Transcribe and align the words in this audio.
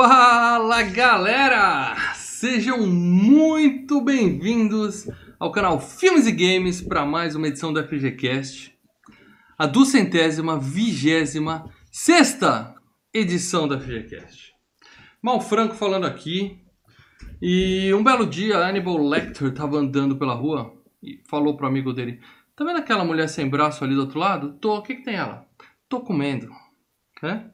Fala 0.00 0.80
galera! 0.84 1.96
Sejam 2.14 2.86
muito 2.86 4.00
bem-vindos 4.00 5.10
ao 5.40 5.50
canal 5.50 5.80
Filmes 5.80 6.24
e 6.24 6.30
Games 6.30 6.80
para 6.80 7.04
mais 7.04 7.34
uma 7.34 7.48
edição 7.48 7.72
do 7.72 7.82
FGCast, 7.82 8.78
a 9.58 9.66
duzentésima, 9.66 10.56
vigésima, 10.56 11.68
sexta 11.90 12.76
edição 13.12 13.66
do 13.66 13.76
FGCast. 13.80 14.54
Mal 15.20 15.40
Franco 15.40 15.74
falando 15.74 16.06
aqui, 16.06 16.62
e 17.42 17.92
um 17.92 18.04
belo 18.04 18.24
dia 18.24 18.56
Hannibal 18.56 18.98
Lecter 18.98 19.48
estava 19.48 19.78
andando 19.78 20.16
pela 20.16 20.34
rua 20.34 20.80
e 21.02 21.20
falou 21.28 21.56
pro 21.56 21.66
amigo 21.66 21.92
dele: 21.92 22.20
Tá 22.54 22.64
vendo 22.64 22.78
aquela 22.78 23.04
mulher 23.04 23.28
sem 23.28 23.50
braço 23.50 23.82
ali 23.82 23.96
do 23.96 24.02
outro 24.02 24.20
lado? 24.20 24.52
Tô, 24.60 24.76
o 24.76 24.82
que, 24.82 24.94
que 24.94 25.02
tem 25.02 25.16
ela? 25.16 25.44
Tô 25.88 26.02
comendo. 26.02 26.48
É? 27.20 27.50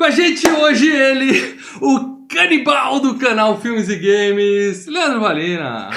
Com 0.00 0.04
a 0.04 0.10
gente 0.10 0.48
hoje 0.48 0.90
ele, 0.90 1.60
o 1.78 2.26
canibal 2.26 3.00
do 3.00 3.18
canal 3.18 3.60
Filmes 3.60 3.86
e 3.90 3.96
Games, 3.96 4.86
Leandro 4.86 5.20
Valina. 5.20 5.90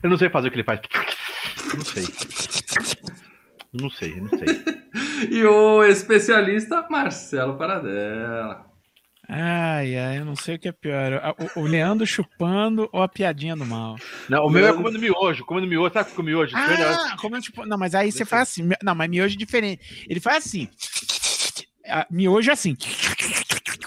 Eu 0.00 0.08
não 0.08 0.16
sei 0.16 0.30
fazer 0.30 0.46
o 0.46 0.50
que 0.52 0.58
ele 0.58 0.62
faz. 0.62 0.78
Não 1.74 1.84
sei. 1.84 2.04
Não 3.72 3.90
sei, 3.90 4.20
não 4.20 4.28
sei. 4.28 4.62
e 5.28 5.44
o 5.44 5.82
especialista 5.82 6.86
Marcelo 6.88 7.58
Paradela. 7.58 8.64
Ai, 9.28 9.96
ai, 9.96 10.18
eu 10.18 10.24
não 10.24 10.36
sei 10.36 10.54
o 10.54 10.58
que 10.60 10.68
é 10.68 10.72
pior. 10.72 11.34
O, 11.56 11.62
o 11.62 11.66
Leandro 11.66 12.06
chupando 12.06 12.88
ou 12.92 13.02
a 13.02 13.08
piadinha 13.08 13.56
do 13.56 13.66
mal? 13.66 13.96
Não, 14.28 14.46
o 14.46 14.50
meu 14.50 14.68
é 14.68 14.72
comendo 14.72 15.00
miojo, 15.00 15.44
comendo 15.44 15.66
miojo, 15.66 15.92
sabe 15.92 16.12
com 16.12 16.22
miojo? 16.22 16.54
Ah, 16.56 17.16
comendo 17.18 17.42
tipo... 17.42 17.66
Não, 17.66 17.76
mas 17.76 17.92
aí 17.92 18.12
você 18.12 18.24
faz 18.24 18.42
assim. 18.50 18.68
Não, 18.80 18.94
mas 18.94 19.10
miojo 19.10 19.34
é 19.34 19.38
diferente. 19.38 20.06
Ele 20.08 20.20
faz 20.20 20.46
assim. 20.46 20.68
Miojo 22.10 22.50
é 22.50 22.52
assim. 22.52 22.76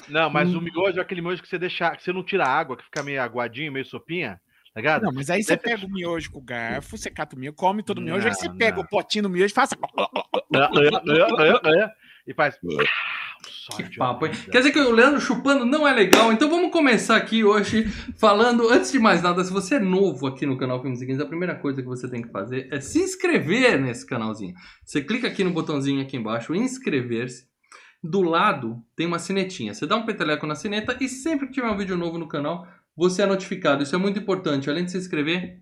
Não, 0.07 0.29
mas 0.29 0.53
hum. 0.53 0.59
o 0.59 0.61
miojo 0.61 0.99
é 0.99 1.01
aquele 1.01 1.21
miojo 1.21 1.41
que 1.41 1.47
você 1.47 1.57
deixa, 1.57 1.95
que 1.95 2.03
você 2.03 2.13
não 2.13 2.23
tira 2.23 2.45
água, 2.45 2.77
que 2.77 2.83
fica 2.83 3.03
meio 3.03 3.21
aguadinho, 3.21 3.71
meio 3.71 3.85
sopinha. 3.85 4.39
Tá 4.73 4.81
ligado? 4.81 5.03
Não, 5.03 5.13
mas 5.13 5.29
aí 5.29 5.41
você 5.41 5.55
Deve... 5.55 5.63
pega 5.63 5.85
o 5.85 5.89
miojo 5.89 6.29
com 6.31 6.39
o 6.39 6.41
garfo, 6.41 6.97
você 6.97 7.09
cata 7.09 7.35
o 7.35 7.39
miojo, 7.39 7.55
come 7.55 7.81
todo 7.81 7.99
o 7.99 8.01
miojo, 8.01 8.23
não, 8.23 8.27
aí 8.27 8.35
você 8.35 8.49
não. 8.49 8.57
pega 8.57 8.79
o 8.79 8.87
potinho 8.87 9.23
do 9.23 9.29
miojo 9.29 9.51
e 9.51 9.55
faz. 9.55 9.69
e 12.27 12.33
faz. 12.33 12.59
Que 13.77 13.97
papo, 13.97 14.25
hein? 14.25 14.33
Quer 14.51 14.59
dizer 14.59 14.71
que 14.71 14.79
o 14.79 14.91
Leandro 14.91 15.21
chupando 15.21 15.65
não 15.65 15.87
é 15.87 15.93
legal, 15.93 16.31
então 16.31 16.49
vamos 16.49 16.71
começar 16.71 17.15
aqui 17.15 17.43
hoje 17.43 17.85
falando, 18.17 18.69
antes 18.69 18.91
de 18.91 18.99
mais 18.99 19.21
nada, 19.21 19.43
se 19.43 19.51
você 19.51 19.75
é 19.75 19.79
novo 19.79 20.27
aqui 20.27 20.45
no 20.45 20.57
canal 20.57 20.81
Filmes 20.81 21.01
e 21.01 21.05
Games, 21.05 21.21
a 21.21 21.25
primeira 21.25 21.55
coisa 21.55 21.81
que 21.81 21.87
você 21.87 22.09
tem 22.09 22.21
que 22.21 22.29
fazer 22.29 22.67
é 22.71 22.79
se 22.79 22.99
inscrever 22.99 23.79
nesse 23.79 24.05
canalzinho. 24.05 24.53
Você 24.83 25.01
clica 25.01 25.27
aqui 25.27 25.43
no 25.43 25.51
botãozinho 25.51 26.01
aqui 26.01 26.17
embaixo, 26.17 26.53
inscrever-se. 26.53 27.47
Do 28.07 28.21
lado 28.21 28.83
tem 28.95 29.07
uma 29.07 29.17
sinetinha. 29.17 29.73
Você 29.73 29.87
dá 29.87 29.95
um 29.95 30.05
peteleco 30.05 30.45
na 30.45 30.53
sineta 30.53 30.95
e 31.01 31.09
sempre 31.09 31.47
que 31.47 31.53
tiver 31.53 31.69
um 31.69 31.77
vídeo 31.77 31.97
novo 31.97 32.19
no 32.19 32.27
canal, 32.27 32.67
você 32.95 33.23
é 33.23 33.25
notificado. 33.25 33.81
Isso 33.81 33.95
é 33.95 33.97
muito 33.97 34.19
importante. 34.19 34.69
Além 34.69 34.85
de 34.85 34.91
se 34.91 34.97
inscrever, 34.97 35.59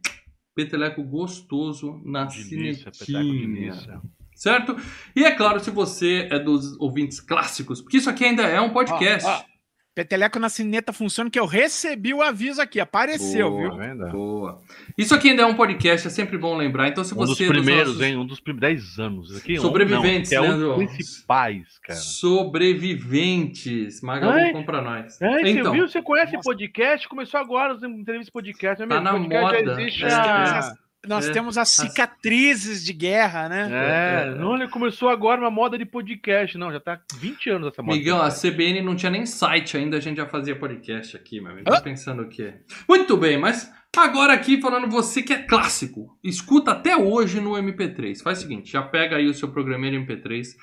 peteleco 0.53 1.02
gostoso 1.03 2.02
na 2.03 2.25
delícia, 2.25 2.91
sinetinha. 2.94 4.02
Certo? 4.36 4.75
E 5.16 5.23
é 5.23 5.31
claro, 5.31 5.59
se 5.61 5.71
você 5.71 6.27
é 6.30 6.38
dos 6.38 6.77
ouvintes 6.81 7.21
clássicos, 7.21 7.81
porque 7.81 7.97
isso 7.97 8.09
aqui 8.09 8.25
ainda 8.25 8.44
é 8.44 8.59
um 8.59 8.71
podcast. 8.71 9.27
Ah, 9.27 9.45
ah. 9.48 9.52
Peteleco 9.95 10.39
na 10.39 10.49
cineta 10.49 10.92
funciona 10.92 11.30
que 11.30 11.39
eu 11.39 11.45
recebi 11.45 12.15
o 12.15 12.23
aviso 12.23 12.59
aqui, 12.59 12.80
apareceu, 12.80 13.52
boa, 13.52 13.61
viu? 13.61 13.77
Venda. 13.77 14.08
Boa. 14.08 14.59
Isso 14.98 15.14
aqui 15.14 15.30
ainda 15.30 15.43
é 15.43 15.45
um 15.45 15.54
podcast, 15.54 16.08
é 16.08 16.09
sempre 16.09 16.36
bom 16.36 16.58
lembrar. 16.58 16.87
Então, 16.87 17.04
se 17.04 17.14
um 17.14 17.17
você. 17.17 17.43
Um 17.43 17.48
dos 17.48 17.58
primeiros, 17.58 17.87
nossos... 17.89 18.02
hein? 18.02 18.17
Um 18.17 18.26
dos 18.26 18.39
primeiros 18.39 18.95
10 18.95 18.99
anos. 18.99 19.37
Aqui, 19.37 19.59
Sobreviventes, 19.59 20.32
um, 20.32 20.36
não, 20.36 20.45
é 20.45 20.52
um 20.52 20.59
dos 20.59 20.93
principais, 20.93 21.77
cara. 21.83 21.99
Sobreviventes. 21.99 24.02
Magalu 24.02 24.52
compra 24.52 24.82
nós. 24.82 25.21
É, 25.21 25.49
então, 25.49 25.65
você 25.65 25.77
viu? 25.77 25.87
Você 25.87 26.02
conhece 26.02 26.33
Nossa. 26.33 26.49
podcast? 26.49 27.08
Começou 27.08 27.39
agora 27.39 27.73
as 27.73 27.83
entrevistas 27.83 28.32
podcast. 28.32 28.82
É 28.82 28.87
tá 28.87 28.99
na 28.99 29.11
podcast 29.11 29.64
moda. 29.64 29.82
existe 29.82 30.05
é. 30.05 30.83
Nós 31.05 31.27
é. 31.27 31.31
temos 31.33 31.58
as 31.58 31.69
cicatrizes 31.69 32.83
de 32.83 32.93
guerra, 32.93 33.49
né? 33.49 33.69
É, 33.71 34.27
é, 34.30 34.36
não, 34.36 34.55
ele 34.55 34.69
começou 34.69 35.09
agora 35.09 35.41
uma 35.41 35.52
moda 35.52 35.77
de 35.77 35.86
podcast. 35.86 36.58
Não, 36.58 36.71
já 36.71 36.80
tá 36.80 37.02
20 37.15 37.49
anos 37.49 37.67
essa 37.73 37.83
moda. 37.83 37.97
Miguel, 37.97 38.21
a 38.21 38.30
CBN 38.30 38.81
não 38.81 38.95
tinha 38.95 39.09
nem 39.09 39.25
site 39.25 39.75
ainda, 39.75 39.97
a 39.97 39.99
gente 39.99 40.17
já 40.17 40.25
fazia 40.25 40.55
podcast 40.55 41.17
aqui, 41.17 41.41
meu 41.41 41.52
amigo. 41.52 41.69
Ah. 41.69 41.81
pensando 41.81 42.23
o 42.23 42.30
quê? 42.30 42.53
Muito 42.87 43.17
bem, 43.17 43.37
mas 43.37 43.69
agora 43.97 44.33
aqui 44.33 44.61
falando 44.61 44.89
você 44.89 45.21
que 45.21 45.33
é 45.33 45.43
clássico, 45.43 46.17
escuta 46.23 46.71
até 46.71 46.95
hoje 46.95 47.41
no 47.41 47.52
MP3. 47.52 48.21
Faz 48.21 48.39
o 48.39 48.41
seguinte, 48.43 48.71
já 48.71 48.81
pega 48.81 49.17
aí 49.17 49.27
o 49.27 49.33
seu 49.33 49.49
programeiro 49.49 49.97
MP3, 49.97 50.55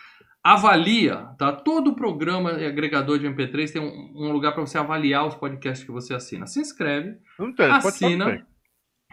avalia, 0.43 1.17
tá? 1.39 1.53
Todo 1.53 1.95
programa 1.95 2.53
e 2.53 2.65
agregador 2.65 3.19
de 3.19 3.29
MP3 3.29 3.73
tem 3.73 3.83
um, 3.83 4.29
um 4.29 4.33
lugar 4.33 4.53
para 4.53 4.65
você 4.65 4.79
avaliar 4.79 5.27
os 5.27 5.35
podcasts 5.35 5.85
que 5.85 5.93
você 5.93 6.15
assina. 6.15 6.47
Se 6.47 6.61
inscreve, 6.61 7.19
não 7.39 7.53
tem, 7.53 7.71
assina. 7.71 8.47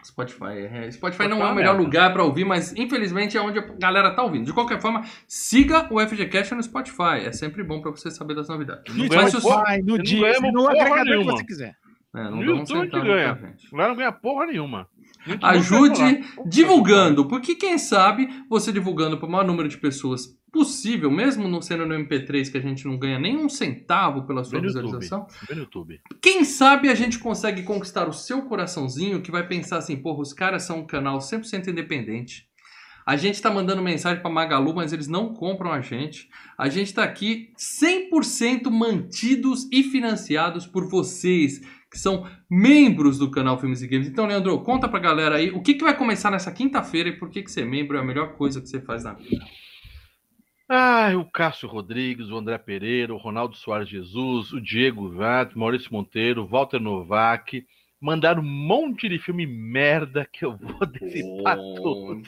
Spotify. 0.04 0.58
É, 0.58 0.90
Spotify, 0.90 0.92
Spotify 0.92 1.28
não 1.28 1.46
é 1.46 1.50
o 1.50 1.54
melhor 1.54 1.76
lugar 1.76 2.12
para 2.12 2.22
ouvir, 2.22 2.44
mas 2.44 2.74
infelizmente 2.76 3.36
é 3.36 3.40
onde 3.40 3.58
a 3.58 3.62
galera 3.62 4.14
tá 4.14 4.22
ouvindo. 4.22 4.46
De 4.46 4.52
qualquer 4.52 4.80
forma, 4.80 5.04
siga 5.26 5.88
o 5.92 6.00
FGCast 6.00 6.54
no 6.54 6.62
Spotify. 6.62 7.24
É 7.24 7.32
sempre 7.32 7.62
bom 7.62 7.80
para 7.80 7.90
você 7.90 8.10
saber 8.10 8.34
das 8.34 8.48
novidades. 8.48 8.94
No 8.94 9.06
mas 9.08 9.32
Spotify, 9.32 9.82
no 9.82 9.98
dia, 10.02 10.40
no 10.52 10.68
agregador 10.68 11.18
que 11.18 11.24
você 11.24 11.44
quiser. 11.44 11.76
É, 12.14 12.22
não 12.22 12.36
no 12.36 12.42
YouTube 12.42 12.88
que 12.88 13.00
ganha. 13.00 13.56
Lá 13.72 13.88
não 13.88 13.96
ganha 13.96 14.12
porra 14.12 14.46
nenhuma. 14.46 14.88
Ajude 15.42 16.24
divulgando, 16.46 17.26
porque 17.26 17.54
quem 17.54 17.78
sabe 17.78 18.28
você 18.48 18.72
divulgando 18.72 19.18
para 19.18 19.28
o 19.28 19.30
maior 19.30 19.46
número 19.46 19.68
de 19.68 19.76
pessoas 19.76 20.38
possível, 20.50 21.10
mesmo 21.10 21.46
não 21.46 21.60
sendo 21.60 21.86
no 21.86 21.94
MP3 21.94 22.50
que 22.50 22.58
a 22.58 22.60
gente 22.60 22.86
não 22.86 22.98
ganha 22.98 23.18
nem 23.18 23.36
um 23.36 23.48
centavo 23.48 24.26
pela 24.26 24.42
sua 24.42 24.60
Bem 24.60 24.62
visualização. 24.62 25.26
YouTube. 25.50 25.60
YouTube. 25.60 26.00
Quem 26.20 26.44
sabe 26.44 26.88
a 26.88 26.94
gente 26.94 27.18
consegue 27.18 27.62
conquistar 27.62 28.08
o 28.08 28.12
seu 28.12 28.42
coraçãozinho 28.42 29.20
que 29.20 29.30
vai 29.30 29.46
pensar 29.46 29.78
assim, 29.78 29.96
porra, 29.96 30.20
os 30.20 30.32
caras 30.32 30.62
são 30.62 30.80
um 30.80 30.86
canal 30.86 31.18
100% 31.18 31.68
independente. 31.68 32.48
A 33.08 33.16
gente 33.16 33.36
está 33.36 33.50
mandando 33.50 33.82
mensagem 33.82 34.20
para 34.20 34.30
Magalu, 34.30 34.74
mas 34.74 34.92
eles 34.92 35.08
não 35.08 35.32
compram 35.32 35.72
a 35.72 35.80
gente. 35.80 36.28
A 36.58 36.68
gente 36.68 36.88
está 36.88 37.04
aqui 37.04 37.50
100% 37.56 38.70
mantidos 38.70 39.66
e 39.72 39.82
financiados 39.82 40.66
por 40.66 40.86
vocês, 40.90 41.62
que 41.90 41.98
são 41.98 42.28
membros 42.50 43.18
do 43.18 43.30
canal 43.30 43.58
Filmes 43.58 43.82
e 43.82 43.88
Games. 43.88 44.08
Então, 44.08 44.26
Leandro, 44.26 44.60
conta 44.60 44.88
pra 44.88 44.98
galera 44.98 45.36
aí 45.36 45.50
o 45.50 45.62
que, 45.62 45.74
que 45.74 45.84
vai 45.84 45.96
começar 45.96 46.30
nessa 46.30 46.52
quinta-feira 46.52 47.08
e 47.08 47.16
por 47.18 47.30
que, 47.30 47.42
que 47.42 47.50
ser 47.50 47.64
membro 47.64 47.96
é 47.96 48.00
a 48.00 48.04
melhor 48.04 48.34
coisa 48.34 48.60
que 48.60 48.68
você 48.68 48.80
faz 48.80 49.04
na 49.04 49.14
vida. 49.14 49.44
Ah, 50.70 51.12
o 51.16 51.24
Cássio 51.24 51.66
Rodrigues, 51.66 52.28
o 52.28 52.36
André 52.36 52.58
Pereira, 52.58 53.14
o 53.14 53.16
Ronaldo 53.16 53.56
Soares 53.56 53.88
Jesus, 53.88 54.52
o 54.52 54.60
Diego 54.60 55.08
Vato, 55.08 55.58
Maurício 55.58 55.90
Monteiro, 55.90 56.46
Walter 56.46 56.78
Novak, 56.78 57.64
mandaram 57.98 58.42
um 58.42 58.46
monte 58.46 59.08
de 59.08 59.18
filme 59.18 59.46
merda 59.46 60.28
que 60.30 60.44
eu 60.44 60.58
vou 60.58 60.84
decifrar 60.86 61.58
oh, 61.58 61.74
tudo. 61.74 62.22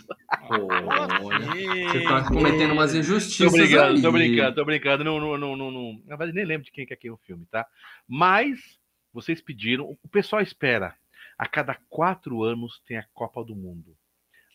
Oh, 0.50 1.90
você 1.92 2.02
tá 2.02 2.24
cometendo 2.28 2.72
umas 2.72 2.94
injustiças. 2.94 3.52
Tô 3.52 3.58
brincando, 3.58 3.96
aí. 3.96 4.02
tô 4.02 4.12
brincando, 4.12 4.54
tô 4.54 4.64
brincando. 4.64 5.04
Não, 5.04 5.20
não, 5.20 5.36
não, 5.36 5.56
não, 5.56 5.70
não. 5.70 6.02
Na 6.06 6.16
verdade, 6.16 6.32
nem 6.32 6.46
lembro 6.46 6.64
de 6.64 6.72
quem 6.72 6.86
que 6.86 6.94
é 6.94 6.96
quem 6.96 7.10
o 7.10 7.18
filme, 7.18 7.44
tá? 7.50 7.66
Mas 8.08 8.79
vocês 9.12 9.40
pediram, 9.40 9.96
o 10.02 10.08
pessoal 10.08 10.42
espera. 10.42 10.96
A 11.38 11.46
cada 11.46 11.74
quatro 11.88 12.42
anos 12.42 12.80
tem 12.86 12.98
a 12.98 13.06
Copa 13.14 13.44
do 13.44 13.56
Mundo. 13.56 13.96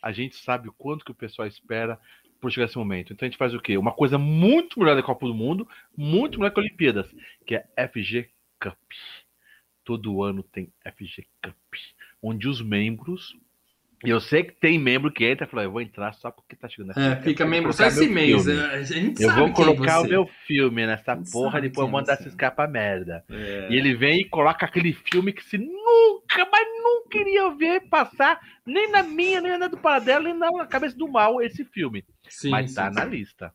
A 0.01 0.11
gente 0.11 0.35
sabe 0.35 0.69
o 0.69 0.73
quanto 0.73 1.03
que 1.03 1.11
o 1.11 1.15
pessoal 1.15 1.47
espera 1.47 1.99
por 2.39 2.51
chegar 2.51 2.65
esse 2.65 2.77
momento. 2.77 3.11
Então 3.11 3.25
a 3.25 3.29
gente 3.29 3.39
faz 3.39 3.53
o 3.53 3.59
quê? 3.59 3.77
Uma 3.77 3.91
coisa 3.91 4.17
muito 4.17 4.79
melhor 4.79 4.95
da 4.95 5.03
Copa 5.03 5.25
do 5.25 5.33
Mundo, 5.33 5.67
muito 5.97 6.37
melhor 6.37 6.51
que 6.51 6.59
a 6.59 6.63
Olimpíadas, 6.63 7.11
que 7.45 7.55
é 7.55 7.87
FG 7.87 8.29
Cup. 8.59 8.77
Todo 9.83 10.21
ano 10.21 10.43
tem 10.43 10.71
FG 10.83 11.27
Cup, 11.43 11.55
onde 12.21 12.47
os 12.47 12.61
membros 12.61 13.35
e 14.05 14.09
eu 14.09 14.21
sei 14.21 14.43
que 14.43 14.53
tem 14.53 14.77
membro 14.77 15.11
que 15.11 15.25
entra 15.25 15.45
e 15.45 15.49
fala, 15.49 15.63
eu 15.63 15.71
vou 15.71 15.81
entrar 15.81 16.13
só 16.13 16.31
porque 16.31 16.55
tá 16.55 16.69
chegando. 16.69 16.97
É, 16.97 17.15
fica 17.17 17.45
membro 17.45 17.73
só 17.73 17.85
esse 17.85 18.07
mês. 18.07 18.47
É, 18.47 18.83
eu 19.19 19.33
vou 19.33 19.51
colocar 19.51 20.01
o 20.01 20.07
meu 20.07 20.27
filme 20.47 20.85
nessa 20.85 21.17
porra, 21.31 21.61
depois 21.61 21.87
eu 21.87 21.91
mando 21.91 22.11
essa 22.11 22.27
escapa 22.27 22.67
merda. 22.67 23.23
É. 23.29 23.67
E 23.69 23.75
ele 23.75 23.95
vem 23.95 24.21
e 24.21 24.29
coloca 24.29 24.65
aquele 24.65 24.93
filme 24.93 25.33
que 25.33 25.43
se 25.43 25.57
nunca, 25.57 26.47
mas 26.51 26.67
nunca 26.81 27.17
iria 27.17 27.49
ver 27.51 27.89
passar, 27.89 28.39
nem 28.65 28.89
na 28.91 29.03
minha, 29.03 29.41
nem 29.41 29.57
na 29.57 29.67
do 29.67 29.77
Paradelo, 29.77 30.25
nem 30.25 30.37
na 30.37 30.65
cabeça 30.65 30.97
do 30.97 31.07
mal, 31.07 31.41
esse 31.41 31.65
filme. 31.65 32.05
Sim, 32.29 32.49
mas 32.49 32.69
sim, 32.69 32.75
tá 32.75 32.89
sim. 32.89 32.95
na 32.95 33.05
lista. 33.05 33.53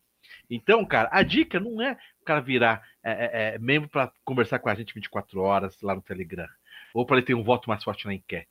Então, 0.49 0.85
cara, 0.85 1.09
a 1.13 1.23
dica 1.23 1.61
não 1.61 1.81
é 1.81 1.97
o 2.21 2.25
cara 2.25 2.41
virar 2.41 2.83
é, 3.03 3.11
é, 3.13 3.55
é 3.55 3.59
membro 3.59 3.89
para 3.89 4.13
conversar 4.25 4.59
com 4.59 4.69
a 4.69 4.75
gente 4.75 4.95
24 4.95 5.41
horas 5.41 5.81
lá 5.81 5.95
no 5.95 6.03
Telegram 6.03 6.49
ou 6.95 7.07
para 7.07 7.19
ele 7.19 7.27
ter 7.27 7.35
um 7.35 7.43
voto 7.43 7.69
mais 7.69 7.83
forte 7.83 8.07
na 8.07 8.15
enquete. 8.15 8.49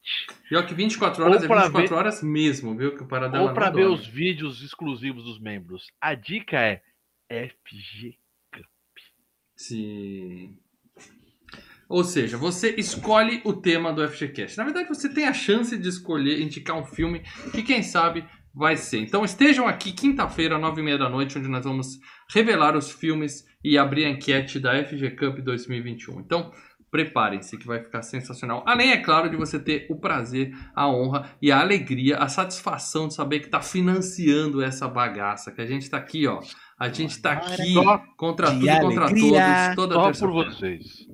Pior 0.47 0.65
que 0.65 0.73
24 0.73 1.23
horas 1.23 1.43
ou 1.43 1.45
é 1.45 1.47
24 1.47 1.87
ver... 1.87 1.93
horas 1.93 2.23
mesmo, 2.23 2.75
viu? 2.75 2.97
Que 2.97 3.03
Paradela 3.03 3.49
Ou 3.49 3.53
para 3.53 3.69
ver 3.69 3.87
os 3.87 4.07
vídeos 4.07 4.61
exclusivos 4.61 5.23
dos 5.23 5.39
membros. 5.39 5.87
A 6.01 6.13
dica 6.13 6.57
é 6.59 6.81
FG 7.29 8.17
Cup. 8.51 8.65
Sim. 9.55 10.57
Ou 11.87 12.03
seja, 12.03 12.37
você 12.37 12.75
escolhe 12.77 13.41
o 13.43 13.51
tema 13.51 13.91
do 13.91 14.07
FGCast. 14.07 14.57
Na 14.57 14.63
verdade, 14.63 14.87
você 14.87 15.11
tem 15.11 15.27
a 15.27 15.33
chance 15.33 15.75
de 15.75 15.89
escolher, 15.89 16.39
indicar 16.39 16.77
um 16.77 16.85
filme 16.85 17.23
que, 17.51 17.63
quem 17.63 17.81
sabe, 17.81 18.23
vai 18.53 18.77
ser. 18.77 18.99
Então 18.99 19.25
estejam 19.25 19.67
aqui 19.67 19.91
quinta-feira, 19.91 20.59
nove 20.59 20.81
e 20.81 20.83
meia 20.83 20.97
da 20.97 21.09
noite, 21.09 21.37
onde 21.37 21.47
nós 21.47 21.63
vamos 21.63 21.99
revelar 22.31 22.75
os 22.75 22.91
filmes 22.91 23.43
e 23.63 23.77
abrir 23.77 24.05
a 24.05 24.09
enquete 24.09 24.59
da 24.59 24.83
FG 24.83 25.11
Cup 25.11 25.39
2021. 25.39 26.19
Então 26.19 26.51
preparem-se 26.91 27.57
que 27.57 27.67
vai 27.67 27.79
ficar 27.79 28.01
sensacional. 28.01 28.63
Além, 28.65 28.91
é 28.91 28.97
claro, 28.97 29.29
de 29.29 29.35
você 29.35 29.59
ter 29.59 29.85
o 29.89 29.95
prazer, 29.95 30.53
a 30.75 30.89
honra 30.89 31.29
e 31.41 31.51
a 31.51 31.59
alegria, 31.59 32.17
a 32.17 32.27
satisfação 32.27 33.07
de 33.07 33.13
saber 33.13 33.39
que 33.39 33.45
está 33.45 33.61
financiando 33.61 34.61
essa 34.61 34.87
bagaça, 34.87 35.51
que 35.51 35.61
a 35.61 35.65
gente 35.65 35.83
está 35.83 35.97
aqui, 35.97 36.27
ó. 36.27 36.39
A 36.79 36.87
gente 36.89 37.11
está 37.11 37.33
aqui 37.33 37.73
contra 38.17 38.47
tudo 38.51 38.67
e 38.67 38.79
contra 38.79 39.07
todos, 39.07 39.75
toda 39.75 40.13
Só 40.13 40.25
por 40.25 40.31
vocês. 40.31 41.07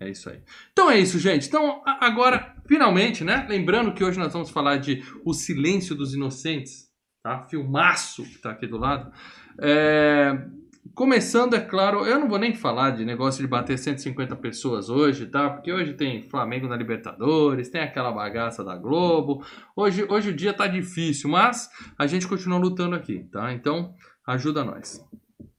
É 0.00 0.10
isso 0.10 0.28
aí. 0.28 0.40
Então 0.72 0.90
é 0.90 0.98
isso, 0.98 1.18
gente. 1.18 1.46
Então, 1.46 1.80
agora, 1.86 2.56
finalmente, 2.66 3.22
né? 3.22 3.46
Lembrando 3.48 3.94
que 3.94 4.02
hoje 4.02 4.18
nós 4.18 4.32
vamos 4.32 4.50
falar 4.50 4.78
de 4.78 5.02
O 5.24 5.32
Silêncio 5.32 5.94
dos 5.94 6.12
Inocentes, 6.12 6.88
tá? 7.22 7.46
Filmaço 7.48 8.24
que 8.24 8.38
tá 8.38 8.50
aqui 8.50 8.66
do 8.66 8.78
lado. 8.78 9.12
É, 9.60 10.44
Começando, 10.94 11.54
é 11.54 11.60
claro, 11.60 12.04
eu 12.04 12.18
não 12.18 12.28
vou 12.28 12.38
nem 12.38 12.54
falar 12.54 12.90
de 12.90 13.04
negócio 13.04 13.42
de 13.42 13.48
bater 13.48 13.78
150 13.78 14.36
pessoas 14.36 14.90
hoje, 14.90 15.24
tá? 15.24 15.48
Porque 15.48 15.72
hoje 15.72 15.94
tem 15.94 16.28
Flamengo 16.28 16.68
na 16.68 16.76
Libertadores, 16.76 17.70
tem 17.70 17.80
aquela 17.80 18.12
bagaça 18.12 18.62
da 18.62 18.76
Globo. 18.76 19.42
Hoje, 19.74 20.04
hoje 20.06 20.28
o 20.28 20.36
dia 20.36 20.52
tá 20.52 20.66
difícil, 20.66 21.30
mas 21.30 21.70
a 21.98 22.06
gente 22.06 22.28
continua 22.28 22.58
lutando 22.58 22.94
aqui, 22.94 23.24
tá? 23.32 23.52
Então, 23.54 23.94
ajuda 24.26 24.64
nós. 24.64 25.02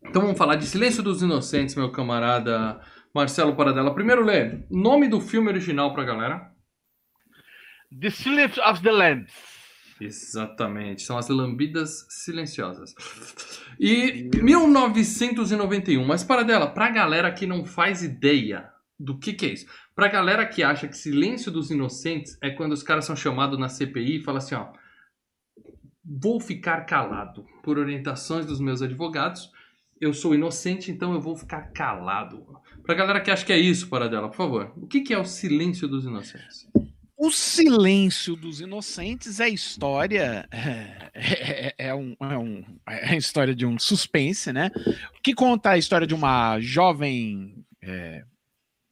Então 0.06 0.22
vamos 0.22 0.38
falar 0.38 0.56
de 0.56 0.68
Silêncio 0.68 1.02
dos 1.02 1.24
Inocentes, 1.24 1.76
meu 1.76 1.92
camarada 1.92 2.80
Marcelo 3.14 3.56
Paradela. 3.56 3.94
Primeiro, 3.94 4.24
Lê, 4.24 4.64
nome 4.70 5.08
do 5.08 5.20
filme 5.20 5.50
original 5.50 5.96
pra 5.96 6.04
galera. 6.04 6.52
The 8.00 8.12
Silence 8.12 8.60
of 8.60 8.84
the 8.84 8.92
Lambs. 8.92 9.53
Exatamente, 10.00 11.04
são 11.04 11.18
as 11.18 11.30
lambidas 11.30 12.06
silenciosas. 12.10 12.96
E 13.80 14.30
1991, 14.42 16.06
mas 16.06 16.24
Paradela, 16.24 16.68
pra 16.68 16.90
galera 16.90 17.32
que 17.32 17.46
não 17.46 17.66
faz 17.66 18.04
ideia 18.04 18.70
do 19.00 19.18
que 19.18 19.34
que 19.34 19.46
é 19.46 19.54
isso. 19.54 19.66
Pra 19.96 20.08
galera 20.08 20.46
que 20.46 20.64
acha 20.64 20.88
que 20.88 20.98
Silêncio 20.98 21.52
dos 21.52 21.70
Inocentes 21.70 22.38
é 22.42 22.50
quando 22.50 22.72
os 22.72 22.84
caras 22.84 23.06
são 23.06 23.16
chamados 23.16 23.60
na 23.60 23.70
CPI 23.70 24.18
e 24.18 24.24
falam 24.24 24.40
assim, 24.40 24.56
ó, 24.56 24.72
vou 26.04 26.40
ficar 26.40 26.82
calado 26.82 27.46
por 27.64 27.78
orientações 27.78 28.46
dos 28.46 28.60
meus 28.60 28.82
advogados. 28.82 29.52
Eu 30.02 30.14
sou 30.14 30.36
inocente, 30.36 30.92
então 30.92 31.14
eu 31.14 31.22
vou 31.22 31.36
ficar 31.36 31.72
calado. 31.72 32.46
Pra 32.84 32.96
galera 32.96 33.22
que 33.22 33.32
acha 33.32 33.46
que 33.46 33.54
é 33.54 33.58
isso, 33.58 33.88
Paradela, 33.88 34.28
por 34.28 34.36
favor. 34.36 34.74
O 34.76 34.88
que 34.88 35.02
que 35.02 35.14
é 35.14 35.18
o 35.18 35.24
Silêncio 35.24 35.88
dos 35.88 36.04
Inocentes? 36.04 36.68
O 37.26 37.32
Silêncio 37.32 38.36
dos 38.36 38.60
Inocentes 38.60 39.40
é 39.40 39.48
história. 39.48 40.46
É, 40.52 41.10
é- 41.16 41.76
é 41.88 41.96
um, 41.96 42.16
é, 42.20 42.38
um- 42.38 42.64
é 42.86 43.12
a 43.12 43.16
história 43.16 43.56
de 43.56 43.66
um 43.66 43.80
suspense, 43.80 44.52
né? 44.52 44.70
Que 45.24 45.34
conta 45.34 45.70
a 45.70 45.78
história 45.78 46.06
de 46.06 46.14
uma 46.14 46.60
jovem 46.60 47.64
é, 47.82 48.24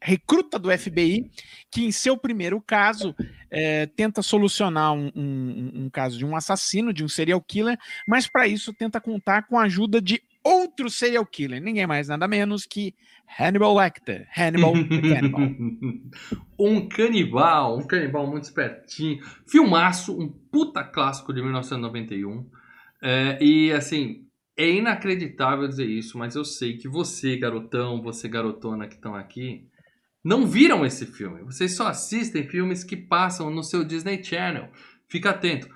recruta 0.01 0.57
do 0.57 0.69
FBI 0.72 1.30
que, 1.69 1.83
em 1.83 1.92
seu 1.92 2.16
primeiro 2.18 2.62
caso, 2.62 3.13
é, 3.50 3.86
tenta 3.88 4.22
solucionar 4.22 4.94
um, 4.94 5.12
um- 5.13 5.72
um 5.86 5.89
caso 5.89 6.18
de 6.18 6.25
um 6.25 6.34
assassino, 6.36 6.94
de 6.94 7.04
um 7.04 7.10
serial 7.10 7.42
killer, 7.42 7.77
mas 8.07 8.27
para 8.27 8.48
isso 8.48 8.74
tenta 8.74 9.01
contar 9.01 9.44
com 9.48 9.60
a 9.60 9.63
ajuda 9.63 10.01
de 10.01 10.22
outro 10.43 10.89
serial 10.89 11.25
killer, 11.25 11.61
ninguém 11.61 11.88
mais, 11.88 12.07
nada 12.07 12.27
menos 12.27 12.65
que 12.65 12.93
Hannibal 13.39 13.75
Lecter. 13.75 14.27
Hannibal 14.38 14.73
Cannibal. 14.73 15.41
um 16.59 16.88
canibal, 16.88 17.77
um 17.77 17.88
canibal 17.88 18.27
muito 18.27 18.43
espertinho. 18.43 19.23
Filmaço, 19.47 20.19
um 20.19 20.27
puta 20.27 20.83
clássico 20.83 21.33
de 21.33 21.41
1991. 21.41 22.45
É, 23.01 23.38
e 23.41 23.71
assim, 23.71 24.25
é 24.57 24.69
inacreditável 24.69 25.67
dizer 25.67 25.85
isso, 25.88 26.17
mas 26.17 26.35
eu 26.35 26.43
sei 26.43 26.77
que 26.77 26.88
você, 26.88 27.38
garotão, 27.38 28.01
você, 28.01 28.27
garotona 28.27 28.88
que 28.88 28.95
estão 28.95 29.15
aqui, 29.15 29.67
não 30.23 30.45
viram 30.45 30.85
esse 30.85 31.05
filme. 31.05 31.43
Vocês 31.43 31.75
só 31.75 31.88
assistem 31.88 32.47
filmes 32.47 32.83
que 32.83 32.95
passam 32.95 33.49
no 33.49 33.63
seu 33.63 33.83
Disney 33.83 34.23
Channel. 34.23 34.69
Fica 35.07 35.31
atento. 35.31 35.67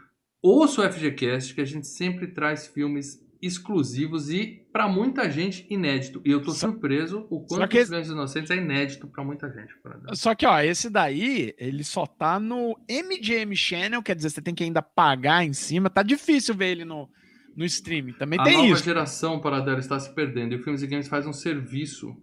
Ouça 0.41 0.81
o 0.81 0.91
FGCast, 0.91 1.55
que 1.55 1.61
a 1.61 1.65
gente 1.65 1.87
sempre 1.87 2.27
traz 2.27 2.67
filmes 2.67 3.24
exclusivos 3.45 4.29
e, 4.29 4.65
pra 4.71 4.87
muita 4.87 5.29
gente, 5.29 5.65
inédito. 5.69 6.21
E 6.25 6.31
eu 6.31 6.41
tô 6.41 6.51
Só- 6.51 6.67
surpreso 6.67 7.27
o 7.29 7.41
quanto 7.41 7.67
que 7.69 7.85
Silêncio 7.85 8.13
dos 8.13 8.17
Inocentes 8.21 8.51
é 8.51 8.55
inédito 8.57 9.07
pra 9.07 9.23
muita 9.23 9.49
gente. 9.51 9.73
Só 10.13 10.33
que, 10.35 10.45
ó, 10.45 10.59
esse 10.59 10.89
daí, 10.89 11.53
ele 11.57 11.83
só 11.83 12.05
tá 12.05 12.39
no 12.39 12.77
MGM 12.89 13.55
Channel, 13.55 14.01
quer 14.03 14.15
dizer, 14.15 14.29
você 14.29 14.41
tem 14.41 14.53
que 14.55 14.63
ainda 14.63 14.81
pagar 14.81 15.43
em 15.45 15.53
cima. 15.53 15.89
Tá 15.89 16.03
difícil 16.03 16.55
ver 16.55 16.67
ele 16.71 16.85
no, 16.85 17.09
no 17.55 17.63
streaming. 17.65 18.13
Também 18.13 18.39
a 18.39 18.43
tem 18.43 18.57
nova 18.57 18.67
isso. 18.73 18.83
geração 18.83 19.39
Paradela 19.39 19.79
está 19.79 19.99
se 19.99 20.13
perdendo 20.13 20.53
e 20.53 20.55
o 20.57 20.63
Filmes 20.63 20.81
e 20.83 20.87
Games 20.87 21.07
faz 21.07 21.25
um 21.25 21.33
serviço. 21.33 22.15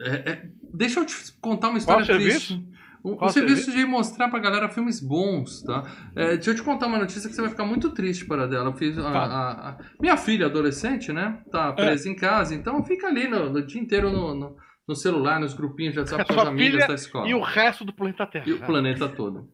É- 0.00 0.30
é- 0.32 0.48
deixa 0.74 1.00
eu 1.00 1.06
te 1.06 1.14
contar 1.40 1.68
uma 1.68 1.78
história 1.78 2.04
Qual 2.04 2.18
triste. 2.18 2.48
serviço? 2.48 2.68
Um, 3.06 3.12
um 3.12 3.16
Qual 3.16 3.30
serviço 3.30 3.70
de 3.70 3.84
mostrar 3.84 4.28
pra 4.28 4.38
galera 4.40 4.68
filmes 4.68 5.00
bons, 5.00 5.62
tá? 5.62 5.84
É, 6.16 6.34
deixa 6.34 6.50
eu 6.50 6.54
te 6.56 6.62
contar 6.62 6.88
uma 6.88 6.98
notícia 6.98 7.28
que 7.28 7.34
você 7.36 7.40
vai 7.40 7.50
ficar 7.50 7.64
muito 7.64 7.90
triste, 7.90 8.24
Paradela. 8.26 8.64
Eu 8.64 8.72
fiz 8.74 8.98
a- 8.98 9.08
a- 9.08 9.68
a- 9.70 9.78
minha 10.00 10.16
filha 10.16 10.46
adolescente, 10.46 11.12
né? 11.12 11.38
Tá 11.50 11.72
presa 11.72 12.08
em 12.08 12.16
casa, 12.16 12.54
então 12.54 12.82
fica 12.84 13.06
ali 13.06 13.28
no, 13.28 13.48
no 13.50 13.64
dia 13.64 13.80
inteiro 13.80 14.10
no, 14.10 14.34
no- 14.34 14.56
no 14.88 14.94
celular, 14.96 15.38
nos 15.40 15.54
grupinhos 15.54 15.92
de 15.94 16.00
WhatsApp 16.00 16.24
com 16.32 16.40
as 16.40 16.48
amigas 16.48 16.86
da 16.86 16.94
escola. 16.94 17.28
E 17.28 17.34
o 17.34 17.40
resto 17.40 17.84
do 17.84 17.92
planeta 17.92 18.26
Terra. 18.26 18.44
E 18.48 18.52
o 18.52 18.58
planeta 18.60 19.08
todo. 19.08 19.48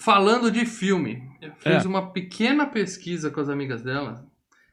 Falando 0.00 0.50
de 0.50 0.64
filme, 0.64 1.22
eu 1.42 1.52
fiz 1.58 1.84
É. 1.84 1.88
uma 1.88 2.10
pequena 2.12 2.66
pesquisa 2.66 3.30
com 3.30 3.40
as 3.40 3.48
amigas 3.48 3.82
dela 3.82 4.24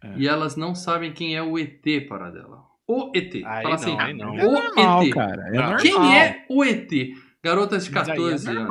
É. 0.03 0.13
e 0.17 0.27
elas 0.27 0.55
não 0.55 0.73
sabem 0.73 1.11
quem 1.11 1.35
é 1.35 1.41
o 1.43 1.57
ET 1.59 2.01
para 2.07 2.29
dela. 2.31 2.63
O 2.87 3.11
ET. 3.13 3.35
Aí 3.35 3.41
Fala 3.43 3.63
não, 3.63 3.73
assim, 3.73 3.99
aí 3.99 4.13
não. 4.13 4.39
É 4.39 4.45
o 4.47 4.51
normal, 4.51 5.03
ET. 5.03 5.13
cara. 5.13 5.47
É 5.49 5.51
normal. 5.57 5.77
Quem 5.77 6.17
é 6.17 6.45
o 6.49 6.63
ET? 6.63 6.89
Garotas 7.43 7.85
de 7.85 7.91
Mas 7.91 8.09
aí 8.09 8.15
é 8.15 8.17
14 8.17 8.49
anos 8.49 8.69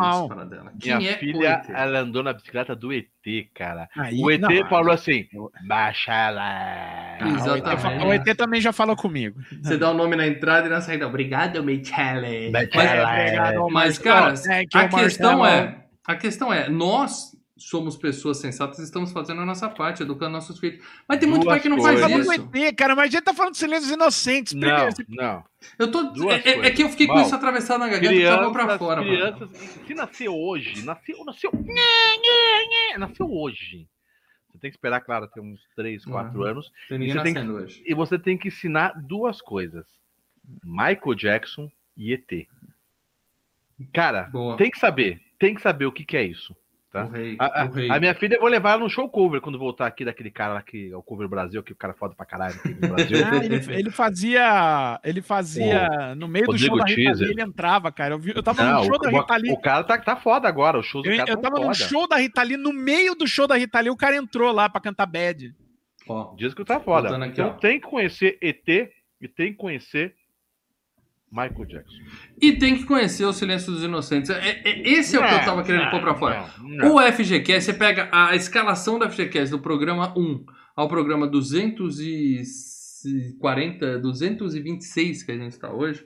Minha 0.83 1.11
é 1.11 1.17
filha, 1.19 1.63
ela 1.69 2.01
andou 2.01 2.23
na 2.23 2.33
bicicleta 2.33 2.75
do 2.75 2.93
ET, 2.93 3.07
cara. 3.55 3.89
Aí, 3.97 4.19
o 4.21 4.31
ET 4.31 4.41
não, 4.41 4.69
falou 4.69 4.93
assim: 4.93 5.25
baixa 5.67 6.31
lá. 6.31 7.17
o 7.23 7.25
ET 7.27 7.65
fa- 7.65 7.73
Exatamente. 7.75 8.05
O 8.05 8.13
ET 8.13 8.35
também 8.37 8.61
já 8.61 8.73
falou 8.73 8.97
comigo. 8.97 9.41
Você 9.63 9.77
dá 9.79 9.91
o 9.91 9.95
nome 9.95 10.17
na 10.17 10.27
entrada 10.27 10.67
e 10.67 10.71
na 10.71 10.81
saída. 10.81 11.07
Obrigado, 11.07 11.63
Michele. 11.63 12.51
Mas, 12.51 12.75
É, 12.75 13.55
mas, 13.71 13.99
cara, 13.99 14.35
É, 14.49 14.67
que 14.67 14.77
a 14.79 14.85
o 14.85 14.89
questão 14.91 15.39
Marcelo- 15.39 15.47
é, 15.47 15.85
a 16.07 16.17
questão 16.17 16.53
é, 16.53 16.69
nós 16.69 17.36
somos 17.57 17.97
pessoas 17.97 18.37
sensatas 18.37 18.79
e 18.79 18.83
estamos 18.83 19.13
fazendo 19.13 19.41
a 19.41 19.47
nossa 19.47 19.69
parte, 19.69 20.03
educando 20.03 20.33
nossos 20.33 20.59
filhos. 20.59 20.85
Mas 21.09 21.19
tem 21.19 21.29
muito 21.29 21.43
Duas 21.45 21.55
pai 21.55 21.61
que 21.61 21.69
não 21.71 21.81
faz 21.81 21.99
isso. 22.01 22.43
do 22.49 22.57
ET, 22.59 22.75
cara, 22.77 22.95
mas 22.95 23.09
a 23.09 23.11
gente 23.13 23.23
tá 23.25 23.33
falando 23.33 23.53
de 23.53 23.59
silêncios 23.59 23.91
inocentes. 23.91 24.53
Não, 24.53 24.89
não. 25.09 25.45
Eu 25.79 25.91
tô, 25.91 26.03
Duas 26.05 26.45
é, 26.45 26.51
é- 26.51 26.67
é 26.67 26.71
que 26.71 26.83
eu 26.83 26.89
fiquei 26.91 27.07
com 27.07 27.15
Mal. 27.15 27.23
isso 27.25 27.35
atravessado 27.35 27.81
na 27.81 27.89
garganta 27.89 28.15
e 28.15 28.25
tava 28.25 28.53
pra 28.53 28.63
Crianças, 28.65 28.79
fora. 28.79 29.03
mano. 29.03 29.17
crianças, 29.17 29.51
se 29.87 29.95
nasceu 29.95 30.35
hoje, 30.35 30.85
nasceu, 30.85 31.25
nasceu, 31.25 31.51
nhê, 31.53 31.73
nhê, 31.73 32.93
nhê, 32.93 32.99
nasceu 32.99 33.27
hoje. 33.33 33.89
Você 34.53 34.59
tem 34.59 34.71
que 34.71 34.77
esperar, 34.77 35.01
claro, 35.01 35.27
ter 35.29 35.41
uns 35.41 35.61
3, 35.75 36.05
4 36.05 36.39
Uhum. 36.39 36.47
anos. 36.47 36.71
Tem 36.89 36.99
ninguém 36.99 37.15
Você 37.17 37.23
tem 37.23 37.33
nascendo 37.35 37.55
hoje. 37.55 37.83
E 37.87 37.95
você 37.95 38.19
tem 38.19 38.37
que 38.39 38.49
ensinar 38.49 38.93
duas 39.03 39.41
coisas: 39.41 39.87
Michael 40.63 41.15
Jackson 41.15 41.71
e 41.97 42.13
ET. 42.13 42.47
Cara, 43.93 44.25
Boa. 44.25 44.57
tem 44.57 44.71
que 44.71 44.79
saber, 44.79 45.21
tem 45.39 45.55
que 45.55 45.61
saber 45.63 45.87
o 45.87 45.93
que, 45.93 46.05
que 46.05 46.17
é 46.17 46.23
isso. 46.23 46.55
Tá? 47.03 47.07
O 47.07 47.11
rei, 47.11 47.37
A, 47.39 47.63
a- 47.63 47.65
o 47.67 47.71
rei. 47.71 47.91
a 47.91 48.01
minha 48.01 48.15
filha, 48.15 48.35
eu 48.35 48.41
vou 48.41 48.49
levar 48.49 48.73
ela 48.73 48.81
no 48.83 48.89
show 48.91 49.09
cover 49.09 49.41
quando 49.41 49.59
voltar 49.59 49.87
aqui 49.87 50.05
daquele 50.05 50.31
cara 50.31 50.55
lá 50.55 50.63
que 50.63 50.91
é 50.93 50.97
o 50.97 51.03
cover 51.03 51.29
Brasil, 51.29 51.63
que 51.63 51.73
o 51.73 51.77
cara 51.77 51.93
é 51.93 51.97
foda 51.97 52.15
pra 52.15 52.25
caralho 52.27 52.55
no 52.65 52.89
Brasil. 52.89 53.17
Ah, 53.27 53.45
ele, 53.45 53.57
ele 53.81 53.91
fazia. 53.91 55.01
Ele 55.05 55.23
fazia. 55.23 56.15
no 56.15 56.29
meio 56.29 56.47
do 56.47 56.59
show 56.59 56.77
da 56.79 56.85
Rita 56.85 57.13
Lee, 57.13 57.31
ele 57.31 57.43
entrava, 57.43 57.91
cara. 57.93 58.15
Eu, 58.15 58.19
vi, 58.19 58.33
eu 58.35 58.43
tava 58.43 58.63
Não, 58.65 58.79
no 58.81 58.85
show 58.85 58.95
o, 58.95 58.99
da 58.99 59.09
o- 59.11 59.21
Rita 59.21 59.37
Lee. 59.37 59.53
o 59.53 59.61
cara 59.61 59.85
tá, 59.85 59.99
tá 59.99 60.17
foda 60.17 60.49
agora, 60.49 60.79
os 60.79 60.87
shows 60.87 61.05
do 61.05 61.11
Eu, 61.11 61.17
cara 61.19 61.31
eu 61.31 61.35
tão 61.37 61.43
tava 61.43 61.57
no 61.57 61.63
foda. 61.75 61.75
show 61.75 62.09
da 62.09 62.17
Rita 62.17 62.43
Lee, 62.43 62.57
no 62.57 62.73
meio 62.73 63.15
do 63.15 63.27
show 63.27 63.47
da 63.47 63.57
Rita 63.57 63.81
Lee, 63.81 63.91
o 63.91 63.97
cara 63.97 64.17
entrou 64.17 64.53
lá 64.53 64.69
pra 64.69 64.81
cantar 64.81 65.07
bad. 65.07 65.55
Ó, 66.09 66.35
Diz 66.37 66.55
que 66.55 66.65
tá 66.65 66.79
foda. 66.79 67.17
Aqui, 67.17 67.27
então 67.33 67.49
ó. 67.49 67.53
tem 67.55 67.81
que 67.81 67.87
conhecer 67.89 68.39
ET 68.41 68.67
e 69.21 69.27
tem 69.29 69.53
que 69.53 69.59
conhecer 69.59 70.15
Michael 71.37 71.67
Jackson. 71.67 71.97
E 72.41 72.53
tem 72.53 72.77
que 72.77 72.85
conhecer 72.85 73.25
o 73.27 73.33
Silêncio 73.33 73.71
dos 73.73 73.83
Inocentes. 73.85 74.31
É- 74.31 74.63
é- 74.65 74.89
esse 74.89 75.17
é 75.17 75.21
o 75.21 75.29
que 75.29 75.35
eu 75.35 75.45
tava 75.45 75.63
querendo 75.63 75.91
pôr 75.91 76.01
pra 76.01 76.15
fora. 76.15 76.47
Não, 76.59 76.69
não. 76.69 76.95
O 76.95 77.01
FGCast, 77.01 77.65
você 77.65 77.75
pega 77.75 78.09
a 78.11 78.35
escalação 78.35 78.99
do 78.99 79.05
FGCast 79.09 79.51
do 79.51 79.59
programa 79.61 80.13
1 80.17 80.45
ao 80.75 80.89
programa 80.89 81.27
240, 83.01 83.99
226 83.99 85.23
que 85.23 85.33
a 85.33 85.37
gente 85.37 85.53
está 85.53 85.71
hoje, 85.73 86.05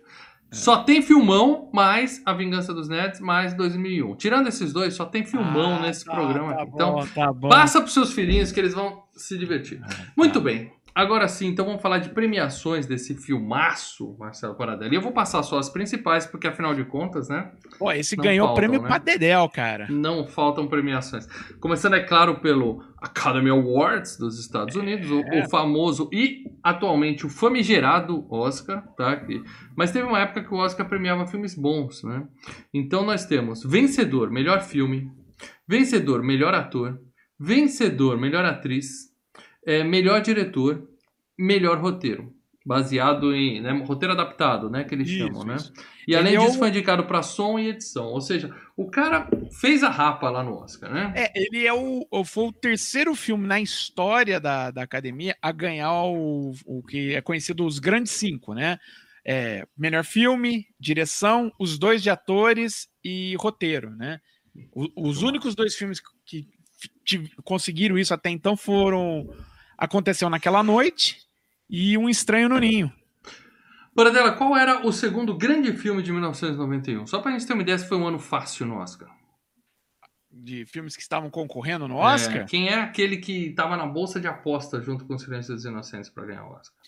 só 0.52 0.82
tem 0.82 1.00
filmão 1.00 1.70
mais 1.72 2.20
A 2.26 2.32
Vingança 2.32 2.74
dos 2.74 2.88
Nerds 2.88 3.20
mais 3.20 3.54
2001. 3.54 4.16
Tirando 4.16 4.48
esses 4.48 4.72
dois, 4.72 4.94
só 4.94 5.04
tem 5.04 5.24
filmão 5.24 5.76
Ah, 5.76 5.82
nesse 5.82 6.04
tá, 6.04 6.12
programa 6.12 6.52
tá 6.54 6.62
aqui. 6.62 6.70
bom, 6.72 6.76
Então, 6.76 7.06
tá 7.14 7.32
passa 7.48 7.80
pros 7.80 7.94
seus 7.94 8.12
filhinhos 8.12 8.50
que 8.50 8.58
eles 8.58 8.74
vão 8.74 9.00
se 9.14 9.38
divertir. 9.38 9.80
Muito 10.16 10.40
bem. 10.40 10.72
Agora 10.94 11.28
sim, 11.28 11.46
então 11.46 11.64
vamos 11.64 11.80
falar 11.80 11.98
de 11.98 12.10
premiações 12.10 12.86
desse 12.86 13.14
filmaço, 13.14 14.16
Marcelo 14.18 14.54
Paradelli. 14.56 14.96
Eu 14.96 15.00
vou 15.00 15.12
passar 15.12 15.42
só 15.42 15.58
as 15.58 15.68
principais, 15.70 16.26
porque 16.26 16.48
afinal 16.48 16.74
de 16.74 16.84
contas, 16.84 17.28
né? 17.28 17.52
Pô, 17.78 17.92
esse 17.92 18.16
ganhou 18.16 18.44
o 18.44 18.48
faltam, 18.48 18.54
prêmio 18.62 18.82
né? 18.82 18.88
pra 18.88 18.98
Dedel, 18.98 19.48
cara. 19.48 19.86
Não 19.88 20.26
faltam 20.26 20.66
premiações. 20.66 21.26
Começando, 21.60 21.94
é 21.94 22.00
claro, 22.00 22.40
pelo 22.40 22.82
Academy 23.00 23.50
Awards 23.50 24.16
dos 24.18 24.38
Estados 24.40 24.74
Unidos, 24.76 25.10
o- 25.10 25.20
É. 25.20 25.44
o, 25.44 25.48
famoso 25.48 26.08
e 26.12 26.44
atualmente 26.62 27.24
o 27.24 27.28
famigerado 27.30 28.26
Oscar, 28.30 28.82
tá? 28.96 29.16
Que- 29.16 29.42
mas 29.76 29.92
teve 29.92 30.04
uma 30.06 30.18
época 30.20 30.42
que 30.42 30.52
o 30.52 30.58
Oscar 30.58 30.88
premiava 30.88 31.26
filmes 31.26 31.54
bons, 31.54 32.02
né? 32.02 32.26
Então 32.74 33.04
nós 33.04 33.24
temos 33.26 33.62
vencedor, 33.64 34.30
melhor 34.30 34.60
filme, 34.60 35.08
vencedor, 35.68 36.22
melhor 36.22 36.52
ator, 36.52 36.98
vencedor, 37.38 38.18
melhor 38.18 38.44
atriz, 38.44 39.09
é, 39.70 39.84
melhor 39.84 40.20
diretor, 40.20 40.88
melhor 41.38 41.78
roteiro. 41.78 42.34
Baseado 42.64 43.34
em 43.34 43.60
né, 43.60 43.72
roteiro 43.86 44.12
adaptado, 44.12 44.68
né? 44.68 44.84
Que 44.84 44.94
eles 44.94 45.08
Isso, 45.08 45.18
chamam, 45.18 45.44
né? 45.44 45.56
isso. 45.56 45.72
E 46.06 46.14
além 46.14 46.34
Ele 46.34 46.42
é 46.42 46.46
disso, 46.46 46.56
o- 46.56 46.58
foi 46.58 46.68
indicado 46.68 47.04
para 47.06 47.22
som 47.22 47.58
e 47.58 47.68
edição. 47.68 48.06
Ou 48.08 48.20
seja, 48.20 48.54
o 48.76 48.90
cara 48.90 49.26
fez 49.60 49.82
a 49.82 49.88
rapa 49.88 50.28
lá 50.28 50.42
no 50.42 50.56
Oscar, 50.58 50.92
né? 50.92 51.12
É, 51.16 51.32
ele 51.34 51.66
é 51.66 51.72
o, 51.72 52.06
foi 52.24 52.44
o 52.48 52.52
terceiro 52.52 53.14
filme 53.14 53.46
na 53.46 53.58
história 53.60 54.38
da, 54.38 54.70
da 54.70 54.82
academia 54.82 55.34
a 55.40 55.50
ganhar 55.50 55.92
o, 56.04 56.52
o 56.66 56.82
que 56.82 57.14
é 57.14 57.22
conhecido 57.22 57.64
os 57.64 57.78
grandes 57.78 58.12
cinco, 58.12 58.52
né? 58.52 58.78
É, 59.24 59.66
melhor 59.76 60.04
filme, 60.04 60.66
direção, 60.78 61.50
os 61.58 61.78
dois 61.78 62.02
de 62.02 62.10
atores 62.10 62.88
e 63.02 63.34
roteiro, 63.36 63.90
né? 63.96 64.20
O- 64.74 65.08
os 65.08 65.22
únicos 65.22 65.54
dois 65.54 65.74
filmes 65.74 66.00
que 66.26 66.46
tiv- 67.06 67.30
conseguiram 67.42 67.96
isso 67.98 68.12
até 68.12 68.28
então 68.28 68.54
foram 68.56 69.26
Aconteceu 69.80 70.28
naquela 70.28 70.62
noite 70.62 71.18
e 71.68 71.96
Um 71.96 72.08
Estranho 72.08 72.50
no 72.50 72.58
Ninho. 72.58 72.92
Paradela, 73.94 74.32
qual 74.32 74.54
era 74.56 74.86
o 74.86 74.92
segundo 74.92 75.34
grande 75.36 75.72
filme 75.72 76.02
de 76.02 76.12
1991? 76.12 77.06
Só 77.06 77.20
pra 77.20 77.32
gente 77.32 77.46
ter 77.46 77.54
uma 77.54 77.62
ideia 77.62 77.78
se 77.78 77.88
foi 77.88 77.96
um 77.96 78.06
ano 78.06 78.18
fácil 78.18 78.66
no 78.66 78.76
Oscar. 78.76 79.08
De 80.30 80.64
filmes 80.66 80.94
que 80.94 81.02
estavam 81.02 81.28
concorrendo 81.30 81.88
no 81.88 81.96
É, 81.96 82.14
Oscar. 82.14 82.46
quem 82.46 82.68
é 82.68 82.74
aquele 82.80 83.16
que 83.16 83.50
tava 83.52 83.76
na 83.76 83.86
bolsa 83.86 84.20
de 84.20 84.28
aposta 84.28 84.80
junto 84.80 85.04
com 85.06 85.14
o 85.14 85.18
Silêncio 85.18 85.54
dos 85.54 85.64
Inocentes 85.64 86.10
pra 86.10 86.24
ganhar 86.26 86.44
o 86.44 86.52
Oscar? 86.52 86.78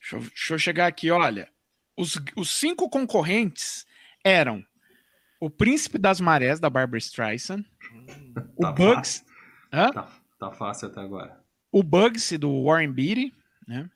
Deixa 0.00 0.16
eu, 0.16 0.20
deixa 0.20 0.54
eu 0.54 0.58
chegar 0.58 0.86
aqui, 0.86 1.10
olha. 1.10 1.48
Os, 1.96 2.20
os 2.36 2.50
cinco 2.50 2.90
concorrentes 2.90 3.86
eram 4.24 4.64
O 5.40 5.48
Príncipe 5.48 5.96
das 5.96 6.20
Marés, 6.20 6.58
da 6.60 6.68
Barbara 6.68 6.98
Streisand, 6.98 7.64
o 8.56 8.62
Tá 8.62 8.72
Bugs, 8.72 9.24
Hã? 9.72 9.90
Tá, 9.90 10.08
tá 10.38 10.50
fácil 10.50 10.88
até 10.88 11.00
agora. 11.00 11.42
O 11.74 11.82
Bugsy, 11.82 12.38
do 12.38 12.62
Warren 12.62 12.92
Beatty, 12.92 13.34
né? 13.66 13.90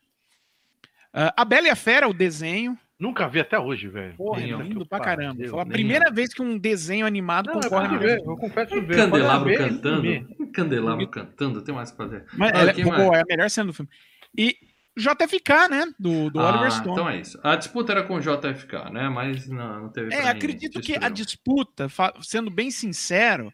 Ah, 1.14 1.32
a 1.36 1.44
Bela 1.44 1.68
e 1.68 1.70
a 1.70 1.76
Fera, 1.76 2.08
o 2.08 2.12
desenho. 2.12 2.76
Nunca 2.98 3.28
vi 3.28 3.38
até 3.38 3.56
hoje, 3.56 3.86
velho. 3.86 4.14
Porra, 4.16 4.40
Nem 4.40 4.50
é 4.50 4.52
eu. 4.54 4.60
lindo 4.60 4.84
pra 4.84 4.98
caramba. 4.98 5.46
Foi 5.48 5.60
a 5.60 5.64
primeira 5.64 6.10
vez 6.10 6.34
que 6.34 6.42
um 6.42 6.58
desenho 6.58 7.06
animado 7.06 7.46
Não, 7.46 7.54
eu 7.54 7.60
concorre 7.62 7.88
confesso 7.88 7.94
no 7.94 8.00
ver, 8.00 8.28
eu 8.28 8.36
confesso 8.36 8.82
ver. 8.82 8.96
Candelabro 8.96 9.48
ver, 9.48 9.58
cantando. 9.58 10.50
Candelabro 10.52 11.06
cantando, 11.08 11.62
tem 11.62 11.72
mais 11.72 11.92
pra 11.92 12.06
fazer. 12.06 12.24
Mas 12.36 12.50
Ah, 12.52 12.58
ela- 12.58 12.74
pô, 12.74 12.88
mais? 12.88 13.18
é 13.18 13.20
a 13.20 13.24
melhor 13.28 13.48
cena 13.48 13.66
do 13.68 13.72
filme. 13.72 13.88
E 14.36 14.56
JFK, 14.96 15.68
né? 15.70 15.86
Do, 15.96 16.30
do 16.30 16.40
ah, 16.40 16.50
Oliver 16.50 16.72
Stone. 16.72 16.90
então 16.90 17.08
é 17.08 17.20
isso. 17.20 17.38
A 17.44 17.54
disputa 17.54 17.92
era 17.92 18.02
com 18.02 18.16
o 18.16 18.20
JFK, 18.20 18.90
né? 18.90 19.08
Mas 19.08 19.46
não, 19.48 19.82
não 19.82 19.88
teve 19.88 20.12
É, 20.12 20.28
acredito 20.28 20.80
que 20.80 20.96
a 20.96 21.08
disputa, 21.08 21.86
sendo 22.22 22.50
bem 22.50 22.72
sincero, 22.72 23.52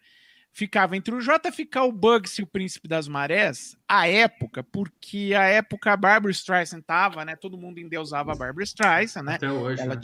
ficava 0.54 0.96
entre 0.96 1.12
o 1.14 1.18
JFK, 1.18 1.80
o 1.80 1.92
Bugs 1.92 2.38
e 2.38 2.42
o 2.42 2.46
Príncipe 2.46 2.86
das 2.88 3.08
Marés, 3.08 3.76
a 3.88 4.06
época, 4.08 4.62
porque 4.62 5.34
a 5.36 5.42
época 5.42 5.92
a 5.92 5.96
Barbara 5.96 6.30
Streisand 6.30 6.80
tava, 6.82 7.24
né? 7.24 7.34
Todo 7.36 7.58
mundo 7.58 7.78
endeusava 7.80 8.32
a 8.32 8.36
Barbara 8.36 8.62
Streisand, 8.64 9.24
né? 9.24 9.34
Até 9.34 9.50
hoje. 9.50 9.82
Ela 9.82 9.96
né? 9.96 10.00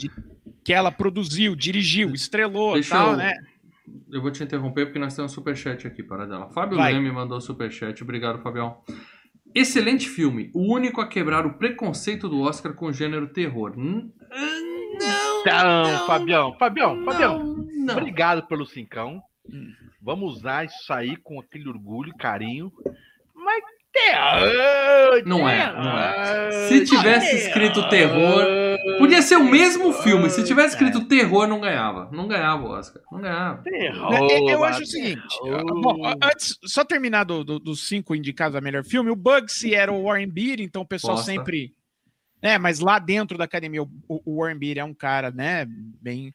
que 0.63 0.73
ela 0.73 0.91
produziu, 0.91 1.55
dirigiu, 1.55 2.13
estrelou 2.13 2.71
e 2.71 2.81
Deixa 2.81 2.95
tal, 2.95 3.11
eu- 3.11 3.17
né? 3.17 3.33
Eu 4.11 4.21
vou 4.21 4.29
te 4.31 4.43
interromper 4.43 4.85
porque 4.85 4.99
nós 4.99 5.15
temos 5.15 5.31
um 5.31 5.35
superchat 5.35 5.87
aqui 5.87 6.03
para 6.03 6.25
dela. 6.25 6.49
Fábio 6.51 6.77
Vai. 6.77 6.93
Leme 6.93 7.11
mandou 7.11 7.41
superchat. 7.41 8.01
Obrigado, 8.03 8.41
Fabião. 8.41 8.77
Excelente 9.53 10.07
filme. 10.07 10.49
O 10.53 10.73
único 10.73 11.01
a 11.01 11.07
quebrar 11.07 11.45
o 11.45 11.55
preconceito 11.57 12.29
do 12.29 12.39
Oscar 12.41 12.73
com 12.73 12.85
o 12.85 12.93
gênero 12.93 13.27
terror. 13.27 13.73
Hum, 13.77 14.11
Não, 14.99 15.41
Então, 15.41 16.07
Fabião, 16.07 16.55
Fabião, 16.57 17.03
Fabião, 17.03 17.39
não, 17.43 17.85
não. 17.85 17.97
obrigado 17.97 18.45
pelo 18.47 18.65
cincão. 18.65 19.21
Vamos 20.01 20.35
usar 20.37 20.65
isso 20.65 20.91
aí 20.93 21.15
com 21.17 21.39
aquele 21.39 21.67
orgulho 21.69 22.09
e 22.09 22.17
carinho. 22.17 22.71
Mas 23.35 23.63
terror! 23.93 25.23
Não 25.25 25.47
é, 25.47 25.73
não 25.73 25.97
é. 25.99 26.51
Se 26.67 26.85
tivesse 26.85 27.35
escrito 27.35 27.87
terror, 27.89 28.45
Podia 28.97 29.21
ser 29.21 29.35
o 29.35 29.43
mesmo 29.43 29.93
filme. 29.93 30.29
Se 30.29 30.43
tivesse 30.43 30.69
escrito 30.75 31.07
terror, 31.07 31.47
não 31.47 31.59
ganhava. 31.59 32.09
Não 32.11 32.27
ganhava 32.27 32.63
o 32.63 32.69
Oscar. 32.71 33.01
Não 33.11 33.19
ganhava. 33.21 33.61
Terror, 33.63 34.13
Eu- 34.31 34.49
eu 34.49 34.63
acho 34.63 34.81
o 34.83 34.85
seguinte. 34.85 35.21
Bom, 35.81 36.01
antes, 36.23 36.57
só 36.65 36.83
terminar 36.83 37.23
do- 37.25 37.43
do- 37.43 37.59
dos 37.59 37.87
cinco 37.87 38.15
indicados 38.15 38.55
a 38.55 38.61
melhor 38.61 38.83
filme, 38.83 39.09
o 39.11 39.15
Bugsy 39.15 39.73
era 39.75 39.91
o 39.91 40.03
Warren 40.03 40.27
Beatty, 40.29 40.63
então 40.63 40.81
o 40.83 40.87
pessoal 40.87 41.15
Bosta. 41.15 41.31
sempre. 41.31 41.73
Né, 42.41 42.57
mas 42.57 42.79
lá 42.79 42.97
dentro 42.97 43.37
da 43.37 43.43
academia, 43.45 43.83
o, 43.83 43.89
o 44.07 44.39
Warren 44.41 44.57
Beatty 44.57 44.79
é 44.79 44.83
um 44.83 44.93
cara, 44.95 45.29
né, 45.29 45.65
bem. 45.67 46.33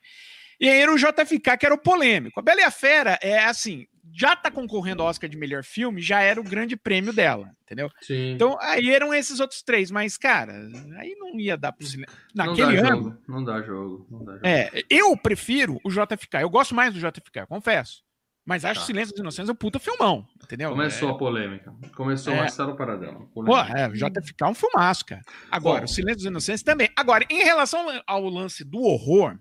E 0.60 0.68
aí 0.68 0.80
era 0.80 0.92
o 0.92 0.96
JFK, 0.98 1.56
que 1.58 1.66
era 1.66 1.74
o 1.74 1.78
polêmico. 1.78 2.40
A 2.40 2.42
Bela 2.42 2.60
e 2.60 2.64
a 2.64 2.70
Fera 2.70 3.18
é 3.22 3.38
assim, 3.44 3.86
já 4.14 4.34
tá 4.34 4.50
concorrendo 4.50 5.02
ao 5.02 5.08
Oscar 5.08 5.28
de 5.28 5.36
melhor 5.36 5.62
filme, 5.62 6.00
já 6.00 6.20
era 6.22 6.40
o 6.40 6.44
grande 6.44 6.76
prêmio 6.76 7.12
dela, 7.12 7.50
entendeu? 7.64 7.90
Sim. 8.00 8.32
Então 8.32 8.56
aí 8.60 8.90
eram 8.90 9.12
esses 9.12 9.38
outros 9.40 9.62
três, 9.62 9.90
mas, 9.90 10.16
cara, 10.16 10.54
aí 10.98 11.14
não 11.18 11.38
ia 11.38 11.56
dar 11.56 11.72
pro 11.72 11.86
cinema. 11.86 12.10
não 12.34 12.46
Naquele 12.46 12.80
dá 12.80 12.88
ano. 12.88 13.02
jogo. 13.02 13.18
Não 13.28 13.44
dá 13.44 13.62
jogo. 13.62 14.06
Não 14.10 14.24
dá 14.24 14.32
jogo. 14.32 14.46
É, 14.46 14.70
eu 14.88 15.16
prefiro 15.16 15.78
o 15.84 15.90
JFK. 15.90 16.38
Eu 16.40 16.50
gosto 16.50 16.74
mais 16.74 16.94
do 16.94 17.00
JFK, 17.00 17.46
confesso. 17.48 18.04
Mas 18.48 18.64
acho 18.64 18.78
Tá. 18.78 18.86
Silêncio 18.86 19.12
dos 19.12 19.20
Inocentes 19.20 19.50
um 19.50 19.56
puta 19.56 19.80
filmão, 19.80 20.24
entendeu? 20.40 20.70
Começou 20.70 21.08
É, 21.08 21.12
a 21.12 21.14
polêmica. 21.16 21.74
Começou 21.96 22.32
É. 22.32 22.36
Marcelo 22.36 22.76
Paradela. 22.76 23.26
pô, 23.34 23.58
é, 23.58 23.88
o 23.88 23.92
JFK 23.92 24.44
é 24.44 24.46
um 24.46 24.54
filmaço, 24.54 25.04
cara. 25.04 25.20
Agora, 25.50 25.80
Bom. 25.80 25.84
o 25.86 25.88
Silêncio 25.88 26.18
dos 26.18 26.26
Inocentes 26.26 26.62
também. 26.62 26.88
Agora, 26.94 27.26
em 27.28 27.42
relação 27.42 27.84
ao 28.06 28.24
lance 28.28 28.62
do 28.62 28.78
horror, 28.80 29.36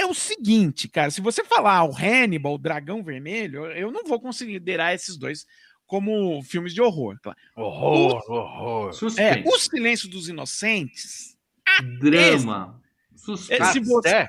é 0.00 0.06
o 0.06 0.14
seguinte, 0.14 0.88
cara. 0.88 1.10
Se 1.10 1.20
você 1.20 1.44
falar 1.44 1.84
o 1.84 1.94
Hannibal, 1.96 2.54
o 2.54 2.58
Dragão 2.58 3.02
Vermelho, 3.02 3.66
eu- 3.66 3.90
não 3.90 4.04
vou 4.04 4.20
considerar 4.20 4.94
esses 4.94 5.16
dois 5.16 5.46
como 5.86 6.42
filmes 6.42 6.74
de 6.74 6.80
horror. 6.82 7.18
claro. 7.22 7.38
Horror, 7.56 8.22
horror. 8.30 8.88
É, 8.90 8.92
Suspense. 8.92 9.42
o 9.48 9.58
Silêncio 9.58 10.08
dos 10.10 10.28
Inocentes, 10.28 11.36
Drama. 12.00 12.80
é, 13.14 13.18
Suspense. 13.18 13.72
se 13.72 13.80
você, 13.80 14.28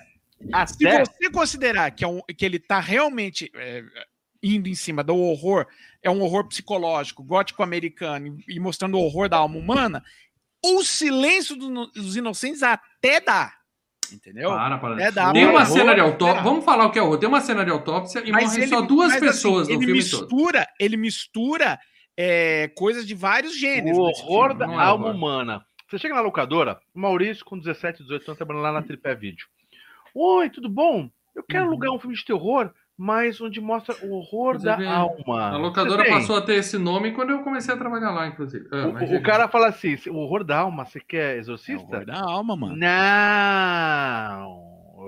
Até, 0.53 1.03
Se 1.03 1.11
você 1.11 1.29
considerar 1.31 1.91
que, 1.91 2.01
é 2.03 2.07
um- 2.07 2.21
que 2.37 2.45
ele 2.45 2.59
tá 2.59 2.79
realmente 2.79 3.51
é, 3.53 3.83
indo 4.41 4.69
em 4.69 4.73
cima 4.75 5.03
do 5.03 5.13
horror, 5.13 5.67
é 6.01 6.09
um 6.09 6.21
horror 6.21 6.47
psicológico, 6.47 7.21
gótico 7.21 7.61
americano, 7.61 8.37
e, 8.47 8.57
mostrando 8.57 8.95
o 8.97 9.01
horror 9.01 9.27
da 9.27 9.35
alma 9.35 9.57
humana, 9.57 10.01
o 10.63 10.81
silêncio 10.81 11.57
do- 11.57 11.87
dos 11.87 12.15
inocentes 12.15 12.63
até 12.63 13.19
dá. 13.19 13.53
Entendeu? 14.13 14.49
Para, 14.49 14.77
para. 14.77 15.01
É 15.03 15.11
da 15.11 15.31
Tem 15.31 15.45
uma 15.45 15.65
cena 15.65 15.93
de 15.95 16.01
autópsia. 16.01 16.41
Vamos 16.43 16.65
falar 16.65 16.85
o 16.85 16.91
que 16.91 16.99
é 16.99 17.01
horror. 17.01 17.17
Tem 17.17 17.27
uma 17.29 17.41
cena 17.41 17.63
de 17.65 17.71
autópsia 17.71 18.21
e 18.25 18.31
morrem 18.31 18.67
só 18.67 18.81
duas 18.81 19.11
mas, 19.11 19.19
pessoas 19.19 19.63
assim, 19.67 19.75
no 19.77 19.83
ele 19.83 19.85
filme 19.93 20.09
todo. 20.09 20.21
mistura, 20.21 20.67
Ele 20.79 20.97
mistura 20.97 21.79
é, 22.17 22.67
coisas 22.75 23.05
de 23.07 23.13
vários 23.15 23.57
gêneros. 23.57 23.97
o 23.97 24.01
horror 24.01 24.53
da 24.53 24.65
é 24.65 24.75
alma 24.75 25.05
horror. 25.07 25.15
humana. 25.15 25.65
Você 25.87 25.97
chega 25.97 26.13
na 26.13 26.21
locadora, 26.21 26.79
o 26.93 26.99
Maurício 26.99 27.43
com 27.43 27.57
17, 27.57 28.03
18 28.03 28.23
anos 28.29 28.37
trabalhando 28.37 28.63
lá 28.63 28.71
na 28.71 28.81
Tripé 28.83 29.15
Vídeo. 29.15 29.47
Oi, 30.13 30.49
tudo 30.49 30.69
bom? 30.69 31.09
Eu 31.35 31.43
quero 31.43 31.63
Uhum. 31.63 31.69
alugar 31.71 31.91
um 31.91 31.99
filme 31.99 32.15
de 32.15 32.25
terror, 32.25 32.71
mas 33.01 33.39
onde 33.39 33.61
mostra 33.61 33.95
o 34.03 34.11
horror 34.11 34.57
da 34.61 34.75
alma. 34.91 35.51
A 35.51 35.57
locadora 35.57 36.03
passou 36.09 36.35
a 36.35 36.41
ter 36.41 36.55
esse 36.55 36.77
nome 36.77 37.13
quando 37.13 37.29
eu 37.29 37.39
comecei 37.43 37.73
a 37.73 37.77
trabalhar 37.77 38.11
lá, 38.11 38.27
inclusive. 38.27 38.67
Ah, 38.73 38.87
O- 38.87 39.13
o, 39.13 39.15
o 39.15 39.23
cara 39.23 39.47
fala 39.47 39.69
assim: 39.69 39.95
o 40.09 40.17
horror 40.17 40.43
da 40.43 40.59
alma, 40.59 40.83
você 40.83 40.99
quer 40.99 41.35
É 41.35 41.37
o 41.37 41.39
exorcista? 41.39 41.81
horror 41.87 42.05
da 42.05 42.19
alma, 42.19 42.57
mano. 42.57 42.75
Não, 42.75 44.49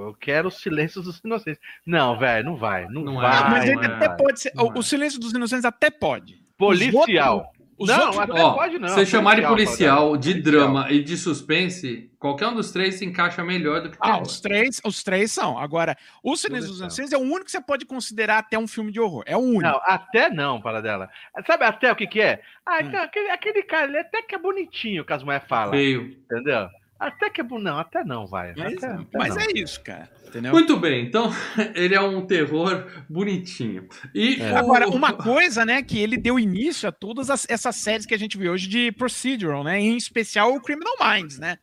eu 0.08 0.16
quero 0.20 0.48
o 0.48 0.52
silêncio 0.52 1.02
dos 1.02 1.20
inocentes. 1.20 1.60
Não, 1.86 2.18
velho, 2.18 2.46
não 2.46 2.56
vai, 2.56 2.88
não, 2.88 3.04
Não 3.04 3.24
é, 3.24 3.30
vai. 3.30 3.50
mas 3.50 3.64
ele 3.66 3.76
não 3.76 3.84
não 3.84 3.96
até 3.98 4.10
pode 4.10 4.40
ser. 4.40 4.52
Não 4.56 4.66
O, 4.66 4.74
é. 4.74 4.78
o 4.80 4.84
silêncio 4.84 5.20
dos 5.20 5.34
inocentes 5.34 5.66
até 5.66 5.90
pode. 5.90 6.40
Policial. 6.58 7.52
Os 7.82 7.88
não, 7.88 8.06
outros- 8.12 8.20
até 8.30 8.42
Ó, 8.44 8.54
pode 8.54 8.80
não. 8.80 8.88
você 8.90 9.06
chamar 9.06 9.36
de 9.36 9.48
policial, 9.48 10.16
de 10.18 10.34
policial. 10.34 10.54
drama 10.68 10.92
e 10.92 11.04
de 11.04 11.18
suspense, 11.18 12.10
qualquer 12.20 12.48
um 12.48 12.54
dos 12.56 12.72
três 12.72 12.96
se 12.96 13.06
encaixa 13.06 13.44
melhor 13.44 13.82
do 13.82 13.90
que 13.90 13.98
Ah, 14.00 14.22
os 14.22 14.40
três, 14.40 14.80
os 14.86 15.04
três 15.04 15.32
são. 15.32 15.58
Agora, 15.58 15.98
o 16.24 16.36
Silêncio 16.36 16.70
dos. 16.70 16.80
Inocentes 16.80 17.12
é 17.12 17.18
o 17.18 17.22
único 17.22 17.46
que 17.46 17.52
você 17.52 17.62
pode 17.62 17.86
considerar 17.86 18.38
até 18.40 18.58
um 18.58 18.68
filme 18.68 18.92
de 18.92 19.00
horror. 19.00 19.24
É 19.26 19.36
o 19.36 19.40
único. 19.40 19.64
Não, 19.64 19.80
até 19.86 20.30
não, 20.30 20.62
para 20.62 20.82
dela. 20.82 21.10
Sabe 21.48 21.66
até 21.66 21.92
o 21.92 21.96
que 21.96 22.08
que 22.08 22.22
é? 22.22 22.42
Ah, 22.66 22.78
Hum. 22.82 22.88
então, 22.88 23.02
aquele, 23.02 23.30
aquele 23.32 23.64
cara, 23.64 23.88
ele 23.88 23.98
até 24.00 24.22
que 24.22 24.36
é 24.36 24.38
bonitinho, 24.38 25.04
que 25.04 25.14
as 25.14 25.24
mulheres 25.24 25.48
falam. 25.48 25.72
Feio. 25.72 26.16
Entendeu? 26.32 26.68
Até 27.02 27.30
que 27.32 27.42
é. 27.42 27.44
Não, 27.44 27.80
até 27.80 28.04
não, 28.04 28.28
vai. 28.28 28.54
Mas, 28.56 28.78
até, 28.78 28.88
até 28.94 29.18
mas 29.18 29.36
não. 29.36 29.42
é 29.42 29.46
isso, 29.56 29.82
cara. 29.82 30.08
Entendeu? 30.28 30.52
Muito 30.52 30.78
bem, 30.78 31.04
então 31.06 31.30
ele 31.76 31.96
é 31.96 32.00
um 32.02 32.26
terror 32.26 32.86
bonitinho. 33.10 33.88
E 34.14 34.40
É. 34.42 34.54
o- 34.54 34.58
Agora, 34.58 34.88
uma 34.88 35.12
coisa, 35.18 35.66
né, 35.66 35.82
que 35.82 35.98
ele 36.00 36.16
deu 36.16 36.40
início 36.40 36.88
a 36.88 36.92
todas 36.92 37.30
as- 37.30 37.46
essas 37.50 37.76
séries 37.76 38.06
que 38.06 38.14
a 38.14 38.20
gente 38.20 38.38
vê 38.38 38.50
hoje 38.50 38.68
de 38.68 38.92
procedural, 38.92 39.64
né? 39.64 39.80
Em 39.80 39.98
especial 39.98 40.54
o 40.54 40.62
Criminal 40.62 40.94
Minds, 41.02 41.40
né? 41.40 41.58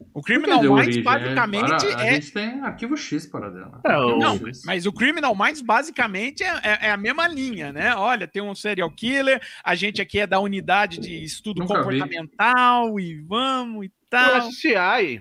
O 0.00 0.20
Por 0.20 0.26
que 0.26 0.34
Criminal 0.34 0.62
Minds 0.62 1.02
basicamente 1.02 1.66
Para- 1.86 1.98
A 2.00 2.06
é. 2.06 2.14
gente 2.14 2.32
tem 2.32 2.60
arquivo 2.60 2.96
X 2.96 3.26
para 3.26 3.50
dela. 3.50 3.80
É, 3.84 3.96
o- 3.96 4.16
Não, 4.18 4.38
mas 4.64 4.86
o 4.86 4.92
Criminal 4.92 5.34
Minds 5.34 5.60
basicamente 5.60 6.42
é, 6.44 6.48
é- 6.62 6.78
é 6.86 6.90
a 6.90 6.96
mesma 6.96 7.26
linha, 7.26 7.72
né? 7.72 7.94
Olha, 7.96 8.26
tem 8.28 8.40
um 8.42 8.54
serial 8.54 8.90
killer, 8.90 9.40
a 9.64 9.74
gente 9.74 10.00
aqui 10.00 10.20
é 10.20 10.26
da 10.26 10.38
unidade 10.38 10.98
de 11.00 11.22
estudo 11.24 11.60
Nunca 11.60 11.74
vi. 11.82 11.98
comportamental 11.98 13.00
e 13.00 13.20
vamos 13.22 13.86
e 13.86 13.88
O 13.88 13.92
tal. 14.08 14.48
SCI. 14.50 15.20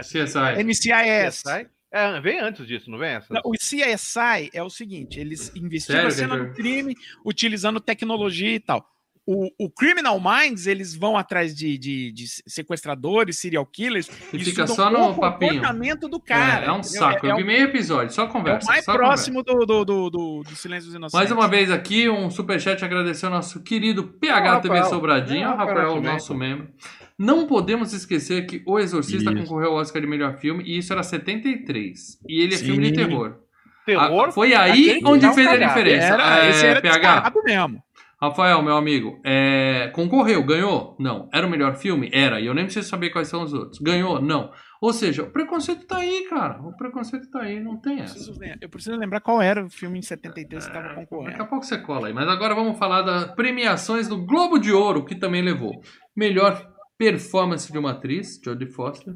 CSI. 0.00 0.62
NCIS. 0.62 1.42
CSI. 1.42 1.66
É, 1.90 2.20
vem 2.20 2.38
antes 2.40 2.66
disso, 2.66 2.90
não 2.90 2.98
vem 2.98 3.10
essa? 3.10 3.32
Não, 3.32 3.40
O 3.44 3.52
CSI 3.52 4.50
é 4.52 4.62
o 4.62 4.68
seguinte: 4.70 5.18
eles 5.18 5.50
investigam 5.56 6.06
a 6.06 6.10
Sério, 6.10 6.16
cena 6.16 6.34
Victor? 6.36 6.50
do 6.50 6.54
crime 6.56 6.94
utilizando 7.24 7.80
tecnologia 7.80 8.54
e 8.54 8.60
tal. 8.60 8.86
O, 9.30 9.50
o 9.66 9.68
Criminal 9.70 10.18
Minds, 10.18 10.66
eles 10.66 10.94
vão 10.94 11.14
atrás 11.14 11.54
de, 11.54 11.76
de- 11.76 12.10
de 12.12 12.24
sequestradores, 12.46 13.38
serial 13.38 13.66
killers, 13.66 14.08
E 14.32 14.38
fica 14.42 14.66
só 14.66 14.90
no 14.90 15.10
o 15.10 15.14
papinho. 15.18 15.52
comportamento 15.56 16.08
do 16.08 16.18
cara. 16.18 16.64
é, 16.64 16.68
é 16.68 16.72
um 16.72 16.78
entendeu? 16.78 16.98
saco. 16.98 17.26
É, 17.26 17.30
Eu 17.30 17.34
é 17.34 17.36
vi 17.36 17.42
o- 17.42 17.46
meio 17.46 17.64
episódio, 17.64 18.14
só 18.14 18.24
é 18.24 18.28
conversa. 18.28 18.64
o 18.66 18.68
mais 18.72 18.84
só 18.86 18.92
próximo 18.94 19.42
do, 19.42 19.66
do, 19.66 19.84
do, 19.84 20.10
do, 20.10 20.42
do 20.42 20.56
Silêncio 20.56 20.86
dos. 20.86 20.94
Inocentes. 20.94 21.12
Mais 21.12 21.30
uma 21.30 21.46
vez 21.46 21.70
aqui, 21.70 22.08
um 22.08 22.30
superchat 22.30 22.82
agradecer 22.82 23.26
ao 23.26 23.32
nosso 23.32 23.62
querido 23.62 24.02
PH 24.04 24.52
Não, 24.54 24.60
TV 24.62 24.74
Rafael. 24.76 24.94
Sobradinho, 24.94 25.44
Não, 25.48 25.56
Rafael, 25.58 25.68
Rafael, 25.76 25.90
o 25.92 25.94
também. 25.96 26.12
nosso 26.12 26.34
membro. 26.34 26.68
Não 27.18 27.46
podemos 27.46 27.92
esquecer 27.92 28.46
que 28.46 28.62
O 28.64 28.78
Exorcista 28.78 29.30
Isso. 29.30 29.42
concorreu 29.42 29.72
ao 29.72 29.76
Oscar 29.76 30.00
de 30.00 30.08
melhor 30.08 30.38
filme, 30.38 30.64
e 30.64 30.78
isso 30.78 30.90
era 30.92 31.02
73. 31.02 32.18
E 32.26 32.40
ele 32.42 32.54
é 32.54 32.56
Sim. 32.56 32.64
filme 32.64 32.90
de 32.90 32.92
terror. 32.96 33.36
Terror. 33.84 34.26
Ah, 34.28 34.32
foi 34.32 34.54
aí 34.54 35.00
onde 35.04 35.26
fez 35.34 35.46
a 35.46 35.50
cagado. 35.52 35.68
diferença. 35.74 36.06
Era, 36.14 36.44
É, 36.46 36.50
esse 36.50 36.66
era 36.66 36.80
PH, 36.80 37.32
mesmo. 37.44 37.82
Rafael, 38.20 38.60
meu 38.62 38.76
amigo, 38.76 39.20
é, 39.24 39.92
concorreu, 39.94 40.44
ganhou? 40.44 40.96
Não. 40.98 41.28
Era 41.32 41.46
o 41.46 41.50
melhor 41.50 41.76
filme? 41.76 42.10
Era. 42.12 42.40
E 42.40 42.46
eu 42.46 42.54
nem 42.54 42.64
preciso 42.64 42.88
saber 42.88 43.10
quais 43.10 43.28
são 43.28 43.44
os 43.44 43.52
outros. 43.52 43.78
Ganhou? 43.78 44.20
Não. 44.20 44.50
Ou 44.80 44.92
seja, 44.92 45.22
o 45.22 45.30
preconceito 45.30 45.86
tá 45.86 45.98
aí, 45.98 46.26
cara. 46.28 46.60
O 46.62 46.76
preconceito 46.76 47.30
tá 47.30 47.42
aí, 47.42 47.60
não 47.60 47.80
tem 47.80 47.98
Eu 47.98 48.04
essa. 48.04 48.14
preciso, 48.14 48.40
eu 48.60 48.68
preciso 48.68 48.96
lembrar 48.96 49.20
qual 49.20 49.40
era 49.40 49.64
o 49.64 49.70
filme 49.70 49.98
em 49.98 50.02
73 50.02 50.64
que 50.64 50.68
estava 50.70 50.88
Daqui 50.88 51.00
a 51.00 51.06
concorrendo. 51.06 51.46
pouco 51.46 51.64
você 51.64 51.78
cola 51.78 52.08
aí. 52.08 52.12
Mas 52.12 52.28
agora 52.28 52.54
vamos 52.56 52.76
falar 52.76 53.02
das 53.02 53.32
premiações 53.36 54.08
do 54.08 54.24
Globo 54.24 54.58
de 54.58 54.72
Ouro, 54.72 55.04
que 55.04 55.14
também 55.14 55.42
levou. 55.42 55.80
Melhor 56.16 56.68
performance 56.98 57.70
de 57.70 57.78
uma 57.78 57.92
atriz, 57.92 58.40
Jodie 58.44 58.66
Foster. 58.66 59.14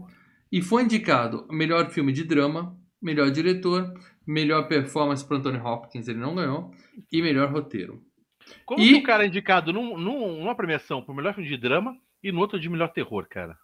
E 0.50 0.62
foi 0.62 0.84
indicado 0.84 1.46
melhor 1.50 1.90
filme 1.90 2.12
de 2.12 2.22
drama, 2.22 2.76
melhor 3.02 3.30
diretor, 3.30 3.92
melhor 4.24 4.68
performance 4.68 5.26
para 5.26 5.38
Anthony 5.38 5.58
Hopkins, 5.58 6.06
ele 6.06 6.20
não 6.20 6.34
ganhou, 6.36 6.70
e 7.10 7.20
melhor 7.20 7.50
roteiro. 7.52 8.00
Como 8.66 8.80
E- 8.82 8.88
que 8.88 8.94
o 8.96 9.02
cara 9.02 9.24
é 9.24 9.26
indicado 9.26 9.72
num, 9.72 9.96
num- 9.98 10.38
numa 10.40 10.54
premiação 10.54 11.02
pro 11.02 11.14
melhor 11.14 11.34
filme 11.34 11.48
de 11.48 11.56
drama 11.56 11.96
e 12.22 12.30
no 12.32 12.40
outro 12.40 12.58
de 12.60 12.68
melhor 12.68 12.88
terror, 12.88 13.26
cara? 13.28 13.56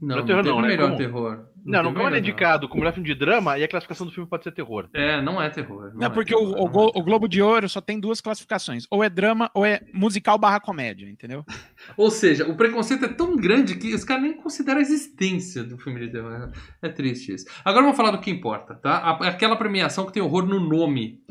Não, 0.00 0.08
Melhor 0.16 0.20
não 0.20 0.26
terror 0.26 0.44
não, 0.44 0.60
né? 0.60 0.68
melhor 0.68 0.86
Como? 0.88 0.98
terror. 0.98 1.46
Não, 1.64 1.82
não, 1.82 1.94
como 1.94 2.06
ele 2.08 2.16
é 2.16 2.18
indicado 2.18 2.68
como 2.68 2.80
melhor 2.80 2.92
filme 2.92 3.08
de 3.08 3.14
drama 3.14 3.56
e 3.58 3.64
a 3.64 3.68
classificação 3.68 4.04
do 4.06 4.12
filme 4.12 4.28
pode 4.28 4.42
ser 4.44 4.52
terror. 4.52 4.88
É, 4.92 5.22
não 5.22 5.40
é 5.40 5.48
terror. 5.48 5.92
Não, 5.94 6.06
é 6.06 6.10
porque 6.10 6.34
terror, 6.34 6.46
o, 6.50 6.66
não 6.66 6.72
o 6.74 6.88
é 6.88 6.92
o 6.98 7.02
Globo 7.02 7.26
de 7.28 7.40
Ouro 7.40 7.68
só 7.68 7.80
tem 7.80 7.98
duas 7.98 8.20
classificações. 8.20 8.86
Ou 8.90 9.02
é 9.02 9.08
drama 9.08 9.50
ou 9.54 9.64
é 9.64 9.80
musical 9.94 10.36
barra 10.36 10.60
comédia, 10.60 11.08
entendeu? 11.08 11.42
Ou 11.96 12.10
seja, 12.10 12.46
o 12.50 12.56
preconceito 12.56 13.04
é 13.04 13.08
tão 13.08 13.36
grande 13.36 13.76
que 13.76 13.94
os 13.94 14.04
caras 14.04 14.24
nem 14.24 14.34
consideram 14.34 14.80
a 14.80 14.82
existência 14.82 15.62
do 15.64 15.78
filme 15.78 16.00
de 16.00 16.10
terror. 16.12 16.50
É 16.82 16.88
triste 16.88 17.32
isso. 17.32 17.46
Agora 17.64 17.82
vamos 17.82 17.96
falar 17.96 18.10
do 18.10 18.20
que 18.20 18.30
importa, 18.30 18.74
tá? 18.74 18.96
Aquela 19.22 19.56
premiação 19.56 20.04
que 20.04 20.12
tem 20.12 20.22
horror 20.22 20.44
no 20.44 20.60
nome. 20.60 21.22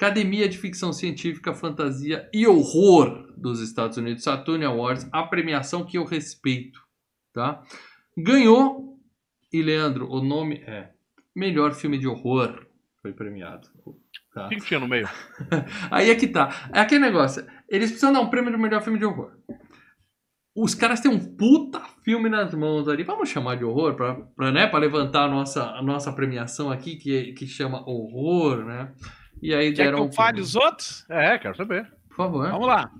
Academia 0.00 0.48
de 0.48 0.56
Ficção 0.56 0.94
Científica, 0.94 1.52
Fantasia 1.52 2.26
e 2.32 2.46
Horror 2.46 3.34
dos 3.36 3.60
Estados 3.60 3.98
Unidos, 3.98 4.24
Saturn 4.24 4.64
Awards, 4.64 5.06
a 5.12 5.24
premiação 5.24 5.84
que 5.84 5.98
eu 5.98 6.06
respeito, 6.06 6.80
tá? 7.34 7.62
Ganhou, 8.16 8.98
e 9.52 9.60
Leandro, 9.60 10.10
o 10.10 10.22
nome 10.22 10.64
é 10.66 10.88
Melhor 11.36 11.74
Filme 11.74 11.98
de 11.98 12.08
Horror, 12.08 12.66
foi 13.02 13.12
premiado. 13.12 13.68
Tá? 14.32 14.46
O 14.46 14.48
que, 14.48 14.56
que 14.56 14.64
tinha 14.64 14.80
no 14.80 14.88
meio? 14.88 15.06
Aí 15.92 16.08
é 16.08 16.14
que 16.14 16.28
tá. 16.28 16.70
É 16.72 16.80
aquele 16.80 17.00
negócio. 17.00 17.46
Eles 17.68 17.90
precisam 17.90 18.10
dar 18.10 18.20
um 18.20 18.30
prêmio 18.30 18.50
do 18.50 18.58
melhor 18.58 18.80
filme 18.80 18.98
de 18.98 19.04
horror. 19.04 19.36
Os 20.56 20.74
caras 20.74 21.00
têm 21.00 21.10
um 21.10 21.36
puta 21.36 21.78
filme 22.02 22.30
nas 22.30 22.54
mãos 22.54 22.88
ali. 22.88 23.04
Vamos 23.04 23.28
chamar 23.28 23.56
de 23.56 23.64
horror 23.64 23.94
pra, 23.96 24.14
pra, 24.14 24.50
né, 24.50 24.66
pra 24.66 24.78
levantar 24.78 25.24
a 25.24 25.28
nossa, 25.28 25.62
a 25.72 25.82
nossa 25.82 26.10
premiação 26.10 26.70
aqui, 26.70 26.96
que, 26.96 27.34
que 27.34 27.46
chama 27.46 27.84
horror, 27.86 28.64
né? 28.64 28.94
E 29.42 29.54
aí 29.54 29.68
Quer 29.72 29.76
que 29.76 29.82
deram. 29.84 29.98
eu 29.98 30.04
um 30.04 30.12
fale 30.12 30.32
prêmio. 30.34 30.44
os 30.44 30.56
outros? 30.56 31.06
É, 31.08 31.38
quero 31.38 31.56
saber. 31.56 31.90
Por 32.08 32.16
favor. 32.16 32.50
Vamos 32.50 32.66
lá. 32.66 32.90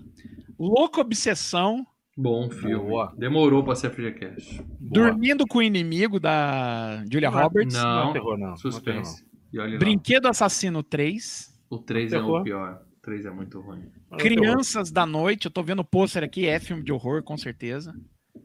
Louca 0.59 1.00
Obsessão, 1.00 1.87
Bom 2.16 2.50
filme. 2.50 2.76
Boa. 2.76 3.14
Demorou 3.16 3.64
pra 3.64 3.74
ser 3.74 3.90
FGCast. 3.90 4.62
Dormindo 4.79 5.46
com 5.46 5.59
o 5.59 5.62
Inimigo, 5.62 6.20
da 6.20 7.03
Julia 7.11 7.31
Não 7.31 7.40
Roberts, 7.40 7.74
Não, 7.76 8.05
Não 8.07 8.12
terror, 8.12 8.37
não. 8.38 8.48
Não 8.48 8.57
suspense. 8.57 9.24
Lá. 9.55 9.66
Brinquedo 9.79 10.26
Assassino 10.26 10.83
3, 10.83 11.48
O 11.70 11.79
3 11.79 12.12
é 12.12 12.20
o 12.20 12.42
pior. 12.42 12.83
O 12.98 13.00
3 13.03 13.24
é 13.26 13.31
muito 13.31 13.59
ruim. 13.61 13.85
Não. 14.11 14.18
Crianças 14.18 14.90
da 14.90 15.07
Noite, 15.07 15.46
eu 15.46 15.50
tô 15.50 15.62
vendo 15.62 15.81
o 15.81 15.85
pôster 15.85 16.22
aqui, 16.22 16.46
é 16.46 16.61
filme 16.61 16.83
de 16.83 16.92
horror, 16.92 17.22
com 17.22 17.37
certeza. 17.38 17.94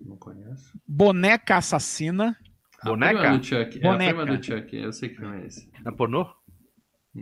Não 0.02 0.16
conheço. 0.16 0.72
Boneca 0.88 1.58
Assassina, 1.58 2.38
A 2.82 2.90
Boneca? 2.90 3.20
prima 3.20 3.38
do 3.38 3.44
Chuck. 3.44 3.78
É 3.84 3.88
a 3.88 3.92
Boneca. 3.92 4.16
prima 4.24 4.38
do 4.38 4.44
Chuck. 4.46 4.76
Eu 4.78 4.94
sei 4.94 5.10
que 5.10 5.16
filme 5.18 5.42
é 5.42 5.48
esse. 5.48 5.70
É 5.86 5.92
pornô? 5.92 6.26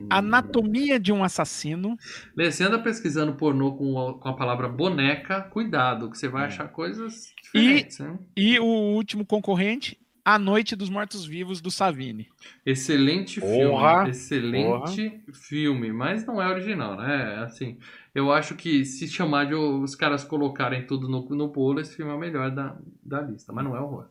Anatomia 0.10 1.00
de 1.00 1.12
um 1.12 1.24
Assassino, 1.24 1.98
Lê, 2.36 2.52
Você 2.52 2.64
anda 2.64 2.80
pesquisando 2.80 3.34
pornô 3.36 3.74
com 3.76 4.00
a, 4.00 4.20
com 4.20 4.30
a 4.30 4.36
palavra 4.36 4.68
boneca, 4.68 5.42
cuidado, 5.42 6.10
que 6.10 6.18
você 6.18 6.28
É. 6.28 6.30
vai 6.30 6.46
achar 6.46 6.68
coisas 6.70 7.34
diferentes. 7.44 8.00
né? 8.00 8.18
e 8.36 8.60
o 8.60 8.66
último 8.66 9.26
concorrente, 9.26 10.00
A 10.26 10.40
Noite 10.40 10.76
dos 10.76 10.90
Mortos-Vivos, 10.90 11.62
do 11.62 11.70
Savini. 11.70 12.28
Excelente 12.66 13.40
Porra, 13.42 13.96
filme. 14.06 14.10
Excelente 14.10 15.22
filme, 15.34 15.92
mas 15.92 16.26
não 16.26 16.42
é 16.42 16.48
original, 16.48 16.96
né? 16.98 17.44
Assim, 17.44 17.78
eu 18.16 18.32
acho 18.32 18.56
que 18.56 18.86
se 18.86 19.08
chamar 19.08 19.46
de 19.46 19.54
os 19.56 19.96
caras 19.96 20.24
colocarem 20.24 20.88
tudo 20.88 21.08
no, 21.10 21.28
no 21.30 21.50
bolo, 21.50 21.80
esse 21.82 21.96
filme 21.96 22.12
é 22.12 22.16
o 22.16 22.20
melhor 22.20 22.50
da, 22.52 22.78
da 23.04 23.22
lista, 23.22 23.52
mas 23.52 23.64
não 23.66 23.76
é 23.76 23.82
horror. 23.82 24.08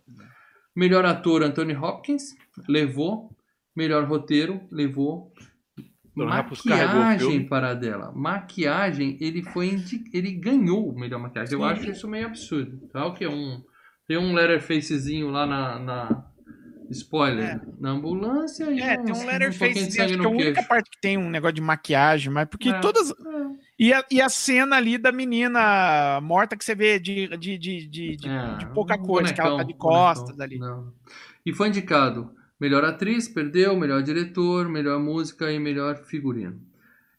Melhor 0.76 1.04
ator, 1.04 1.42
Anthony 1.42 1.74
Hopkins, 1.74 2.34
levou. 2.68 3.30
Melhor 3.74 4.04
roteiro, 4.04 4.60
levou. 4.70 5.32
Tony 5.32 5.32
Hopkins 5.32 5.40
carregou 5.72 6.01
o 6.01 6.01
Maquiagem 6.14 7.44
para 7.48 7.74
dela. 7.74 8.12
Maquiagem, 8.14 9.16
ele 9.20 9.42
foi 9.42 9.82
ele 10.12 10.32
ganhou 10.32 10.88
o 10.90 10.98
melhor 10.98 11.18
maquiagem. 11.20 11.54
Eu 11.54 11.60
Sim. 11.60 11.64
acho 11.66 11.90
isso 11.90 12.08
meio 12.08 12.26
absurdo. 12.26 12.78
Tá? 12.92 13.06
O 13.06 13.14
que 13.14 13.24
é 13.24 13.28
um 13.30 13.62
tem 14.06 14.18
um 14.18 14.34
letterfacezinho 14.34 15.30
lá 15.30 15.46
na, 15.46 15.78
na- 15.78 16.26
spoiler 16.90 17.60
na 17.80 17.90
ambulância 17.90 18.70
e 18.70 18.80
É, 18.80 18.96
tem 18.98 19.14
um 19.14 19.24
Letterface, 19.26 19.78
acho 19.78 19.92
sangue 19.92 20.18
que 20.18 20.22
é 20.22 20.26
a 20.26 20.28
única 20.28 20.62
parte 20.64 20.90
que 20.90 21.00
tem 21.00 21.16
um 21.16 21.30
negócio 21.30 21.54
de 21.54 21.62
maquiagem, 21.62 22.30
mas 22.30 22.46
porque 22.48 22.68
É. 22.68 22.80
todas... 22.80 23.10
É. 23.10 23.14
E 23.78 23.92
a, 23.92 24.04
e 24.10 24.20
a 24.20 24.28
cena 24.28 24.76
ali 24.76 24.98
da 24.98 25.10
menina 25.10 26.20
morta 26.22 26.56
que 26.56 26.64
você 26.64 26.74
vê 26.74 26.98
de, 27.00 27.26
de, 27.36 27.56
de, 27.58 27.86
de, 27.88 28.16
de- 28.16 28.28
É, 28.28 28.56
de 28.58 28.66
pouca 28.74 28.94
um 28.96 29.02
coisa, 29.02 29.32
que 29.32 29.40
ela 29.40 29.56
tá 29.56 29.62
de 29.62 29.72
bonecão, 29.72 29.88
costas 29.90 30.36
bonecão. 30.36 30.44
ali. 30.44 30.58
Não. 30.58 30.92
E 31.46 31.52
foi 31.54 31.68
indicado 31.68 32.30
melhor 32.62 32.84
atriz, 32.84 33.26
perdeu, 33.26 33.76
melhor 33.76 34.04
diretor, 34.04 34.68
melhor 34.68 35.00
música 35.00 35.50
e 35.50 35.58
melhor 35.58 35.96
figurino. 36.04 36.60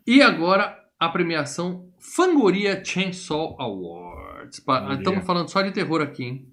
E 0.07 0.21
agora 0.21 0.73
a 0.97 1.09
premiação 1.09 1.91
Fangoria 1.99 2.81
Chainsaw 2.81 3.57
Awards. 3.59 4.61
Pa-. 4.61 4.95
Estamos 4.95 5.25
falando 5.25 5.49
só 5.49 5.61
de 5.61 5.73
terror 5.73 6.01
aqui, 6.01 6.23
hein? 6.23 6.47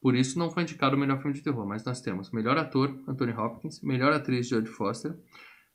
Por 0.00 0.14
isso 0.14 0.38
não 0.38 0.52
foi 0.52 0.62
indicado 0.62 0.94
o 0.94 0.98
melhor 1.00 1.18
filme 1.18 1.34
de 1.34 1.42
terror, 1.42 1.66
mas 1.66 1.84
nós 1.84 2.00
temos 2.00 2.30
melhor 2.30 2.56
ator, 2.56 2.96
Anthony 3.08 3.32
Hopkins, 3.32 3.82
melhor 3.82 4.12
atriz, 4.12 4.46
Jodie 4.46 4.70
Foster, 4.70 5.12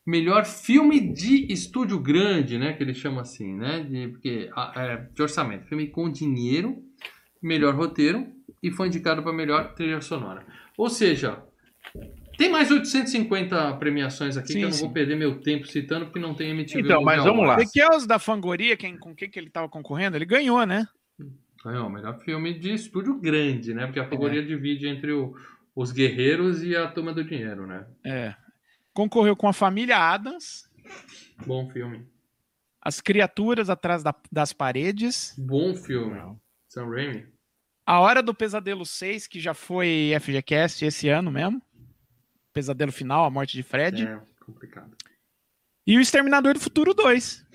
melhor 0.08 0.46
filme 0.46 1.12
de 1.12 1.52
estúdio 1.52 2.00
grande, 2.00 2.58
né, 2.58 2.72
que 2.72 2.82
eles 2.82 2.96
chamam 2.96 3.20
assim, 3.20 3.54
né, 3.58 3.84
de, 3.84 4.08
porque, 4.08 4.50
ah, 4.56 4.72
é, 4.78 4.98
de 5.14 5.22
orçamento, 5.22 5.66
filme 5.66 5.88
com 5.88 6.10
dinheiro, 6.10 6.78
melhor 7.42 7.76
roteiro 7.76 8.26
e 8.64 8.72
foi 8.72 8.88
indicado 8.88 9.22
para 9.22 9.34
melhor 9.34 9.74
trilha 9.74 10.00
sonora. 10.00 10.46
Ou 10.78 10.90
seja, 10.90 11.44
tem 12.42 12.52
mais 12.52 12.72
850 12.72 13.74
premiações 13.78 14.36
aqui 14.38 14.48
Sim, 14.54 14.54
que 14.60 14.60
eu 14.66 14.70
não 14.70 14.74
sim. 14.76 14.84
vou 14.86 14.92
perder 14.94 15.16
meu 15.16 15.40
tempo 15.42 15.68
citando 15.68 16.06
porque 16.06 16.20
não 16.20 16.34
tem 16.34 16.50
MTV. 16.52 16.82
Então, 16.82 17.02
mas 17.04 17.24
vamos 17.24 17.42
lá. 17.46 17.54
Awards. 17.54 17.72
The 17.72 17.80
Kills 17.80 18.08
da 18.08 18.18
Fangoria, 18.20 18.76
quem, 18.76 18.98
com 18.98 19.16
que, 19.16 19.28
que 19.28 19.38
ele 19.40 19.50
tava 19.50 19.70
concorrendo? 19.70 20.18
Ele 20.18 20.26
ganhou, 20.26 20.66
né? 20.66 20.88
Ganhou, 21.64 21.90
melhor 21.90 22.20
filme 22.22 22.58
de 22.58 22.74
estúdio 22.74 23.20
grande, 23.20 23.74
né, 23.74 23.86
porque 23.86 24.00
a 24.00 24.04
É. 24.04 24.06
categoria 24.06 24.44
divide 24.44 24.88
entre 24.88 25.12
o- 25.12 25.36
os 25.76 25.92
guerreiros 25.92 26.64
e 26.64 26.76
a 26.76 26.88
turma 26.88 27.14
do 27.14 27.24
dinheiro, 27.24 27.68
né. 27.68 27.86
É. 28.04 28.34
Concorreu 28.94 29.36
com 29.36 29.48
a 29.48 29.54
família 29.54 29.98
Adams, 29.98 30.70
Bom 31.46 31.70
filme. 31.70 32.06
As 32.82 33.00
Criaturas 33.00 33.70
Atrás 33.70 34.02
da- 34.04 34.16
das 34.32 34.52
Paredes, 34.54 35.36
Bom 35.38 35.76
filme. 35.76 36.16
Não. 36.16 36.40
Sam 36.68 36.90
Raimi. 36.90 37.26
A 37.86 38.00
Hora 38.00 38.24
do 38.24 38.34
Pesadelo 38.34 38.86
6, 38.86 39.28
que 39.28 39.40
já 39.40 39.54
foi 39.54 40.12
FGCast 40.20 40.84
esse 40.86 41.08
ano 41.10 41.32
mesmo. 41.32 41.62
Pesadelo 42.54 42.92
Final, 42.92 43.26
A 43.26 43.30
Morte 43.30 43.54
de 43.54 43.64
Fred. 43.64 44.06
É 44.08 44.22
complicado. 44.46 44.96
E 45.86 45.98
o 45.98 46.02
Exterminador 46.02 46.54
do 46.54 46.60
Futuro 46.60 46.94
2. 46.94 47.46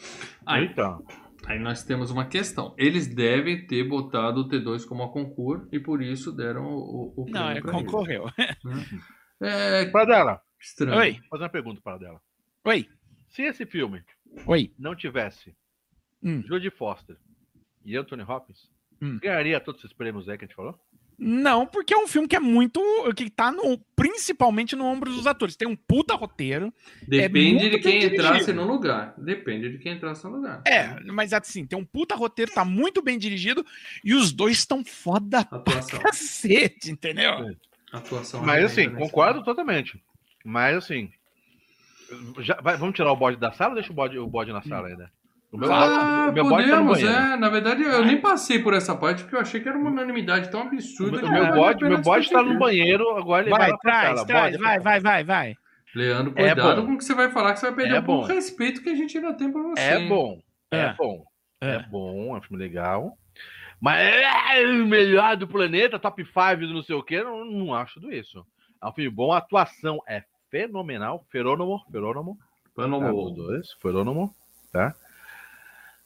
Aí, 0.45 0.67
Então, 0.67 1.05
aí 1.47 1.59
nós 1.59 1.83
temos 1.85 2.11
uma 2.11 2.27
questão. 2.27 2.75
Eles 2.77 3.07
devem 3.07 3.67
ter 3.67 3.85
botado 3.85 4.41
o 4.41 4.49
T2 4.49 4.85
como 4.87 5.03
a 5.05 5.13
concurso 5.13 5.69
e 5.73 5.79
por 5.79 6.03
isso 6.03 6.33
deram 6.33 6.65
o, 6.67 7.15
o 7.17 7.31
Não, 7.31 7.51
é, 7.51 7.61
pra 7.61 7.73
ele, 7.77 7.85
concorreu. 7.85 8.25
né? 8.39 8.57
É 9.39 9.85
para 9.91 10.07
dela, 10.07 10.43
estranho. 10.59 10.99
Oi, 10.99 11.13
vou 11.13 11.29
fazer 11.29 11.43
uma 11.43 11.51
pergunta 11.51 11.79
para 11.83 11.99
dela. 11.99 12.23
oi, 12.65 12.89
Se 13.29 13.43
esse 13.43 13.67
filme 13.67 14.03
oi. 14.47 14.73
não 14.79 14.97
tivesse 14.97 15.55
Hum. 16.23 16.43
Jodie 16.47 16.71
Foster 16.71 17.19
e 17.85 17.95
Anthony 17.99 18.23
Hopkins, 18.23 18.71
Hum. 19.03 19.19
ganharia 19.23 19.61
todos 19.61 19.85
esses 19.85 19.95
prêmios 19.95 20.27
aí 20.27 20.39
que 20.39 20.47
a 20.47 20.49
gente 20.49 20.57
falou? 20.57 20.81
Não, 21.19 21.67
porque 21.67 21.95
é 21.95 21.97
um 21.97 22.07
filme 22.07 22.29
que 22.29 22.37
é 22.37 22.41
muito. 22.41 22.81
que 23.15 23.31
tá 23.31 23.51
no, 23.51 23.79
principalmente 23.97 24.77
no 24.77 24.85
ombro 24.85 25.11
dos 25.11 25.27
atores. 25.27 25.57
Tem 25.57 25.67
um 25.67 25.75
puta 25.75 26.15
roteiro. 26.15 26.73
Depende 27.09 27.55
muito 27.55 27.71
de 27.71 27.79
quem 27.79 28.05
entrasse 28.05 28.53
no 28.53 28.65
lugar. 28.67 29.15
Depende 29.17 29.71
de 29.71 29.79
quem 29.79 29.95
entrasse 29.95 30.25
no 30.27 30.33
lugar. 30.37 30.63
É, 30.67 31.01
mas 31.05 31.33
assim, 31.33 31.65
tem 31.67 31.79
um 31.79 31.85
puta 31.85 32.15
roteiro, 32.15 32.53
tá 32.53 32.65
muito 32.65 33.01
bem 33.01 33.19
dirigido 33.19 33.65
e 34.05 34.13
os 34.15 34.31
dois 34.31 34.59
estão 34.59 34.85
foda 34.85 35.45
pra 35.47 35.59
Atuação. 35.59 36.01
cacete, 36.01 36.91
entendeu? 36.91 37.57
Atuação 37.91 38.43
Mas 38.45 38.65
assim, 38.67 38.87
nesse 38.89 38.99
concordo 38.99 39.43
totalmente. 39.43 40.03
Mas 40.45 40.77
assim, 40.77 41.11
já- 42.41 42.61
vai- 42.61 42.77
vamos 42.77 42.95
tirar 42.95 43.11
o 43.11 43.17
bode 43.17 43.37
da 43.39 43.53
sala 43.53 43.71
ou 43.71 43.75
deixa 43.77 43.91
o 43.91 43.95
bode, 43.95 44.19
o 44.19 44.27
bode 44.27 44.53
na 44.53 44.63
sala 44.63 44.89
ainda? 44.89 45.11
Meu, 45.57 45.73
Ah, 45.73 46.31
meu 46.33 46.45
bode 46.49 46.69
tá 46.71 46.77
no 46.81 46.87
podemos, 46.87 47.03
banheiro. 47.03 47.33
é. 47.33 47.37
Na 47.37 47.49
verdade, 47.49 47.83
eu 47.83 48.05
nem 48.05 48.21
passei 48.21 48.59
por 48.59 48.75
essa 48.75 48.95
parte 48.97 49.23
porque 49.23 49.37
eu 49.37 49.40
achei 49.40 49.61
que 49.61 49.69
era 49.69 49.79
uma 49.79 49.90
unanimidade 49.90 50.51
tão 50.51 50.61
absurda. 50.62 51.25
o 51.25 51.31
meu 51.31 51.53
bode, 51.55 51.85
meu 51.85 52.01
bode 52.01 52.31
tá 52.31 52.42
no 52.42 52.59
banheiro, 52.59 53.09
agora 53.16 53.42
ele 53.45 53.51
vai, 53.51 53.61
Vai, 53.61 53.69
pra 53.71 53.79
traz, 53.79 54.25
traz, 54.25 54.53
Bode, 54.53 54.62
vai, 54.62 54.81
vai, 54.81 55.01
vai, 55.01 55.25
vai. 55.25 55.55
Leandro, 55.95 56.33
É 56.37 56.53
cuidado 56.53 56.81
bom. 56.83 56.88
com 56.88 56.95
o 56.95 56.99
que 56.99 57.05
você 57.05 57.14
vai 57.14 57.31
falar, 57.31 57.55
que 57.55 57.61
você 57.61 57.66
vai 57.66 57.75
perder 57.77 57.97
É 57.97 58.01
um 58.01 58.05
pouco 58.05 58.27
bom. 58.27 58.33
o 58.33 58.35
respeito 58.35 58.83
que 58.83 58.90
a 58.90 58.95
gente 58.95 59.16
ainda 59.16 59.33
tem 59.35 59.51
por 59.51 59.62
você. 59.62 59.81
É 59.83 60.07
bom, 60.07 60.38
é, 60.71 60.79
É. 60.81 60.95
bom. 60.95 61.25
É. 61.61 61.71
É. 61.77 61.79
bom, 61.88 62.35
é 62.35 62.38
um 62.38 62.42
filme 62.42 62.62
legal. 62.62 63.16
Mas 63.81 63.99
é 63.99 64.66
o 64.66 64.87
melhor 64.87 65.37
do 65.37 65.47
planeta, 65.49 65.99
top 65.99 66.23
5 66.25 66.66
do 66.66 66.75
não 66.75 66.83
sei 66.83 66.95
o 66.97 67.03
que, 67.03 67.23
não, 67.23 67.45
não 67.45 67.75
acho 67.75 67.95
tudo 67.95 68.12
isso. 68.12 68.45
É 68.83 68.87
um 68.87 68.92
filme 68.92 69.11
bom, 69.11 69.33
a 69.33 69.38
atuação 69.38 69.99
é 70.07 70.23
fenomenal. 70.51 71.25
Ferônomo, 71.31 71.81
Ferônomo. 71.90 72.37
Vamos 72.77 73.01
Tá, 73.01 73.11
dois, 73.35 73.73
Ferônomo, 73.81 74.35
tá? 74.73 74.95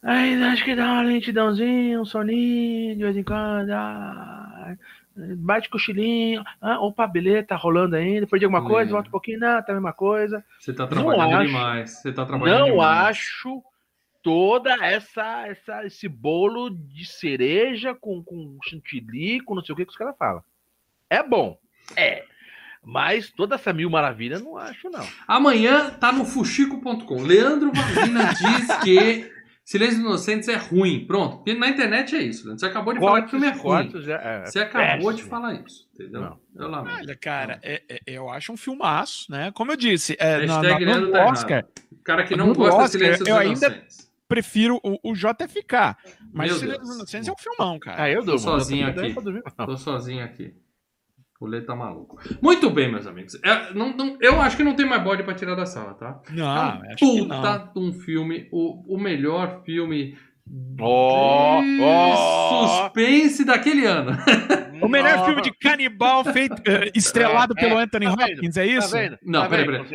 Aí 0.02 0.42
acho 0.44 0.64
que 0.64 0.74
dá 0.74 0.84
uma 0.92 1.02
lentidãozinha, 1.02 2.00
um 2.00 2.04
soninho 2.04 2.96
de 2.96 3.02
vez 3.02 3.16
em 3.16 3.22
quando. 3.22 3.70
ah, 3.70 4.74
bate 5.36 5.68
cochilinho. 5.68 6.42
Ah, 6.60 6.80
opa, 6.80 7.06
beleza, 7.06 7.48
tá 7.48 7.56
rolando 7.56 7.96
ainda. 7.96 8.26
Perdi 8.26 8.46
alguma 8.46 8.62
coisa, 8.62 8.78
Lembra. 8.80 8.92
volta 8.94 9.08
um 9.08 9.12
pouquinho. 9.12 9.40
Não, 9.40 9.62
tá 9.62 9.72
a 9.72 9.74
mesma 9.74 9.92
coisa. 9.92 10.44
Você 10.58 10.72
tá 10.72 10.86
trabalhando 10.86 11.34
acho. 11.36 11.46
demais. 11.46 11.90
Você 11.90 12.12
tá 12.12 12.24
trabalhando 12.24 12.58
Não 12.60 12.70
demais. 12.70 13.08
acho 13.08 13.62
toda 14.22 14.72
essa, 14.84 15.46
essa 15.46 15.84
esse 15.86 16.08
bolo 16.08 16.70
de 16.70 17.06
cereja 17.06 17.94
com, 17.94 18.22
com 18.22 18.58
chantilly, 18.64 19.40
com 19.40 19.54
não 19.54 19.62
sei 19.64 19.72
o 19.72 19.76
que 19.76 19.84
que 19.84 19.90
os 19.92 19.96
caras 19.98 20.16
falam. 20.18 20.42
É 21.08 21.22
bom, 21.22 21.58
é. 21.96 22.24
Mas 22.82 23.30
toda 23.30 23.56
essa 23.56 23.72
mil 23.74 23.90
maravilha 23.90 24.38
não 24.38 24.56
acho, 24.56 24.88
não. 24.88 25.06
Amanhã 25.28 25.90
tá 25.90 26.10
no 26.12 26.24
fuxico.com. 26.24 27.22
Leandro 27.22 27.70
Valina 27.72 28.32
diz 28.32 28.76
que 28.82 29.30
Silêncio 29.70 29.98
dos 29.98 30.04
Inocentes 30.06 30.48
é 30.48 30.56
ruim. 30.56 31.06
Pronto. 31.06 31.36
Porque 31.36 31.54
na 31.54 31.68
internet 31.68 32.16
é 32.16 32.22
isso. 32.22 32.44
Leandro. 32.44 32.58
Você 32.58 32.66
acabou 32.66 32.92
de 32.92 32.98
falar 32.98 33.20
que 33.22 33.26
o 33.28 33.30
filme 33.30 33.46
é 33.46 33.50
ruim. 33.50 33.60
cortes, 33.62 34.08
é, 34.08 34.12
é 34.14 34.44
Você 34.46 34.58
acabou 34.58 35.12
de 35.12 35.22
falar 35.22 35.54
isso. 35.54 35.88
Entendeu? 35.94 36.20
Não. 36.22 36.40
Eu 36.56 36.68
lamento. 36.68 36.96
Olha, 36.96 37.16
cara, 37.16 37.60
é- 37.62 37.80
é- 37.88 38.00
eu 38.04 38.28
acho 38.28 38.52
um 38.52 38.56
filmaço, 38.56 39.30
né? 39.30 39.52
Como 39.54 39.70
eu 39.70 39.76
disse, 39.76 40.16
é, 40.18 40.44
na, 40.44 40.60
na, 40.60 40.98
no 41.00 41.12
tá 41.12 41.26
Oscar, 41.26 41.64
O 41.92 42.02
cara 42.02 42.24
que 42.24 42.34
não 42.34 42.48
No 42.48 42.54
gosta 42.56 42.82
de 42.86 42.90
Silêncio 42.90 43.18
dos 43.20 43.28
eu 43.28 43.36
ainda- 43.36 43.66
Inocentes. 43.68 44.10
prefiro 44.26 44.80
o, 44.82 44.98
o 45.10 45.14
JFK. 45.14 45.96
Mas 46.32 46.50
Meu 46.50 46.58
Silêncio 46.58 46.66
Deus. 46.66 46.78
dos 46.88 46.96
Inocentes 46.96 47.28
é 47.28 47.32
um 47.32 47.36
filmão, 47.36 47.78
cara. 47.78 48.02
Ah, 48.02 48.10
eu 48.10 48.38
sozinho 48.40 48.88
eu 48.88 48.94
tô 48.94 49.00
aqui. 49.02 49.12
dormir, 49.22 49.42
não. 49.56 49.66
Tô 49.66 49.76
sozinho 49.76 50.24
aqui. 50.24 50.52
O 51.40 51.46
Lê 51.46 51.62
tá 51.62 51.74
maluco. 51.74 52.18
Muito 52.42 52.68
bem, 52.68 52.90
meus 52.92 53.06
amigos. 53.06 53.34
É, 53.42 53.72
não- 53.72 53.96
não- 53.96 54.18
eu 54.20 54.38
acho 54.42 54.58
que 54.58 54.62
não 54.62 54.76
tem 54.76 54.84
mais 54.86 55.02
bode 55.02 55.22
pra 55.22 55.32
tirar 55.34 55.54
da 55.54 55.64
sala, 55.64 55.94
tá? 55.94 56.20
Não, 56.30 56.44
É 56.44 56.58
um 56.58 56.82
acho 56.82 56.96
que 56.96 57.20
não. 57.22 57.28
puta 57.40 57.70
de 57.74 57.80
um 57.80 57.92
filme, 57.94 58.46
o, 58.52 58.94
o 58.96 59.00
melhor 59.00 59.62
filme 59.64 60.18
Ó, 60.78 61.60
de 61.62 61.80
ó. 61.80 62.66
suspense 62.66 63.44
daquele 63.44 63.86
ano. 63.86 64.12
O 64.82 64.88
melhor 64.88 65.12
Nossa. 65.12 65.24
filme 65.26 65.42
de 65.42 65.52
canibal 65.52 66.24
feito, 66.24 66.56
eh, 66.66 66.90
estrelado 66.94 67.54
É, 67.56 67.60
pelo 67.60 67.78
é, 67.78 67.84
Anthony 67.84 68.06
tá 68.06 68.14
vendo? 68.16 68.32
Hopkins, 68.32 68.56
é 68.56 68.66
Tá 68.66 68.72
isso? 68.72 68.90
vendo? 68.90 69.18
Não, 69.24 69.42
Tá 69.42 69.48
peraí, 69.48 69.66
peraí. 69.66 69.86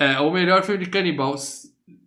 É, 0.00 0.12
é, 0.14 0.20
o 0.20 0.30
melhor 0.30 0.62
filme 0.62 0.84
de 0.84 0.90
canibal. 0.90 1.34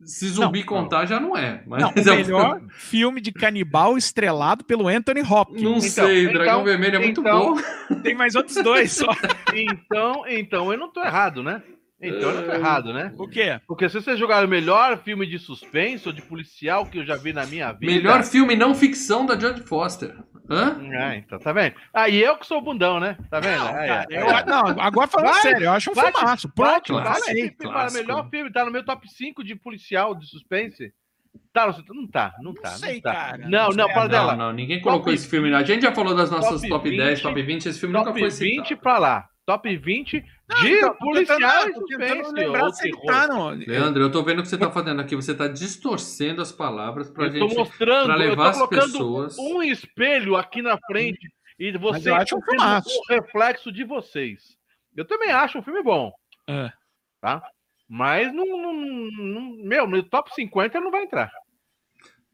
Se 0.10 0.28
zumbi 0.30 0.60
Não, 0.60 0.65
contar, 0.65 1.06
já 1.06 1.19
não 1.19 1.38
é. 1.38 1.63
Mas 1.67 1.82
Não, 1.82 1.89
o 1.95 2.15
melhor 2.15 2.62
filme 2.72 3.22
de 3.22 3.32
canibal 3.32 3.98
estrelado 3.98 4.63
pelo 4.65 4.88
Anthony 4.88 5.22
Hopkins. 5.22 5.62
Não 5.62 5.72
Então, 5.78 5.82
sei, 5.89 6.22
então, 6.24 6.34
Dragão 6.34 6.63
Vermelho 6.63 6.95
é 6.95 7.00
muito 7.00 7.22
então- 7.22 7.56
bom. 7.56 7.62
Tem 8.02 8.15
mais 8.15 8.34
outros 8.36 8.56
dois 8.63 8.91
só. 8.93 9.12
Então, 9.54 10.24
então 10.28 10.72
eu 10.72 10.78
não 10.80 10.91
tô 10.91 11.02
errado, 11.04 11.43
né? 11.43 11.62
Então 12.02 12.30
eu 12.30 12.36
não 12.36 12.43
tô 12.43 12.52
É. 12.52 12.56
errado, 12.56 12.93
né? 12.93 13.13
O 13.17 13.28
quê? 13.28 13.60
Porque 13.67 13.89
se 13.89 13.95
vocês 14.02 14.17
jogaram 14.17 14.48
o 14.48 14.50
melhor 14.50 15.00
filme 15.04 15.28
de 15.28 15.38
suspense 15.38 16.08
ou 16.08 16.13
de 16.13 16.22
policial 16.22 16.86
que 16.86 16.98
eu 17.00 17.06
já 17.06 17.17
vi 17.17 17.34
na 17.34 17.45
minha 17.45 17.74
vida. 17.74 17.91
Melhor 17.91 18.24
filme 18.24 18.56
não 18.56 18.74
ficção 18.74 19.26
da 19.26 19.38
Jodie 19.38 19.63
Foster. 19.63 20.15
Hã? 20.49 20.77
Ah, 20.99 21.15
então, 21.15 21.38
tá 21.39 21.53
vendo? 21.53 21.75
Aí 21.93 22.21
eu 22.21 22.35
que 22.38 22.45
sou 22.47 22.62
bundão, 22.62 22.99
né? 22.99 23.17
Tá 23.29 23.39
vendo? 23.39 23.59
Não, 23.59 23.67
Aí, 23.75 23.88
cara, 23.88 24.07
aí, 24.09 24.15
eu- 24.17 24.45
não, 24.45 24.81
agora 24.83 25.07
falando 25.07 25.31
Vai, 25.33 25.41
sério, 25.41 25.65
eu 25.65 25.71
acho 25.71 25.91
um 25.91 25.93
bate- 25.93 26.17
filmaço. 26.17 26.47
Bate, 26.55 26.88
Pronto, 26.88 27.03
bate, 27.03 27.23
filme, 27.25 27.49
clássico. 27.51 28.01
melhor 28.07 28.29
filme, 28.29 28.51
tá 28.51 28.65
no 28.65 28.71
meu 28.71 28.83
top 28.83 29.07
5 29.09 29.43
de 29.43 29.55
policial 29.55 30.15
de 30.15 30.25
suspense. 30.27 30.91
Tá, 31.53 31.67
no- 31.67 31.95
não 32.01 32.07
tá, 32.07 32.33
não 32.41 32.53
tá. 32.53 32.69
sei, 32.69 32.95
não 32.95 33.01
tá. 33.01 33.13
cara. 33.13 33.38
Não, 33.38 33.49
Não 33.69 33.69
não, 33.75 33.85
sei. 33.85 33.93
para 33.93 34.01
Não, 34.03 34.09
dela. 34.09 34.35
não, 34.35 34.51
ninguém 34.53 34.81
colocou 34.81 35.05
Top 35.05 35.15
esse 35.15 35.27
filme. 35.27 35.53
A 35.53 35.63
gente 35.63 35.83
já 35.83 35.93
falou 35.93 36.15
das 36.15 36.31
nossas 36.31 36.62
top, 36.62 36.69
top 36.69 36.89
10, 36.97 37.09
20, 37.19 37.21
top 37.21 37.41
20. 37.43 37.65
Esse 37.69 37.79
filme 37.79 37.93
nunca 37.93 38.05
Top 38.07 38.19
foi 38.19 38.29
20 38.29 38.67
citado. 38.67 38.81
pra 38.81 38.97
lá. 38.97 39.29
Top 39.49 39.67
20 39.77 40.21
de 40.21 40.67
Então, 40.67 40.89
tô 40.93 40.99
policial 40.99 41.39
tentando- 41.39 41.69
e 41.69 41.73
suspense. 41.73 42.31
lembrar 42.33 42.71
se 42.71 42.91
tá 43.03 43.35
Leandro, 43.67 44.03
eu 44.03 44.12
tô 44.12 44.21
vendo 44.21 44.39
o 44.39 44.41
que 44.43 44.47
você 44.47 44.59
tá 44.59 44.69
fazendo 44.69 45.01
aqui. 45.01 45.15
Você 45.15 45.33
tá 45.33 45.47
distorcendo 45.47 46.39
as 46.39 46.51
palavras 46.51 47.09
pra 47.09 47.25
Eu 47.25 47.31
gente. 47.31 47.49
tô 47.49 47.59
mostrando, 47.59 48.05
pra 48.05 48.15
levar 48.15 48.31
eu 48.31 48.35
tô 48.35 48.43
as 48.43 48.57
colocando 48.57 48.91
pessoas- 48.91 49.38
um 49.39 49.63
espelho 49.63 50.35
aqui 50.35 50.62
na 50.62 50.77
frente 50.85 51.33
e 51.57 51.75
vocês 51.79 52.05
eu 52.05 52.13
acho 52.15 52.35
um 52.35 52.39
o 52.39 53.03
reflexo 53.09 53.71
de 53.71 53.83
vocês. 53.83 54.55
Eu 54.95 55.03
também 55.03 55.31
acho 55.31 55.57
um 55.57 55.63
filme 55.63 55.81
bom, 55.81 56.12
É. 56.47 56.71
tá? 57.19 57.41
Mas 57.88 58.31
não, 58.31 58.45
não, 58.45 58.71
não- 58.75 59.55
meu, 59.65 59.88
no 59.88 60.03
top 60.03 60.31
50 60.35 60.79
não 60.79 60.91
vai 60.91 61.01
entrar. 61.05 61.31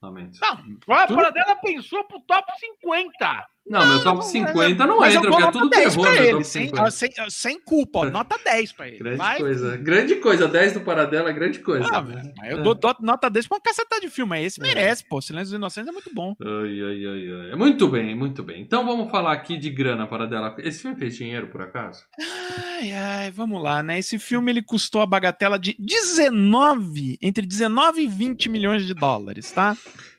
Lamento. 0.01 0.37
Não, 0.41 0.93
A 0.93 1.07
Paradela 1.07 1.55
pensou 1.63 2.03
pro 2.03 2.19
top 2.27 2.51
50. 2.59 3.47
Não, 3.67 3.83
meu 3.83 4.03
top 4.03 4.23
50 4.23 4.85
não 4.85 5.03
entra, 5.03 5.21
porque 5.21 5.43
é 5.43 5.51
tudo 5.51 5.69
10 5.69 5.95
terror 5.95 6.13
ele, 6.13 6.43
sem, 6.43 6.67
50. 6.67 6.83
ó, 6.83 6.89
sem, 6.91 7.09
ó, 7.19 7.29
sem 7.29 7.59
culpa, 7.59 7.99
ó, 7.99 8.05
nota 8.11 8.39
10 8.43 8.71
pra 8.73 8.87
ele. 8.87 8.99
Grande 8.99 9.17
Vai. 9.17 9.39
coisa. 9.39 9.77
Grande 9.77 10.15
coisa. 10.17 10.47
10 10.47 10.73
do 10.73 10.81
Paradela, 10.81 11.31
grande 11.31 11.59
coisa. 11.59 11.87
Ah, 11.91 11.99
velho, 11.99 12.31
eu 12.45 12.61
dou, 12.61 12.75
dou 12.75 12.95
nota 13.01 13.27
10 13.27 13.47
pra 13.47 13.55
uma 13.55 13.61
caceta 13.61 13.99
de 13.99 14.07
filme. 14.07 14.43
Esse 14.43 14.61
merece, 14.61 15.03
pô. 15.09 15.19
Silêncio 15.19 15.47
dos 15.47 15.57
Inocentes 15.57 15.89
é 15.89 15.91
muito 15.91 16.13
bom. 16.13 16.35
Ai, 16.39 16.81
ai, 16.81 17.05
ai, 17.05 17.49
ai. 17.49 17.55
Muito 17.55 17.87
bem, 17.87 18.15
muito 18.15 18.43
bem. 18.43 18.61
Então 18.61 18.85
vamos 18.85 19.09
falar 19.09 19.33
aqui 19.33 19.57
de 19.57 19.71
grana, 19.71 20.05
Paradela. 20.05 20.55
Esse 20.59 20.81
filme 20.83 20.95
fez 20.95 21.15
dinheiro, 21.15 21.47
por 21.47 21.61
acaso? 21.61 22.03
Ai, 22.19 22.91
ai, 22.91 23.31
vamos 23.31 23.61
lá, 23.63 23.81
né? 23.81 23.97
Esse 23.97 24.19
filme 24.19 24.51
ele 24.51 24.61
custou 24.61 25.01
a 25.01 25.07
bagatela 25.07 25.57
de 25.57 25.75
19, 25.79 27.17
entre 27.19 27.45
19 27.47 28.03
e 28.03 28.07
20 28.07 28.47
milhões 28.47 28.85
de 28.85 28.93
dólares, 28.93 29.51
tá? 29.51 29.75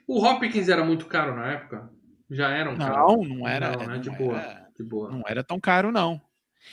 O 0.07 0.25
Hopkins 0.25 0.69
era 0.69 0.85
muito 0.85 1.07
caro 1.07 1.35
na 1.35 1.47
época? 1.53 1.96
Já 2.31 2.49
era 2.51 2.71
um 2.71 2.77
caro? 2.77 2.95
Não, 2.95 3.25
não 3.37 3.49
era. 3.49 3.73
Não, 3.73 3.87
né? 3.87 3.95
não 3.95 4.01
De 4.01 4.09
era- 4.09 4.19
boa. 4.19 4.67
De 4.77 4.83
boa. 4.85 5.11
não 5.11 5.23
era 5.27 5.43
tão 5.45 5.59
caro, 5.61 5.91
não. 5.93 6.21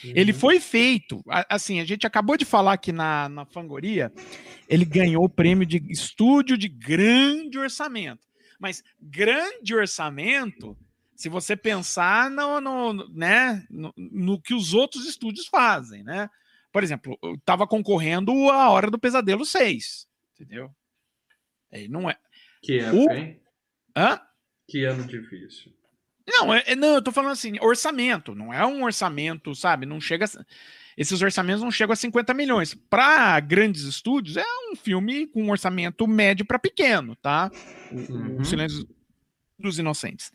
Ele 0.02 0.32
Uhum. 0.32 0.38
foi 0.38 0.58
feito, 0.58 1.22
assim, 1.48 1.78
a 1.78 1.84
gente 1.84 2.04
acabou 2.06 2.36
de 2.36 2.44
falar 2.44 2.72
aqui 2.72 2.90
na, 2.90 3.28
na 3.28 3.46
Fangoria, 3.46 4.12
ele 4.68 4.84
ganhou 4.84 5.24
o 5.24 5.28
prêmio 5.28 5.64
de 5.64 5.76
estúdio 5.88 6.58
de 6.58 6.66
grande 6.68 7.56
orçamento. 7.58 8.20
Mas 8.58 8.82
grande 9.00 9.72
orçamento, 9.74 10.76
se 11.14 11.28
você 11.28 11.56
pensar 11.56 12.28
no, 12.28 12.60
no, 12.60 13.08
né, 13.10 13.64
no, 13.70 13.92
no 13.96 14.40
que 14.40 14.52
os 14.52 14.74
outros 14.74 15.06
estúdios 15.06 15.46
fazem, 15.46 16.02
né? 16.02 16.28
Por 16.72 16.82
exemplo, 16.82 17.16
estava 17.38 17.64
concorrendo 17.66 18.32
a 18.50 18.68
Hora 18.70 18.90
do 18.90 18.98
Pesadelo 18.98 19.44
6, 19.46 20.08
entendeu? 20.34 20.74
Ele 21.70 21.86
não 21.88 22.10
é. 22.10 22.16
Que 22.60 22.80
época, 22.80 22.96
O- 22.96 23.16
hein? 23.16 23.40
Hã? 23.96 24.20
Que 24.68 24.84
ano 24.84 25.04
difícil. 25.06 25.72
Não, 26.26 26.54
é, 26.54 26.62
é- 26.66 26.76
não, 26.76 26.94
eu 26.94 27.02
tô 27.02 27.12
falando 27.12 27.32
assim, 27.32 27.58
orçamento, 27.60 28.34
não 28.34 28.52
é 28.52 28.64
um 28.66 28.82
orçamento, 28.84 29.54
sabe? 29.54 29.84
Não 29.86 30.00
chega. 30.00 30.24
a- 30.24 30.44
Esses 30.96 31.20
orçamentos 31.20 31.60
não 31.62 31.70
chegam 31.72 31.92
a 31.92 31.96
50 31.96 32.32
milhões. 32.32 32.72
Para 32.72 33.38
grandes 33.40 33.82
estúdios, 33.82 34.36
é 34.36 34.44
um 34.70 34.76
filme 34.76 35.26
com 35.26 35.42
um 35.42 35.50
orçamento 35.50 36.06
médio 36.06 36.46
para 36.46 36.58
pequeno, 36.58 37.16
tá? 37.16 37.50
O, 37.90 37.96
o 37.96 38.14
Uhum. 38.38 38.44
Silêncio 38.44 38.88
dos 39.58 39.78
Inocentes. 39.78 40.30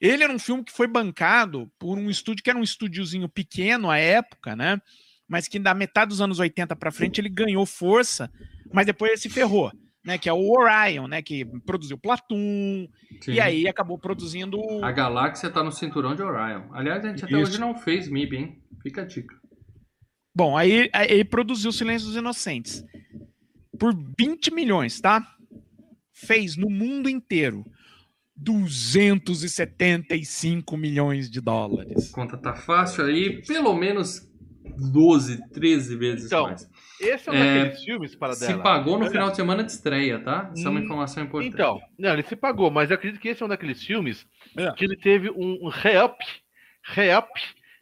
Ele 0.00 0.22
era 0.22 0.32
um 0.32 0.38
filme 0.38 0.62
que 0.64 0.72
foi 0.72 0.86
bancado 0.86 1.70
por 1.78 1.98
um 1.98 2.08
estúdio 2.08 2.42
que 2.44 2.50
era 2.50 2.58
um 2.58 2.62
estúdiozinho 2.62 3.28
pequeno 3.28 3.90
à 3.90 3.98
época, 3.98 4.54
né? 4.54 4.80
Mas 5.28 5.48
que 5.48 5.58
da 5.58 5.74
metade 5.74 6.10
dos 6.10 6.20
anos 6.20 6.38
80 6.38 6.76
para 6.76 6.92
frente 6.92 7.20
ele 7.20 7.28
ganhou 7.28 7.66
força, 7.66 8.30
mas 8.72 8.86
depois 8.86 9.10
ele 9.10 9.20
se 9.20 9.28
ferrou, 9.28 9.72
né? 10.06 10.16
Que 10.16 10.28
é 10.28 10.32
o 10.32 10.48
Orion, 10.50 11.08
né? 11.08 11.20
Que 11.20 11.44
produziu 11.66 11.98
Platoon 11.98 12.86
Sim. 13.20 13.32
e 13.32 13.40
aí 13.40 13.66
acabou 13.66 13.98
produzindo. 13.98 14.60
A 14.82 14.92
galáxia 14.92 15.50
tá 15.50 15.64
no 15.64 15.72
cinturão 15.72 16.14
de 16.14 16.22
Orion. 16.22 16.68
Aliás, 16.72 17.04
a 17.04 17.08
gente 17.08 17.24
até 17.24 17.34
Isso. 17.34 17.42
hoje 17.50 17.58
não 17.60 17.76
fez 17.76 18.08
MIB, 18.08 18.36
hein? 18.36 18.62
Fica 18.82 19.02
a 19.02 19.04
dica. 19.04 19.34
Bom, 20.34 20.56
aí, 20.56 20.88
aí 20.92 21.10
ele 21.10 21.24
produziu 21.24 21.72
Silêncio 21.72 22.06
dos 22.06 22.16
Inocentes 22.16 22.84
por 23.78 23.94
20 24.18 24.54
milhões, 24.54 25.00
tá? 25.00 25.26
Fez 26.12 26.56
no 26.56 26.70
mundo 26.70 27.08
inteiro 27.08 27.64
275 28.36 30.76
milhões 30.76 31.30
de 31.30 31.40
dólares. 31.40 32.10
Conta 32.10 32.36
tá 32.36 32.54
fácil 32.54 33.06
aí, 33.06 33.40
pelo 33.46 33.74
menos 33.74 34.30
12, 34.92 35.40
13 35.50 35.96
vezes 35.96 36.26
Então, 36.26 36.44
mais. 36.44 36.68
Esse 37.00 37.28
é 37.28 37.32
um 37.32 37.36
É, 37.36 37.58
daqueles 37.64 37.84
filmes 37.84 38.14
para 38.14 38.32
Se 38.34 38.46
dela. 38.46 38.62
pagou 38.62 38.98
no 38.98 39.06
final 39.10 39.30
de 39.30 39.36
semana 39.36 39.62
de 39.64 39.72
estreia, 39.72 40.18
tá? 40.18 40.50
Isso 40.54 40.66
é 40.66 40.70
uma 40.70 40.80
Hum, 40.80 40.84
informação 40.84 41.22
importante. 41.24 41.54
Então, 41.54 41.80
não, 41.98 42.12
ele 42.12 42.22
se 42.22 42.36
pagou, 42.36 42.70
mas 42.70 42.90
eu 42.90 42.94
acredito 42.96 43.20
que 43.20 43.28
esse 43.28 43.42
é 43.42 43.46
um 43.46 43.48
daqueles 43.48 43.82
filmes 43.84 44.26
É. 44.56 44.72
que 44.72 44.84
ele 44.84 44.96
teve 44.96 45.30
um, 45.30 45.66
um 45.66 45.68
re-up. 45.68 46.16
Re-up. 46.82 47.28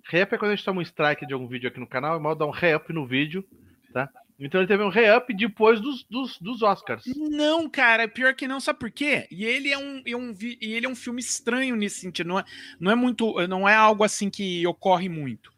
Re-up 0.06 0.34
é 0.34 0.38
quando 0.38 0.50
a 0.52 0.54
gente 0.56 0.64
toma 0.64 0.80
um 0.80 0.82
strike 0.82 1.26
de 1.26 1.32
algum 1.32 1.46
vídeo 1.48 1.68
aqui 1.68 1.78
no 1.80 1.86
canal, 1.86 2.16
é 2.16 2.20
mal 2.20 2.34
dar 2.34 2.46
um 2.46 2.50
re-up 2.50 2.92
no 2.92 3.06
vídeo, 3.06 3.44
tá? 3.92 4.08
Então 4.38 4.60
ele 4.60 4.66
teve 4.66 4.82
um 4.82 4.88
re-up 4.88 5.32
depois 5.32 5.80
dos, 5.80 6.02
dos, 6.10 6.38
dos 6.40 6.60
Oscars. 6.62 7.04
Não, 7.16 7.70
cara, 7.70 8.08
pior 8.08 8.34
que 8.34 8.48
não, 8.48 8.58
sabe 8.58 8.80
por 8.80 8.90
quê? 8.90 9.28
E 9.30 9.44
ele 9.44 9.70
é 9.70 9.78
um, 9.78 10.02
é 10.04 10.16
um, 10.16 10.34
e 10.40 10.74
ele 10.74 10.86
é 10.86 10.88
um 10.88 10.96
filme 10.96 11.20
estranho 11.20 11.76
nesse 11.76 12.00
sentido, 12.00 12.26
não 12.26 12.38
é, 12.40 12.44
não 12.80 12.90
é 12.90 12.94
muito, 12.96 13.46
não 13.46 13.68
é 13.68 13.74
algo 13.76 14.02
assim 14.02 14.28
que 14.28 14.66
ocorre 14.66 15.08
muito. 15.08 15.53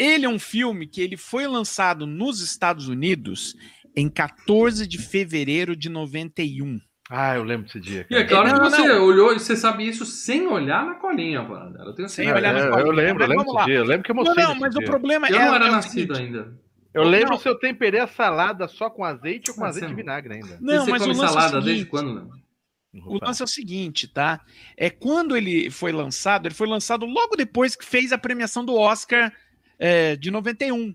Ele 0.00 0.24
é 0.24 0.28
um 0.28 0.38
filme 0.38 0.86
que 0.86 1.00
ele 1.02 1.16
foi 1.16 1.46
lançado 1.46 2.06
nos 2.06 2.40
Estados 2.40 2.88
Unidos 2.88 3.54
em 3.94 4.08
14 4.08 4.86
de 4.86 4.96
fevereiro 4.98 5.76
de 5.76 5.90
91. 5.90 6.80
Ah, 7.10 7.34
eu 7.34 7.42
lembro 7.44 7.66
desse 7.66 7.80
dia. 7.80 8.06
E 8.08 8.14
é 8.14 8.24
cara. 8.24 8.28
claro 8.28 8.48
Não, 8.48 8.70
que 8.70 8.70
você 8.76 8.88
não. 8.88 9.04
olhou 9.04 9.32
e 9.34 9.38
você 9.40 9.56
sabe 9.56 9.86
isso 9.86 10.06
sem 10.06 10.46
olhar 10.46 10.86
na 10.86 10.94
colinha, 10.94 11.42
mano. 11.42 11.76
Eu 11.84 11.92
tenho 11.94 12.08
Sem 12.08 12.24
certeza. 12.26 12.36
olhar 12.38 12.52
na 12.54 12.60
É, 12.60 12.70
colinha, 12.70 12.86
eu 12.86 12.92
lembro, 12.92 13.24
eu 13.24 13.28
lembro 13.28 13.44
desse 13.52 13.64
dia. 13.66 13.74
Eu 13.74 13.84
lembro 13.84 14.04
que 14.04 14.10
eu 14.10 14.14
Não, 14.14 14.22
mostrei 14.24 14.44
não, 14.44 14.54
nesse 14.54 14.60
mas 14.60 14.76
o 14.76 14.78
dia. 14.78 14.86
problema 14.86 15.28
Eu 15.28 15.40
é, 15.40 15.44
não 15.44 15.54
era 15.54 15.66
é 15.66 15.68
o 15.68 15.72
nascido 15.72 16.14
seguinte, 16.14 16.16
ainda. 16.16 16.56
Eu 16.94 17.04
lembro 17.04 17.30
Não. 17.30 17.38
se 17.38 17.48
eu 17.48 17.58
temperei 17.58 18.00
a 18.00 18.06
salada 18.06 18.66
só 18.68 18.88
com 18.88 19.04
azeite 19.04 19.50
ou 19.50 19.56
com 19.56 19.64
Ah, 19.64 19.68
azeite 19.68 19.90
e 19.90 19.94
vinagre 19.94 20.34
ainda. 20.34 20.58
Não, 20.60 20.84
você 20.84 20.90
mas 20.90 21.04
o 21.06 21.06
come 21.06 21.18
lance 21.18 21.34
é 21.34 21.38
o 21.38 21.40
salada 21.40 21.60
desde 21.60 21.84
seguinte, 21.84 21.90
quando, 21.90 22.14
né? 22.14 22.26
O 23.06 23.18
lance 23.24 23.40
é 23.40 23.44
o 23.44 23.48
seguinte, 23.48 24.08
tá? 24.08 24.40
É 24.76 24.90
quando 24.90 25.36
ele 25.36 25.70
foi 25.70 25.92
lançado, 25.92 26.46
ele 26.46 26.54
foi 26.54 26.66
lançado 26.66 27.06
logo 27.06 27.36
depois 27.36 27.76
que 27.76 27.84
fez 27.84 28.12
a 28.12 28.18
premiação 28.18 28.64
do 28.64 28.74
Oscar 28.74 29.32
é, 29.80 30.14
de 30.14 30.30
91. 30.30 30.94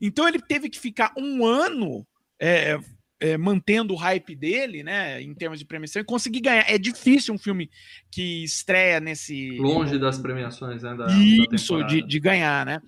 Então 0.00 0.28
ele 0.28 0.40
teve 0.40 0.68
que 0.68 0.78
ficar 0.78 1.12
um 1.16 1.44
ano 1.44 2.06
é, 2.38 2.78
é, 3.18 3.38
mantendo 3.38 3.94
o 3.94 3.96
hype 3.96 4.36
dele, 4.36 4.82
né? 4.82 5.22
Em 5.22 5.32
termos 5.34 5.58
de 5.58 5.64
premiação, 5.64 6.02
e 6.02 6.04
conseguir 6.04 6.40
ganhar. 6.40 6.64
É 6.70 6.76
difícil 6.76 7.32
um 7.34 7.38
filme 7.38 7.70
que 8.12 8.44
estreia 8.44 9.00
nesse. 9.00 9.56
Longe 9.58 9.98
das 9.98 10.18
premiações, 10.18 10.82
né? 10.82 10.94
Da, 10.94 11.06
da 11.06 11.12
Isso, 11.16 11.48
temporada. 11.72 11.94
de, 11.94 12.02
de 12.06 12.20
ganhar, 12.20 12.66
né? 12.66 12.82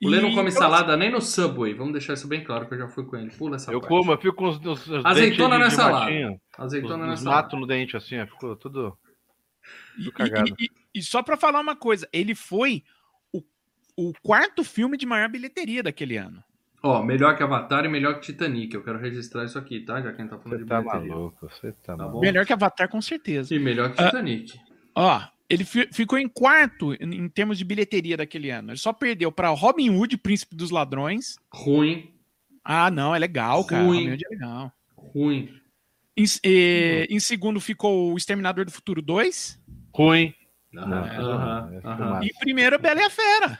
O 0.00 0.08
Lê 0.08 0.20
não 0.20 0.28
E- 0.30 0.34
come 0.34 0.50
então, 0.50 0.62
salada 0.62 0.96
nem 0.96 1.10
no 1.10 1.20
Subway. 1.20 1.74
Vamos 1.74 1.94
deixar 1.94 2.12
isso 2.14 2.28
bem 2.28 2.44
claro 2.44 2.68
que 2.68 2.74
eu 2.74 2.78
já 2.78 2.86
fui 2.88 3.04
com 3.04 3.16
ele. 3.16 3.30
Pula 3.30 3.56
essa 3.56 3.72
Eu 3.72 3.80
parte. 3.80 3.88
como, 3.88 4.12
eu 4.12 4.18
fico 4.18 4.36
com 4.36 4.48
os, 4.50 4.58
os, 4.64 4.86
os 4.86 5.04
Azeitona 5.04 5.58
dentes 5.58 5.70
de- 5.72 5.76
de 5.76 5.80
nessa 5.80 5.90
lata. 5.90 6.04
matinho, 6.04 6.40
Azeitona 6.56 6.94
os, 7.04 7.10
nessa 7.10 7.22
os 7.22 7.26
mato 7.26 7.56
no 7.56 7.66
dente 7.66 7.96
assim, 7.96 8.24
ficou 8.26 8.54
tudo. 8.54 8.96
E, 9.98 10.04
Tô 10.04 10.12
cagado. 10.12 10.48
e- 10.60 10.64
e- 10.64 10.70
e 11.00 11.02
só 11.02 11.22
pra 11.24 11.36
falar 11.36 11.60
uma 11.60 11.74
coisa, 11.74 12.08
ele 12.12 12.34
foi 12.36 12.84
o, 13.96 14.12
quarto 14.22 14.62
filme 14.64 14.96
de 14.96 15.06
maior 15.06 15.28
bilheteria 15.28 15.82
daquele 15.82 16.16
ano. 16.16 16.42
Ó, 16.82 17.02
melhor 17.02 17.36
que 17.36 17.42
Avatar 17.42 17.84
e 17.84 17.88
melhor 17.88 18.14
que 18.14 18.26
Titanic. 18.26 18.74
Eu 18.74 18.82
quero 18.82 18.98
registrar 18.98 19.44
isso 19.44 19.56
aqui, 19.58 19.80
tá? 19.80 20.00
Já 20.02 20.10
que 20.12 20.20
a 20.20 20.24
gente 20.24 20.30
tá 20.30 20.38
falando 20.38 20.58
Você 20.58 20.64
de 20.64 20.68
tá 20.68 20.80
bilheteria. 20.80 21.08
maluco, 21.14 21.48
você 21.48 21.72
tá 21.72 21.78
Tá 21.84 21.96
maluco. 21.96 22.14
bom? 22.16 22.20
Melhor 22.20 22.44
que 22.44 22.52
Avatar, 22.52 22.88
com 22.88 23.00
certeza. 23.00 23.54
E 23.54 23.58
melhor 23.58 23.92
que 23.94 24.02
Ah. 24.02 24.06
Titanic. 24.06 24.58
Ó, 24.94 25.20
ele 25.48 25.64
fi- 25.64 25.88
ficou 25.92 26.18
em 26.18 26.28
quarto 26.28 26.92
em, 26.94 27.14
em 27.24 27.28
termos 27.28 27.56
de 27.56 27.64
bilheteria 27.64 28.16
daquele 28.16 28.50
ano. 28.50 28.70
Ele 28.70 28.78
só 28.78 28.92
perdeu 28.92 29.30
pra 29.30 29.48
Robin 29.50 29.90
Hood, 29.90 30.16
Príncipe 30.16 30.56
dos 30.56 30.70
Ladrões. 30.70 31.36
Ruim, 31.52 32.10
Ah, 32.64 32.90
não, 32.90 33.14
é 33.14 33.18
legal, 33.18 33.64
cara. 33.64 33.82
Ruim. 33.84 33.98
Robin 33.98 34.12
Hood 34.12 34.24
é 34.24 34.28
legal. 34.28 34.72
ruim. 34.96 35.48
Em, 36.16 36.24
eh, 36.44 37.06
em 37.10 37.18
segundo 37.20 37.60
ficou 37.60 38.12
o 38.12 38.16
Exterminador 38.16 38.64
do 38.64 38.70
Futuro 38.72 39.00
2. 39.02 39.58
Ruim. 39.94 40.34
Aham, 40.76 40.86
Não, 40.88 40.98
aham, 40.98 41.70
é 41.74 41.86
aham. 41.86 41.96
fumado. 41.96 42.24
E 42.24 42.32
Primeiro, 42.40 42.78
Bela 42.78 43.00
e 43.00 43.04
a 43.04 43.10
Fera. 43.10 43.58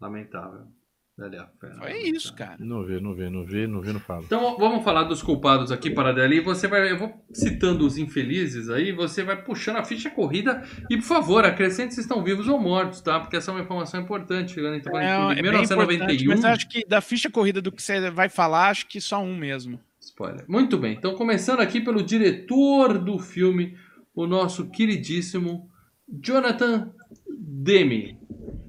Lamentável. 0.00 0.66
Foi 1.16 1.68
lamentável. 1.70 2.14
isso, 2.14 2.32
cara. 2.32 2.56
Não 2.60 2.84
vi, 2.84 3.00
não 3.00 3.12
vi, 3.12 3.28
não 3.28 3.44
vi, 3.44 3.66
não 3.66 3.80
vi, 3.80 3.92
não 3.92 3.98
falo. 3.98 4.22
Então 4.24 4.56
vamos 4.56 4.84
falar 4.84 5.02
dos 5.02 5.20
culpados 5.20 5.72
aqui, 5.72 5.90
Paradela. 5.90 6.32
E 6.32 6.38
você 6.38 6.68
vai. 6.68 6.92
Eu 6.92 6.96
vou 6.96 7.12
citando 7.32 7.84
os 7.84 7.98
infelizes 7.98 8.70
aí, 8.70 8.92
você 8.92 9.24
vai 9.24 9.42
puxando 9.42 9.78
a 9.78 9.84
ficha 9.84 10.08
corrida. 10.10 10.62
E 10.88 10.96
por 10.96 11.02
favor, 11.02 11.44
acrescente 11.44 11.94
se 11.94 12.00
estão 12.00 12.22
vivos 12.22 12.46
ou 12.46 12.60
mortos, 12.60 13.00
tá? 13.00 13.18
Porque 13.18 13.36
essa 13.36 13.50
é 13.50 13.54
uma 13.54 13.62
informação 13.62 14.00
importante. 14.00 14.52
Chegando 14.52 14.76
em 14.76 14.96
É, 14.96 15.32
é 15.32 15.34
bem 15.34 15.42
1991. 15.42 15.94
importante, 15.94 16.26
mas 16.28 16.44
acho 16.44 16.68
que 16.68 16.86
da 16.86 17.00
ficha 17.00 17.28
corrida 17.28 17.60
do 17.60 17.72
que 17.72 17.82
você 17.82 18.10
vai 18.12 18.28
falar, 18.28 18.68
acho 18.68 18.86
que 18.86 19.00
só 19.00 19.20
um 19.20 19.36
mesmo. 19.36 19.80
Spoiler. 20.00 20.44
Muito 20.46 20.78
bem. 20.78 20.94
Então, 20.94 21.16
começando 21.16 21.58
aqui 21.60 21.80
pelo 21.80 22.00
diretor 22.00 22.96
do 22.96 23.18
filme, 23.18 23.76
o 24.14 24.24
nosso 24.24 24.70
queridíssimo 24.70 25.68
Jonathan 26.08 26.92
Demme. 27.28 28.16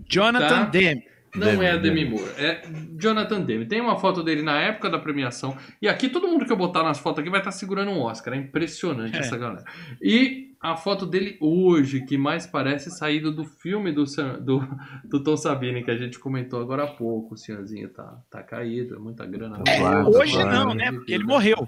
Jonathan 0.09 0.47
Tá. 0.47 0.63
Demme. 0.65 1.03
Não 1.35 1.61
é 1.61 1.71
a 1.71 1.77
Demi 1.77 2.03
Demme. 2.05 2.09
Moore, 2.17 2.31
é 2.37 2.61
Jonathan 2.97 3.41
Demme. 3.41 3.65
Tem 3.65 3.79
uma 3.81 3.97
foto 3.97 4.23
dele 4.23 4.41
na 4.41 4.59
época 4.59 4.89
da 4.89 4.97
premiação. 4.99 5.55
E 5.81 5.87
aqui 5.87 6.09
todo 6.09 6.27
mundo 6.27 6.45
que 6.45 6.51
eu 6.51 6.57
botar 6.57 6.83
nas 6.83 6.99
fotos 6.99 7.19
aqui 7.19 7.29
vai 7.29 7.39
estar 7.39 7.51
segurando 7.51 7.91
um 7.91 8.01
Oscar. 8.01 8.33
É 8.33 8.37
impressionante 8.37 9.15
É. 9.15 9.19
essa 9.19 9.37
galera. 9.37 9.63
E 10.01 10.49
a 10.61 10.75
foto 10.75 11.05
dele 11.05 11.37
hoje, 11.39 12.01
que 12.05 12.17
mais 12.17 12.45
parece 12.45 12.91
saído 12.91 13.31
do 13.31 13.45
filme 13.45 13.91
do, 13.91 14.03
do, 14.41 14.67
do 15.05 15.23
Tom 15.23 15.37
Sabine, 15.37 15.83
que 15.83 15.91
a 15.91 15.97
gente 15.97 16.19
comentou 16.19 16.59
agora 16.61 16.83
há 16.83 16.87
pouco. 16.87 17.35
O 17.35 17.37
senhorzinho 17.37 17.89
tá, 17.89 18.17
tá 18.29 18.43
caído, 18.43 18.95
é 18.95 18.99
muita 18.99 19.25
grana. 19.25 19.63
É, 19.67 19.99
Hoje 20.03 20.43
não, 20.43 20.73
né? 20.73 20.91
Porque 20.91 21.13
ele 21.13 21.23
morreu. 21.23 21.67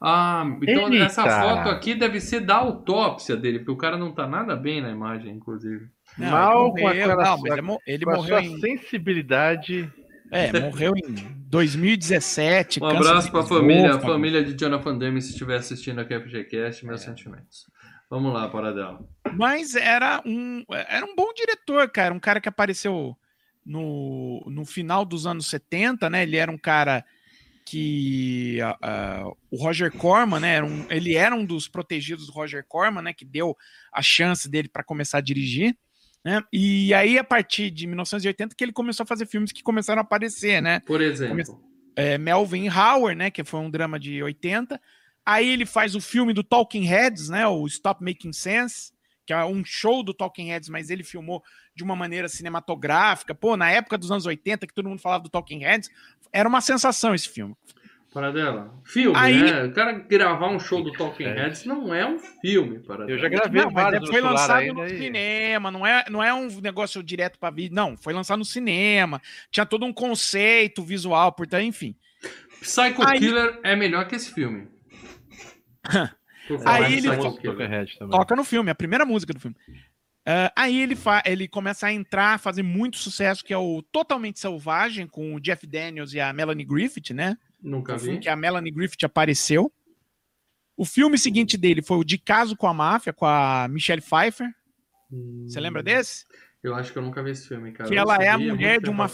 Ah, 0.00 0.44
então 0.62 0.92
Eita. 0.92 1.04
essa 1.06 1.22
foto 1.24 1.68
aqui 1.68 1.94
deve 1.94 2.20
ser 2.20 2.40
da 2.40 2.56
autópsia 2.56 3.36
dele, 3.36 3.58
porque 3.58 3.72
o 3.72 3.76
cara 3.76 3.96
não 3.96 4.12
tá 4.12 4.26
nada 4.26 4.54
bem 4.54 4.80
na 4.80 4.90
imagem, 4.90 5.34
inclusive. 5.34 5.88
Não, 6.18 6.30
Mal 6.30 6.62
ele 6.62 6.70
com 6.72 6.80
morreu, 6.80 7.02
aquela- 7.04 7.24
não, 7.24 7.38
mas 7.42 7.52
ele, 7.58 7.78
ele 7.86 8.04
Com 8.04 8.10
a 8.10 8.16
morreu 8.16 8.38
sua 8.38 8.42
em, 8.42 8.60
sensibilidade. 8.60 9.92
é, 10.32 10.60
morreu 10.60 10.92
em 10.96 11.14
2017. 11.48 12.80
Um 12.82 12.86
abraço 12.86 13.26
de 13.26 13.32
pra 13.32 13.42
família, 13.44 13.88
esôfago. 13.90 14.12
família 14.12 14.44
de 14.44 14.54
Jonathan 14.58 14.98
Demme, 14.98 15.20
se 15.22 15.30
estiver 15.30 15.56
assistindo 15.56 16.00
aqui 16.00 16.14
a 16.14 16.20
FGCast, 16.20 16.84
meus 16.86 17.02
sentimentos. 17.02 17.66
Vamos 18.08 18.32
lá, 18.32 18.48
Paradela. 18.48 19.00
Mas 19.34 19.74
era 19.74 20.22
um, 20.24 20.64
era 20.70 21.04
um 21.04 21.14
bom 21.16 21.32
diretor, 21.34 21.88
cara. 21.90 22.14
Um 22.14 22.20
cara 22.20 22.40
que 22.40 22.48
apareceu 22.48 23.16
no, 23.64 24.44
no 24.48 24.64
final 24.64 25.04
dos 25.04 25.26
anos 25.26 25.46
70, 25.48 26.08
né? 26.08 26.22
Ele 26.22 26.36
era 26.36 26.50
um 26.50 26.58
cara 26.58 27.04
que 27.64 28.58
ah, 28.80 29.24
o 29.50 29.56
Roger 29.56 29.90
Corman, 29.90 30.38
né? 30.40 30.54
Era 30.54 30.66
um, 30.66 30.86
ele 30.88 31.16
era 31.16 31.34
um 31.34 31.44
dos 31.44 31.66
protegidos 31.68 32.26
do 32.26 32.32
Roger 32.32 32.64
Corman, 32.68 33.02
né? 33.02 33.12
Que 33.12 33.24
deu 33.24 33.56
a 33.92 34.00
chance 34.02 34.48
dele 34.48 34.68
para 34.68 34.84
começar 34.84 35.18
a 35.18 35.22
dirigir. 35.22 35.76
Né? 36.26 36.42
E 36.52 36.92
aí, 36.92 37.16
a 37.20 37.22
partir 37.22 37.70
de 37.70 37.86
1980, 37.86 38.56
que 38.56 38.64
ele 38.64 38.72
começou 38.72 39.04
a 39.04 39.06
fazer 39.06 39.26
filmes 39.26 39.52
que 39.52 39.62
começaram 39.62 40.00
a 40.00 40.02
aparecer, 40.02 40.60
né? 40.60 40.80
Por 40.80 41.00
exemplo. 41.00 41.62
é, 41.94 42.18
Melvin 42.18 42.68
Howard, 42.68 43.16
né, 43.16 43.30
que 43.30 43.44
foi 43.44 43.60
um 43.60 43.70
drama 43.70 43.96
de 43.96 44.20
80. 44.20 44.80
Aí 45.24 45.48
ele 45.48 45.64
faz 45.64 45.94
o 45.94 46.00
filme 46.00 46.32
do 46.32 46.42
Talking 46.42 46.84
Heads, 46.84 47.28
né, 47.28 47.46
o 47.46 47.64
Stop 47.68 48.04
Making 48.04 48.32
Sense, 48.32 48.92
que 49.24 49.32
é 49.32 49.44
um 49.44 49.64
show 49.64 50.02
do 50.02 50.12
Talking 50.12 50.48
Heads, 50.48 50.68
mas 50.68 50.90
ele 50.90 51.04
filmou 51.04 51.44
de 51.76 51.84
uma 51.84 51.94
maneira 51.94 52.28
cinematográfica. 52.28 53.32
Pô, 53.32 53.56
na 53.56 53.70
época 53.70 53.96
dos 53.96 54.10
anos 54.10 54.26
80, 54.26 54.66
que 54.66 54.74
todo 54.74 54.88
mundo 54.88 55.00
falava 55.00 55.22
do 55.22 55.30
Talking 55.30 55.60
Heads, 55.60 55.88
era 56.32 56.48
uma 56.48 56.60
sensação 56.60 57.14
esse 57.14 57.28
filme. 57.28 57.54
Paradela. 58.16 58.72
Filme, 58.82 59.14
Aí- 59.14 59.42
né? 59.42 59.64
O 59.64 59.72
cara 59.74 59.92
gravar 59.92 60.48
um 60.48 60.58
show 60.58 60.82
do 60.82 60.90
Talking 60.90 61.24
Heads 61.24 61.66
não 61.66 61.94
é 61.94 62.06
um 62.06 62.18
filme, 62.18 62.78
Paradela. 62.78 63.10
Eu 63.10 63.18
já 63.18 63.28
gravei 63.28 63.60
Não, 63.60 63.70
mas 63.70 63.92
é- 63.92 64.06
foi 64.06 64.20
lançado 64.22 64.52
ainda 64.60 64.72
no 64.72 64.86
e- 64.86 64.98
cinema, 64.98 65.70
não 65.70 65.86
é, 65.86 66.04
não 66.08 66.24
é 66.24 66.32
um 66.32 66.48
negócio 66.62 67.02
direto 67.02 67.38
para 67.38 67.54
vídeo, 67.54 67.74
não, 67.74 67.94
foi 67.94 68.14
lançado 68.14 68.38
no 68.38 68.44
cinema, 68.46 69.20
tinha 69.50 69.66
todo 69.66 69.84
um 69.84 69.92
conceito 69.92 70.82
visual, 70.82 71.30
portanto, 71.32 71.64
enfim. 71.64 71.94
Psycho 72.62 73.06
Aí- 73.06 73.18
Killer 73.18 73.60
é 73.62 73.76
melhor 73.76 74.08
que 74.08 74.14
esse 74.14 74.32
filme. 74.32 74.66
Aí 76.64 76.94
ele- 76.94 77.08
Toca 78.10 78.34
no 78.34 78.44
filme, 78.44 78.70
a 78.70 78.74
primeira 78.74 79.04
música 79.04 79.34
do 79.34 79.40
filme. 79.40 79.56
Ah, 80.24 80.50
aí 80.56 80.80
ele, 80.80 80.96
fa 80.96 81.22
ele 81.26 81.46
começa 81.46 81.86
a 81.86 81.92
entrar, 81.92 82.40
fazer 82.40 82.62
muito 82.62 82.96
sucesso, 82.96 83.44
que 83.44 83.52
é 83.52 83.58
o 83.58 83.82
Totalmente 83.92 84.40
Selvagem, 84.40 85.06
com 85.06 85.34
o 85.34 85.40
Jeff 85.40 85.66
Daniels 85.66 86.14
e 86.14 86.20
a 86.20 86.32
Melanie 86.32 86.64
Griffith, 86.64 87.12
né? 87.12 87.36
Nunca 87.66 87.96
vi. 87.96 88.18
que 88.18 88.28
a 88.28 88.36
Melanie 88.36 88.70
Griffith 88.70 89.04
apareceu. 89.04 89.72
O 90.76 90.84
filme 90.84 91.18
seguinte 91.18 91.56
dele 91.56 91.82
foi 91.82 91.96
o 91.96 92.04
De 92.04 92.16
Caso 92.16 92.56
com 92.56 92.66
a 92.66 92.74
Máfia, 92.74 93.12
com 93.12 93.26
a 93.26 93.66
Michelle 93.68 94.00
Pfeiffer. 94.00 94.48
Você 95.46 95.58
lembra 95.58 95.82
desse? 95.82 96.24
Eu 96.62 96.74
acho 96.74 96.92
que 96.92 96.98
eu 96.98 97.02
nunca 97.02 97.22
vi 97.22 97.30
esse 97.30 97.48
filme, 97.48 97.72
cara. 97.72 97.88
Que 97.88 97.96
ela 97.96 98.16
é 98.16 98.28
a 98.28 98.38
mulher 98.38 98.80
de 98.80 98.88
uma-. 98.88 99.10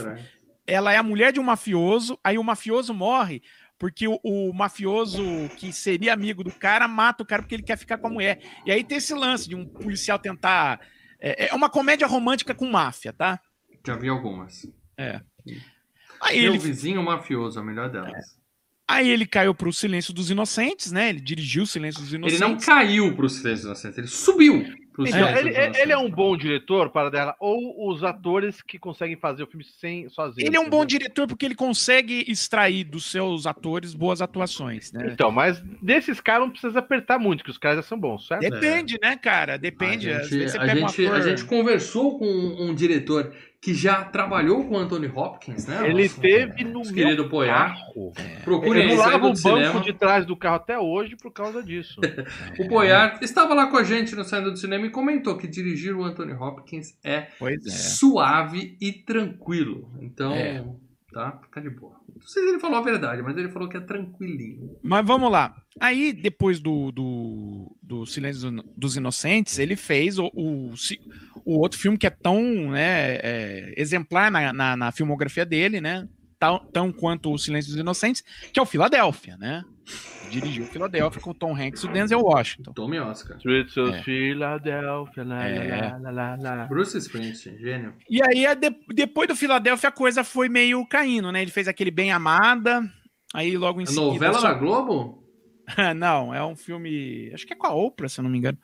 Ela 0.67 0.93
é 0.93 0.97
a 0.97 1.03
mulher 1.03 1.33
de 1.33 1.41
um 1.41 1.43
mafioso, 1.43 2.19
aí 2.23 2.39
o 2.39 2.45
mafioso 2.45 2.93
morre 2.95 3.43
porque 3.83 4.07
o, 4.07 4.21
o 4.23 4.53
mafioso 4.55 5.21
que 5.57 5.73
seria 5.73 6.13
amigo 6.13 6.45
do 6.45 6.53
cara 6.53 6.87
mata 6.87 7.25
o 7.25 7.27
cara 7.27 7.43
porque 7.43 7.57
ele 7.57 7.65
quer 7.65 7.77
ficar 7.77 7.99
com 7.99 8.07
a 8.07 8.11
mulher. 8.11 8.41
E 8.65 8.71
aí 8.71 8.85
tem 8.85 8.99
esse 8.99 9.13
lance 9.13 9.49
de 9.49 9.57
um 9.57 9.67
policial 9.67 10.21
tentar. 10.21 10.81
É, 11.19 11.49
é 11.49 11.55
uma 11.55 11.69
comédia 11.69 12.07
romântica 12.07 12.55
com 12.55 12.71
máfia, 12.71 13.13
tá? 13.13 13.41
Já 13.85 13.97
vi 13.97 14.09
algumas. 14.09 14.69
Aí 16.21 16.43
Meu 16.43 16.53
ele, 16.53 16.59
vizinho 16.59 17.03
mafioso, 17.03 17.59
a 17.59 17.65
melhor 17.65 17.91
delas. 17.91 18.39
Aí 18.93 19.11
ele 19.11 19.27
caiu 19.27 19.55
pro 19.55 19.73
Silêncio 19.73 20.13
dos 20.13 20.31
Inocentes, 20.31 20.93
né? 20.93 21.09
Ele 21.11 21.21
dirigiu 21.21 21.63
o 21.65 21.67
Silêncio 21.67 22.01
dos 22.01 22.11
Ele 22.13 22.19
Inocentes. 22.19 22.41
não 22.41 22.57
caiu 22.59 23.15
pro 23.15 23.29
Silêncio 23.29 23.67
Inocente, 23.67 23.99
ele 24.01 24.07
subiu 24.07 24.63
pro 24.93 25.07
Então, 25.07 25.19
Silêncio 25.19 25.39
ele, 25.39 25.49
dos 25.51 25.57
ele 25.59 25.67
Inocentes. 25.67 25.91
é 25.91 25.97
um 25.99 26.11
bom 26.11 26.37
diretor 26.37 26.91
para 26.91 27.09
dela, 27.11 27.35
ou 27.41 27.91
os 27.91 28.05
atores 28.05 28.61
que 28.61 28.79
conseguem 28.79 29.17
fazer 29.17 29.43
o 29.43 29.47
filme 29.47 29.65
sem 29.81 30.09
sozinho. 30.11 30.47
Ele 30.47 30.57
é 30.57 30.61
um 30.61 30.69
bom 30.69 30.85
diretor 30.85 31.27
porque 31.27 31.47
ele 31.47 31.55
consegue 31.55 32.25
extrair 32.29 32.85
dos 32.85 33.11
seus 33.11 33.47
atores 33.47 33.95
boas 33.95 34.21
atuações, 34.21 34.93
né? 34.93 35.09
Então, 35.13 35.31
mas 35.31 35.63
desses 35.81 36.21
caras 36.21 36.43
não 36.43 36.51
precisa 36.51 36.79
apertar 36.79 37.19
muito, 37.19 37.43
que 37.43 37.51
os 37.51 37.59
caras 37.59 37.79
já 37.79 37.83
são 37.85 37.99
bons, 37.99 38.27
certo? 38.27 38.43
Depende, 38.43 38.99
né, 39.01 39.17
cara? 39.17 39.57
Depende. 39.57 40.11
A 40.11 40.23
gente, 40.25 40.57
a 40.57 40.61
pega 40.61 40.85
um 40.85 40.89
gente- 40.89 41.07
a 41.07 41.11
ator- 41.17 41.23
gente 41.23 41.45
conversou 41.45 42.19
com 42.19 42.27
um 42.27 42.75
diretor 42.75 43.33
que 43.63 43.73
já 43.73 44.05
trabalhou 44.05 44.65
com 44.65 44.75
o 44.75 44.79
Anthony 44.79 45.07
Hopkins, 45.07 45.69
né? 45.69 45.89
Ele 45.89 46.03
Nosso- 46.03 46.21
teve 46.21 46.65
no 46.65 46.83
meu 46.83 46.93
querido 46.93 47.29
Poiar. 47.29 47.69
carro. 47.77 48.13
Procurem 48.43 48.83
Ele 48.83 48.91
aí, 48.91 48.97
não 48.97 49.05
saiu 49.05 49.13
lava 49.13 49.27
o 49.29 49.33
do 49.33 49.41
banco 49.41 49.57
cinema. 49.61 49.81
de 49.81 49.93
trás 49.93 50.27
do 50.27 50.37
carro 50.37 50.57
até 50.57 50.77
hoje 50.81 51.15
por 51.17 51.33
causa 51.33 51.63
disso. 51.63 52.01
O 52.59 52.69
Poiar 52.69 53.21
estava 53.23 53.55
lá 53.55 53.69
com 53.69 53.77
a 53.77 53.85
gente 53.85 54.17
no 54.17 54.25
Saindo 54.25 54.51
do 54.51 54.57
Cinema 54.59 54.85
e 54.87 54.91
comentou 54.91 55.37
que 55.39 55.47
dirigir 55.47 55.95
o 55.95 56.03
Anthony 56.03 56.33
Hopkins 56.33 56.99
é 57.05 57.29
é. 57.41 57.57
suave 57.71 58.77
e 58.81 58.91
tranquilo. 58.93 59.89
Então, 60.01 60.35
Tá? 61.13 61.39
Fica 61.43 61.61
de 61.61 61.69
boa. 61.69 62.01
Não 62.15 62.27
sei 62.27 62.43
se 62.43 62.49
ele 62.49 62.59
falou 62.59 62.79
a 62.79 62.83
verdade, 62.83 63.21
mas 63.21 63.37
ele 63.37 63.51
falou 63.51 63.69
que 63.69 63.77
é 63.77 63.81
tranquilinho. 63.81 64.79
Mas 64.83 65.07
vamos 65.07 65.31
lá. 65.31 65.55
Aí, 65.79 66.13
depois 66.13 66.59
do, 66.59 66.91
do, 66.91 67.77
do 67.83 68.07
Silêncio 68.07 68.51
dos 68.77 68.97
Inocentes, 68.97 69.59
ele 69.59 69.77
fez 69.77 70.19
o, 70.19 70.31
o, 70.35 70.73
o 71.45 71.59
outro 71.59 71.79
filme 71.79 71.99
que 71.99 72.07
é 72.07 72.11
tão 72.11 72.71
né, 72.71 73.17
é, 73.17 73.75
exemplar 73.77 74.31
na, 74.31 74.53
na, 74.53 74.77
na 74.77 74.93
filmografia 74.93 75.45
dele, 75.45 75.81
né? 75.81 76.09
Tão, 76.43 76.59
tão 76.73 76.93
quanto 76.93 77.33
o 77.33 77.39
Silêncio 77.39 77.71
dos 77.71 77.79
Inocentes, 77.81 78.25
que 78.53 78.59
é 78.59 78.63
o 78.63 78.67
Filadélfia, 78.67 79.37
né? 79.37 79.65
Dirigiu 80.29 80.65
o 80.65 80.67
Filadélfia 80.67 81.21
com 81.21 81.31
o 81.31 81.35
Tom 81.35 81.55
Hanks 81.55 81.83
e 81.83 81.87
o 81.87 81.93
Denzel 81.93 82.21
Washington. 82.21 82.73
Tome 82.73 82.99
Oscar. 82.99 83.37
Streets 83.37 83.77
of 83.77 83.97
É. 83.97 84.03
Philadelphia, 84.03 85.23
lá, 85.25 85.45
É. 85.49 85.99
lá, 86.01 86.11
lá, 86.11 86.37
lá, 86.41 86.55
lá. 86.55 86.65
Bruce 86.67 86.99
Springsteen, 86.99 87.59
gênio. 87.59 87.95
E 88.11 88.21
aí, 88.21 88.45
a 88.45 88.55
de- 88.55 88.75
depois 88.93 89.29
do 89.29 89.37
Filadélfia, 89.37 89.89
a 89.89 89.93
coisa 89.93 90.25
foi 90.25 90.49
meio 90.49 90.85
caindo, 90.87 91.31
né? 91.31 91.43
Ele 91.43 91.51
fez 91.53 91.69
aquele 91.69 91.93
Bem 91.93 92.11
Amada, 92.11 92.83
aí 93.33 93.57
logo 93.57 93.81
em 93.81 93.85
A 93.85 93.87
seguida... 93.87 94.07
novela 94.07 94.35
só- 94.41 94.49
da 94.49 94.55
Globo? 94.55 95.23
Não, 95.97 96.35
é 96.35 96.45
um 96.45 96.57
filme... 96.57 97.31
Acho 97.33 97.47
que 97.47 97.53
é 97.53 97.57
com 97.57 97.69
a 97.69 97.73
Oprah, 97.75 98.09
se 98.09 98.19
eu 98.19 98.25
não 98.25 98.31
me 98.31 98.39
engano. 98.39 98.59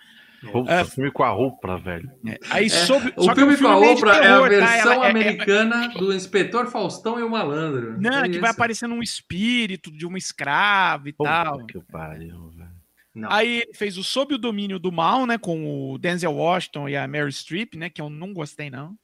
Puta, 0.52 0.72
É. 0.72 0.84
filme 0.84 1.10
com 1.10 1.24
a 1.24 1.30
roupa, 1.30 1.78
velho. 1.78 2.08
É, 2.26 2.38
Aí 2.50 2.66
É, 2.66 2.68
soube, 2.68 3.12
o 3.16 3.24
só 3.24 3.34
que 3.34 3.40
filme 3.40 3.56
com 3.56 3.66
a 3.66 3.78
de 3.80 3.86
Oprah 3.86 4.16
é 4.18 4.28
a 4.28 4.40
tá? 4.40 4.48
versão 4.48 4.92
Ela- 4.92 5.04
é- 5.04 5.06
é- 5.06 5.10
americana 5.10 5.88
do 5.88 6.12
Inspetor 6.14 6.66
Faustão 6.68 7.18
e 7.18 7.22
o 7.24 7.30
Malandro. 7.30 8.00
Não, 8.00 8.24
É 8.24 8.28
que 8.28 8.38
vai 8.38 8.50
aparecendo 8.50 8.94
um 8.94 9.02
espírito 9.02 9.90
de 9.90 10.06
uma 10.06 10.16
escrava 10.18 11.08
e 11.08 11.12
tal. 11.12 11.66
Que 11.66 11.80
pariu, 11.90 12.50
velho. 12.50 12.68
Não. 13.14 13.32
Aí 13.32 13.62
ele 13.62 13.74
fez 13.74 13.98
o 13.98 14.04
Sob 14.04 14.32
o 14.34 14.38
Domínio 14.38 14.78
do 14.78 14.92
Mal, 14.92 15.26
né? 15.26 15.36
Com 15.38 15.92
o 15.92 15.98
Denzel 15.98 16.32
Washington 16.32 16.88
e 16.88 16.96
a 16.96 17.08
Mary 17.08 17.32
Streep, 17.32 17.74
né? 17.74 17.90
Que 17.90 18.00
eu 18.00 18.08
não 18.08 18.32
gostei, 18.32 18.70
não. 18.70 18.94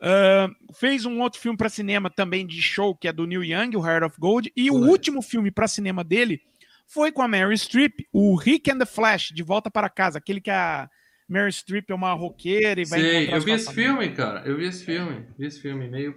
Ah, 0.00 0.48
fez 0.74 1.04
um 1.06 1.20
outro 1.20 1.38
filme 1.40 1.56
para 1.56 1.68
cinema 1.68 2.10
também 2.10 2.44
de 2.44 2.60
show, 2.60 2.96
que 2.96 3.06
é 3.06 3.12
do 3.12 3.24
Neil 3.26 3.44
Young, 3.44 3.76
o 3.76 3.86
Heart 3.86 4.04
of 4.06 4.16
Gold. 4.18 4.52
E 4.56 4.68
o 4.70 4.74
Moleque. 4.74 4.90
último 4.90 5.22
filme 5.22 5.52
para 5.52 5.68
cinema 5.68 6.02
dele 6.02 6.40
foi 6.92 7.10
com 7.12 7.22
a 7.22 7.28
Mary 7.28 7.56
Streep, 7.56 8.06
o 8.12 8.36
Rick 8.36 8.70
and 8.70 8.78
the 8.78 8.86
Flash, 8.86 9.30
De 9.34 9.42
Volta 9.42 9.70
para 9.70 9.88
Casa. 9.88 10.18
Aquele 10.18 10.40
que 10.40 10.50
a 10.50 10.88
Mary 11.28 11.50
Streep 11.52 11.90
é 11.90 11.94
uma 11.94 12.12
roqueira 12.12 12.80
e 12.80 12.84
vai 12.84 13.00
Sei, 13.00 13.32
eu 13.34 13.40
vi 13.40 13.52
esse 13.52 13.72
filme, 13.72 14.10
cara. 14.10 14.42
Eu 14.44 14.56
vi 14.58 14.66
esse 14.66 14.84
filme. 14.84 15.26
Vi 15.38 15.46
esse 15.46 15.60
filme, 15.60 15.88
meio 15.88 16.14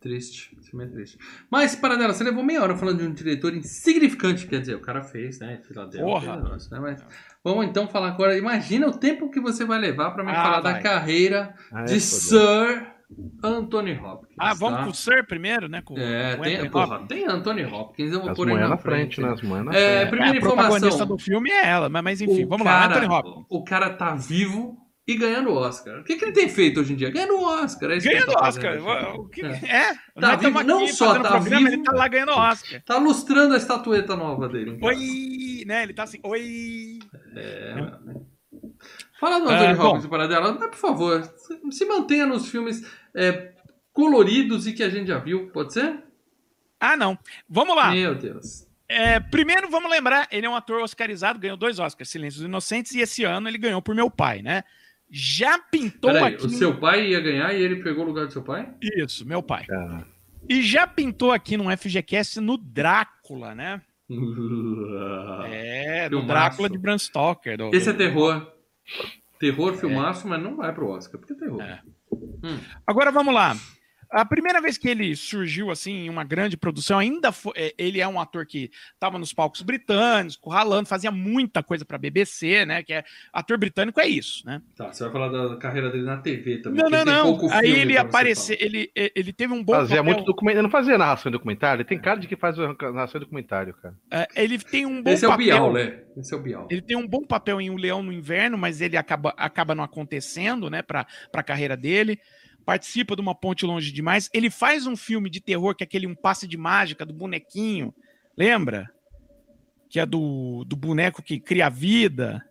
triste. 0.00 0.54
Esse 0.60 0.70
filme 0.70 0.84
é 0.84 0.88
triste. 0.88 1.16
Mas, 1.50 1.74
para 1.74 1.96
dela, 1.96 2.12
você 2.12 2.24
levou 2.24 2.42
meia 2.44 2.62
hora 2.62 2.76
falando 2.76 2.98
de 2.98 3.04
um 3.06 3.14
diretor 3.14 3.54
insignificante. 3.54 4.46
Quer 4.46 4.60
dizer, 4.60 4.74
o 4.74 4.80
cara 4.80 5.02
fez, 5.02 5.38
né? 5.38 5.60
Filadélfia. 5.66 6.02
Porra. 6.04 6.36
negócio, 6.36 6.70
né? 6.70 6.80
Mas 6.80 7.02
vamos 7.42 7.66
então 7.66 7.88
falar 7.88 8.08
agora. 8.08 8.36
Imagina 8.36 8.86
o 8.88 8.98
tempo 8.98 9.30
que 9.30 9.40
você 9.40 9.64
vai 9.64 9.78
levar 9.78 10.10
para 10.10 10.24
me 10.24 10.32
Ah, 10.32 10.34
falar 10.34 10.60
da 10.60 10.72
vai. 10.72 10.82
carreira 10.82 11.54
Ah, 11.72 11.84
de 11.84 11.94
é, 11.96 12.00
Sir 12.00 12.91
Anthony 13.42 13.92
Hopkins. 13.98 14.34
Ah, 14.38 14.54
vamos 14.54 14.78
tá? 14.78 14.84
com 14.84 14.90
o 14.90 14.94
Sir 14.94 15.26
primeiro, 15.26 15.68
né? 15.68 15.82
Com 15.82 15.98
É, 15.98 16.36
com 16.36 16.42
tem, 16.42 16.54
Anthony 16.54 16.70
porra, 16.70 16.94
Hopkins. 16.96 17.08
tem 17.08 17.26
Anthony 17.28 17.64
Hopkins. 17.64 18.12
Eu 18.12 18.20
vou 18.20 18.30
As 18.30 18.36
pôr 18.36 18.48
ele 18.50 18.58
na 18.60 18.68
na 18.68 18.76
frente, 18.76 19.16
frente. 19.16 19.20
né? 19.20 19.32
As 19.34 19.42
manhãs 19.42 19.66
na 19.66 19.74
É, 19.74 19.96
frente. 20.00 20.10
primeira 20.10 20.34
É, 20.34 20.38
a 20.38 20.40
protagonista 20.40 20.86
informação. 20.86 21.06
do 21.06 21.18
filme 21.18 21.50
é 21.50 21.66
ela, 21.68 21.88
mas, 21.88 22.04
mas 22.04 22.20
enfim, 22.20 22.44
O 22.44 22.48
vamos 22.48 22.64
cara- 22.66 22.78
lá, 22.78 22.86
Anthony 22.96 23.06
Hopkins. 23.14 23.46
O 23.50 23.64
cara 23.64 23.90
tá 23.90 24.14
vivo 24.14 24.76
e 25.06 25.16
ganhando 25.16 25.52
Oscar. 25.52 25.98
O 26.00 26.04
que, 26.04 26.14
que 26.16 26.24
ele 26.24 26.32
tem 26.32 26.48
feito 26.48 26.78
hoje 26.80 26.92
em 26.92 26.96
dia? 26.96 27.10
Ganhando 27.10 27.40
Oscar. 27.40 27.90
É 27.90 27.98
Ganhando 27.98 28.32
tá 28.32 28.48
Oscar. 28.48 28.76
O 29.18 29.28
que- 29.28 29.44
É. 29.44 29.48
É, 29.48 29.92
nós 30.16 30.40
vivo, 30.40 30.62
não 30.62 30.86
só 30.86 31.14
tá 31.18 31.30
programa, 31.32 31.58
vivo. 31.58 31.68
ele 31.68 31.82
tá 31.82 31.92
lá 31.92 32.06
ganhando 32.08 32.32
Oscar. 32.32 32.82
Tá 32.84 32.98
lustrando 32.98 33.54
a 33.54 33.56
estatueta 33.56 34.14
nova 34.14 34.48
dele. 34.48 34.78
casa. 34.78 34.86
Oi, 34.86 35.64
né? 35.66 35.82
Ele 35.82 35.92
tá 35.92 36.04
assim, 36.04 36.20
oi. 36.22 36.98
É. 37.36 37.74
Fala 39.22 39.38
do 39.38 39.48
É, 39.48 39.54
Anthony 39.54 39.74
bom. 39.76 39.84
Hopkins 39.90 40.06
para 40.08 40.26
dela, 40.26 40.50
mas 40.58 40.68
por 40.70 40.74
favor, 40.74 41.22
se- 41.70 41.84
mantenha 41.86 42.26
nos 42.26 42.48
filmes 42.48 42.82
é, 43.14 43.52
coloridos 43.92 44.66
e 44.66 44.72
que 44.72 44.82
a 44.82 44.88
gente 44.88 45.06
já 45.06 45.18
viu, 45.20 45.48
pode 45.52 45.72
ser? 45.74 46.02
Ah, 46.80 46.96
não. 46.96 47.16
Vamos 47.48 47.76
lá. 47.76 47.92
Meu 47.92 48.16
Deus. 48.16 48.66
É, 48.88 49.20
primeiro, 49.20 49.70
vamos 49.70 49.88
lembrar, 49.88 50.26
ele 50.32 50.44
é 50.44 50.50
um 50.50 50.56
ator 50.56 50.82
oscarizado, 50.82 51.38
ganhou 51.38 51.56
dois 51.56 51.78
Oscars, 51.78 52.10
Silêncio 52.10 52.40
dos 52.40 52.48
Inocentes, 52.48 52.92
e 52.96 53.00
esse 53.00 53.22
ano 53.22 53.48
ele 53.48 53.58
ganhou 53.58 53.80
por 53.80 53.94
meu 53.94 54.10
pai, 54.10 54.42
né? 54.42 54.64
Já 55.08 55.56
pintou 55.56 56.12
Peraí, 56.12 56.34
aqui... 56.34 56.44
o 56.46 56.48
seu 56.50 56.80
pai 56.80 57.06
ia 57.10 57.20
ganhar 57.20 57.54
e 57.54 57.62
ele 57.62 57.76
pegou 57.76 58.02
o 58.02 58.08
lugar 58.08 58.26
do 58.26 58.32
seu 58.32 58.42
pai? 58.42 58.68
Isso, 58.82 59.24
meu 59.24 59.40
pai. 59.40 59.66
Cara, 59.66 60.04
E 60.48 60.62
já 60.62 60.84
pintou 60.84 61.30
aqui 61.30 61.56
no 61.56 61.70
FGCast 61.76 62.40
no 62.40 62.56
Drácula, 62.58 63.54
né? 63.54 63.80
É, 65.48 66.08
no. 66.10 66.26
Drácula 66.26 66.68
de 66.68 66.76
Bram 66.78 66.98
Stoker. 66.98 67.56
do- 67.56 67.70
Esse 67.72 67.90
é 67.90 67.92
terror. 67.92 68.50
Terror, 69.38 69.74
filmaço, 69.74 70.28
mas 70.28 70.40
não 70.40 70.56
vai 70.56 70.72
pro 70.72 70.88
Oscar, 70.88 71.18
porque 71.18 71.32
é 71.32 71.36
terror. 71.36 71.60
É. 71.60 71.82
Hum. 72.12 72.60
Agora 72.86 73.10
vamos 73.10 73.34
lá. 73.34 73.56
A 74.12 74.24
primeira 74.26 74.60
vez 74.60 74.76
que 74.76 74.88
ele 74.88 75.16
surgiu 75.16 75.70
assim 75.70 76.04
em 76.04 76.10
uma 76.10 76.22
grande 76.22 76.56
produção, 76.56 76.98
ainda 76.98 77.32
foi, 77.32 77.52
é, 77.56 77.74
ele 77.78 78.00
é 78.00 78.06
um 78.06 78.20
ator 78.20 78.44
que 78.44 78.70
estava 78.92 79.18
nos 79.18 79.32
palcos 79.32 79.62
britânicos, 79.62 80.38
ralando, 80.46 80.86
fazia 80.88 81.10
muita 81.10 81.62
coisa 81.62 81.84
para 81.84 81.96
BBC, 81.96 82.66
né? 82.66 82.82
Que 82.82 82.92
é 82.92 83.04
ator 83.32 83.56
britânico 83.56 84.00
é 84.00 84.06
isso, 84.06 84.44
né? 84.46 84.60
Tá, 84.76 84.92
você 84.92 85.02
vai 85.04 85.12
falar 85.12 85.28
da 85.28 85.56
carreira 85.56 85.90
dele 85.90 86.04
na 86.04 86.18
TV 86.18 86.58
também. 86.58 86.82
Não, 86.82 86.90
não, 86.90 87.04
tem 87.04 87.14
não. 87.14 87.24
pouco 87.38 87.52
Aí 87.52 87.70
ele 87.70 87.96
apareceu, 87.96 88.56
ele, 88.60 88.90
ele 88.94 89.32
teve 89.32 89.54
um 89.54 89.64
bom 89.64 89.72
fazia 89.72 89.96
papel. 89.96 90.14
muito 90.14 90.26
documentário. 90.26 90.58
Ele 90.58 90.62
não 90.62 90.70
fazia 90.70 90.98
narração 90.98 91.30
em 91.30 91.32
documentário. 91.32 91.80
Ele 91.80 91.88
tem 91.88 91.98
cara 91.98 92.20
de 92.20 92.28
que 92.28 92.36
faz 92.36 92.56
narração 92.58 93.18
em 93.18 93.24
documentário, 93.24 93.74
cara. 93.74 93.94
é, 94.10 94.28
ele 94.36 94.58
tem 94.58 94.84
um 94.84 95.02
bom 95.02 95.10
Esse 95.10 95.24
é 95.24 95.28
o 95.28 95.30
papel. 95.30 95.46
Bial, 95.46 95.72
né? 95.72 96.00
Esse 96.16 96.34
é 96.34 96.36
o 96.36 96.40
Bial. 96.40 96.68
Ele 96.70 96.82
tem 96.82 96.96
um 96.96 97.08
bom 97.08 97.22
papel 97.22 97.60
em 97.60 97.70
O 97.70 97.76
Leão 97.76 98.02
no 98.02 98.12
Inverno, 98.12 98.58
mas 98.58 98.80
ele 98.80 98.96
acaba, 98.96 99.32
acaba 99.36 99.74
não 99.74 99.82
acontecendo, 99.82 100.68
né, 100.68 100.82
para 100.82 101.06
a 101.32 101.42
carreira 101.42 101.76
dele. 101.76 102.18
Participa 102.64 103.16
de 103.16 103.22
uma 103.22 103.34
ponte 103.34 103.66
longe 103.66 103.92
demais. 103.92 104.30
Ele 104.32 104.50
faz 104.50 104.86
um 104.86 104.96
filme 104.96 105.28
de 105.28 105.40
terror 105.40 105.74
que 105.74 105.82
é 105.82 105.86
aquele 105.86 106.06
um 106.06 106.14
passe 106.14 106.46
de 106.46 106.56
mágica 106.56 107.04
do 107.04 107.12
bonequinho, 107.12 107.94
lembra? 108.36 108.90
Que 109.88 110.00
é 110.00 110.06
do, 110.06 110.64
do 110.64 110.76
boneco 110.76 111.22
que 111.22 111.40
cria 111.40 111.68
vida. 111.68 112.44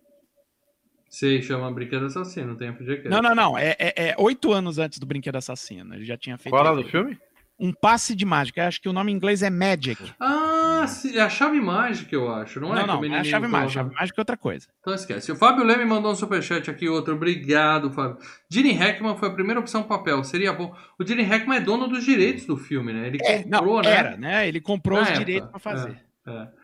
Sei, 1.08 1.42
chama 1.42 1.70
Brinquedo 1.70 2.06
Assassino, 2.06 2.56
tem 2.56 2.72
FGQ. 2.72 3.08
Não, 3.08 3.20
não, 3.20 3.34
não. 3.34 3.58
É, 3.58 3.76
é, 3.78 4.08
é 4.08 4.14
oito 4.18 4.52
anos 4.52 4.78
antes 4.78 4.98
do 4.98 5.04
Brinquedo 5.04 5.36
Assassino. 5.36 5.94
Ele 5.94 6.04
já 6.04 6.16
tinha 6.16 6.38
feito. 6.38 6.54
Qual 6.54 6.64
era 6.64 6.74
do 6.74 6.88
filme? 6.88 7.18
Um 7.62 7.72
passe 7.72 8.16
de 8.16 8.24
mágica. 8.24 8.66
Acho 8.66 8.82
que 8.82 8.88
o 8.88 8.92
nome 8.92 9.12
em 9.12 9.14
inglês 9.14 9.40
é 9.40 9.48
Magic. 9.48 10.12
Ah, 10.18 10.84
é 11.14 11.20
a 11.20 11.28
chave 11.28 11.60
mágica, 11.60 12.12
eu 12.12 12.28
acho, 12.34 12.58
não, 12.58 12.76
é? 12.76 12.84
Não, 12.84 12.98
o 12.98 13.08
não, 13.08 13.14
é 13.14 13.20
a 13.20 13.24
chave 13.24 13.46
mágica. 13.46 13.72
Chave 13.84 13.94
mágica 13.94 14.20
é 14.20 14.22
outra 14.22 14.36
coisa. 14.36 14.66
Então 14.80 14.92
esquece. 14.92 15.30
O 15.30 15.36
Fábio 15.36 15.64
Leme 15.64 15.84
mandou 15.84 16.10
um 16.10 16.14
superchat 16.16 16.68
aqui, 16.68 16.88
outro. 16.88 17.14
Obrigado, 17.14 17.92
Fábio. 17.92 18.18
Gene 18.50 18.72
Hackman 18.72 19.16
foi 19.16 19.28
a 19.28 19.32
primeira 19.32 19.60
opção 19.60 19.84
papel. 19.84 20.24
Seria 20.24 20.52
bom. 20.52 20.74
O 20.98 21.06
Gene 21.06 21.22
Hackman 21.22 21.58
é 21.58 21.60
dono 21.60 21.86
dos 21.86 22.04
direitos 22.04 22.46
do 22.46 22.56
filme, 22.56 22.92
né? 22.92 23.06
Ele 23.06 23.18
comprou, 23.18 23.76
não, 23.76 23.82
né? 23.82 23.96
era, 23.96 24.16
né? 24.16 24.48
Ele 24.48 24.60
comprou 24.60 24.98
Na 24.98 25.04
os 25.04 25.08
época, 25.10 25.24
direitos 25.24 25.50
para 25.50 25.60
fazer. 25.60 26.00
É. 26.26 26.61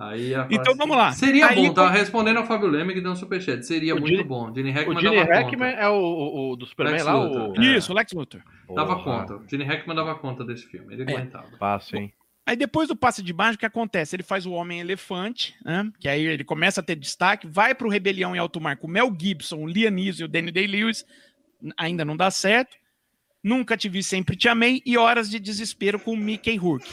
Aí 0.00 0.32
a 0.32 0.46
Então, 0.48 0.62
frase- 0.64 0.78
vamos 0.78 0.96
lá. 0.96 1.10
Seria 1.12 1.48
Aí, 1.48 1.56
bom, 1.56 1.74
tá 1.74 1.88
com- 1.88 1.92
respondendo 1.92 2.36
ao 2.36 2.46
Fábio 2.46 2.68
Leme 2.68 2.94
que 2.94 3.00
deu 3.00 3.10
um 3.10 3.16
superchat. 3.16 3.66
Seria 3.66 3.96
O 3.96 4.00
muito 4.00 4.22
bom. 4.24 4.54
Gene 4.54 4.70
Hackman 4.70 4.96
O 4.96 5.00
Gene 5.00 5.16
dava 5.16 5.32
Hackman 5.34 5.70
conta. 5.72 5.82
é 5.82 5.88
o, 5.88 5.92
o- 5.94 6.52
o 6.52 6.56
do 6.56 6.66
Superman 6.66 6.94
Lex 6.94 7.04
lá? 7.04 7.14
Luthor. 7.16 7.50
O... 7.58 7.60
É. 7.62 7.76
Isso, 7.76 7.92
Lex 7.92 8.12
Luthor. 8.12 8.40
Dava 8.74 8.94
Porra, 8.96 9.18
conta. 9.26 9.36
O 9.36 9.48
Gene 9.48 9.64
Hackman 9.64 9.96
dava 9.96 10.14
conta 10.14 10.44
desse 10.44 10.66
filme. 10.66 10.94
Ele 10.94 11.02
É. 11.02 11.14
aguentava. 11.14 11.48
Fácil, 11.58 11.98
hein? 11.98 12.12
Aí 12.46 12.56
depois 12.56 12.88
do 12.88 12.96
passe 12.96 13.22
de 13.22 13.32
baixo, 13.32 13.56
o 13.56 13.58
que 13.58 13.66
acontece? 13.66 14.14
Ele 14.16 14.22
faz 14.22 14.46
o 14.46 14.52
Homem-Elefante, 14.52 15.54
né? 15.64 15.90
Que 15.98 16.08
aí 16.08 16.24
ele 16.24 16.44
começa 16.44 16.80
a 16.80 16.82
ter 16.84 16.94
destaque, 16.96 17.46
vai 17.46 17.74
pro 17.74 17.90
Rebelião 17.90 18.34
em 18.34 18.38
Alto 18.38 18.60
Mar 18.60 18.76
com 18.76 18.86
o 18.86 18.90
Mel 18.90 19.14
Gibson, 19.20 19.56
o 19.64 19.66
Liam 19.66 19.90
Neeson 19.90 20.22
e 20.22 20.24
o 20.24 20.28
Danny 20.28 20.50
Day-Lewis, 20.52 21.04
ainda 21.76 22.04
não 22.04 22.16
dá 22.16 22.30
certo. 22.30 22.76
Nunca 23.44 23.76
te 23.76 23.88
vi, 23.88 24.02
sempre 24.02 24.34
te 24.36 24.48
amei 24.48 24.80
e 24.86 24.96
Horas 24.96 25.28
de 25.28 25.38
Desespero 25.38 25.98
com 25.98 26.12
o 26.12 26.16
Mickey 26.16 26.56
Rourke. 26.56 26.88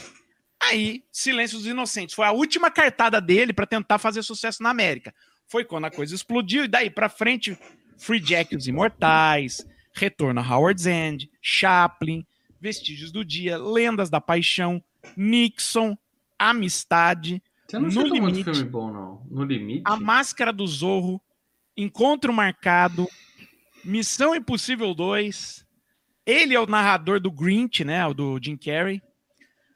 Aí, 0.62 1.04
Silêncio 1.12 1.58
dos 1.58 1.66
Inocentes. 1.66 2.14
Foi 2.14 2.24
a 2.26 2.32
última 2.32 2.70
cartada 2.70 3.20
dele 3.20 3.52
para 3.52 3.66
tentar 3.66 3.98
fazer 3.98 4.22
sucesso 4.22 4.62
na 4.62 4.70
América. 4.70 5.14
Foi 5.46 5.64
quando 5.64 5.84
a 5.84 5.90
coisa 5.90 6.14
explodiu 6.14 6.64
e 6.64 6.68
daí 6.68 6.90
para 6.90 7.08
frente, 7.08 7.56
Free 7.98 8.18
Jack 8.20 8.52
e 8.52 8.56
os 8.56 8.66
Imortais, 8.66 9.66
Retorno 9.92 10.40
a 10.40 10.42
Howard's 10.42 10.86
End, 10.86 11.30
Chaplin, 11.40 12.26
Vestígios 12.60 13.12
do 13.12 13.24
Dia, 13.24 13.56
Lendas 13.58 14.10
da 14.10 14.20
Paixão, 14.20 14.82
Nixon, 15.16 15.96
Amistade, 16.38 17.42
Você 17.68 17.78
não 17.78 17.84
No 17.86 17.90
citou 17.92 18.08
muito 18.08 18.24
limite. 18.24 18.44
filme 18.44 18.68
bom, 18.68 18.92
não. 18.92 19.26
No 19.30 19.44
limite? 19.44 19.82
A 19.84 19.96
Máscara 19.96 20.52
do 20.52 20.66
Zorro, 20.66 21.20
Encontro 21.76 22.32
Marcado, 22.32 23.06
Missão 23.84 24.34
Impossível 24.34 24.94
2. 24.94 25.64
Ele 26.24 26.54
é 26.54 26.60
o 26.60 26.66
narrador 26.66 27.20
do 27.20 27.30
Grinch, 27.30 27.84
né? 27.84 28.04
O 28.06 28.12
do 28.12 28.38
Jim 28.42 28.56
Carrey. 28.56 29.00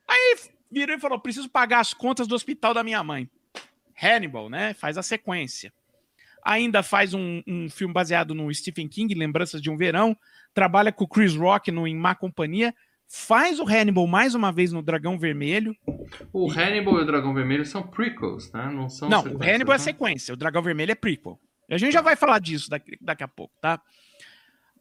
Aí 0.09 0.37
virou 0.71 0.97
e 0.97 1.01
falou: 1.01 1.18
preciso 1.18 1.49
pagar 1.49 1.81
as 1.81 1.93
contas 1.93 2.27
do 2.27 2.35
hospital 2.35 2.75
da 2.75 2.83
minha 2.83 3.03
mãe. 3.03 3.29
Hannibal, 4.01 4.49
né? 4.49 4.75
Faz 4.75 4.97
a 4.97 5.03
sequência. 5.03 5.73
Ainda 6.43 6.83
faz 6.83 7.12
um, 7.12 7.43
um 7.47 7.68
filme 7.68 7.93
baseado 7.93 8.35
no 8.35 8.53
Stephen 8.55 8.89
King, 8.89 9.14
Lembranças 9.14 9.61
de 9.61 9.71
um 9.71 9.77
Verão. 9.77 10.16
Trabalha 10.55 10.91
com 10.91 11.05
o 11.05 11.09
Chris 11.09 11.35
Rock 11.35 11.71
no 11.71 11.87
Em 11.87 11.95
Má 11.95 12.14
Companhia. 12.14 12.75
Faz 13.07 13.59
o 13.59 13.64
Hannibal 13.64 14.07
mais 14.07 14.35
uma 14.35 14.53
vez 14.53 14.73
no 14.73 14.83
Dragão 14.83 15.18
Vermelho. 15.18 15.77
O 16.33 16.51
Hannibal 16.51 16.99
e 16.99 17.03
o 17.03 17.07
Dragão 17.07 17.35
Vermelho 17.35 17.66
são 17.66 17.83
prequels, 17.83 18.51
né? 18.53 18.71
Não 18.73 18.89
são 18.89 19.09
Não, 19.09 19.23
o 19.23 19.43
Hannibal 19.43 19.75
é 19.75 19.79
né? 19.79 19.85
sequência, 19.85 20.33
o 20.33 20.37
Dragão 20.37 20.62
Vermelho 20.62 20.93
é 20.93 20.95
prequel. 20.95 21.39
A 21.68 21.77
gente 21.77 21.93
já 21.93 22.01
vai 22.01 22.16
falar 22.16 22.39
disso 22.39 22.71
daqui, 22.71 22.97
daqui 23.01 23.23
a 23.23 23.29
pouco, 23.29 23.55
tá? 23.61 23.81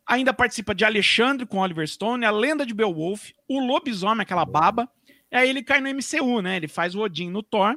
Ainda 0.08 0.34
participa 0.34 0.74
de 0.74 0.86
Alexandre 0.86 1.46
com 1.46 1.58
Oliver 1.58 1.88
Stone, 1.88 2.26
A 2.26 2.32
Lenda 2.32 2.66
de 2.66 2.74
Beowulf, 2.74 3.32
O 3.48 3.60
Lobisomem, 3.60 4.22
aquela 4.22 4.46
baba. 4.46 4.90
E 5.32 5.36
aí 5.36 5.50
ele 5.50 5.64
cai 5.64 5.80
no 5.80 5.90
MCU, 5.90 6.42
né? 6.42 6.58
Ele 6.58 6.68
faz 6.68 6.96
o 6.96 7.02
Odin 7.02 7.30
no 7.30 7.44
Thor, 7.44 7.76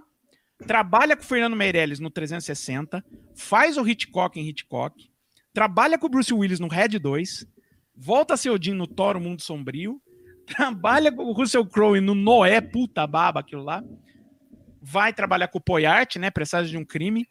trabalha 0.66 1.16
com 1.16 1.22
o 1.22 1.26
Fernando 1.26 1.56
Meirelles 1.56 2.00
no 2.00 2.10
360, 2.10 3.04
faz 3.34 3.76
o 3.76 3.86
Hitchcock 3.86 4.38
em 4.38 4.48
Hitchcock, 4.48 5.10
trabalha 5.52 5.98
com 5.98 6.06
o 6.06 6.10
Bruce 6.10 6.32
Willis 6.32 6.60
no 6.60 6.68
Red 6.68 6.98
2, 6.98 7.46
volta 7.94 8.34
a 8.34 8.36
ser 8.36 8.50
Odin 8.50 8.72
no 8.72 8.86
Thor, 8.86 9.16
O 9.16 9.20
Mundo 9.20 9.42
Sombrio, 9.42 10.00
trabalha 10.46 11.12
com 11.12 11.24
o 11.24 11.32
Russell 11.32 11.66
Crowe 11.66 12.00
no 12.00 12.14
Noé, 12.14 12.60
puta 12.60 13.06
baba, 13.06 13.40
aquilo 13.40 13.62
lá. 13.62 13.82
Vai 14.80 15.12
trabalhar 15.12 15.48
com 15.48 15.58
o 15.58 15.62
Poyart, 15.62 16.16
né? 16.16 16.30
Presságio 16.30 16.70
de 16.72 16.76
um 16.76 16.84
crime. 16.84 17.24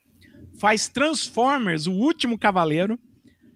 Faz 0.58 0.88
Transformers, 0.88 1.86
o 1.86 1.92
último 1.92 2.38
cavaleiro. 2.38 2.98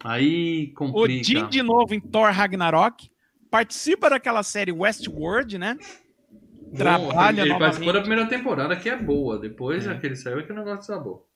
Aí 0.04 0.68
complica. 0.74 1.22
Odin 1.22 1.48
de 1.48 1.64
novo 1.64 1.94
em 1.94 2.02
Thor 2.02 2.30
Ragnarok. 2.32 3.10
Participa 3.50 4.10
daquela 4.10 4.44
série 4.44 4.72
Westworld, 4.72 5.58
né? 5.58 5.78
Trabalha 6.76 7.42
ele 7.42 7.58
participou 7.58 7.94
da 7.94 8.00
primeira 8.00 8.28
temporada, 8.28 8.76
que 8.76 8.90
é 8.90 8.96
boa. 8.98 9.38
Depois, 9.40 9.86
É. 9.86 9.92
aquele 9.92 10.16
saiu, 10.16 10.40
é 10.40 10.44
que 10.44 10.52
o 10.52 10.56
negócio 10.56 10.80
desabou. 10.80 11.28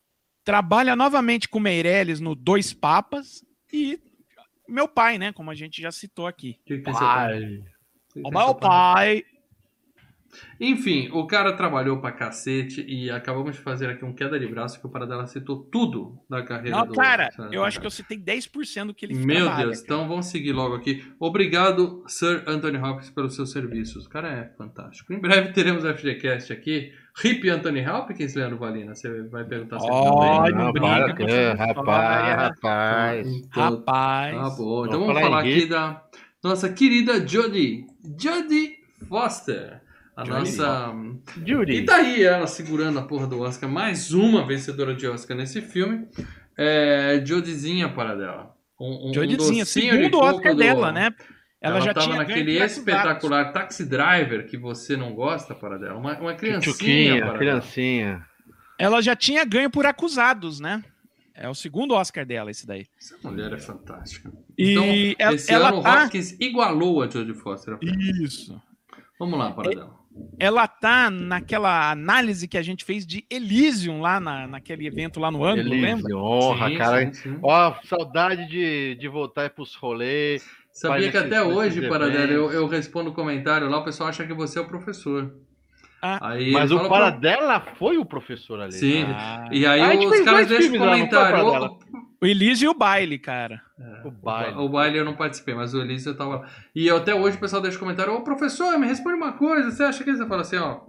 trabalha 0.43 0.95
novamente 0.95 1.47
com 1.47 1.59
Meirelles 1.59 2.19
no 2.19 2.33
Dois 2.33 2.73
Papas. 2.73 3.43
E 3.71 3.99
meu 4.67 4.87
pai, 4.87 5.17
né? 5.19 5.31
Como 5.31 5.51
a 5.51 5.55
gente 5.55 5.81
já 5.81 5.91
citou 5.91 6.25
aqui. 6.25 6.57
O 6.61 6.63
que 6.65 6.77
que 6.79 6.83
pai? 6.83 6.93
Pai. 6.93 7.43
O 7.43 7.47
que 7.47 8.13
que 8.13 8.19
O 8.19 8.23
tem 8.23 8.31
meu 8.31 8.41
seu 8.45 8.55
pai. 8.55 9.23
Enfim, 10.59 11.09
o 11.11 11.25
cara 11.25 11.53
trabalhou 11.53 11.99
pra 11.99 12.11
cacete 12.11 12.85
e 12.87 13.09
acabamos 13.09 13.55
de 13.55 13.61
fazer 13.61 13.89
aqui 13.89 14.03
um 14.05 14.13
queda 14.13 14.39
de 14.39 14.47
braço 14.47 14.79
que 14.79 14.85
o 14.85 14.89
Paradela 14.89 15.25
citou 15.27 15.63
tudo 15.63 16.19
da 16.29 16.43
carreira 16.43 16.77
Não, 16.77 16.87
do 16.87 16.93
cara, 16.93 17.29
eu 17.51 17.63
acho 17.63 17.79
que 17.79 17.85
eu 17.87 17.91
citei 17.91 18.17
10% 18.17 18.87
do 18.87 18.93
que 18.93 19.05
ele 19.05 19.13
Meu 19.15 19.45
trabalha, 19.45 19.65
Deus, 19.65 19.81
cara. 19.81 19.85
então 19.85 20.07
vamos 20.07 20.25
seguir 20.27 20.51
logo 20.51 20.75
aqui. 20.75 21.03
Obrigado, 21.19 22.03
Sir 22.07 22.43
Anthony 22.47 22.77
Hopkins, 22.77 23.09
pelos 23.09 23.35
seus 23.35 23.51
serviços. 23.51 24.05
O 24.05 24.09
cara 24.09 24.29
é 24.29 24.43
fantástico. 24.57 25.13
Em 25.13 25.19
breve 25.19 25.51
teremos 25.53 25.83
o 25.83 25.93
FGCast 25.93 26.51
aqui. 26.53 26.91
Hip 27.23 27.49
Anthony 27.49 27.85
Hopkins, 27.85 28.33
Leandro 28.35 28.57
Valina. 28.57 28.95
Você 28.95 29.23
vai 29.23 29.43
perguntar 29.43 29.79
se 29.79 29.85
ele 29.85 29.93
Olha, 29.93 30.51
também. 30.55 30.73
não 30.73 31.27
essa 31.27 31.63
rapaz, 31.65 32.35
rapaz. 32.37 33.27
Então, 33.27 33.63
Rapaz. 33.75 34.35
Tá 34.35 34.49
bom. 34.51 34.85
Então 34.85 34.99
Vamos 34.99 35.07
vamos 35.07 35.07
falar 35.07 35.21
falar 35.21 35.39
aqui 35.41 35.65
da 35.65 36.03
nossa 36.43 36.69
querida 36.71 37.27
Jodie. 37.27 37.85
Jodie 38.17 38.77
Foster. 39.07 39.81
A 40.19 40.25
nossa. 40.25 40.93
E 41.37 41.49
Judy. 41.49 41.85
tá 41.85 42.05
ela 42.05 42.45
segurando 42.45 42.99
a 42.99 43.03
porra 43.03 43.25
do 43.25 43.39
Oscar. 43.39 43.69
Mais 43.69 44.11
uma 44.11 44.45
vencedora 44.45 44.93
de 44.93 45.07
Oscar 45.07 45.37
nesse 45.37 45.61
filme. 45.61 46.09
É, 46.57 47.23
Jodiezinha 47.25 47.87
para 47.87 48.15
dela. 48.15 48.53
Um, 48.77 49.11
um 49.11 49.13
Jodizinha, 49.13 49.63
de 49.63 49.69
segundo 49.69 50.19
Oscar 50.19 50.53
do- 50.53 50.59
dela, 50.59 50.91
né? 50.91 51.15
Ela, 51.61 51.77
Ela, 51.77 51.85
já 51.85 51.93
tava 51.93 52.07
tinha 52.07 52.17
naquele 52.17 52.61
espetacular 52.61 53.53
Taxi 53.53 53.85
Driver 53.85 54.45
que 54.45 54.57
você 54.57 54.97
não 54.97 55.13
gosta 55.13 55.55
para 55.55 55.77
dela. 55.77 55.97
Uma, 55.97 56.19
uma 56.19 56.33
criancinha 56.33 57.25
para 57.25 57.37
criancinha. 57.37 58.25
Ela 58.77 59.01
já 59.01 59.15
tinha 59.15 59.45
ganho 59.45 59.69
por 59.69 59.85
Acusados, 59.85 60.59
né? 60.59 60.83
É 61.33 61.47
o 61.47 61.55
segundo 61.55 61.93
Oscar 61.93 62.25
dela, 62.25 62.51
esse 62.51 62.67
daí. 62.67 62.87
Essa 62.99 63.17
mulher 63.23 63.53
é 63.53 63.57
fantástica. 63.57 64.29
E 64.57 64.71
então, 64.71 64.83
ela, 65.17 65.35
esse 65.35 65.53
ela 65.53 65.69
ano 65.69 65.79
o 65.79 65.81
tá... 65.83 66.03
Hopkins 66.03 66.35
igualou 66.41 67.01
a 67.01 67.09
Jodie 67.09 67.33
Foster. 67.33 67.77
Isso. 67.81 68.61
Vamos 69.17 69.39
lá, 69.39 69.51
para 69.51 69.69
dela. 69.69 69.98
Ela 70.39 70.67
tá 70.67 71.09
naquela 71.09 71.91
análise 71.91 72.47
que 72.47 72.57
a 72.57 72.61
gente 72.61 72.85
fez 72.85 73.05
de 73.05 73.25
Elysium 73.29 73.99
lá 73.99 74.19
na, 74.19 74.47
naquele 74.47 74.87
evento 74.87 75.19
lá 75.19 75.29
no 75.29 75.43
ano, 75.43 75.69
lembra? 75.69 76.15
Honra, 76.15 76.69
Sim, 76.69 76.77
cara. 76.77 77.05
sim, 77.07 77.13
sim. 77.13 77.39
Ó, 77.43 77.73
saudade 77.83 78.47
de, 78.47 78.95
de 78.95 79.07
voltar 79.09 79.43
aí 79.43 79.49
pros 79.49 79.75
rolês. 79.75 80.45
Sabia 80.71 81.11
que 81.11 81.17
até 81.17 81.43
hoje, 81.43 81.79
esses 81.79 81.89
Paradela, 81.89 82.31
eu, 82.31 82.51
eu 82.51 82.67
respondo 82.67 83.11
comentário 83.11 83.67
lá, 83.69 83.79
o 83.79 83.83
pessoal 83.83 84.09
acha 84.09 84.25
que 84.25 84.33
você 84.33 84.59
é 84.59 84.61
o 84.61 84.67
professor. 84.67 85.35
Ah, 86.01 86.29
aí 86.29 86.51
Mas 86.53 86.71
o 86.71 86.87
Paradela 86.87 87.59
foi 87.75 87.97
o 87.97 88.05
professor 88.05 88.61
ali. 88.61 88.71
Sim. 88.71 89.03
Ah, 89.09 89.49
E 89.51 89.65
aí 89.65 89.81
Ah, 89.81 89.89
a 89.89 89.95
gente 89.95 90.07
os 90.07 90.19
caras 90.21 90.47
deixam 90.47 90.69
foi, 90.69 90.79
comentário. 90.79 91.79
Paradela? 92.19 92.21
"Ô, 92.21 92.25
o 92.25 92.25
Elysium 92.27 92.67
e 92.71 92.75
o 92.75 92.77
baile, 92.77 93.19
cara. 93.19 93.61
O 94.05 94.11
baile. 94.11 94.57
O 94.57 94.69
baile 94.69 94.97
eu 94.97 95.05
não 95.05 95.15
participei, 95.15 95.53
mas 95.55 95.73
o 95.73 95.81
Elísio 95.81 96.11
eu 96.11 96.17
tava 96.17 96.37
lá. 96.37 96.49
E 96.75 96.87
eu- 96.87 96.97
até 96.97 97.13
hoje 97.15 97.37
o 97.37 97.39
pessoal 97.39 97.61
deixa 97.61 97.79
comentário, 97.79 98.13
ô 98.13 98.21
professor, 98.23 98.77
me 98.77 98.85
responde 98.87 99.15
uma 99.15 99.33
coisa, 99.33 99.71
você 99.71 99.83
acha 99.83 100.03
que 100.03 100.15
você 100.15 100.25
fala 100.27 100.41
assim, 100.41 100.57
ó. 100.57 100.81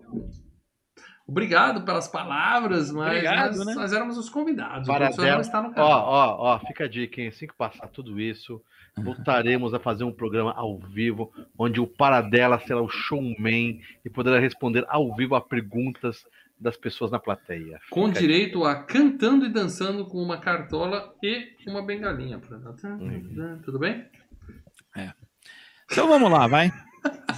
Obrigado 1.26 1.82
pelas 1.84 2.08
palavras, 2.08 2.90
mas 2.90 3.06
Obrigado, 3.12 3.56
nós, 3.56 3.66
né? 3.66 3.74
nós 3.74 3.92
éramos 3.92 4.18
os 4.18 4.28
convidados. 4.28 4.88
O 4.88 4.92
professor 4.92 5.16
Paradela. 5.16 5.34
não 5.34 5.40
está 5.42 5.62
no 5.62 5.68
Ó, 5.68 5.72
canal. 5.72 6.04
ó, 6.08 6.36
ó, 6.54 6.58
fica 6.58 6.84
a 6.84 6.88
dica, 6.88 7.20
hein? 7.20 7.28
Assim 7.28 7.46
que 7.46 7.54
passar 7.56 7.86
tudo 7.86 8.18
isso, 8.20 8.60
voltaremos 8.98 9.72
a 9.72 9.78
fazer 9.78 10.02
um 10.02 10.10
programa 10.12 10.52
ao 10.56 10.76
vivo, 10.78 11.30
onde 11.56 11.80
o 11.80 11.86
Paradela 11.86 12.58
será 12.58 12.82
o 12.82 12.88
showman 12.88 13.80
e 14.04 14.10
poderá 14.10 14.40
responder 14.40 14.84
ao 14.88 15.14
vivo 15.14 15.36
a 15.36 15.40
perguntas 15.40 16.24
das 16.61 16.76
pessoas 16.76 17.11
na 17.11 17.18
plateia. 17.18 17.80
Com 17.90 18.08
Fica 18.08 18.20
direito 18.20 18.64
a 18.64 18.74
cantando 18.82 19.46
e 19.46 19.48
dançando 19.48 20.04
com 20.06 20.18
uma 20.22 20.38
cartola 20.38 21.14
e 21.22 21.54
uma 21.66 21.82
bengalinha. 21.84 22.38
Uhum. 22.84 23.61
Tudo 23.64 23.78
bem? 23.78 24.04
Então 25.90 26.06
vamos 26.06 26.30
lá, 26.30 26.46
vai. 26.46 26.70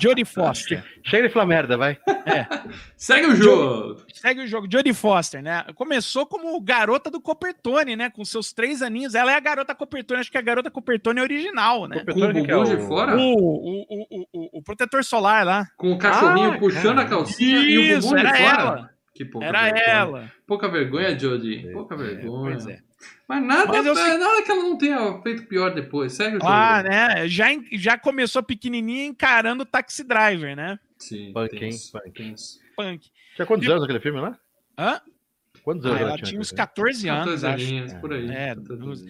Jodie 0.01 0.25
Foster. 0.25 0.85
Chega 1.05 1.29
de 1.29 1.33
falar 1.33 1.47
merda, 1.47 1.77
vai. 1.77 1.97
Segue 2.97 3.29
o 3.29 3.37
jogo! 3.37 4.03
Segue 4.12 4.41
o 4.43 4.47
jogo. 4.47 4.66
Jodie 4.70 4.93
Foster, 4.93 5.41
né? 5.41 5.64
Começou 5.77 6.27
como 6.27 6.61
garota 6.61 7.09
do 7.09 7.20
Copertone, 7.20 7.95
né? 7.95 8.11
Com 8.11 8.25
seus 8.25 8.53
três 8.53 8.83
aninhos. 8.83 9.14
Ela 9.14 9.33
é 9.33 9.37
a 9.37 9.41
garota 9.41 9.73
Copertone. 9.75 10.18
Acho 10.20 10.33
que 10.33 10.39
a 10.39 10.43
garota 10.43 10.68
Copertone 10.70 11.20
é 11.20 11.23
original, 11.23 11.87
né? 11.87 12.01
Com 12.05 12.11
o 12.11 12.14
que 12.14 12.23
é 12.25 12.33
bumbum 12.33 12.64
de 12.64 12.75
o- 12.75 12.87
fora? 12.89 13.16
O, 13.16 13.35
o, 13.35 13.83
o, 13.89 14.27
o, 14.33 14.59
o 14.59 14.62
protetor 14.64 15.05
solar 15.05 15.47
lá. 15.47 15.68
Com 15.77 15.93
o 15.93 15.99
cachorrinho 15.99 16.53
Ah, 16.55 16.59
puxando 16.59 16.97
cara. 16.97 17.03
a 17.03 17.09
calcinha 17.09 17.59
e 17.61 17.79
o 17.79 17.83
Isso, 17.99 18.09
bumbum 18.09 18.20
de 18.20 18.27
era 18.27 18.37
fora? 18.37 18.61
ela. 18.62 18.91
Que 19.15 19.25
pouca 19.25 19.47
Era 19.47 19.63
vergonha. 19.65 19.83
ela. 19.85 20.33
Pouca 20.47 20.69
vergonha, 20.69 21.19
Jodie. 21.19 21.69
É, 21.69 21.73
Pouca 21.73 21.95
É, 21.95 21.99
vergonha. 21.99 22.53
pois 22.53 22.67
é. 22.67 22.79
Mas 23.29 23.43
nada, 23.45 23.67
Mas 23.73 23.85
eu 23.87 23.95
sei- 23.97 24.17
nada 24.17 24.43
que 24.43 24.51
ela 24.51 24.63
não 24.63 24.79
tenha 24.79 25.21
feito 25.23 25.47
pior 25.47 25.75
depois. 25.75 26.13
Segue 26.13 26.37
o 26.37 26.41
jogo. 26.41 26.47
Ah, 26.53 26.83
né? 26.83 27.29
Já, 27.29 27.47
já 27.73 27.99
começou 27.99 28.43
pequenininha 28.43 29.07
encarando 29.07 29.65
o 29.65 29.67
Taxi 29.67 30.05
Driver, 30.05 30.55
né? 30.57 30.79
Sim, 30.99 31.33
Punk, 31.33 31.53
hein? 31.55 31.61
tenso, 31.61 31.93
Punk. 31.93 32.11
tenso. 32.13 32.61
Punk. 32.77 33.11
Tinha 33.35 33.45
quantos 33.47 33.69
anos 33.69 33.83
aquele 33.83 34.01
filme 34.01 34.21
lá? 34.21 34.39
Hã? 34.79 35.01
Quantos 35.65 35.85
Ah, 35.87 35.89
anos 35.91 36.01
ela 36.01 36.15
tinha 36.17 36.25
tinha 36.27 36.41
uns 36.41 36.53
naquele 36.53 36.67
14 36.69 37.09
anos, 37.09 37.25
14 37.25 37.47
acho. 37.47 37.55
aninhos, 37.65 37.93
por 37.95 38.13
aí. 38.13 38.31
É, 38.31 38.55
14 38.55 38.83
duas- 38.83 39.05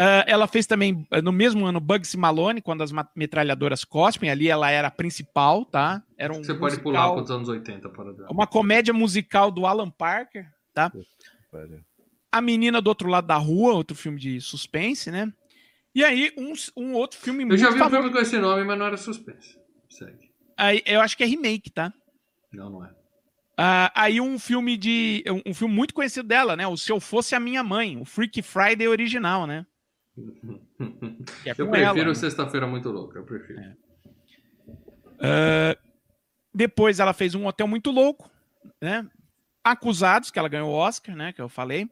Ah, 0.00 0.24
ela 0.28 0.46
fez 0.46 0.64
também, 0.64 1.04
ah, 1.10 1.20
no 1.20 1.32
mesmo 1.32 1.66
ano, 1.66 1.80
Bugsy 1.80 2.16
Malone, 2.16 2.62
quando 2.62 2.82
as 2.82 2.92
metralhadoras 3.16 3.84
cospem. 3.84 4.30
Ali 4.30 4.48
ela 4.48 4.70
era 4.70 4.86
a 4.86 4.90
principal, 4.92 5.64
tá? 5.64 6.00
Era 6.16 6.32
um 6.32 6.36
Você 6.36 6.54
pode 6.54 6.76
musical- 6.76 6.82
pular 6.84 7.12
para 7.14 7.22
os 7.24 7.30
anos 7.32 7.48
80 7.48 7.88
para 7.88 8.12
dar. 8.12 8.30
Uma 8.30 8.46
comédia 8.46 8.94
musical 8.94 9.50
do 9.50 9.66
Alan 9.66 9.90
Parker, 9.90 10.46
tá? 10.72 10.92
A 12.30 12.40
Menina 12.40 12.80
do 12.80 12.88
Outro 12.88 13.08
Lado 13.08 13.26
da 13.26 13.36
Rua, 13.36 13.72
outro 13.74 13.96
filme 13.96 14.20
de 14.20 14.40
suspense, 14.40 15.10
né? 15.10 15.32
E 15.94 16.04
aí, 16.04 16.32
um, 16.36 16.52
um 16.76 16.92
outro 16.94 17.18
filme 17.18 17.42
Eu 17.42 17.48
muito 17.48 17.60
já 17.60 17.70
vi 17.70 17.76
um 17.76 17.78
famoso. 17.78 17.96
filme 17.96 18.12
com 18.12 18.18
esse 18.18 18.38
nome, 18.38 18.62
mas 18.64 18.78
não 18.78 18.86
era 18.86 18.96
suspense. 18.96 19.58
Segue. 19.88 20.30
Aí, 20.56 20.82
eu 20.86 21.00
acho 21.00 21.16
que 21.16 21.24
é 21.24 21.26
remake, 21.26 21.70
tá? 21.70 21.92
Não, 22.52 22.70
não 22.70 22.84
é. 22.84 22.90
Ah, 23.56 23.90
aí 23.96 24.20
um 24.20 24.38
filme 24.38 24.76
de. 24.76 25.24
Um 25.44 25.52
filme 25.52 25.74
muito 25.74 25.92
conhecido 25.92 26.28
dela, 26.28 26.54
né? 26.54 26.66
O 26.68 26.76
Se 26.76 26.92
Eu 26.92 27.00
Fosse 27.00 27.34
a 27.34 27.40
Minha 27.40 27.64
Mãe, 27.64 27.96
o 28.00 28.04
Freaky 28.04 28.42
Friday 28.42 28.86
original, 28.86 29.46
né? 29.46 29.66
É 31.46 31.50
Eu 31.50 31.68
prefiro 31.68 31.74
ela, 31.76 32.04
né? 32.08 32.14
Sexta-feira 32.14 32.66
Muito 32.66 32.90
Louca, 32.90 33.18
eu 33.18 33.24
prefiro. 33.24 33.76
Ah, 35.20 35.76
depois 36.54 37.00
ela 37.00 37.12
fez 37.12 37.34
um 37.34 37.46
hotel 37.46 37.66
muito 37.66 37.90
louco, 37.90 38.30
né? 38.80 39.06
Acusados, 39.62 40.30
que 40.30 40.38
ela 40.38 40.48
ganhou 40.48 40.70
o 40.70 40.74
Oscar, 40.74 41.14
né? 41.16 41.32
Que 41.32 41.42
eu 41.42 41.48
falei. 41.48 41.88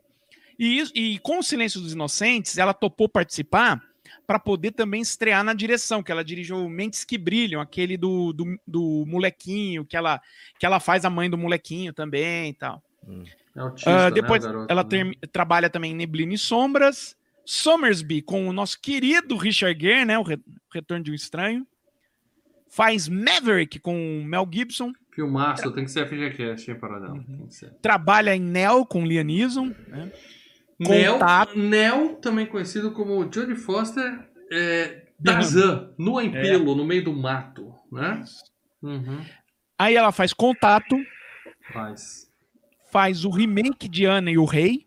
E, 0.59 0.83
e 0.95 1.19
com 1.19 1.39
o 1.39 1.43
Silêncio 1.43 1.81
dos 1.81 1.93
Inocentes, 1.93 2.57
ela 2.57 2.73
topou 2.73 3.09
participar 3.09 3.83
para 4.27 4.39
poder 4.39 4.73
também 4.73 5.01
estrear 5.03 5.45
na 5.45 5.53
direção, 5.53 6.03
que 6.03 6.11
ela 6.11 6.25
dirigiu 6.25 6.69
Mentes 6.69 7.05
que 7.05 7.19
Brilham, 7.19 7.61
aquele 7.61 7.97
do, 7.97 8.33
do, 8.33 8.59
do 8.67 9.05
molequinho, 9.07 9.85
que 9.85 9.97
ela, 9.97 10.21
que 10.59 10.65
ela 10.67 10.81
faz 10.81 11.05
a 11.05 11.11
mãe 11.11 11.29
do 11.29 11.39
molequinho 11.39 11.93
também 11.93 12.51
e 12.51 12.55
tal. 12.55 12.83
É 13.55 13.61
autista, 13.61 13.91
né, 14.05 14.11
depois 14.11 14.45
o 14.45 14.49
garoto, 14.49 14.73
ela 14.73 14.83
né? 14.83 14.89
termi- 14.89 15.19
trabalha 15.31 15.71
também 15.71 15.93
em 15.93 15.95
Neblina 15.95 16.35
e 16.35 16.39
Sombras, 16.39 17.17
Somersby 17.47 18.21
com 18.21 18.49
o 18.49 18.53
nosso 18.53 18.79
querido 18.81 19.37
Richard 19.37 19.81
Gere, 19.81 20.05
né? 20.05 20.19
O 20.19 20.23
Re- 20.23 20.41
Retorno 20.75 21.05
de 21.05 21.13
um 21.13 21.15
Estranho. 21.15 21.67
Faz 22.69 23.09
Maverick 23.09 23.79
com 23.79 24.21
o 24.21 24.25
Mel 24.25 24.47
Gibson. 24.53 24.93
Filmaço, 25.15 25.71
tem 25.73 25.85
que 25.85 25.91
ser 25.91 26.07
FGCast, 26.07 26.71
hein, 26.71 26.79
Paradela? 26.79 27.15
Uhum. 27.15 27.49
Trabalha 27.81 28.35
em 28.37 28.41
Nell 28.41 28.85
com 28.85 29.07
Liam 29.07 29.25
Neeson. 29.25 29.73
Né? 29.89 30.13
Neo, 30.79 31.15
Contato. 31.15 31.57
Neo, 31.59 32.17
também 32.17 32.45
conhecido 32.45 32.91
como 32.93 33.23
Jodie 33.33 33.55
Foster, 33.55 34.29
é, 34.53 35.07
Berrando. 35.19 35.25
Tarzan, 35.25 35.95
no 35.97 36.21
em 36.21 36.31
pelo, 36.31 36.75
no 36.75 36.85
meio 36.85 37.03
do 37.03 37.15
mato, 37.15 37.73
né? 37.91 38.23
Uhum. 38.83 39.25
Aí 39.79 39.95
ela 39.97 40.13
faz 40.13 40.35
Contato, 40.35 40.97
Faz. 41.73 42.31
faz 42.93 43.25
o 43.25 43.31
remake 43.31 43.89
de 43.89 44.05
Ana 44.05 44.31
e 44.31 44.37
o 44.37 44.45
Rei. 44.45 44.87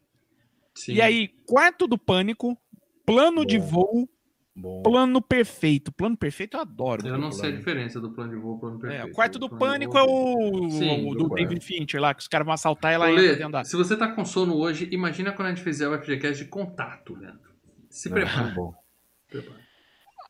Sim. 0.75 0.93
E 0.93 1.01
aí, 1.01 1.29
Quarto 1.49 1.87
do 1.87 1.97
Pânico, 1.97 2.57
Plano 3.05 3.45
de. 3.45 3.57
Voo, 3.57 4.07
Bom. 4.55 4.83
Plano 4.83 5.21
Perfeito. 5.21 5.91
Plano 5.91 6.17
Perfeito 6.17 6.57
eu 6.57 6.61
adoro. 6.61 7.07
Eu 7.07 7.17
não 7.17 7.31
sei 7.31 7.53
a 7.53 7.55
diferença 7.55 7.99
do 8.01 8.11
plano 8.11 8.33
de 8.33 8.39
voo 8.41 8.57
e 8.57 8.59
plano 8.59 8.77
É, 8.77 8.79
perfeito. 8.81 9.07
o 9.11 9.15
Quarto 9.15 9.39
do 9.39 9.47
de 9.49 9.57
Pânico 9.57 9.97
é 9.97 10.03
o, 10.03 10.69
Sim, 10.69 11.07
o 11.09 11.13
do 11.15 11.29
do. 11.29 11.35
David 11.35 11.63
Fincher 11.63 12.01
lá, 12.01 12.13
que 12.13 12.21
os 12.21 12.27
caras 12.27 12.43
vão 12.45 12.53
assaltar 12.53 12.91
e 12.91 12.95
ela 12.95 13.07
Olê, 13.09 13.23
entra 13.23 13.35
dentro 13.37 13.51
da... 13.53 13.63
se 13.63 13.75
você 13.77 13.95
tá 13.95 14.09
com 14.09 14.25
sono 14.25 14.55
hoje, 14.57 14.89
imagina 14.91 15.31
quando 15.31 15.47
a 15.47 15.51
gente 15.53 15.63
fizer 15.63 15.87
o 15.87 15.97
FGCast 15.97 16.43
de 16.43 16.49
contato, 16.49 17.15
Leandro. 17.15 17.49
Se 17.89 18.09
Ah, 18.09 18.11
prepara. 18.11 18.55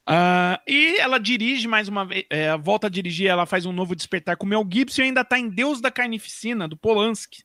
Ah, 0.05 0.61
e 0.67 0.97
ela 0.99 1.19
dirige 1.19 1.67
mais 1.67 1.87
uma 1.87 2.05
vez, 2.05 2.25
é, 2.29 2.55
volta 2.57 2.87
a 2.87 2.89
dirigir, 2.89 3.27
ela 3.27 3.45
faz 3.45 3.65
um 3.65 3.71
novo 3.71 3.95
despertar 3.95 4.37
com 4.37 4.45
o 4.45 4.49
Mel 4.49 4.67
Gibson 4.71 5.01
e 5.01 5.05
ainda 5.05 5.23
tá 5.23 5.37
em 5.39 5.49
Deus 5.49 5.81
da 5.81 5.91
Carnificina, 5.91 6.67
do 6.67 6.75
Polanski. 6.77 7.43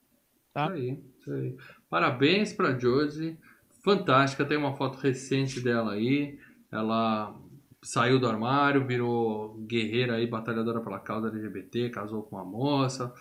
Tá. 0.53 0.67
Isso 0.67 0.75
aí, 0.75 0.99
isso 1.19 1.33
aí. 1.33 1.57
Parabéns 1.91 2.53
pra 2.53 2.79
Josie. 2.79 3.37
Fantástica, 3.85 4.47
tem 4.47 4.57
uma 4.57 4.75
foto 4.75 4.99
recente 4.99 5.61
dela 5.61 5.93
aí. 5.93 6.39
Ela 6.73 7.39
saiu 7.83 8.19
do 8.19 8.27
armário, 8.27 8.87
virou 8.87 9.59
guerreira 9.67 10.15
aí, 10.15 10.27
batalhadora 10.27 10.81
pela 10.81 10.99
causa 10.99 11.29
LGBT, 11.29 11.91
casou 11.91 12.23
com 12.23 12.37
uma 12.37 12.45
moça. 12.45 13.13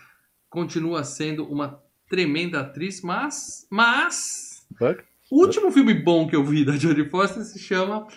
Continua 0.49 1.03
sendo 1.03 1.45
uma 1.45 1.84
tremenda 2.07 2.61
atriz, 2.61 3.01
mas. 3.01 3.68
Mas. 3.70 4.66
Fuck. 4.78 5.03
O 5.30 5.41
último 5.41 5.70
filme 5.70 5.93
bom 5.93 6.28
que 6.28 6.36
eu 6.36 6.45
vi 6.45 6.64
da 6.64 6.78
Jodie 6.78 7.09
Foster 7.09 7.43
se 7.43 7.59
chama 7.59 8.07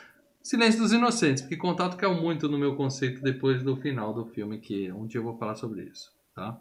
Silêncio 0.40 0.80
dos 0.80 0.92
Inocentes, 0.92 1.42
porque 1.42 1.56
contato 1.56 1.96
caiu 1.96 2.14
muito 2.14 2.48
no 2.48 2.58
meu 2.58 2.76
conceito 2.76 3.22
depois 3.22 3.62
do 3.62 3.76
final 3.76 4.14
do 4.14 4.26
filme, 4.26 4.58
que 4.58 4.92
um 4.92 5.06
dia 5.06 5.18
eu 5.18 5.24
vou 5.24 5.36
falar 5.36 5.56
sobre 5.56 5.82
isso, 5.82 6.12
tá? 6.32 6.60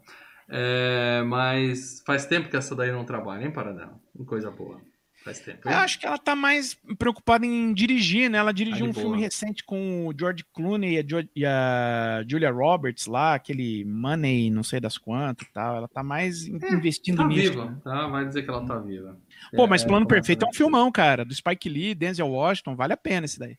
É, 0.49 1.23
mas 1.27 2.01
faz 2.05 2.25
tempo 2.25 2.49
que 2.49 2.57
essa 2.57 2.75
daí 2.75 2.91
não 2.91 3.05
trabalha, 3.05 3.45
hein, 3.45 3.51
Paradela? 3.51 3.99
Coisa 4.25 4.49
boa. 4.49 4.79
Faz 5.25 5.39
tempo. 5.39 5.67
Eu 5.67 5.73
acho 5.77 5.99
que 5.99 6.05
ela 6.05 6.19
tá 6.19 6.35
mais 6.35 6.77
preocupada 6.99 7.43
em 7.47 7.73
dirigir, 7.73 8.29
né? 8.29 8.37
Ela 8.37 8.53
dirigiu 8.53 8.85
Ah, 8.85 8.89
um 8.89 8.91
de 8.91 8.99
filme 8.99 9.15
boa. 9.15 9.25
recente 9.25 9.63
com 9.63 10.05
o 10.07 10.13
George 10.17 10.45
Clooney 10.53 10.93
e 10.93 10.99
a, 10.99 11.01
Jo- 11.01 11.29
e 11.35 11.43
a 11.45 12.23
Julia 12.29 12.51
Roberts 12.51 13.07
lá, 13.07 13.33
aquele 13.33 13.83
Money, 13.85 14.51
não 14.51 14.61
sei 14.61 14.79
das 14.79 14.99
quantas 14.99 15.47
e 15.47 15.51
tal. 15.51 15.77
Ela 15.77 15.87
tá 15.87 16.03
mais 16.03 16.45
in- 16.45 16.59
investindo 16.71 17.17
Tá 17.17 17.27
nisso. 17.27 17.49
viva, 17.53 17.65
né? 17.71 17.77
tá? 17.83 18.07
Vai 18.07 18.27
dizer 18.27 18.43
que 18.43 18.49
ela 18.51 18.63
tá 18.65 18.77
viva. 18.77 19.19
Pô, 19.55 19.65
mas 19.65 19.81
É, 19.83 19.87
Plano 19.87 20.05
começa 20.05 20.21
Perfeito 20.21 20.45
é 20.45 20.47
um 20.49 20.53
filmão, 20.53 20.91
cara, 20.91 21.25
do 21.25 21.33
Spike 21.33 21.67
Lee, 21.69 21.95
Denzel 21.95 22.27
Washington, 22.29 22.75
vale 22.75 22.93
a 22.93 22.97
pena 22.97 23.25
esse 23.25 23.39
daí. 23.39 23.57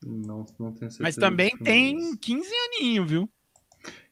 Não, 0.00 0.46
não 0.58 0.70
tenho 0.72 0.90
certeza. 0.92 1.02
Mas 1.02 1.16
também 1.16 1.50
tem 1.58 1.96
é 1.96 1.98
isso. 1.98 2.18
15 2.18 2.48
aninhos, 2.76 3.10
viu? 3.10 3.28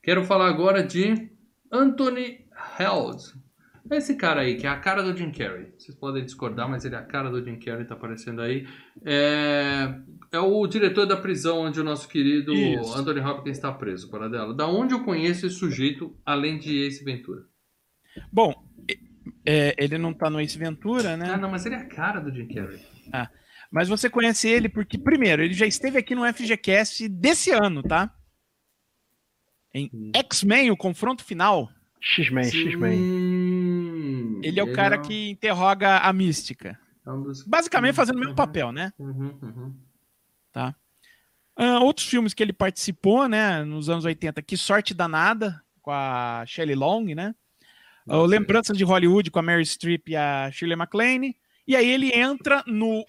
Quero 0.02 0.24
falar 0.24 0.48
agora 0.48 0.82
de 0.82 1.30
Anthony 1.70 2.44
Held. 2.80 3.22
Esse 3.90 4.16
cara 4.16 4.40
aí, 4.40 4.56
que 4.56 4.66
é 4.66 4.70
a 4.70 4.78
cara 4.78 5.02
do 5.02 5.16
Jim 5.16 5.30
Carrey. 5.30 5.72
Vocês 5.78 5.96
podem 5.96 6.24
discordar, 6.24 6.68
mas 6.68 6.84
ele 6.84 6.94
é 6.94 6.98
a 6.98 7.04
cara 7.04 7.30
do 7.30 7.44
Jim 7.44 7.58
Carrey, 7.58 7.84
tá 7.84 7.94
aparecendo 7.94 8.42
aí. 8.42 8.66
É, 9.04 9.94
é 10.32 10.38
o 10.38 10.66
diretor 10.66 11.06
da 11.06 11.16
prisão 11.16 11.60
onde 11.60 11.80
o 11.80 11.84
nosso 11.84 12.08
querido 12.08 12.52
Isso. 12.52 12.94
Anthony 12.94 13.20
Hopkins 13.20 13.56
está 13.56 13.72
preso, 13.72 14.10
para 14.10 14.28
dela. 14.28 14.54
Da 14.54 14.66
onde 14.66 14.94
eu 14.94 15.04
conheço 15.04 15.46
esse 15.46 15.56
sujeito, 15.56 16.16
além 16.24 16.58
de 16.58 16.86
Ace 16.86 17.04
Ventura? 17.04 17.42
Bom, 18.32 18.54
é, 19.44 19.74
ele 19.78 19.98
não 19.98 20.12
tá 20.12 20.28
no 20.28 20.40
Ace 20.40 20.58
Ventura, 20.58 21.16
né? 21.16 21.30
Ah, 21.30 21.36
não, 21.36 21.50
mas 21.50 21.66
ele 21.66 21.74
é 21.74 21.78
a 21.78 21.86
cara 21.86 22.20
do 22.20 22.34
Jim 22.34 22.48
Carrey. 22.48 22.80
Mas 23.70 23.88
você 23.88 24.08
conhece 24.08 24.48
ele 24.48 24.68
porque, 24.68 24.96
primeiro, 24.96 25.42
ele 25.42 25.54
já 25.54 25.66
esteve 25.66 25.98
aqui 25.98 26.14
no 26.14 26.24
FGCast 26.32 27.08
desse 27.08 27.50
ano, 27.50 27.82
tá? 27.82 28.12
Em. 29.74 29.90
X-Men, 30.14 30.70
o 30.70 30.76
confronto 30.76 31.24
final. 31.24 31.68
X-Men, 32.00 32.44
X-Men. 32.44 33.55
Ele 34.42 34.60
é 34.60 34.64
o 34.64 34.72
cara 34.72 34.98
que 34.98 35.30
interroga 35.30 35.98
a 35.98 36.12
mística. 36.12 36.78
é 37.06 37.10
Basicamente 37.46 37.94
fazendo 37.94 38.16
o 38.16 38.20
mesmo 38.20 38.34
papel, 38.34 38.72
né? 38.72 38.92
uhum, 38.98 39.38
uhum. 39.42 39.74
Ah, 41.58 41.80
outros 41.80 42.06
filmes 42.06 42.34
que 42.34 42.42
ele 42.42 42.52
participou, 42.52 43.26
né, 43.26 43.64
nos 43.64 43.88
anos 43.88 44.04
80, 44.04 44.42
Que 44.42 44.58
Sorte 44.58 44.92
Danada, 44.92 45.62
com 45.80 45.90
a 45.90 46.44
Shelley 46.46 46.74
Long, 46.74 47.04
né? 47.14 47.34
Ah, 48.08 48.18
o 48.18 48.26
Lembranças 48.26 48.76
de 48.76 48.84
Hollywood 48.84 49.30
com 49.30 49.38
a 49.38 49.42
Mary 49.42 49.64
Streep 49.64 50.08
e 50.08 50.16
a 50.16 50.50
Shirley 50.52 50.76
MacLaine. 50.76 51.36
E 51.66 51.74
aí 51.74 51.90
ele 51.90 52.12
entra 52.14 52.62
no. 52.66 53.04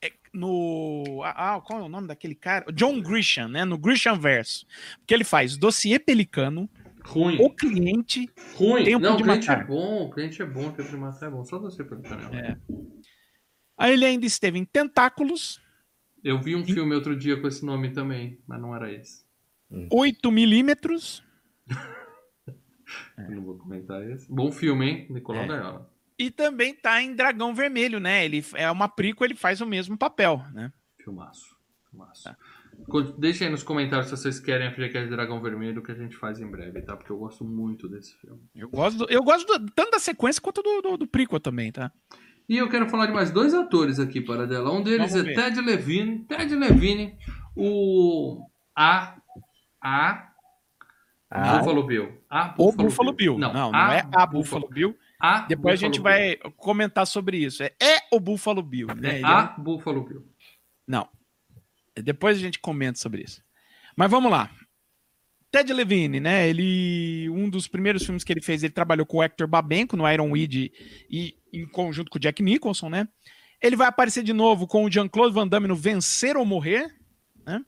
é, 0.00 0.12
no 0.32 1.22
ah, 1.24 1.54
ah, 1.54 1.60
qual 1.60 1.80
é 1.80 1.82
o 1.82 1.88
nome 1.88 2.06
daquele 2.06 2.34
cara? 2.34 2.66
John 2.72 3.00
Grisham, 3.00 3.48
né? 3.48 3.64
No 3.64 3.78
Grisham 3.78 4.18
Verso. 4.18 4.66
Porque 4.98 5.14
ele 5.14 5.24
faz 5.24 5.56
Dossiê 5.56 5.98
Pelicano, 5.98 6.68
Ruim. 7.04 7.38
O 7.40 7.50
Cliente. 7.50 8.28
Ruim. 8.54 8.84
Tempo 8.84 9.00
não, 9.00 9.16
de 9.16 9.22
o 9.22 9.26
cliente 9.26 9.46
Matar. 9.48 9.62
é 9.62 9.66
bom, 9.66 10.02
o 10.04 10.10
cliente 10.10 10.42
é 10.42 10.46
bom, 10.46 10.68
o 10.68 10.72
tempo 10.72 10.88
de 10.90 10.96
matar 10.96 11.26
é 11.26 11.30
bom. 11.30 11.44
Só 11.44 11.58
você 11.58 11.82
pelo 11.84 12.02
canal. 12.02 12.32
É. 12.34 12.58
Aí 13.78 13.92
ele 13.94 14.04
ainda 14.04 14.26
esteve 14.26 14.58
em 14.58 14.64
Tentáculos, 14.64 15.60
Eu 16.22 16.38
vi 16.40 16.54
um 16.54 16.64
filme 16.64 16.94
outro 16.94 17.16
dia 17.16 17.40
com 17.40 17.48
esse 17.48 17.64
nome 17.64 17.90
também, 17.92 18.38
mas 18.46 18.60
não 18.60 18.74
era 18.76 18.92
esse. 18.92 19.24
8 19.90 20.30
milímetros 20.30 21.24
Eu 23.16 23.30
não 23.36 23.42
vou 23.44 23.56
comentar 23.58 24.02
esse. 24.10 24.30
Bom 24.30 24.50
filme, 24.50 24.84
hein? 24.86 25.06
Nicolau 25.10 25.44
É. 25.44 25.46
Gaiola. 25.48 25.90
e 26.18 26.30
também 26.30 26.74
tá 26.74 27.00
em 27.00 27.14
Dragão 27.14 27.54
Vermelho, 27.54 28.00
né? 28.00 28.24
Ele 28.24 28.44
é 28.54 28.70
uma 28.70 28.88
prequel, 28.88 29.26
ele 29.26 29.34
faz 29.36 29.60
o 29.60 29.66
mesmo 29.66 29.96
papel, 29.96 30.44
né? 30.52 30.72
Filmaço. 31.02 31.56
Filmaço. 31.88 32.24
Tá. 32.24 32.36
Deixem 33.18 33.46
aí 33.46 33.50
nos 33.52 33.62
comentários 33.62 34.08
se 34.08 34.16
vocês 34.16 34.40
querem 34.40 34.66
a 34.66 34.72
FGCast 34.72 35.08
de 35.08 35.10
Dragão 35.14 35.40
Vermelho 35.40 35.82
que 35.82 35.92
a 35.92 35.94
gente 35.94 36.16
faz 36.16 36.40
em 36.40 36.50
breve, 36.50 36.82
tá? 36.82 36.96
Porque 36.96 37.12
eu 37.12 37.18
gosto 37.18 37.44
muito 37.44 37.88
desse 37.88 38.16
filme. 38.18 38.40
Eu 38.54 38.68
gosto, 38.68 38.98
do- 38.98 39.10
eu 39.10 39.22
gosto 39.22 39.46
do- 39.46 39.70
tanto 39.72 39.90
da 39.92 39.98
sequência 39.98 40.40
quanto 40.42 40.62
do, 40.62 40.80
do, 40.82 40.96
do 40.98 41.06
prequel 41.06 41.38
também, 41.40 41.70
tá? 41.72 41.92
E 42.48 42.56
eu 42.56 42.68
quero 42.68 42.88
falar 42.88 43.06
de 43.06 43.12
mais 43.12 43.30
dois 43.30 43.54
atores 43.54 44.00
aqui, 44.00 44.20
para 44.20 44.46
dela. 44.46 44.72
Um 44.72 44.82
deles 44.82 45.12
Vamos 45.12 45.28
é 45.28 45.34
ver. 45.34 45.34
Ted 45.36 45.60
Levine. 45.60 46.24
Ted 46.24 46.54
Levine, 46.56 47.16
o 47.56 48.44
A. 48.74 49.16
A. 49.80 50.26
Ah, 51.30 51.58
Buffalo 51.58 51.84
Bill. 51.86 52.20
A 52.28 52.54
O 52.58 52.72
Buffalo 52.72 53.12
Bill. 53.12 53.38
Não, 53.38 53.52
não, 53.52 53.72
é 53.92 54.04
a 54.12 54.26
Buffalo 54.26 54.68
Bill. 54.68 54.96
A 55.20 55.42
Depois 55.42 55.74
a 55.74 55.76
gente 55.76 56.00
Buffalo 56.00 56.16
vai 56.16 56.36
comentar 56.56 57.06
sobre 57.06 57.36
isso. 57.38 57.62
É, 57.62 57.72
é 57.80 57.98
o 58.10 58.18
Buffalo 58.18 58.62
Bill, 58.62 58.88
Bill. 58.88 58.96
né? 58.96 59.20
É 59.20 59.24
a 59.24 59.54
é- 59.56 59.62
Buffalo 59.62 60.02
Bill. 60.02 60.24
Não. 60.88 61.08
Depois 62.02 62.36
a 62.36 62.40
gente 62.40 62.58
comenta 62.58 62.98
sobre 62.98 63.22
isso. 63.22 63.42
Mas 63.96 64.10
vamos 64.10 64.30
lá. 64.30 64.50
Ted 65.50 65.72
Levine, 65.72 66.20
né? 66.20 66.48
Ele 66.48 67.28
um 67.30 67.50
dos 67.50 67.66
primeiros 67.66 68.04
filmes 68.04 68.22
que 68.22 68.32
ele 68.32 68.40
fez, 68.40 68.62
ele 68.62 68.72
trabalhou 68.72 69.04
com 69.04 69.18
o 69.18 69.22
Hector 69.22 69.48
Babenco 69.48 69.96
no 69.96 70.10
Iron 70.10 70.30
Weed 70.30 70.72
e 71.10 71.36
em 71.52 71.66
conjunto 71.66 72.10
com 72.10 72.18
o 72.18 72.20
Jack 72.20 72.42
Nicholson, 72.42 72.88
né? 72.88 73.08
Ele 73.60 73.76
vai 73.76 73.88
aparecer 73.88 74.22
de 74.22 74.32
novo 74.32 74.66
com 74.66 74.84
o 74.84 74.90
Jean-Claude 74.90 75.34
Van 75.34 75.46
Damme 75.46 75.66
no 75.66 75.76
Vencer 75.76 76.36
ou 76.36 76.46
Morrer, 76.46 76.88
né? 77.44 77.62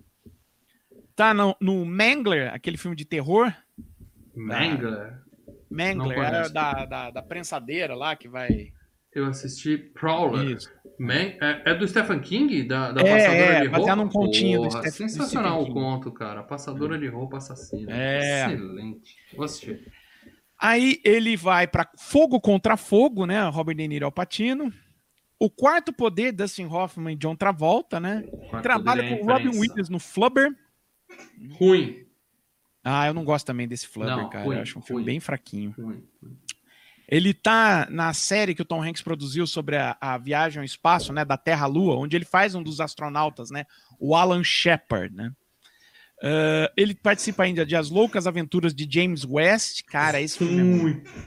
Tá 1.15 1.35
no, 1.35 1.55
no 1.61 1.85
Mangler, 1.85 2.55
aquele 2.55 2.77
filme 2.77 2.97
de 2.97 3.05
terror. 3.05 3.53
Mangler. 4.35 5.21
Mangler, 5.71 6.17
Não 6.17 6.25
é 6.25 6.49
da, 6.49 6.85
da, 6.87 7.11
da 7.11 7.23
prensadeira 7.23 7.95
lá 7.95 8.17
que 8.17 8.29
vai. 8.29 8.73
Eu 9.15 9.27
assisti 9.27 9.77
Prowler. 9.77 10.57
Isso. 10.57 10.71
Man- 10.99 11.15
é, 11.41 11.63
é 11.67 11.75
do 11.75 11.87
Stephen 11.87 12.21
King? 12.21 12.63
Da, 12.65 12.93
da 12.93 13.01
É, 13.03 13.05
Passadora 13.05 13.43
é, 13.43 13.61
de 13.61 13.67
roupa? 13.67 13.79
baseado 13.79 13.99
num 13.99 14.09
continho 14.09 14.63
do 14.63 14.69
Porra, 14.69 14.81
Stephen- 14.91 15.07
do 15.07 15.11
Sensacional 15.13 15.61
Stephen 15.63 15.71
o 15.71 15.75
conto, 15.75 16.13
cara. 16.13 16.43
Passadora 16.43 16.99
de 16.99 17.07
roupa 17.09 17.37
assassina. 17.39 17.93
É. 17.93 18.47
Excelente. 18.47 19.17
Vou 19.37 19.45
assistir. 19.45 19.93
Aí 20.59 21.01
ele 21.05 21.37
vai 21.37 21.67
para 21.67 21.91
Fogo 21.99 22.41
contra 22.41 22.77
Fogo, 22.77 23.27
né? 23.27 23.43
Robert 23.49 23.75
De 23.77 23.87
Niro 23.89 24.07
Al 24.07 24.13
Pacino. 24.13 24.73
O 25.39 25.51
Quarto 25.51 25.93
Poder, 25.93 26.31
Dustin 26.31 26.67
Hoffman 26.67 27.15
e 27.15 27.17
John 27.19 27.35
Travolta, 27.35 27.99
né? 27.99 28.25
Trabalha 28.63 29.03
é 29.03 29.17
com 29.17 29.27
Robin. 29.27 29.49
Williams 29.59 29.89
no 29.89 29.99
Flubber. 29.99 30.51
Ruim. 31.59 32.07
Ah, 32.85 33.07
eu 33.07 33.15
não 33.15 33.25
gosto 33.25 33.47
também 33.47 33.67
desse 33.69 33.87
Flubber, 33.87 34.17
Não, 34.17 34.29
cara. 34.31 34.45
ruim, 34.45 34.57
eu 34.57 34.63
acho 34.63 34.79
um 34.79 34.83
filme 34.83 35.03
ruim. 35.03 35.07
bem 35.13 35.21
fraquinho. 35.21 35.75
ruim. 35.79 36.05
Ele 37.15 37.35
tá 37.35 37.87
na 37.91 38.15
série 38.15 38.55
que 38.55 38.63
o 38.63 38.65
Tom 38.65 38.83
Hanks 38.83 39.03
produziu 39.03 39.47
sobre 39.47 39.77
a, 39.77 39.95
a 40.01 40.17
viagem 40.17 40.61
ao 40.61 40.65
espaço, 40.65 41.13
né, 41.13 41.27
da 41.27 41.37
Terra 41.37 41.65
à 41.65 41.69
Lua, 41.69 41.97
onde 41.97 42.17
ele 42.17 42.25
faz 42.25 42.55
um 42.55 42.63
dos 42.63 42.81
astronautas, 42.81 43.51
né, 43.51 43.67
o 44.01 44.17
Alan 44.17 44.43
Shepard, 44.43 45.15
né. 45.15 45.31
Ah, 46.23 46.73
ele 46.77 46.95
participa 46.95 47.43
ainda 47.43 47.67
de 47.67 47.75
As 47.77 47.91
Loucas 47.91 48.27
Aventuras 48.27 48.73
de 48.75 48.89
James 48.89 49.25
West. 49.25 49.83
Cara, 49.89 50.21
esse 50.21 50.39
filme 50.39 50.61
é 50.61 50.63
muito... 50.63 51.11
Ruim. 51.11 51.23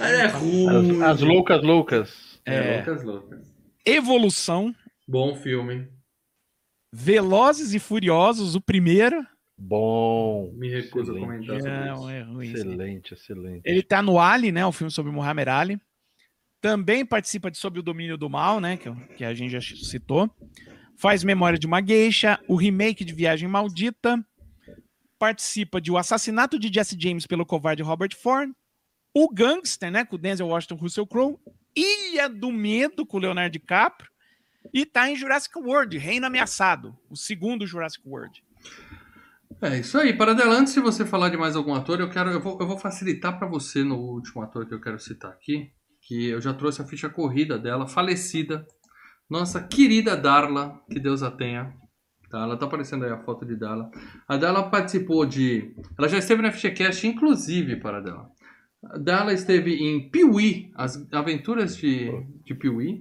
É 0.00 0.26
ruim. 0.28 1.02
As, 1.02 1.10
as 1.10 1.20
loucas 1.20 1.62
loucas. 1.62 2.38
É, 2.46 2.54
É. 2.54 2.76
loucas, 2.76 3.04
loucas. 3.04 3.52
Evolução, 3.84 4.74
Bom 5.06 5.36
filme. 5.36 5.86
Velozes 6.92 7.74
e 7.74 7.78
Furiosos, 7.78 8.54
o 8.54 8.60
primeiro. 8.60 9.24
Bom. 9.58 10.52
Me 10.54 10.68
recuso 10.68 11.12
a 11.12 11.14
Excelente. 11.14 11.46
comentar 11.46 11.60
sobre 11.60 11.86
Não, 11.86 11.94
isso. 11.94 12.08
é 12.10 12.22
ruim. 12.22 12.52
Excelente, 12.52 13.14
excelente. 13.14 13.62
Ele 13.64 13.82
tá 13.82 14.02
no 14.02 14.18
Ali, 14.20 14.52
né, 14.52 14.64
o 14.66 14.72
filme 14.72 14.90
sobre 14.90 15.10
Muhammad 15.12 15.48
Ali. 15.48 15.80
Também 16.60 17.04
participa 17.06 17.50
de 17.50 17.58
Sob 17.58 17.78
o 17.78 17.82
Domínio 17.82 18.18
do 18.18 18.28
Mal, 18.28 18.60
né, 18.60 18.76
que, 18.76 18.90
que 19.16 19.24
a 19.24 19.32
gente 19.34 19.50
já 19.52 19.60
citou. 19.60 20.30
Faz 20.98 21.22
Memória 21.24 21.58
de 21.58 21.66
uma 21.66 21.80
Geisha, 21.84 22.38
o 22.48 22.56
remake 22.56 23.04
de 23.04 23.12
Viagem 23.12 23.48
Maldita. 23.48 24.22
Participa 25.18 25.80
de 25.80 25.90
O 25.90 25.96
Assassinato 25.96 26.58
de 26.58 26.72
Jesse 26.72 26.96
James 26.98 27.26
pelo 27.26 27.46
covarde 27.46 27.82
Robert 27.82 28.14
Ford. 28.16 28.50
O 29.14 29.32
Gangster, 29.32 29.90
né, 29.90 30.04
com 30.04 30.16
o 30.16 30.18
Denzel 30.18 30.48
Washington 30.48 30.74
Russell 30.74 31.06
Crowe. 31.06 31.38
Ilha 31.74 32.28
do 32.28 32.52
Medo, 32.52 33.06
com 33.06 33.16
o 33.16 33.20
Leonardo 33.20 33.52
DiCaprio. 33.52 34.10
E 34.74 34.84
tá 34.84 35.08
em 35.10 35.16
Jurassic 35.16 35.56
World, 35.58 35.96
Reino 35.96 36.26
Ameaçado, 36.26 36.98
o 37.08 37.16
segundo 37.16 37.66
Jurassic 37.66 38.06
World. 38.06 38.42
É 39.62 39.78
isso 39.78 39.96
aí. 39.98 40.12
Para 40.12 40.32
adelante, 40.32 40.70
se 40.70 40.80
você 40.80 41.04
falar 41.04 41.30
de 41.30 41.36
mais 41.36 41.56
algum 41.56 41.74
ator, 41.74 42.00
eu 42.00 42.10
quero, 42.10 42.30
eu 42.30 42.40
vou, 42.40 42.58
eu 42.60 42.66
vou 42.66 42.78
facilitar 42.78 43.38
para 43.38 43.48
você 43.48 43.82
no 43.82 43.96
último 43.96 44.42
ator 44.42 44.66
que 44.66 44.74
eu 44.74 44.80
quero 44.80 44.98
citar 44.98 45.30
aqui, 45.30 45.70
que 46.02 46.28
eu 46.28 46.40
já 46.40 46.52
trouxe 46.52 46.82
a 46.82 46.84
ficha 46.84 47.08
corrida 47.08 47.58
dela, 47.58 47.86
falecida, 47.86 48.66
nossa 49.28 49.62
querida 49.62 50.16
Darla, 50.16 50.78
que 50.90 51.00
Deus 51.00 51.22
a 51.22 51.30
tenha. 51.30 51.72
Tá, 52.30 52.42
ela 52.42 52.56
tá 52.56 52.66
aparecendo 52.66 53.04
aí 53.04 53.10
a 53.10 53.22
foto 53.22 53.46
de 53.46 53.56
Darla. 53.56 53.90
A 54.28 54.36
Darla 54.36 54.68
participou 54.68 55.24
de, 55.24 55.74
ela 55.98 56.08
já 56.08 56.18
esteve 56.18 56.42
na 56.42 56.52
FichaCast, 56.52 57.06
inclusive 57.06 57.76
para 57.76 58.00
dela. 58.00 58.28
A 58.84 58.98
Darla 58.98 59.32
esteve 59.32 59.74
em 59.74 60.10
Pee-wee, 60.10 60.70
as 60.74 61.08
aventuras 61.12 61.76
de, 61.76 62.10
de 62.44 62.54
Pee-wee. 62.54 63.00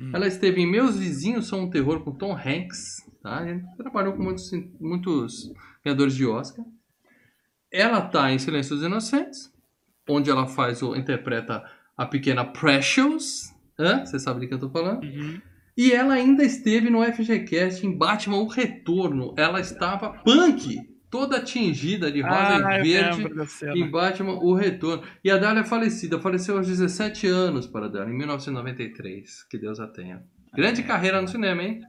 Hum. 0.00 0.10
Ela 0.14 0.26
esteve 0.26 0.60
em 0.60 0.70
Meus 0.70 0.98
Vizinhos 0.98 1.48
São 1.48 1.64
um 1.64 1.70
Terror 1.70 2.02
com 2.02 2.16
Tom 2.16 2.34
Hanks. 2.34 2.96
Tá? 3.22 3.38
A 3.38 3.46
gente 3.46 3.64
trabalhou 3.76 4.14
com 4.14 4.22
muitos, 4.22 4.50
muitos 4.80 5.52
ganhadores 5.84 6.14
de 6.14 6.26
Oscar. 6.26 6.64
Ela 7.70 8.00
tá 8.02 8.30
em 8.32 8.38
Silêncio 8.38 8.76
dos 8.76 8.84
Inocentes, 8.84 9.52
onde 10.08 10.30
ela 10.30 10.46
faz 10.46 10.82
o 10.82 10.94
interpreta 10.94 11.64
a 11.96 12.06
pequena 12.06 12.44
Precious. 12.44 13.52
Hã? 13.78 14.04
Você 14.04 14.18
sabe 14.18 14.40
de 14.40 14.46
quem 14.46 14.56
eu 14.56 14.60
tô 14.60 14.70
falando? 14.70 15.00
E 15.76 15.92
ela 15.92 16.14
ainda 16.14 16.44
esteve 16.44 16.90
no 16.90 17.02
FGCast 17.02 17.86
em 17.86 17.96
Batman 17.96 18.38
O 18.38 18.46
Retorno. 18.46 19.34
Ela 19.38 19.58
estava 19.60 20.10
punk, 20.22 20.78
toda 21.10 21.40
tingida 21.40 22.12
de 22.12 22.20
rosa 22.20 22.66
Ah, 22.66 22.78
e 22.78 22.82
verde 22.82 23.26
em 23.74 23.90
Batman 23.90 24.34
O 24.34 24.54
Retorno. 24.54 25.02
E 25.24 25.30
a 25.30 25.38
Dália 25.38 25.60
é 25.60 25.64
falecida, 25.64 26.20
faleceu 26.20 26.58
aos 26.58 26.66
17 26.66 27.26
anos 27.26 27.66
para 27.66 27.88
dela, 27.88 28.10
em 28.10 28.16
1993. 28.16 29.44
Que 29.44 29.58
Deus 29.58 29.80
a 29.80 29.86
tenha. 29.86 30.22
Grande 30.54 30.82
carreira 30.82 31.22
no 31.22 31.28
cinema, 31.28 31.62
hein? 31.62 31.80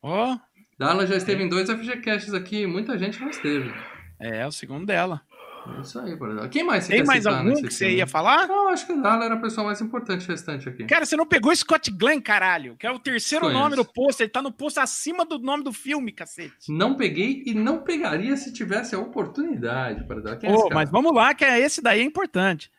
Ó, 0.00 0.38
Darla 0.84 1.06
já 1.06 1.16
esteve 1.16 1.42
em 1.42 1.48
dois 1.48 1.68
FGCasts 1.68 2.34
aqui, 2.34 2.66
muita 2.66 2.98
gente 2.98 3.20
não 3.20 3.28
esteve. 3.30 3.72
é, 4.20 4.38
é 4.42 4.46
o 4.46 4.52
segundo 4.52 4.86
dela. 4.86 5.20
É 5.66 5.80
isso 5.80 5.98
aí, 5.98 6.14
por 6.14 6.28
exemplo. 6.28 6.48
Quem 6.50 6.62
mais 6.62 6.84
você 6.84 6.92
Tem 6.92 7.04
mais 7.04 7.24
algum 7.24 7.54
que 7.54 7.70
você 7.70 7.90
ia 7.96 8.06
falar? 8.06 8.46
Não, 8.46 8.68
acho 8.68 8.84
que 8.84 8.92
a 8.92 8.96
Darla 8.96 9.24
era 9.24 9.34
a 9.34 9.40
pessoa 9.40 9.66
mais 9.66 9.80
importante 9.80 10.28
restante 10.28 10.68
aqui. 10.68 10.84
Cara, 10.84 11.06
você 11.06 11.16
não 11.16 11.24
pegou 11.26 11.56
Scott 11.56 11.90
Glenn, 11.90 12.20
caralho, 12.20 12.76
que 12.76 12.86
é 12.86 12.90
o 12.90 12.98
terceiro 12.98 13.46
Conheço. 13.46 13.62
nome 13.62 13.76
do 13.76 13.84
pôster. 13.84 14.24
Ele 14.26 14.30
tá 14.30 14.42
no 14.42 14.52
pôster 14.52 14.82
acima 14.82 15.24
do 15.24 15.38
nome 15.38 15.64
do 15.64 15.72
filme, 15.72 16.12
cacete. 16.12 16.70
Não 16.70 16.96
peguei 16.96 17.42
e 17.46 17.54
não 17.54 17.78
pegaria 17.82 18.36
se 18.36 18.52
tivesse 18.52 18.94
a 18.94 18.98
oportunidade 18.98 20.06
para 20.06 20.20
dar. 20.20 20.36
Quem 20.36 20.50
é 20.50 20.52
esse 20.52 20.62
cara? 20.64 20.74
mas 20.74 20.90
vamos 20.90 21.14
lá, 21.14 21.32
que 21.34 21.46
é- 21.46 21.58
esse 21.58 21.80
daí 21.80 22.00
é 22.00 22.04
importante. 22.04 22.70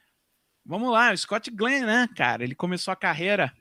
Vamos 0.63 0.91
lá, 0.91 1.11
o 1.11 1.17
Scott 1.17 1.49
Glenn, 1.49 1.85
né, 1.87 2.07
cara? 2.15 2.43
Ele 2.43 2.53
começou 2.53 2.91
a 2.91 2.95
carreira. 2.95 3.51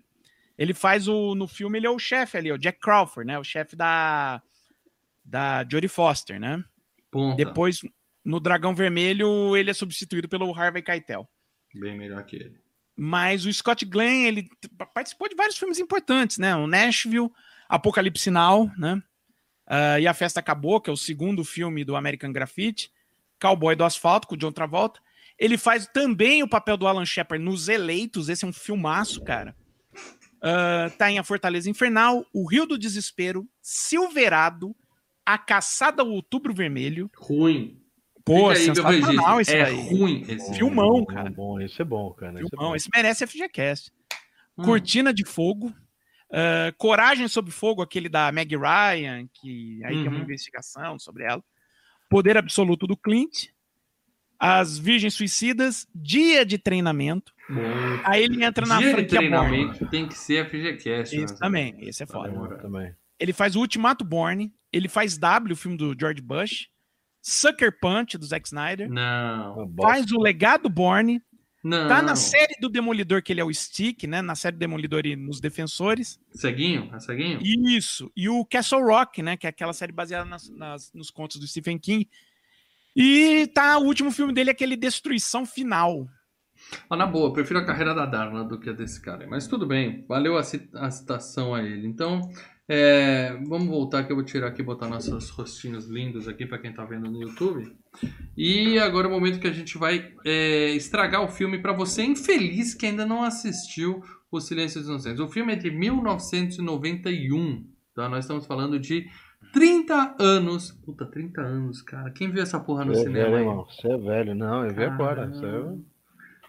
Ele 0.56 0.74
faz 0.74 1.08
o. 1.08 1.34
No 1.34 1.46
filme, 1.48 1.78
ele 1.78 1.86
é 1.86 1.90
o 1.90 1.98
chefe 1.98 2.36
ali, 2.36 2.52
o 2.52 2.58
Jack 2.58 2.78
Crawford, 2.80 3.26
né? 3.26 3.38
O 3.38 3.44
chefe 3.44 3.76
da. 3.76 4.42
Da 5.24 5.66
Jodie 5.70 5.88
Foster, 5.88 6.38
né? 6.38 6.62
Ponta. 7.10 7.36
Depois, 7.36 7.80
no 8.24 8.38
Dragão 8.38 8.74
Vermelho, 8.74 9.56
ele 9.56 9.70
é 9.70 9.74
substituído 9.74 10.28
pelo 10.28 10.52
Harvey 10.54 10.82
Keitel. 10.82 11.28
Bem 11.74 11.96
melhor 11.96 12.22
que 12.24 12.36
ele. 12.36 12.60
Mas 12.96 13.44
o 13.44 13.52
Scott 13.52 13.84
Glenn, 13.84 14.26
ele 14.26 14.48
participou 14.92 15.28
de 15.28 15.34
vários 15.34 15.56
filmes 15.56 15.78
importantes, 15.78 16.38
né? 16.38 16.54
O 16.54 16.66
Nashville, 16.66 17.30
Apocalipse 17.68 18.30
Now, 18.30 18.70
né? 18.78 19.02
Ah, 19.66 19.98
e 19.98 20.06
A 20.06 20.14
Festa 20.14 20.40
Acabou, 20.40 20.80
que 20.80 20.90
é 20.90 20.92
o 20.92 20.96
segundo 20.96 21.44
filme 21.44 21.84
do 21.84 21.96
American 21.96 22.32
Graffiti. 22.32 22.92
Cowboy 23.40 23.74
do 23.74 23.84
Asfalto, 23.84 24.28
com 24.28 24.34
o 24.34 24.38
John 24.38 24.52
Travolta. 24.52 25.00
Ele 25.38 25.58
faz 25.58 25.86
também 25.86 26.42
o 26.42 26.48
papel 26.48 26.76
do 26.76 26.86
Alan 26.86 27.04
Shepard 27.04 27.44
nos 27.44 27.68
Eleitos. 27.68 28.28
Esse 28.28 28.44
é 28.44 28.48
um 28.48 28.52
filmaço, 28.52 29.22
cara. 29.22 29.56
Ah, 30.46 30.90
tá 30.98 31.10
em 31.10 31.18
A 31.18 31.24
Fortaleza 31.24 31.70
Infernal, 31.70 32.26
O 32.32 32.46
Rio 32.46 32.66
do 32.66 32.76
Desespero, 32.76 33.48
Silverado, 33.62 34.76
A 35.24 35.38
Caçada 35.38 36.02
ao 36.02 36.10
Outubro 36.10 36.52
Vermelho. 36.52 37.10
Ruim. 37.16 37.80
Pô, 38.24 38.48
aí 38.50 38.56
sensacional 38.56 39.40
esse 39.40 39.54
É 39.54 39.64
daí. 39.64 39.74
ruim 39.74 40.24
esse 40.28 40.54
Filmão, 40.54 41.00
bom, 41.00 41.04
cara. 41.06 41.30
Bom, 41.30 41.60
isso 41.60 41.80
é 41.80 41.84
bom, 41.84 42.10
cara. 42.12 42.38
isso 42.38 42.46
é 42.46 42.50
Filmão, 42.50 42.70
bom. 42.70 42.76
esse 42.76 42.88
merece 42.94 43.26
FGCast. 43.26 43.90
Hum. 44.58 44.64
Cortina 44.64 45.12
de 45.14 45.24
Fogo. 45.24 45.72
ah, 46.32 46.72
Coragem 46.78 47.26
sob 47.28 47.50
Fogo, 47.50 47.80
aquele 47.82 48.08
da 48.08 48.30
Meg 48.32 48.54
Ryan, 48.56 49.26
que 49.32 49.82
aí 49.84 49.94
tem 49.96 50.08
uma 50.08 50.16
Uhum. 50.18 50.22
investigação 50.24 50.98
sobre 50.98 51.24
ela. 51.24 51.42
Poder 52.10 52.36
Absoluto 52.36 52.86
do 52.86 52.96
Clint. 52.96 53.48
As 54.46 54.78
Virgens 54.78 55.14
Suicidas. 55.14 55.86
Dia 55.94 56.44
de 56.44 56.58
Treinamento. 56.58 57.32
Bom. 57.48 57.60
Aí 58.04 58.22
ele 58.24 58.44
entra 58.44 58.66
na 58.66 58.78
Dia 58.78 58.88
de 58.88 58.94
franquia 58.94 59.20
Bourne. 59.30 59.48
treinamento 59.48 59.86
tem 59.86 60.06
que 60.08 60.14
ser 60.14 60.46
FGCast. 60.48 61.16
Esse 61.16 61.32
né? 61.34 61.38
também, 61.38 61.74
esse 61.80 62.02
é 62.02 62.06
foda. 62.06 62.58
Também. 62.58 62.94
Ele 63.18 63.32
faz 63.32 63.56
o 63.56 63.60
Ultimato 63.60 64.04
Born. 64.04 64.52
Ele 64.72 64.88
faz 64.88 65.16
W, 65.16 65.52
o 65.52 65.56
filme 65.56 65.76
do 65.76 65.94
George 65.98 66.20
Bush. 66.20 66.68
Sucker 67.22 67.78
Punch, 67.80 68.18
do 68.18 68.26
Zack 68.26 68.46
Snyder. 68.46 68.90
Não. 68.90 69.72
Faz 69.80 70.10
o 70.12 70.20
Legado 70.20 70.68
Born. 70.68 71.22
Não. 71.62 71.88
Tá 71.88 72.02
na 72.02 72.14
série 72.14 72.54
do 72.60 72.68
Demolidor, 72.68 73.22
que 73.22 73.32
ele 73.32 73.40
é 73.40 73.44
o 73.44 73.52
Stick, 73.54 74.04
né? 74.04 74.20
Na 74.20 74.34
série 74.34 74.56
do 74.56 74.58
Demolidor 74.58 75.06
e 75.06 75.16
nos 75.16 75.40
Defensores. 75.40 76.20
Ceguinho? 76.32 76.90
É 76.94 77.00
ceguinho? 77.00 77.40
Isso. 77.42 78.12
E 78.14 78.28
o 78.28 78.44
Castle 78.44 78.82
Rock, 78.84 79.22
né? 79.22 79.38
Que 79.38 79.46
é 79.46 79.50
aquela 79.50 79.72
série 79.72 79.90
baseada 79.92 80.26
nas, 80.28 80.50
nas- 80.50 80.92
nos 80.92 81.10
contos 81.10 81.38
do 81.40 81.46
Stephen 81.46 81.78
King. 81.78 82.06
E 82.96 83.46
tá 83.48 83.78
o 83.78 83.84
último 83.84 84.10
filme 84.10 84.32
dele, 84.32 84.50
aquele 84.50 84.76
Destruição 84.76 85.44
Final. 85.44 86.06
Ah, 86.88 86.96
na 86.96 87.06
boa, 87.06 87.32
prefiro 87.32 87.58
a 87.58 87.64
carreira 87.64 87.94
da 87.94 88.06
Darla 88.06 88.44
do 88.44 88.58
que 88.58 88.70
a 88.70 88.72
desse 88.72 89.00
cara. 89.00 89.26
Mas 89.26 89.46
tudo 89.46 89.66
bem, 89.66 90.04
valeu 90.08 90.36
a 90.36 90.42
citação 90.90 91.54
a 91.54 91.62
ele. 91.62 91.86
Então, 91.86 92.30
é, 92.66 93.36
vamos 93.46 93.68
voltar 93.68 94.04
que 94.04 94.12
eu 94.12 94.16
vou 94.16 94.24
tirar 94.24 94.48
aqui 94.48 94.62
e 94.62 94.64
botar 94.64 94.88
nossos 94.88 95.28
rostinhos 95.30 95.86
lindos 95.86 96.26
aqui 96.26 96.46
para 96.46 96.58
quem 96.58 96.72
tá 96.72 96.84
vendo 96.84 97.10
no 97.10 97.20
YouTube. 97.20 97.76
E 98.36 98.78
agora 98.78 99.06
é 99.06 99.10
o 99.10 99.12
momento 99.12 99.38
que 99.38 99.46
a 99.46 99.52
gente 99.52 99.76
vai 99.76 100.12
é, 100.24 100.70
estragar 100.70 101.22
o 101.22 101.28
filme 101.28 101.58
para 101.58 101.72
você 101.72 102.02
infeliz 102.02 102.74
que 102.74 102.86
ainda 102.86 103.04
não 103.04 103.22
assistiu 103.22 104.02
O 104.30 104.40
Silêncio 104.40 104.80
dos 104.80 104.88
Inocentes. 104.88 105.20
O 105.20 105.28
filme 105.28 105.52
é 105.52 105.56
de 105.56 105.70
1991, 105.70 107.66
tá? 107.94 108.08
Nós 108.08 108.24
estamos 108.24 108.46
falando 108.46 108.78
de 108.78 109.06
30 109.54 110.16
anos. 110.18 110.72
Puta, 110.84 111.06
30 111.06 111.40
anos, 111.40 111.80
cara. 111.80 112.10
Quem 112.10 112.30
viu 112.30 112.42
essa 112.42 112.60
porra 112.60 112.84
no 112.84 112.92
é 112.92 112.96
cinema 112.96 113.14
velho, 113.14 113.36
aí? 113.36 113.40
irmão. 113.42 113.64
Você 113.66 113.88
é 113.88 113.96
velho. 113.96 114.34
Não, 114.34 114.64
eu 114.66 114.74
vi 114.74 114.84
agora. 114.84 115.26
Você 115.28 115.46
é- 115.46 115.94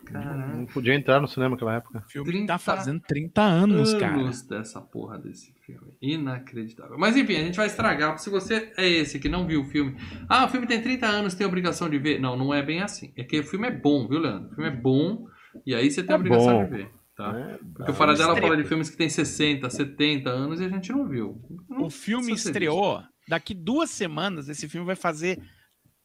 Caraca. 0.05 0.55
Não 0.55 0.65
podia 0.67 0.93
entrar 0.93 1.19
no 1.19 1.27
cinema 1.27 1.51
naquela 1.55 1.75
época. 1.77 2.03
O 2.05 2.11
filme 2.11 2.29
30 2.31 2.45
tá 2.53 2.57
fazendo 2.59 2.99
30 2.99 3.41
anos, 3.41 3.91
cara. 3.95 4.13
anos 4.13 4.43
dessa 4.43 4.79
porra 4.79 5.17
desse 5.17 5.51
filme. 5.65 5.97
Inacreditável. 5.99 6.95
Mas 6.99 7.15
enfim, 7.17 7.37
a 7.37 7.43
gente 7.43 7.55
vai 7.57 7.65
estragar. 7.65 8.15
Se 8.19 8.29
você 8.29 8.71
é 8.77 8.87
esse 8.87 9.17
que 9.19 9.27
não 9.27 9.47
viu 9.47 9.61
o 9.61 9.65
filme. 9.65 9.95
Ah, 10.29 10.45
o 10.45 10.47
filme 10.47 10.67
tem 10.67 10.79
30 10.79 11.07
anos, 11.07 11.33
tem 11.33 11.47
obrigação 11.47 11.89
de 11.89 11.97
ver. 11.97 12.19
Não, 12.19 12.37
não 12.37 12.53
é 12.53 12.61
bem 12.61 12.81
assim. 12.81 13.11
É 13.17 13.23
que 13.23 13.39
o 13.39 13.43
filme 13.43 13.67
é 13.67 13.71
bom, 13.71 14.07
viu, 14.07 14.19
Leandro? 14.19 14.51
O 14.51 14.55
filme 14.55 14.69
é 14.69 14.75
bom 14.75 15.25
e 15.65 15.73
aí 15.73 15.89
você 15.89 16.03
tem 16.03 16.13
a 16.13 16.17
É 16.17 16.19
obrigação 16.19 16.53
bom. 16.59 16.65
de 16.65 16.69
ver. 16.69 16.89
Tá? 17.15 17.31
né? 17.31 17.57
Porque 17.73 17.91
o 17.91 17.93
Faradela 17.93 18.33
estreia. 18.33 18.49
fala 18.51 18.61
de 18.61 18.67
filmes 18.67 18.89
que 18.89 18.97
tem 18.97 19.07
60, 19.09 19.69
70 19.69 20.29
anos 20.29 20.59
e 20.59 20.65
a 20.65 20.69
gente 20.69 20.91
não 20.91 21.07
viu. 21.07 21.41
Não 21.69 21.83
O 21.85 21.89
filme 21.89 22.33
estreou. 22.33 23.01
Daqui 23.27 23.53
duas 23.53 23.89
semanas, 23.89 24.49
esse 24.49 24.67
filme 24.67 24.85
vai 24.85 24.95
fazer 24.97 25.39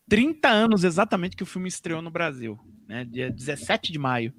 30 0.09 0.49
anos 0.49 0.85
exatamente 0.85 1.37
que 1.37 1.43
o 1.43 1.47
filme 1.47 1.69
estreou 1.69 2.01
no 2.01 2.11
Brasil. 2.11 2.59
né? 2.89 3.05
Dia 3.05 3.31
17 3.31 3.93
de 3.93 3.99
maio. 3.99 4.33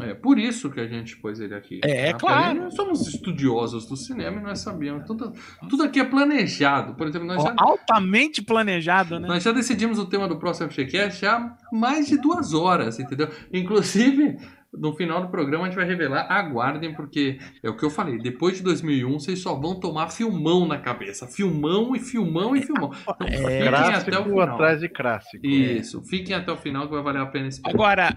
É 0.00 0.12
por 0.12 0.38
isso 0.40 0.70
que 0.70 0.80
a 0.80 0.88
gente 0.88 1.16
pôs 1.18 1.38
ele 1.38 1.54
aqui. 1.54 1.80
É, 1.84 2.08
é 2.08 2.12
Tá? 2.12 2.18
claro. 2.18 2.62
Nós 2.64 2.74
somos 2.74 3.06
estudiosos 3.06 3.86
do 3.86 3.96
cinema 3.96 4.40
e 4.40 4.42
nós 4.42 4.58
sabemos. 4.58 5.06
Tudo, 5.06 5.32
tudo 5.70 5.84
aqui 5.84 6.00
é 6.00 6.04
planejado. 6.04 6.94
Por 6.96 7.06
exemplo, 7.06 7.28
nós 7.28 7.40
já, 7.42 7.54
altamente 7.56 8.42
planejado, 8.42 9.20
né? 9.20 9.28
nós 9.28 9.42
já 9.44 9.52
decidimos 9.52 9.98
o 10.00 10.06
tema 10.06 10.26
do 10.26 10.36
próximo 10.36 10.68
FGCast 10.68 11.24
há 11.26 11.56
mais 11.72 12.08
de 12.08 12.16
duas 12.16 12.52
horas, 12.52 12.98
entendeu? 12.98 13.28
Inclusive, 13.52 14.36
no 14.78 14.94
final 14.96 15.22
do 15.22 15.28
programa 15.28 15.64
a 15.64 15.68
gente 15.68 15.76
vai 15.76 15.84
revelar. 15.86 16.26
Aguardem, 16.30 16.94
porque 16.94 17.38
é 17.62 17.70
o 17.70 17.76
que 17.76 17.84
eu 17.84 17.90
falei. 17.90 18.18
Depois 18.18 18.56
de 18.58 18.62
2001, 18.62 19.18
vocês 19.18 19.40
só 19.40 19.54
vão 19.54 19.78
tomar 19.78 20.10
filmão 20.10 20.66
na 20.66 20.78
cabeça. 20.78 21.26
Filmão 21.26 21.94
e 21.94 22.00
filmão 22.00 22.54
e 22.56 22.62
filmão. 22.62 22.90
Então, 23.20 23.48
É, 23.48 23.64
fiquem 23.64 23.94
até 23.94 24.18
o 24.18 24.24
final. 24.24 24.48
atrás 24.54 24.80
de 24.80 24.88
clássico. 24.88 25.46
Isso, 25.46 26.02
fiquem 26.04 26.34
até 26.34 26.50
o 26.52 26.56
final 26.56 26.86
que 26.86 26.92
vai 26.94 27.02
valer 27.02 27.22
a 27.22 27.26
pena 27.26 27.48
esperar. 27.48 27.74
Agora, 27.74 28.16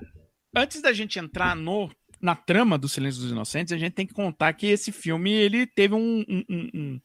antes 0.56 0.82
da 0.82 0.92
gente 0.94 1.20
entrar 1.20 1.56
no, 1.56 1.90
na 2.22 2.36
trama 2.36 2.78
do 2.78 2.88
Silêncio 2.90 3.22
dos 3.22 3.32
Inocentes, 3.32 3.72
a 3.74 3.78
gente 3.78 3.94
tem 3.94 4.06
que 4.08 4.14
contar 4.14 4.52
que 4.54 4.68
esse 4.68 4.92
filme 4.92 5.32
ele 5.32 5.68
teve 5.68 5.94
um, 5.94 6.24
um- 6.28 6.44
um- 6.50 6.70
um- 6.74 7.02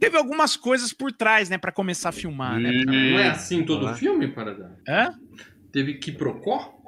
teve 0.00 0.16
algumas 0.16 0.56
coisas 0.56 0.92
por 0.92 1.12
trás, 1.12 1.48
né, 1.48 1.56
Pra 1.58 1.70
começar 1.70 2.08
a 2.08 2.12
filmar, 2.12 2.58
né? 2.58 2.72
Não 2.84 3.18
é 3.20 3.28
assim 3.30 3.64
todo 3.64 3.94
filme, 3.94 4.26
Paradão? 4.28 4.76
Hã? 4.88 5.10
Teve 5.72 5.94
Quiprocó? 5.94 6.81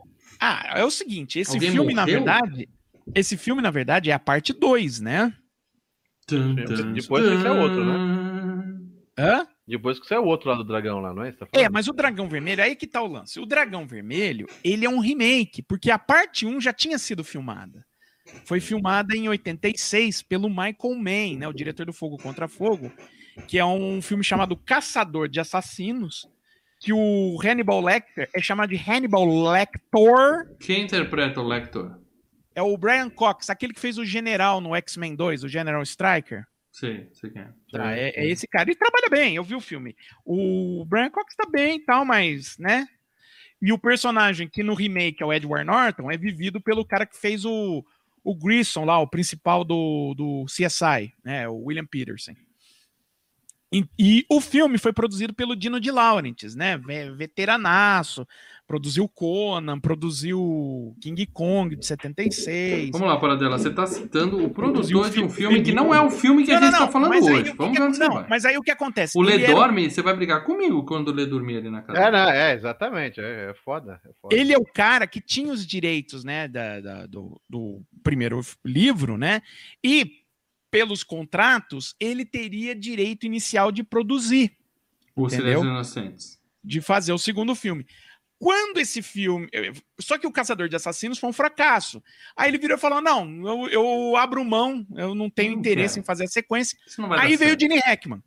Ah, 0.47 0.78
é 0.78 0.84
o 0.84 0.90
seguinte, 0.90 1.38
esse 1.38 1.53
Alguém 1.53 1.70
filme 1.70 1.95
na 1.95 2.03
morreu? 2.03 2.16
verdade, 2.16 2.68
esse 3.14 3.34
filme 3.36 3.62
na 3.62 3.70
verdade 3.70 4.11
é 4.11 4.12
a 4.12 4.18
parte 4.18 4.53
2, 4.53 5.01
né? 5.01 5.34
Tum, 6.26 6.55
tum, 6.57 6.92
depois 6.92 7.24
esse 7.24 7.47
é 7.47 7.51
outro, 7.51 7.82
tum. 7.82 8.90
Hã? 9.18 9.47
Depois 9.66 9.99
que 9.99 10.07
você 10.07 10.14
é 10.14 10.20
o 10.20 10.26
outro 10.26 10.51
lado 10.51 10.62
do 10.62 10.68
dragão 10.68 11.01
lá, 11.01 11.14
não 11.14 11.24
é? 11.24 11.32
Tá? 11.32 11.47
É, 11.53 11.70
mas 11.70 11.88
o 11.88 11.95
Dragão 11.95 12.28
Vermelho, 12.28 12.62
aí 12.62 12.76
que 12.76 12.86
tá 12.86 13.01
o 13.01 13.07
lance. 13.07 13.40
O 13.40 13.47
Dragão 13.47 13.86
Vermelho, 13.86 14.47
ele 14.62 14.84
é 14.84 14.90
um 14.90 14.99
remake, 14.99 15.62
porque 15.62 15.90
a 15.90 15.99
parte 15.99 16.45
1 16.45 16.61
já 16.61 16.74
tinha 16.74 16.99
sido 16.99 17.24
filmada. 17.24 17.82
Foi 18.45 18.61
filmada 18.61 19.16
em 19.16 19.26
86 19.26 20.20
pelo 20.22 20.51
Michael 20.51 20.95
Mann, 20.99 21.38
né, 21.38 21.49
o 21.49 21.53
diretor 21.55 21.86
do 21.86 21.92
Fogo 21.95 22.18
Contra 22.18 22.47
Fogo, 22.47 22.92
que 23.49 23.59
é 23.59 23.64
um 23.64 24.03
filme 24.03 24.22
chamado 24.22 24.57
Caçador 24.57 25.26
de 25.26 25.40
Assassinos, 25.40 26.28
que 26.85 26.93
o 26.93 27.39
Hannibal 27.43 27.80
Lecter 27.80 28.28
é 28.35 28.43
chamado 28.43 28.68
de 28.68 28.76
Hannibal 28.76 29.24
Lector, 29.51 30.55
Quem 30.61 30.82
interpreta 30.82 31.41
o 31.41 31.49
Lector? 31.49 31.99
é 32.55 32.62
o 32.62 32.76
Brian 32.76 33.09
Cox, 33.09 33.49
aquele 33.49 33.72
que 33.72 33.80
fez 33.80 33.97
o 33.97 34.05
General 34.05 34.61
no 34.61 34.76
X-Men 34.76 35.16
2, 35.16 35.45
o 35.45 35.49
General 35.49 35.82
Striker. 35.82 36.45
Sei, 36.70 37.09
sei 37.12 37.30
quem 37.30 37.41
é. 37.41 37.49
Tá, 37.72 37.97
é, 37.97 38.11
é 38.11 38.26
esse 38.28 38.47
cara. 38.47 38.68
Ele 38.68 38.76
trabalha 38.78 39.09
bem, 39.09 39.35
eu 39.35 39.43
vi 39.43 39.55
o 39.55 39.61
filme. 39.61 39.97
O 40.26 40.85
Brian 40.85 41.09
Cox 41.09 41.35
tá 41.35 41.49
bem 41.51 41.76
e 41.76 41.85
tal, 41.85 42.05
mas, 42.05 42.59
né? 42.59 42.87
E 43.62 43.72
o 43.72 43.78
personagem 43.78 44.47
que 44.47 44.62
no 44.62 44.74
remake 44.74 45.22
é 45.22 45.26
o 45.26 45.32
Edward 45.32 45.64
Norton 45.66 46.11
é 46.11 46.18
vivido 46.18 46.61
pelo 46.61 46.85
cara 46.85 47.07
que 47.07 47.16
fez 47.16 47.47
o, 47.47 47.82
o 48.22 48.35
Grissom 48.35 48.85
lá, 48.85 48.99
o 48.99 49.09
principal 49.09 49.64
do, 49.64 50.14
do 50.14 50.45
CSI, 50.47 51.14
né? 51.24 51.49
O 51.49 51.64
William 51.64 51.87
Peterson. 51.87 52.35
E, 53.75 53.85
e 53.99 54.27
o 54.31 54.41
filme 54.41 54.79
foi 54.79 54.93
produzido 54.93 55.35
pelo 55.35 55.57
Dino 55.57 55.81
de 55.81 55.91
Laurentiis, 55.91 56.55
né? 56.55 56.79
ve- 56.79 57.11
Veteranaço, 57.11 58.27
produziu 58.68 59.09
Conan, 59.09 59.81
produziu 59.81 60.95
King 61.01 61.27
Kong 61.27 61.75
de 61.77 61.85
76. 61.85 62.91
Vamos 62.93 63.09
lá, 63.09 63.16
Paradela. 63.18 63.59
Você 63.59 63.70
tá 63.70 63.87
citando 63.87 64.45
o 64.45 64.49
Produziu 64.51 65.01
produtor 65.01 65.18
de 65.20 65.25
um 65.27 65.29
filme- 65.29 65.62
que 65.62 65.72
não 65.72 65.93
é 65.95 66.01
o 66.01 66.09
filme 66.11 66.45
que 66.45 66.53
a 66.53 66.61
gente 66.61 66.72
tá 66.72 66.89
falando 66.89 67.12
hoje. 67.14 67.51
que 67.51 67.57
Vamos 67.57 67.72
que- 67.75 67.79
ver 67.83 67.89
onde 67.89 67.97
você 67.97 68.05
não, 68.05 68.14
vai. 68.14 68.27
mas 68.29 68.45
aí 68.45 68.57
o 68.57 68.62
que 68.62 68.70
acontece? 68.70 69.18
O 69.18 69.22
Lê 69.22 69.35
Ele 69.35 69.45
era- 69.45 69.55
dorme, 69.55 69.91
você 69.91 70.01
vai 70.03 70.14
brigar 70.14 70.45
comigo 70.45 70.85
quando 70.85 71.09
o 71.09 71.12
Lê 71.12 71.27
dormir 71.27 71.57
ali 71.59 71.68
na 71.70 71.83
casa. 71.83 71.99
É, 71.99 72.11
não, 72.11 72.31
é, 72.31 72.55
exatamente. 72.55 73.20
É, 73.20 73.51
é 73.51 73.55
foda. 73.55 74.01
É 74.05 74.11
foda. 74.22 74.35
Ele 74.37 74.53
é 74.53 74.59
o 74.59 74.64
cara 74.64 75.07
que 75.07 75.20
tinha 75.20 75.53
os 75.53 75.66
direitos, 75.66 76.22
né, 76.25 76.47
da, 76.49 76.81
da- 76.81 77.07
do, 77.07 77.41
do 77.51 77.83
primeiro 78.03 78.41
livro, 78.64 79.18
né? 79.18 79.43
E 79.83 80.24
pelos 80.75 81.05
contratos, 81.05 81.95
ele 82.01 82.25
teria 82.25 82.75
direito 82.75 83.25
inicial 83.25 83.70
de 83.70 83.85
produzir, 83.85 84.57
o 85.14 85.27
entendeu? 85.29 85.61
Silêncio 85.61 85.62
dos 85.62 85.70
Inocentes. 85.70 86.41
de 86.64 86.81
fazer 86.81 87.12
o 87.12 87.18
segundo 87.18 87.55
filme. 87.55 87.87
Quando 88.41 88.79
esse 88.79 89.01
filme. 89.01 89.49
Só 90.01 90.18
que 90.18 90.27
o 90.27 90.33
Caçador 90.33 90.68
de 90.68 90.75
Assassinos 90.75 91.20
foi 91.20 91.31
um 91.31 91.33
fracasso. 91.33 92.03
Aí 92.37 92.51
ele 92.51 92.59
virou 92.59 92.77
e 92.77 92.81
falou: 92.81 93.01
não, 93.01 93.25
eu, 93.49 93.68
eu 93.68 94.16
abro 94.16 94.45
mão, 94.45 94.85
eu 94.97 95.14
não 95.14 95.31
tenho 95.31 95.53
Não 95.53 95.61
interesse 95.61 95.95
quero. 95.95 96.03
em 96.03 96.07
fazer 96.07 96.25
a 96.25 96.29
sequência. 96.29 96.77
Aí 97.20 97.37
veio 97.37 97.55
o 97.55 97.59
certo. 97.59 97.61
Gene 97.61 97.79
Hackman. 97.79 98.22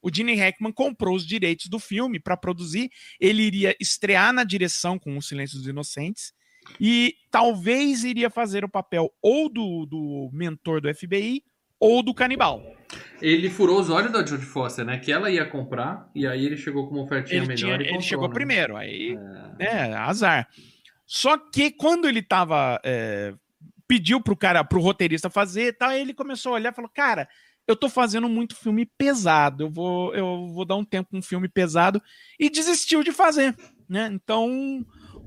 O 0.00 0.08
Gene 0.14 0.34
Hackman 0.36 0.72
comprou 0.72 1.16
os 1.16 1.26
direitos 1.26 1.66
do 1.66 1.80
filme 1.80 2.20
para 2.20 2.36
produzir. 2.36 2.88
Ele 3.18 3.42
iria 3.42 3.76
estrear 3.80 4.32
na 4.32 4.44
direção 4.44 4.96
com 4.96 5.18
O 5.18 5.20
Silêncio 5.22 5.58
dos 5.58 5.66
Inocentes 5.66 6.32
e 6.80 7.16
talvez 7.32 8.04
iria 8.04 8.30
fazer 8.30 8.64
o 8.64 8.68
papel 8.68 9.12
ou 9.20 9.48
do, 9.48 9.86
do 9.86 10.30
mentor 10.32 10.80
do 10.80 10.94
FBI 10.94 11.42
ou 11.80 12.02
do 12.02 12.12
canibal. 12.14 12.62
Ele 13.22 13.48
furou 13.50 13.80
os 13.80 13.88
olhos 13.90 14.12
da 14.12 14.24
Jodie 14.24 14.44
Foster, 14.46 14.84
né? 14.84 14.98
Que 14.98 15.10
ela 15.12 15.30
ia 15.30 15.44
comprar 15.44 16.08
e 16.14 16.26
aí 16.26 16.44
ele 16.44 16.56
chegou 16.56 16.86
com 16.88 16.94
uma 16.96 17.04
ofertinha 17.04 17.38
Ele, 17.38 17.46
melhor 17.48 17.56
tinha- 17.56 17.74
ele 17.74 17.84
comprou, 17.84 18.02
chegou 18.02 18.28
né? 18.28 18.34
primeiro, 18.34 18.76
aí, 18.76 19.18
É. 19.58 19.88
né, 19.88 19.94
azar. 19.94 20.48
Só 21.06 21.36
que 21.38 21.70
quando 21.70 22.06
ele 22.08 22.22
tava. 22.22 22.80
é, 22.84 23.34
pediu 23.88 24.20
pro 24.20 24.36
cara, 24.36 24.62
pro 24.62 24.80
roteirista 24.80 25.28
fazer 25.28 25.66
e 25.68 25.72
tal, 25.72 25.88
aí 25.90 26.00
ele 26.00 26.14
começou 26.14 26.52
a 26.52 26.54
olhar 26.56 26.72
e 26.72 26.74
falou: 26.76 26.88
Cara, 26.94 27.28
eu 27.66 27.74
tô 27.76 27.88
fazendo 27.88 28.28
muito 28.28 28.54
filme 28.56 28.86
pesado, 28.86 29.64
eu 29.64 29.70
vou, 29.70 30.14
eu 30.14 30.46
vou 30.52 30.64
dar 30.64 30.76
um 30.76 30.84
tempo 30.84 31.10
com 31.10 31.18
um 31.18 31.22
filme 31.22 31.48
pesado, 31.48 32.00
e 32.38 32.48
desistiu 32.48 33.02
de 33.02 33.10
fazer, 33.12 33.54
né? 33.88 34.08
Então, 34.12 34.84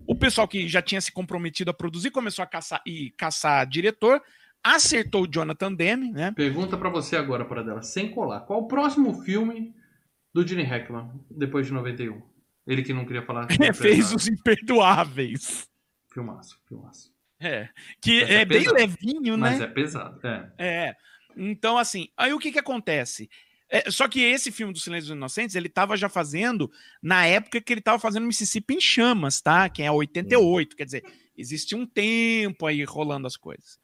o 0.07 0.15
pessoal 0.15 0.47
que 0.47 0.67
já 0.67 0.81
tinha 0.81 0.99
se 1.01 1.11
comprometido 1.11 1.71
a 1.71 1.73
produzir 1.73 2.11
começou 2.11 2.41
a 2.43 2.45
caçar 2.47 2.81
e 2.87 3.11
caçar 3.17 3.65
diretor, 3.67 4.21
acertou 4.63 5.23
o 5.23 5.27
Jonathan 5.31 5.73
Demme, 5.73 6.11
né? 6.11 6.31
Pergunta 6.31 6.77
pra 6.77 6.89
você 6.89 7.17
agora, 7.17 7.45
Paradela, 7.45 7.81
sem 7.81 8.09
colar. 8.09 8.41
Qual 8.41 8.61
o 8.61 8.67
próximo 8.67 9.21
filme 9.23 9.75
do 10.33 10.47
Gene 10.47 10.63
Hackman, 10.63 11.11
depois 11.29 11.67
de 11.67 11.73
91? 11.73 12.21
Ele 12.65 12.81
que 12.81 12.93
não 12.93 13.05
queria 13.05 13.25
falar. 13.25 13.47
sobre 13.51 13.73
Fez 13.73 14.13
os 14.13 14.27
imperdoáveis. 14.27 15.67
Filmaço, 16.13 16.57
filmaço. 16.67 17.11
É, 17.39 17.67
que 18.01 18.23
é, 18.23 18.35
é 18.35 18.45
bem 18.45 18.71
levinho, 18.71 19.35
né? 19.35 19.51
Mas 19.51 19.61
é 19.61 19.67
pesado, 19.67 20.19
é. 20.25 20.51
É. 20.57 20.95
Então, 21.35 21.77
assim, 21.77 22.07
aí 22.15 22.31
o 22.31 22.39
que 22.39 22.53
que 22.53 22.59
acontece? 22.59 23.29
É, 23.69 23.89
só 23.89 24.07
que 24.07 24.21
esse 24.21 24.51
filme 24.51 24.71
do 24.71 24.79
Silêncio 24.79 25.07
dos 25.07 25.17
Inocentes, 25.17 25.55
ele 25.55 25.67
tava 25.67 25.97
já 25.97 26.07
fazendo 26.07 26.71
na 27.01 27.25
época 27.25 27.59
que 27.59 27.73
ele 27.73 27.81
tava 27.81 27.99
fazendo 27.99 28.27
Mississippi 28.27 28.75
em 28.75 28.79
Chamas, 28.79 29.41
tá? 29.41 29.67
Que 29.67 29.81
é 29.81 29.91
88, 29.91 30.75
quer 30.75 30.85
dizer, 30.85 31.03
existe 31.35 31.75
um 31.75 31.85
tempo 31.85 32.65
aí 32.65 32.83
rolando 32.83 33.27
as 33.27 33.35
coisas. 33.35 33.79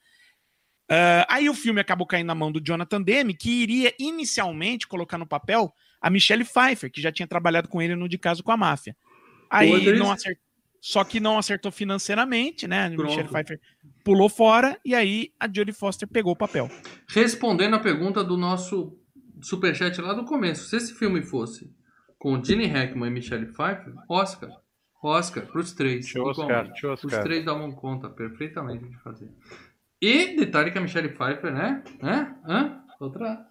Ah, 0.89 1.25
aí 1.29 1.49
o 1.49 1.53
filme 1.53 1.79
acabou 1.79 2.07
caindo 2.07 2.27
na 2.27 2.35
mão 2.35 2.51
do 2.51 2.59
Jonathan 2.63 3.01
Demme, 3.01 3.33
que 3.35 3.49
iria 3.49 3.93
inicialmente 3.99 4.87
colocar 4.87 5.17
no 5.17 5.27
papel 5.27 5.71
a 6.01 6.09
Michelle 6.09 6.43
Pfeiffer, 6.45 6.91
que 6.91 7.01
já 7.01 7.11
tinha 7.11 7.27
trabalhado 7.27 7.67
com 7.67 7.81
ele 7.81 7.95
no 7.95 8.09
De 8.09 8.17
Caso 8.17 8.43
com 8.43 8.51
a 8.51 8.57
Máfia. 8.57 8.95
Aí 9.49 9.97
não 9.97 10.11
acertou. 10.11 10.43
Só 10.81 11.03
que 11.03 11.19
não 11.19 11.37
acertou 11.37 11.73
financeiramente, 11.73 12.65
né? 12.65 12.85
A 12.85 12.89
Pronto. 12.89 13.03
Michelle 13.09 13.27
Pfeiffer 13.27 13.59
pulou 14.03 14.29
fora 14.29 14.79
e 14.85 14.95
aí 14.95 15.33
a 15.37 15.45
Jodie 15.45 15.73
Foster 15.73 16.07
pegou 16.07 16.31
o 16.31 16.37
papel. 16.37 16.71
Respondendo 17.09 17.75
a 17.75 17.79
pergunta 17.79 18.23
do 18.23 18.37
nosso 18.37 18.97
superchat 19.41 19.99
lá 19.99 20.13
do 20.13 20.23
começo. 20.23 20.69
Se 20.69 20.77
esse 20.77 20.93
filme 20.93 21.21
fosse 21.21 21.69
com 22.17 22.41
Gene 22.41 22.65
Hackman 22.65 23.09
e 23.09 23.13
Michelle 23.13 23.47
Pfeiffer, 23.47 23.93
Oscar. 24.09 24.51
Oscar, 25.03 25.45
pros 25.47 25.73
três. 25.73 26.13
Oscar, 26.15 26.71
tio 26.73 26.93
Os 26.93 27.03
Oscar. 27.03 27.23
três 27.23 27.43
davam 27.43 27.71
conta 27.73 28.09
perfeitamente 28.09 28.85
de 28.87 28.97
fazer. 28.99 29.29
E 30.01 30.35
detalhe 30.35 30.71
que 30.71 30.77
a 30.77 30.81
Michelle 30.81 31.09
Pfeiffer, 31.09 31.53
né? 31.53 31.83
Hã? 32.01 32.35
Hã? 32.47 32.81
Outra. 32.99 33.45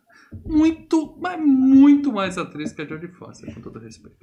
Muito, 0.44 1.18
mas 1.20 1.40
muito 1.40 2.12
mais 2.12 2.36
atriz 2.38 2.72
que 2.72 2.82
a 2.82 2.86
Jodie 2.86 3.09
Foster, 3.09 3.55
com 3.55 3.61
todo 3.61 3.78
respeito. 3.78 4.16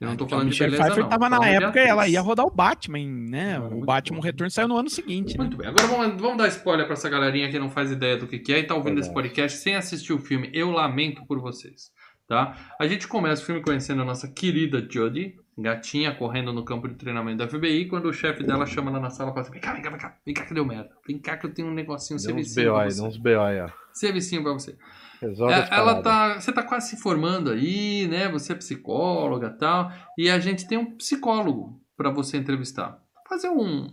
Eu 0.00 0.08
não 0.08 0.16
tô 0.16 0.26
falando 0.28 0.42
a 0.42 0.44
de 0.44 0.50
Michelle 0.50 0.70
beleza, 0.72 0.84
Pfeiffer 0.90 1.02
não. 1.04 1.10
tava 1.10 1.28
na 1.28 1.48
época, 1.48 1.68
atriz. 1.68 1.86
ela 1.86 2.08
ia 2.08 2.20
rodar 2.20 2.46
o 2.46 2.50
Batman, 2.50 3.06
né? 3.06 3.58
Não, 3.58 3.66
o 3.66 3.70
muito 3.70 3.86
Batman 3.86 4.16
bom. 4.18 4.22
Retorno 4.22 4.50
saiu 4.50 4.68
no 4.68 4.76
ano 4.76 4.90
seguinte, 4.90 5.36
né? 5.36 5.44
Muito 5.44 5.56
bem. 5.56 5.68
Agora 5.68 5.86
vamos, 5.86 6.20
vamos 6.20 6.38
dar 6.38 6.48
spoiler 6.48 6.86
pra 6.86 6.94
essa 6.94 7.08
galerinha 7.08 7.50
que 7.50 7.58
não 7.58 7.70
faz 7.70 7.90
ideia 7.90 8.16
do 8.16 8.26
que, 8.26 8.38
que 8.38 8.52
é 8.52 8.58
e 8.60 8.64
tá 8.64 8.74
ouvindo 8.74 9.00
esse 9.00 9.12
podcast 9.12 9.58
sem 9.58 9.76
assistir 9.76 10.12
o 10.12 10.18
filme. 10.18 10.50
Eu 10.52 10.70
lamento 10.70 11.24
por 11.26 11.40
vocês, 11.40 11.90
tá? 12.26 12.56
A 12.80 12.86
gente 12.86 13.06
começa 13.06 13.42
o 13.42 13.46
filme 13.46 13.60
conhecendo 13.60 14.02
a 14.02 14.04
nossa 14.04 14.28
querida 14.28 14.86
Jodie, 14.90 15.36
gatinha 15.58 16.14
correndo 16.14 16.52
no 16.52 16.64
campo 16.64 16.86
de 16.86 16.94
treinamento 16.94 17.38
da 17.38 17.48
FBI, 17.48 17.86
quando 17.86 18.06
o 18.06 18.12
chefe 18.12 18.42
dela 18.42 18.66
chama 18.66 18.90
ela 18.90 19.00
na 19.00 19.10
sala 19.10 19.30
e 19.30 19.32
fala 19.32 19.42
assim, 19.42 19.52
vem 19.52 19.60
cá, 19.60 19.72
vem 19.72 19.82
cá, 19.82 19.90
vem 19.90 19.98
cá, 19.98 20.16
vem 20.24 20.34
cá 20.34 20.44
que 20.44 20.54
deu 20.54 20.64
merda. 20.64 20.90
Vem 21.06 21.18
cá 21.18 21.36
que 21.36 21.46
eu 21.46 21.54
tenho 21.54 21.68
um 21.68 21.74
negocinho, 21.74 22.18
um 22.18 22.22
Deu 22.22 22.36
uns 22.36 22.52
servicinho 22.52 22.72
BO 22.72 22.84
você. 22.84 23.02
uns 23.02 23.16
BO 23.16 23.30
ó. 23.30 23.70
Servicinho 23.92 24.42
pra 24.42 24.52
você. 24.52 24.76
Resolve 25.20 25.54
É, 25.54 25.68
ela 25.70 26.02
tá. 26.02 26.38
Você 26.38 26.52
tá 26.52 26.62
quase 26.62 26.90
se 26.90 26.96
formando 26.98 27.50
aí, 27.50 28.06
né? 28.06 28.28
Você 28.28 28.52
é 28.52 28.56
psicóloga 28.56 29.46
e 29.48 29.58
tal. 29.58 29.90
E 30.18 30.28
a 30.28 30.38
gente 30.38 30.68
tem 30.68 30.76
um 30.76 30.94
psicólogo 30.96 31.80
pra 31.96 32.10
você 32.10 32.36
entrevistar. 32.36 32.98
Fazer 33.26 33.48
um 33.48 33.88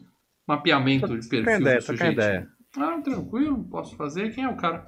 mapeamento 0.45 1.18
de 1.18 1.28
perfil 1.28 1.61
ideia, 1.61 1.78
do 1.78 1.84
sujeito. 1.84 2.14
ideia. 2.14 2.47
Ah, 2.78 2.99
tranquilo, 3.01 3.64
posso 3.70 3.95
fazer. 3.95 4.34
Quem 4.34 4.43
é 4.43 4.49
o 4.49 4.57
cara? 4.57 4.86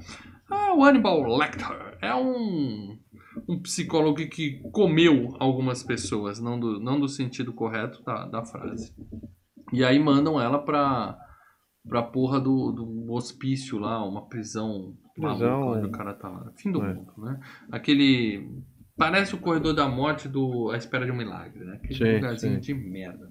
Ah, 0.49 0.73
o 0.73 0.83
Hannibal 0.83 1.23
Lecter. 1.37 1.97
É 2.01 2.13
um, 2.13 2.99
um 3.47 3.59
psicólogo 3.59 4.17
que 4.27 4.59
comeu 4.71 5.35
algumas 5.39 5.83
pessoas, 5.83 6.39
não 6.39 6.59
do, 6.59 6.79
não 6.79 6.99
do 6.99 7.07
sentido 7.07 7.53
correto 7.53 8.03
da, 8.03 8.25
da 8.25 8.43
frase. 8.45 8.93
E 9.73 9.83
aí 9.83 9.99
mandam 9.99 10.39
ela 10.39 10.59
pra, 10.59 11.17
pra 11.87 12.03
porra 12.03 12.39
do, 12.39 12.71
do 12.71 13.11
hospício 13.13 13.77
lá, 13.77 14.03
uma 14.05 14.27
prisão, 14.27 14.95
Prisão. 15.13 15.59
maluca 15.61 15.77
onde 15.79 15.87
o 15.87 15.91
cara 15.91 16.13
tá 16.13 16.29
lá. 16.29 16.51
Fim 16.57 16.71
do 16.71 16.83
É. 16.83 16.93
mundo, 16.93 17.13
né? 17.17 17.39
Aquele. 17.71 18.49
Parece 18.97 19.35
o 19.35 19.39
corredor 19.39 19.73
da 19.73 19.89
morte 19.89 20.29
do 20.29 20.69
A 20.71 20.77
Espera 20.77 21.05
de 21.05 21.11
um 21.11 21.17
Milagre, 21.17 21.65
né? 21.65 21.73
Aquele 21.83 21.95
Sim, 21.95 22.15
lugarzinho 22.15 22.53
sim. 22.55 22.59
de 22.61 22.73
merda. 22.73 23.29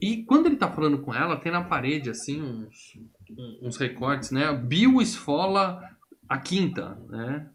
E 0.00 0.24
quando 0.24 0.46
ele 0.46 0.56
tá 0.56 0.68
falando 0.68 0.98
com 0.98 1.14
ela, 1.14 1.36
tem 1.36 1.52
na 1.52 1.62
parede, 1.62 2.10
assim, 2.10 2.42
uns, 2.42 2.98
uns 3.62 3.76
recortes, 3.76 4.32
né? 4.32 4.52
Bill 4.52 5.00
esfola 5.00 5.80
a 6.28 6.36
quinta, 6.36 6.98
né? 7.08 7.48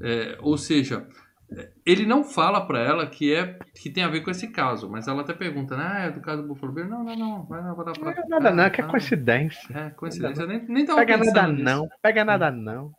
É, 0.00 0.38
ou 0.40 0.56
seja, 0.56 1.06
é, 1.54 1.70
ele 1.84 2.06
não 2.06 2.24
fala 2.24 2.60
pra 2.66 2.78
ela 2.80 3.06
que 3.06 3.34
é 3.34 3.58
que 3.74 3.90
tem 3.90 4.02
a 4.04 4.08
ver 4.08 4.22
com 4.22 4.30
esse 4.30 4.48
caso, 4.48 4.88
mas 4.90 5.06
ela 5.08 5.20
até 5.22 5.32
pergunta, 5.34 5.76
né? 5.76 5.84
Ah, 5.86 5.98
é 6.04 6.10
do 6.10 6.20
caso 6.20 6.42
do 6.42 6.48
Buffalo 6.48 6.72
Bill? 6.72 6.88
Não, 6.88 7.04
não, 7.04 7.16
não, 7.16 7.44
vai 7.46 7.60
lá, 7.60 7.74
vai 7.74 7.86
lá 7.86 7.92
pra 7.92 8.02
Não 8.04 8.10
é 8.10 8.28
nada 8.28 8.50
não, 8.50 8.70
que 8.70 8.80
é 8.80 8.84
coincidência. 8.84 9.76
É, 9.76 9.90
coincidência, 9.90 10.46
nem, 10.46 10.64
nem 10.66 10.84
tava 10.86 11.00
Pega 11.00 11.16
nada 11.18 11.48
nisso. 11.48 11.64
não, 11.64 11.88
pega 12.02 12.24
nada 12.24 12.50
não. 12.50 12.92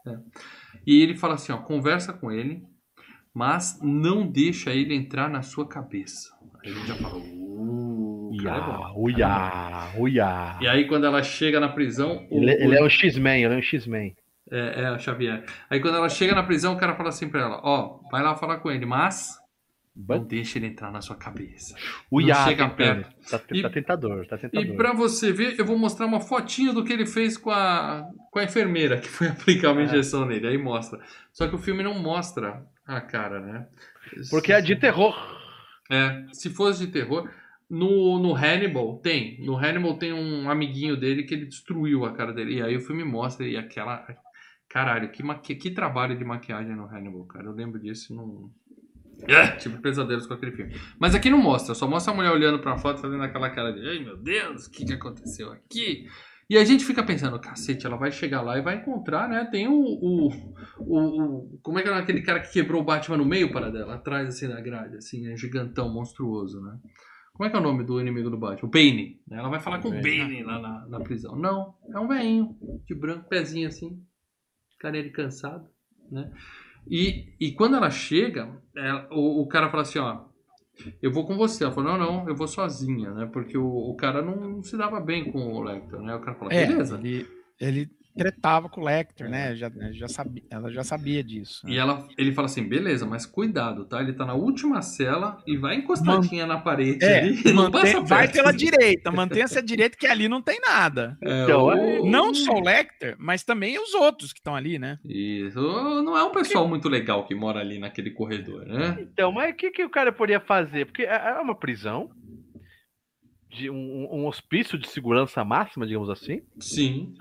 E 0.86 1.02
ele 1.02 1.16
fala 1.16 1.36
assim, 1.36 1.52
ó, 1.52 1.58
conversa 1.58 2.14
com 2.14 2.32
ele, 2.32 2.64
mas 3.34 3.80
não 3.82 4.28
deixa 4.28 4.72
ele 4.72 4.94
entrar 4.94 5.30
na 5.30 5.42
sua 5.42 5.68
cabeça. 5.68 6.30
Aí 6.64 6.72
gente 6.72 6.88
já 6.88 6.96
fala, 6.96 7.18
uh, 7.18 8.32
cara 8.44 8.58
é 8.58 8.62
bom. 8.78 8.94
Uia, 8.96 9.28
uia, 9.28 9.92
uia. 9.98 10.58
E 10.62 10.68
aí 10.68 10.88
quando 10.88 11.06
ela 11.06 11.24
chega 11.24 11.60
na 11.60 11.70
prisão, 11.70 12.26
o- 12.30 12.38
Ele, 12.38 12.52
ele 12.52 12.68
o- 12.68 12.80
é 12.80 12.84
um 12.84 12.90
X-Men, 12.90 13.44
ele 13.44 13.54
é 13.54 13.58
um 13.58 13.62
X-Men. 13.62 14.16
É, 14.52 14.82
é, 14.82 14.86
a 14.88 14.98
Xavier. 15.00 15.46
Aí 15.70 15.80
quando 15.80 15.96
ela 15.98 16.10
chega 16.10 16.36
na 16.36 16.44
prisão, 16.44 16.74
o 16.74 16.78
cara 16.78 16.96
fala 16.96 17.10
assim 17.10 17.30
pra 17.30 17.42
ela, 17.42 17.62
ó, 17.64 18.00
vai 18.12 18.22
lá 18.22 18.36
falar 18.36 18.58
com 18.58 18.70
ele, 18.70 18.86
mas 18.86 19.38
não 19.96 20.24
deixa 20.24 20.58
ele 20.58 20.68
entrar 20.68 20.92
na 20.92 21.02
sua 21.02 21.16
cabeça. 21.16 21.76
Uia, 22.12 22.34
Não 22.36 22.44
chega 22.46 22.68
perto. 22.70 23.10
Tá, 23.30 23.42
E- 23.52 23.62
tá 23.62 23.70
tentador, 23.70 24.26
tá 24.28 24.38
tentador. 24.38 24.66
E 24.74 24.76
pra 24.76 24.92
você 24.92 25.32
ver, 25.32 25.56
eu 25.58 25.66
vou 25.66 25.78
mostrar 25.78 26.06
uma 26.08 26.20
fotinho 26.20 26.74
do 26.74 26.84
que 26.84 26.92
ele 26.92 27.06
fez 27.06 27.38
com 27.38 27.52
a, 27.52 28.06
com 28.32 28.40
a 28.40 28.44
enfermeira 28.44 28.98
que 29.00 29.08
foi 29.08 29.28
aplicar 29.30 29.72
uma 29.72 29.82
É. 29.82 29.86
injeção 29.86 30.26
nele. 30.26 30.48
Aí 30.48 30.58
mostra. 30.58 31.00
Só 31.32 31.48
que 31.48 31.56
o 31.56 31.60
filme 31.60 31.82
não 31.84 31.98
mostra 32.00 32.66
a 32.86 33.00
cara, 33.00 33.40
né? 33.40 33.68
Porque 34.30 34.52
é 34.52 34.60
de 34.62 34.76
terror. 34.76 35.16
É, 35.90 36.26
se 36.34 36.50
fosse 36.50 36.86
de 36.86 36.92
terror. 36.92 37.30
No, 37.70 38.20
no 38.20 38.36
Hannibal 38.36 38.98
tem. 38.98 39.40
No 39.44 39.56
Hannibal 39.56 39.98
tem 39.98 40.12
um 40.14 40.50
amiguinho 40.50 40.98
dele 40.98 41.24
que 41.24 41.34
ele 41.34 41.46
destruiu 41.46 42.04
a 42.06 42.12
cara 42.14 42.34
dele. 42.34 42.56
E 42.58 42.62
aí 42.62 42.76
o 42.76 42.82
filme 42.82 43.04
mostra 43.04 43.48
e 43.48 43.56
aquela. 43.58 44.06
Caralho, 44.74 45.12
que, 45.12 45.22
maqui... 45.22 45.54
que 45.56 45.70
trabalho 45.70 46.18
de 46.18 46.26
maquiagem 46.26 46.76
no 46.76 46.86
Hannibal, 46.88 47.26
cara. 47.26 47.46
Eu 47.46 47.52
lembro 47.54 47.80
disso 47.80 48.12
e 48.12 48.16
não. 48.16 48.50
É, 49.28 49.52
tive 49.58 49.78
pesadelos 49.78 50.26
com 50.26 50.34
aquele 50.34 50.52
filme. 50.52 50.74
Mas 51.00 51.14
aqui 51.14 51.30
não 51.30 51.38
mostra, 51.38 51.76
só 51.76 51.88
mostra 51.88 52.12
a 52.12 52.16
mulher 52.16 52.32
olhando 52.32 52.60
pra 52.60 52.78
foto 52.78 53.00
fazendo 53.00 53.22
aquela 53.24 53.50
cara 53.52 53.72
de 53.72 53.88
ai 53.88 54.00
meu 54.00 54.18
Deus, 54.18 54.66
o 54.66 54.72
que, 54.72 54.84
que 54.86 54.94
aconteceu 54.94 55.52
aqui? 55.52 56.08
E 56.50 56.58
a 56.58 56.66
gente 56.66 56.84
fica 56.84 57.02
pensando, 57.04 57.40
cacete, 57.40 57.86
ela 57.86 57.96
vai 57.96 58.12
chegar 58.12 58.42
lá 58.42 58.58
e 58.58 58.62
vai 58.62 58.76
encontrar, 58.78 59.30
né? 59.30 59.46
Tem 59.50 59.68
o. 59.68 59.74
o, 59.76 60.30
o, 60.80 60.98
o- 61.00 61.60
como 61.62 61.80
é 61.80 61.84
que 61.84 61.90
é 61.90 61.94
aquele 61.94 62.22
cara 62.22 62.40
que 62.42 62.52
quebrou 62.52 62.82
o 62.82 62.86
Batman 62.86 63.18
no 63.18 63.26
meio 63.26 63.52
para 63.52 63.70
dela? 63.72 63.96
Atrás, 63.96 64.28
assim, 64.28 64.48
na 64.48 64.60
grade, 64.60 64.98
assim, 64.98 65.28
é 65.32 65.38
gigantão, 65.38 65.88
monstruoso, 65.94 66.60
né? 66.62 66.78
Como 67.34 67.48
é 67.48 67.50
que 67.50 67.56
é 67.56 67.60
o 67.60 67.64
nome 67.64 67.84
do 67.84 68.00
inimigo 68.02 68.30
do 68.30 68.38
Batman? 68.38 68.68
O 68.68 68.72
Bane. 68.72 69.22
né? 69.28 69.38
Ela 69.38 69.50
vai 69.50 69.60
falar 69.60 69.80
com 69.80 69.88
o 69.90 69.92
Bane 70.02 70.44
lá 70.44 70.60
na, 70.60 70.88
na 70.88 71.00
prisão. 71.00 71.36
Não, 71.36 71.76
é 71.94 72.00
um 72.00 72.08
velhinho, 72.08 72.58
de 72.86 72.94
branco, 72.94 73.30
pezinho 73.30 73.68
assim, 73.70 74.04
carinha 74.84 75.04
de 75.04 75.10
cansado, 75.10 75.68
né? 76.12 76.30
E, 76.88 77.34
e 77.40 77.54
quando 77.54 77.76
ela 77.78 77.90
chega, 77.90 78.62
ela- 78.76 79.08
o, 79.12 79.42
o 79.42 79.48
cara 79.48 79.70
fala 79.70 79.84
assim, 79.84 80.00
ó, 80.00 80.26
eu 81.02 81.12
vou 81.12 81.26
com 81.26 81.38
você. 81.38 81.64
Ela 81.64 81.74
falou, 81.74 81.98
não, 81.98 81.98
não, 81.98 82.30
eu 82.30 82.36
vou 82.36 82.48
sozinha, 82.48 83.12
né? 83.12 83.26
Porque 83.32 83.58
o, 83.58 83.66
o 83.66 83.96
cara 83.96 84.22
não 84.22 84.62
se 84.62 84.76
dava 84.78 85.00
bem 85.00 85.32
com 85.32 85.40
o 85.54 85.64
Lecter, 85.64 86.02
né? 86.02 86.14
O 86.16 86.20
cara 86.20 86.38
falou, 86.38 86.52
É, 86.54 86.66
beleza. 86.68 86.98
ele, 87.00 87.26
ele 87.60 87.90
tretava 88.18 88.70
com 88.70 88.82
o 88.82 88.84
Lecter, 88.84 89.30
né? 89.30 89.56
Já, 89.56 89.72
já 89.92 90.08
sabia, 90.08 90.44
ela 90.50 90.72
já 90.72 90.84
sabia 90.84 91.24
disso. 91.24 91.66
né? 91.66 91.74
E 91.74 91.78
ela, 91.78 92.08
ele 92.18 92.34
fala 92.34 92.46
assim, 92.46 92.64
beleza, 92.64 93.06
mas 93.06 93.26
cuidado, 93.26 93.86
tá? 93.86 94.02
Ele 94.02 94.14
tá 94.14 94.26
na 94.26 94.34
última 94.34 94.82
cela 94.82 95.42
e 95.48 95.58
vai 95.58 95.76
encostadinha 95.76 96.46
na 96.46 96.58
parede 96.60 97.04
É, 97.04 97.20
ali. 97.20 97.54
Não 97.54 97.70
mantém- 97.72 98.04
vai 98.06 98.28
pela 98.32 98.52
direita, 98.52 99.12
mantenha-se 99.12 99.58
à 99.58 99.62
direita, 99.62 99.98
que 99.98 100.08
ali 100.08 100.28
não 100.28 100.42
tem 100.42 100.60
nada. 100.62 101.18
É, 101.22 101.44
Então, 101.44 101.66
o- 101.66 101.72
é- 101.72 102.02
Não 102.02 102.34
só 102.34 102.54
o 102.54 102.64
Lecter, 102.64 103.16
mas 103.18 103.44
também 103.44 103.80
os 103.82 103.94
outros 103.94 104.32
que 104.32 104.40
estão 104.40 104.56
ali, 104.56 104.78
né? 104.78 105.00
Isso. 105.06 105.60
Não 106.04 106.18
é 106.18 106.24
um 106.24 106.32
pessoal 106.32 106.68
muito 106.68 106.88
legal 106.90 107.26
que 107.26 107.34
mora 107.36 107.60
ali 107.60 107.80
naquele 107.80 108.12
corredor, 108.12 108.66
né? 108.66 108.98
Então, 109.00 109.32
mas 109.32 109.52
o 109.54 109.56
que, 109.56 109.72
que 109.72 109.84
o 109.84 109.90
cara 109.90 110.12
poderia 110.12 110.40
fazer? 110.40 110.86
Porque 110.86 111.04
é 111.04 111.14
é 111.24 111.40
uma 111.40 111.56
prisão, 111.56 112.10
de 113.50 113.70
um, 113.70 114.08
um 114.12 114.26
hospício 114.26 114.78
de 114.80 114.88
segurança 114.88 115.44
máxima, 115.44 115.86
digamos 115.86 116.10
assim, 116.10 116.42
Sim. 116.60 117.14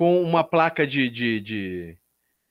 Com 0.00 0.22
uma 0.22 0.42
placa 0.42 0.86
de, 0.86 1.10
de, 1.10 1.40
de, 1.40 1.96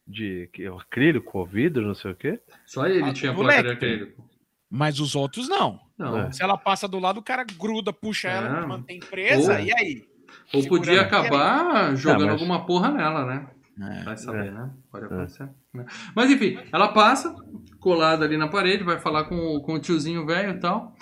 de 0.07 0.49
que- 0.53 0.67
acrílico 0.67 1.39
ou 1.39 1.47
vidro, 1.47 1.83
não 1.87 1.95
sei 1.95 2.11
o 2.11 2.15
quê. 2.15 2.39
Só 2.63 2.85
ele 2.85 3.01
Ah, 3.01 3.11
tinha 3.11 3.33
placa 3.33 3.63
de 3.63 3.69
acrílico. 3.71 4.23
Mas 4.69 4.99
os 4.99 5.15
outros 5.15 5.49
não. 5.49 5.79
Não. 5.97 6.19
É. 6.27 6.31
Se 6.31 6.43
ela 6.43 6.55
passa 6.59 6.87
do 6.87 6.99
lado, 6.99 7.19
o 7.19 7.23
cara 7.23 7.43
gruda, 7.43 7.91
puxa 7.91 8.27
É. 8.29 8.33
ela, 8.37 8.67
mantém 8.67 8.99
presa, 8.99 9.53
Ou- 9.53 9.59
e 9.61 9.73
aí? 9.73 10.07
Ou 10.53 10.67
podia 10.67 11.01
acabar 11.01 11.95
jogando 11.95 12.25
mas- 12.27 12.33
alguma 12.33 12.67
porra 12.67 12.91
nela, 12.91 13.25
né? 13.25 13.47
É. 13.81 14.03
Vai 14.03 14.15
saber, 14.15 14.45
É. 14.49 14.51
né? 14.51 14.69
Pode 14.91 15.05
acontecer. 15.05 15.49
né? 15.73 15.87
Mas 16.15 16.29
enfim, 16.29 16.59
ela 16.71 16.89
passa, 16.89 17.35
colada 17.79 18.25
ali 18.25 18.37
na 18.37 18.47
parede, 18.47 18.83
vai 18.83 18.99
falar 18.99 19.23
com, 19.23 19.35
o- 19.55 19.61
com 19.63 19.73
o 19.73 19.79
tiozinho 19.79 20.23
velho 20.23 20.51
e 20.51 20.59
tal. 20.59 20.95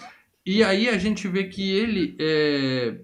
E 0.46 0.64
aí 0.64 0.88
a 0.88 0.98
gente 0.98 1.28
vê 1.28 1.44
que 1.44 1.70
ele 1.72 2.16
é. 2.22 3.02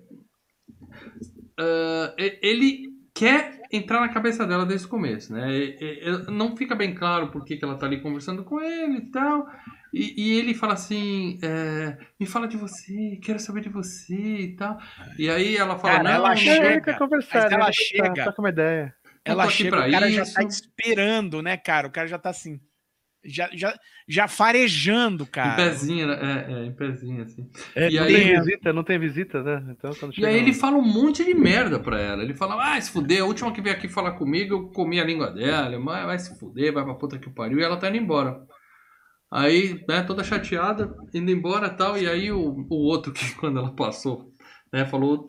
e- 2.18 2.40
ele 2.42 2.93
quer 3.14 3.62
entrar 3.72 4.00
na 4.02 4.10
cabeça 4.10 4.46
dela 4.46 4.66
desde 4.66 4.86
o 4.86 4.90
começo, 4.90 5.34
né? 5.34 5.52
E- 5.52 5.78
e- 5.82 6.32
não 6.32 6.56
fica 6.56 6.76
bem 6.76 6.94
claro 6.94 7.30
por 7.30 7.44
que, 7.44 7.58
que 7.58 7.66
ela 7.66 7.78
tá 7.78 7.86
ali 7.86 8.02
conversando 8.02 8.44
com 8.44 8.62
ele 8.62 8.98
e 8.98 9.12
tal. 9.12 9.48
E, 9.94 10.14
e 10.18 10.40
ele 10.40 10.54
fala 10.54 10.74
assim: 10.74 11.40
é, 11.44 11.98
me 12.20 12.26
fala 12.26 12.48
de 12.48 12.58
você, 12.58 13.20
quero 13.22 13.40
saber 13.40 13.62
de 13.62 13.70
você 13.70 14.16
e 14.16 14.56
tal. 14.56 14.78
E 15.18 15.30
aí 15.30 15.56
ela 15.56 15.78
fala: 15.78 15.94
Cara, 15.98 16.04
não, 16.04 16.12
ela 16.12 16.30
não, 16.30 16.36
chega, 16.38 16.98
conversar, 16.98 17.50
né? 17.50 17.56
ela 17.56 17.72
chega- 17.72 18.26
Tá 18.26 18.34
com 18.34 18.42
uma 18.42 18.50
ideia. 18.50 18.96
Ela 19.26 19.50
chega, 19.50 19.70
pra 19.78 19.88
o 19.88 19.92
cara 19.92 20.10
isso. 20.10 20.26
já 20.26 20.34
tá 20.34 20.44
esperando, 20.44 21.42
né, 21.42 21.56
cara? 21.56 21.88
O 21.88 21.92
cara 21.92 22.08
já 22.08 22.18
tá 22.20 22.30
assim. 22.30 22.60
Já, 23.26 23.50
já, 23.54 23.74
já 24.08 24.28
farejando, 24.28 25.24
Em 25.24 25.28
cara. 25.28 25.56
pezinho, 25.56 26.08
né? 26.08 26.20
É, 26.48 26.54
é, 26.54 26.66
em 26.66 26.74
pezinho, 26.74 27.24
assim. 27.24 27.50
É, 27.76 27.90
E 27.90 27.96
Não 27.96 28.04
aí- 28.04 28.14
tem 28.14 28.40
visita, 28.40 28.74
não 28.74 28.84
tem 28.84 29.00
visita, 29.00 29.42
né? 29.44 29.64
Então, 29.72 29.94
quando 29.96 30.12
E 30.12 30.16
chega 30.16 30.28
aí 30.28 30.36
lá- 30.36 30.42
ele 30.42 30.54
fala 30.54 30.78
um 30.78 30.82
monte 30.82 31.24
de 31.24 31.34
merda 31.34 31.80
pra 31.80 32.00
ela. 32.00 32.22
Ele 32.22 32.34
fala, 32.34 32.56
ah, 32.76 32.80
se 32.82 32.92
fuder, 32.92 33.22
a 33.22 33.26
última 33.26 33.52
que 33.54 33.62
veio 33.62 33.76
aqui 33.76 33.88
falar 33.88 34.12
comigo, 34.14 34.54
eu 34.54 34.68
comi 34.72 35.00
a 35.00 35.06
língua 35.06 35.32
dela, 35.32 35.80
mas 35.80 36.06
vai 36.06 36.20
se 36.20 36.38
fuder, 36.40 36.74
vai 36.74 36.84
pra 36.84 36.96
puta 36.96 37.18
que 37.18 37.30
pariu, 37.30 37.60
e 37.60 37.64
ela 37.64 37.78
tá 37.78 37.88
indo 37.90 37.98
embora. 37.98 38.42
Aí, 39.32 39.84
né, 39.88 40.04
toda 40.04 40.24
chateada, 40.24 40.94
indo 41.14 41.32
embora 41.32 41.68
e 41.68 41.72
tal, 41.72 41.98
e 41.98 42.08
aí 42.08 42.32
o, 42.32 42.68
o 42.70 42.76
outro 42.76 43.12
que 43.12 43.24
quando 43.36 43.58
ela 43.60 43.74
passou, 43.76 44.32
né, 44.72 44.86
falou, 44.86 45.26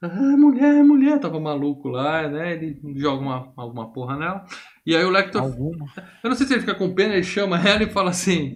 ah, 0.00 0.36
mulher, 0.38 0.82
mulher, 0.84 1.18
tava 1.18 1.38
maluco 1.38 1.88
lá, 1.88 2.26
né, 2.28 2.54
ele 2.54 2.80
joga 2.96 3.22
uma, 3.22 3.52
alguma 3.56 3.92
porra 3.92 4.16
nela, 4.16 4.44
e 4.88 4.96
aí 4.96 5.04
o 5.04 5.10
Lecter 5.10 5.38
Alguma. 5.38 5.84
eu 6.24 6.30
não 6.30 6.34
sei 6.34 6.46
se 6.46 6.54
ele 6.54 6.62
fica 6.62 6.74
com 6.74 6.94
pena, 6.94 7.12
ele 7.12 7.22
chama 7.22 7.60
ela 7.60 7.82
e 7.82 7.90
fala 7.90 8.08
assim: 8.08 8.54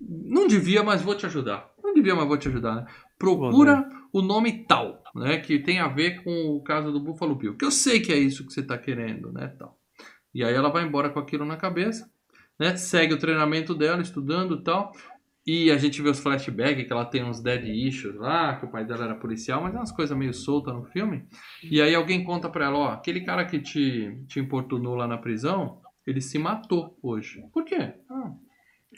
Não 0.00 0.46
devia, 0.46 0.82
mas 0.82 1.02
vou 1.02 1.14
te 1.14 1.26
ajudar. 1.26 1.68
Não 1.82 1.92
devia, 1.92 2.14
mas 2.14 2.26
vou 2.26 2.38
te 2.38 2.48
ajudar. 2.48 2.76
Né? 2.76 2.86
Procura 3.18 3.86
o 4.10 4.22
nome 4.22 4.64
tal, 4.66 5.02
né? 5.14 5.36
Que 5.36 5.58
tem 5.58 5.80
a 5.80 5.88
ver 5.88 6.24
com 6.24 6.56
o 6.56 6.62
caso 6.62 6.90
do 6.90 7.00
Buffalo 7.00 7.34
Bill. 7.34 7.58
Que 7.58 7.66
eu 7.66 7.70
sei 7.70 8.00
que 8.00 8.10
é 8.10 8.16
isso 8.16 8.46
que 8.46 8.52
você 8.54 8.62
tá 8.62 8.78
querendo, 8.78 9.30
né? 9.30 9.48
Tal. 9.58 9.78
E 10.34 10.42
aí 10.42 10.54
ela 10.54 10.70
vai 10.70 10.84
embora 10.84 11.10
com 11.10 11.18
aquilo 11.18 11.44
na 11.44 11.58
cabeça, 11.58 12.10
né? 12.58 12.74
Segue 12.76 13.12
o 13.12 13.18
treinamento 13.18 13.74
dela, 13.74 14.00
estudando 14.00 14.54
e 14.54 14.64
tal. 14.64 14.90
E 15.46 15.70
a 15.70 15.76
gente 15.76 16.00
vê 16.00 16.08
os 16.08 16.18
flashbacks, 16.20 16.86
que 16.86 16.92
ela 16.92 17.04
tem 17.04 17.22
uns 17.22 17.40
dead 17.42 17.64
issues 17.66 18.14
lá, 18.16 18.56
que 18.56 18.64
o 18.64 18.70
pai 18.70 18.84
dela 18.84 19.04
era 19.04 19.14
policial, 19.14 19.62
mas 19.62 19.74
é 19.74 19.76
umas 19.76 19.92
coisas 19.92 20.16
meio 20.16 20.32
soltas 20.32 20.74
no 20.74 20.84
filme. 20.84 21.26
E 21.62 21.82
aí 21.82 21.94
alguém 21.94 22.24
conta 22.24 22.48
pra 22.48 22.64
ela, 22.66 22.78
ó, 22.78 22.88
aquele 22.92 23.20
cara 23.20 23.44
que 23.44 23.58
te, 23.60 24.24
te 24.26 24.40
importunou 24.40 24.94
lá 24.94 25.06
na 25.06 25.18
prisão, 25.18 25.80
ele 26.06 26.20
se 26.22 26.38
matou 26.38 26.98
hoje. 27.02 27.42
Por 27.52 27.62
quê? 27.64 27.92
Ah, 28.10 28.30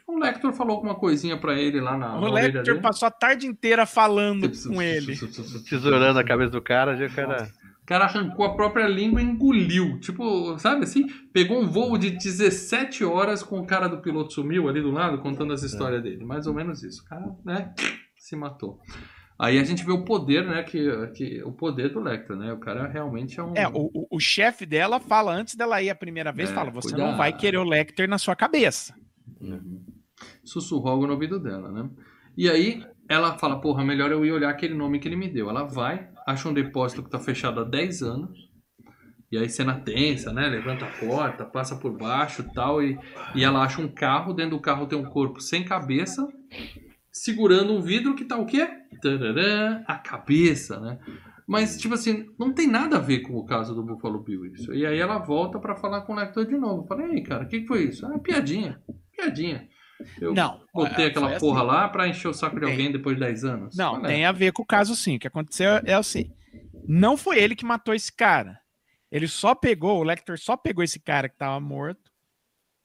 o 0.07 0.19
Lector 0.19 0.53
falou 0.53 0.77
alguma 0.77 0.95
coisinha 0.95 1.37
pra 1.37 1.59
ele 1.59 1.81
lá 1.81 1.97
na, 1.97 2.17
O 2.17 2.29
na 2.33 2.41
dele. 2.49 2.81
passou 2.81 3.09
a 3.09 3.11
tarde 3.11 3.47
inteira 3.47 3.85
falando 3.87 4.49
com 4.69 4.81
ele. 4.81 5.17
tesourando 5.69 6.19
a 6.19 6.25
cabeça 6.25 6.51
do 6.51 6.63
cara, 6.63 6.97
já 6.97 7.07
o 7.07 7.15
cara. 7.15 7.49
O 7.87 7.89
cara 7.89 8.07
arrancou 8.07 8.45
a 8.45 8.57
própria 8.57 8.89
língua 8.89 9.23
e 9.23 9.25
engoliu. 9.25 10.01
Tipo, 10.01 10.59
sabe 10.59 10.83
assim? 10.83 11.07
Pegou 11.33 11.63
um 11.63 11.69
voo 11.69 11.97
de 11.97 12.11
17 12.11 13.05
horas 13.05 13.45
com 13.45 13.61
o 13.61 13.65
cara 13.65 13.87
do 13.87 14.03
piloto 14.03 14.33
sumiu 14.33 14.69
ali 14.69 14.83
do 14.83 14.91
lado, 14.91 15.19
contando 15.19 15.53
as 15.53 15.63
histórias 15.63 16.03
dele. 16.03 16.25
Mais 16.25 16.49
ou 16.49 16.53
menos 16.53 16.83
isso. 16.83 17.03
O 17.03 17.05
cara, 17.05 17.37
né? 17.45 17.73
Se 18.17 18.35
matou. 18.35 18.81
Aí 19.39 19.57
a 19.57 19.63
gente 19.63 19.85
vê 19.85 19.93
o 19.93 20.05
poder, 20.05 20.45
né? 20.45 20.65
Que, 20.65 21.07
que, 21.15 21.41
o 21.45 21.53
poder 21.53 21.93
do 21.93 22.01
Lecter, 22.01 22.35
né? 22.35 22.53
O 22.53 22.59
cara 22.59 22.89
realmente 22.89 23.39
é 23.39 23.45
um. 23.45 23.55
É, 23.55 23.69
o, 23.69 23.89
o, 23.95 24.17
o 24.17 24.19
chefe 24.19 24.67
dela 24.67 24.99
fala, 24.99 25.33
antes 25.33 25.55
dela 25.55 25.81
ir 25.81 25.89
a 25.89 25.95
primeira 25.95 26.33
vez, 26.33 26.51
É, 26.51 26.55
fala, 26.55 26.73
você 26.73 26.89
cuidado. 26.89 27.09
não 27.09 27.17
vai 27.17 27.33
querer 27.33 27.59
o 27.59 27.63
Lecter 27.65 28.09
na 28.09 28.19
sua 28.19 28.35
cabeça. 28.35 28.97
Uhum. 29.41 29.85
Sussurrou 30.43 30.89
algo 30.89 31.07
no 31.07 31.13
ouvido 31.13 31.39
dela, 31.39 31.71
né? 31.71 31.89
E 32.37 32.51
aí 32.51 32.85
ela 33.09 33.39
fala, 33.39 33.61
porra, 33.61 33.85
melhor 33.85 34.11
eu 34.11 34.25
ir 34.25 34.33
olhar 34.33 34.51
aquele 34.51 34.75
nome 34.75 34.99
que 34.99 35.09
ele 35.09 35.17
me 35.17 35.29
deu. 35.29 35.49
Ela 35.49 35.65
vai, 35.65 36.09
acha 36.27 36.49
um 36.49 36.55
depósito 36.55 37.03
que 37.03 37.11
tá 37.11 37.19
fechado 37.19 37.61
há 37.61 37.65
10 37.65 38.03
anos. 38.03 38.47
E 39.31 39.37
aí 39.37 39.49
cena 39.49 39.81
tensa, 39.81 40.33
né? 40.33 40.49
Levanta 40.49 40.85
a 40.85 40.91
porta, 40.91 41.45
passa 41.45 41.77
por 41.77 41.97
baixo 41.97 42.43
e 42.43 42.55
tal. 42.55 42.83
E, 42.83 42.99
e 43.35 43.43
ela 43.43 43.63
acha 43.63 43.81
um 43.81 43.89
carro, 43.89 44.33
dentro 44.33 44.57
do 44.57 44.61
carro 44.61 44.87
tem 44.87 44.99
um 44.99 45.05
corpo 45.05 45.41
sem 45.41 45.65
cabeça, 45.65 46.27
segurando 47.13 47.73
um 47.73 47.81
vidro 47.81 48.15
que 48.15 48.25
tá 48.25 48.37
o 48.37 48.47
quê? 48.47 48.69
Tararã, 49.03 49.83
a 49.87 49.97
cabeça, 49.97 50.79
né? 50.81 50.99
Mas, 51.47 51.77
tipo 51.77 51.95
assim, 51.95 52.29
não 52.39 52.53
tem 52.53 52.67
nada 52.67 52.97
a 52.97 53.01
ver 53.01 53.21
com 53.21 53.35
o 53.35 53.45
caso 53.45 53.75
do 53.75 53.83
Buffalo 53.83 54.23
Bill 54.23 54.47
isso. 54.47 54.75
E 54.75 54.85
aí 54.85 54.99
ela 54.99 55.19
volta 55.19 55.61
pra 55.61 55.77
falar 55.77 56.01
com 56.03 56.13
o 56.13 56.17
Lector 56.17 56.45
de 56.45 56.57
novo. 56.57 56.87
Fala, 56.89 57.05
ei, 57.05 57.23
cara, 57.23 57.45
o 57.45 57.49
que, 57.49 57.61
que 57.61 57.67
foi 57.67 57.85
isso? 57.85 58.05
Ah, 58.05 58.19
piadinha, 58.19 58.83
piadinha. 59.17 59.69
Eu 60.21 60.35
Não. 60.35 60.61
botei 60.75 61.07
é, 61.07 61.09
aquela 61.09 61.39
porra 61.39 61.61
assim. 61.61 61.67
lá 61.69 61.89
pra 61.89 62.09
encher 62.09 62.29
o 62.29 62.35
saco 62.35 62.57
de 62.57 62.63
Tem. 62.63 62.71
alguém 62.71 62.93
depois 62.93 63.17
de 63.17 63.21
10 63.21 63.45
anos. 63.45 63.77
Não, 63.77 63.93
Qual 63.95 64.05
é? 64.05 64.09
tem 64.09 64.25
a 64.25 64.33
ver 64.33 64.53
com 64.53 64.63
o 64.63 64.67
caso 64.67 64.95
sim. 64.95 65.17
O 65.17 65.19
que 65.19 65.27
aconteceu 65.27 65.71
é 65.85 65.95
assim. 65.95 66.31
Não 66.87 67.17
foi 67.17 67.39
ele 67.39 67.57
que 67.57 67.65
matou 67.65 67.95
esse 67.95 68.13
cara. 68.15 68.61
Ele 69.11 69.27
só 69.29 69.55
pegou, 69.55 69.99
o 70.01 70.03
Lecter 70.05 70.39
só 70.39 70.57
pegou 70.57 70.83
esse 70.85 70.99
cara 71.01 71.29
que 71.29 71.37
tava 71.37 71.59
morto 71.61 72.11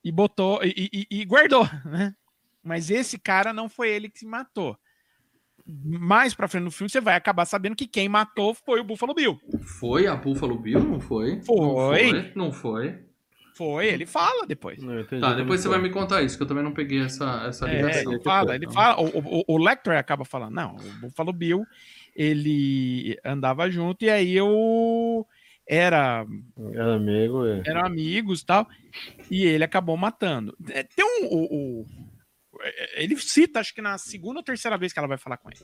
e 0.04 0.10
botou 0.10 0.60
e, 0.64 0.88
e- 0.92 1.06
e 1.20 1.24
guardou, 1.24 1.64
né? 1.84 2.14
Mas 2.62 2.90
esse 2.90 3.18
cara 3.18 3.52
não 3.52 3.68
foi 3.68 3.90
ele 3.90 4.08
que 4.08 4.20
se 4.20 4.26
matou. 4.26 4.76
Mais 5.64 6.34
pra 6.34 6.48
frente 6.48 6.64
no 6.64 6.70
filme 6.72 6.90
você 6.90 7.00
vai 7.00 7.14
acabar 7.14 7.44
sabendo 7.44 7.76
que 7.76 7.86
quem 7.86 8.08
matou 8.08 8.52
foi 8.54 8.80
o 8.80 8.84
Buffalo 8.84 9.14
Bill. 9.14 9.38
Foi 9.78 10.06
a 10.08 10.16
Buffalo 10.16 10.58
Bill? 10.58 10.80
Não 10.80 11.00
foi? 11.00 11.40
Foi. 11.42 11.56
Não 11.56 11.74
foi? 11.76 12.32
Não 12.34 12.52
foi. 12.52 13.04
Foi, 13.64 13.86
ele 13.86 14.06
fala 14.06 14.46
depois. 14.46 14.82
Não, 14.82 14.94
eu 14.94 15.00
entendi 15.02 15.20
Tá, 15.20 15.34
depois 15.34 15.60
você 15.60 15.68
foi. 15.68 15.78
vai 15.78 15.88
me 15.88 15.92
contar 15.94 16.22
isso, 16.22 16.36
que 16.36 16.42
eu 16.42 16.46
também 16.48 16.64
não 16.64 16.72
peguei 16.72 17.00
essa, 17.02 17.44
essa 17.46 17.68
É, 17.68 17.76
ligação. 17.76 18.12
ele 18.12 18.22
fala, 18.22 18.54
ele 18.56 18.70
fala. 18.72 19.00
O, 19.00 19.18
o, 19.40 19.44
o 19.46 19.56
Lecter 19.58 19.96
acaba 19.96 20.24
falando, 20.24 20.54
não, 20.54 20.74
o 20.76 20.92
Buffalo 21.00 21.32
Bill, 21.32 21.64
ele 22.14 23.16
andava 23.24 23.70
junto 23.70 24.04
e 24.04 24.10
aí 24.10 24.34
eu 24.36 25.26
era 25.66 26.26
Era 26.74 26.94
amigo, 26.96 27.46
é. 27.46 27.62
eram 27.66 27.86
amigos 27.86 28.40
e 28.40 28.46
tal, 28.46 28.68
e 29.30 29.44
ele 29.44 29.64
acabou 29.64 29.96
matando. 29.96 30.56
É, 30.70 30.82
Tem 30.82 31.04
um. 31.04 31.26
O, 31.26 31.44
o- 31.82 31.86
é, 32.60 33.02
ele 33.02 33.16
cita, 33.16 33.60
acho 33.60 33.74
que 33.74 33.80
na 33.80 33.96
segunda 33.96 34.40
ou 34.40 34.44
terceira 34.44 34.76
vez 34.76 34.92
que 34.92 34.98
ela 34.98 35.08
vai 35.08 35.18
falar 35.18 35.36
com 35.36 35.48
ele. 35.50 35.60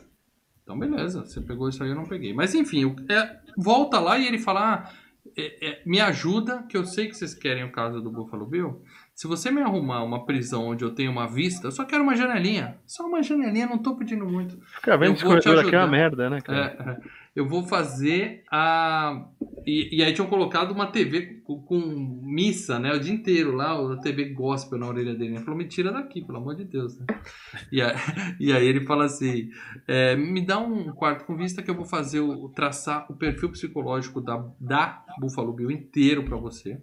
Então, 0.63 0.79
beleza. 0.79 1.25
Você 1.25 1.41
pegou 1.41 1.69
isso 1.69 1.83
aí, 1.83 1.91
eu 1.91 1.97
não 1.97 2.07
peguei. 2.07 2.33
Mas, 2.33 2.55
enfim, 2.55 2.95
é, 3.11 3.39
volta 3.57 3.99
lá 3.99 4.19
e 4.19 4.27
ele 4.27 4.39
fala: 4.39 4.75
ah, 4.75 4.93
é, 5.37 5.69
é, 5.69 5.83
me 5.85 6.01
ajuda, 6.01 6.65
que 6.69 6.77
eu 6.77 6.85
sei 6.85 7.09
que 7.09 7.15
vocês 7.15 7.35
querem 7.35 7.65
o 7.65 7.73
caso 7.73 8.01
do 8.01 8.11
Buffalo 8.11 8.47
Bill. 8.47 8.83
Se 9.15 9.27
você 9.27 9.51
me 9.51 9.61
arrumar 9.61 10.05
uma 10.05 10.25
prisão 10.25 10.69
onde 10.69 10.85
eu 10.85 10.95
tenho 10.95 11.11
uma 11.11 11.27
vista, 11.27 11.67
eu 11.67 11.73
só 11.73 11.85
quero 11.85 12.03
uma 12.03 12.17
janelinha. 12.17 12.79
Só 12.87 13.05
uma 13.07 13.23
janelinha, 13.23 13.67
não 13.67 13.79
tô 13.79 13.97
pedindo 13.97 14.25
muito. 14.25 14.59
Ficar 14.77 14.97
vendo 14.97 15.15
esse 15.15 15.25
corredor 15.25 15.59
aqui 15.59 15.75
é 15.75 15.79
uma 15.79 15.87
merda, 15.89 16.31
né, 16.31 16.39
É, 16.39 16.41
cara? 16.41 17.01
é. 17.05 17.09
Eu 17.35 17.49
vou 17.49 17.63
fazer 17.63 18.43
a. 18.51 19.29
E, 19.67 19.99
e 19.99 20.03
aí 20.03 20.13
tinham 20.13 20.29
colocado 20.29 20.73
uma 20.73 20.87
TV 20.87 21.41
com, 21.45 21.61
com 21.63 21.79
missa, 22.25 22.79
né? 22.79 22.93
O 22.93 23.01
dia 23.01 23.13
inteiro 23.13 23.55
lá, 23.55 23.73
a 23.73 23.97
TV 23.99 24.31
gospel 24.31 24.79
na 24.79 24.89
orelha 24.89 25.15
dele. 25.15 25.37
Ele 25.37 25.45
falou: 25.45 25.57
me 25.57 25.69
tira 25.69 25.93
daqui, 25.93 26.25
pelo 26.25 26.39
amor 26.39 26.57
de 26.57 26.65
Deus. 26.65 26.99
Né? 26.99 27.07
E, 27.73 27.83
aí, 27.83 27.95
e 28.41 28.53
aí 28.53 28.67
ele 28.67 28.85
fala 28.85 29.05
assim: 29.05 29.51
é, 29.87 30.17
me 30.17 30.45
dá 30.45 30.59
um 30.59 30.93
quarto 30.93 31.25
com 31.25 31.37
vista 31.37 31.63
que 31.63 31.71
eu 31.71 31.75
vou 31.75 31.85
fazer 31.85 32.21
o 32.21 32.49
traçar 32.49 33.07
o 33.11 33.17
perfil 33.17 33.51
psicológico 33.51 34.21
da, 34.21 34.45
da 34.61 35.05
Buffalo 35.21 35.53
Bill 35.53 35.71
inteiro 35.71 36.25
pra 36.25 36.37
você. 36.37 36.81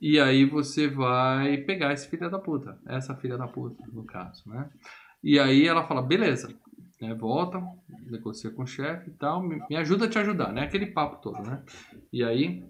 E 0.00 0.20
aí 0.20 0.44
você 0.44 0.86
vai 0.86 1.56
pegar 1.58 1.92
esse 1.92 2.08
filho 2.08 2.30
da 2.30 2.38
puta. 2.38 2.78
Essa 2.86 3.16
filha 3.16 3.36
da 3.36 3.48
puta, 3.48 3.82
no 3.92 4.04
caso, 4.04 4.48
né? 4.48 4.68
E 5.22 5.38
aí 5.38 5.66
ela 5.66 5.86
fala, 5.86 6.00
beleza. 6.00 6.54
Né, 7.00 7.14
volta, 7.14 7.62
negocia 8.10 8.50
com 8.50 8.62
o 8.62 8.66
chefe 8.66 9.10
e 9.10 9.12
tal, 9.12 9.40
me, 9.40 9.62
me 9.70 9.76
ajuda 9.76 10.06
a 10.06 10.08
te 10.08 10.18
ajudar, 10.18 10.52
né? 10.52 10.62
Aquele 10.62 10.86
papo 10.86 11.22
todo, 11.22 11.40
né? 11.48 11.62
E 12.12 12.24
aí, 12.24 12.64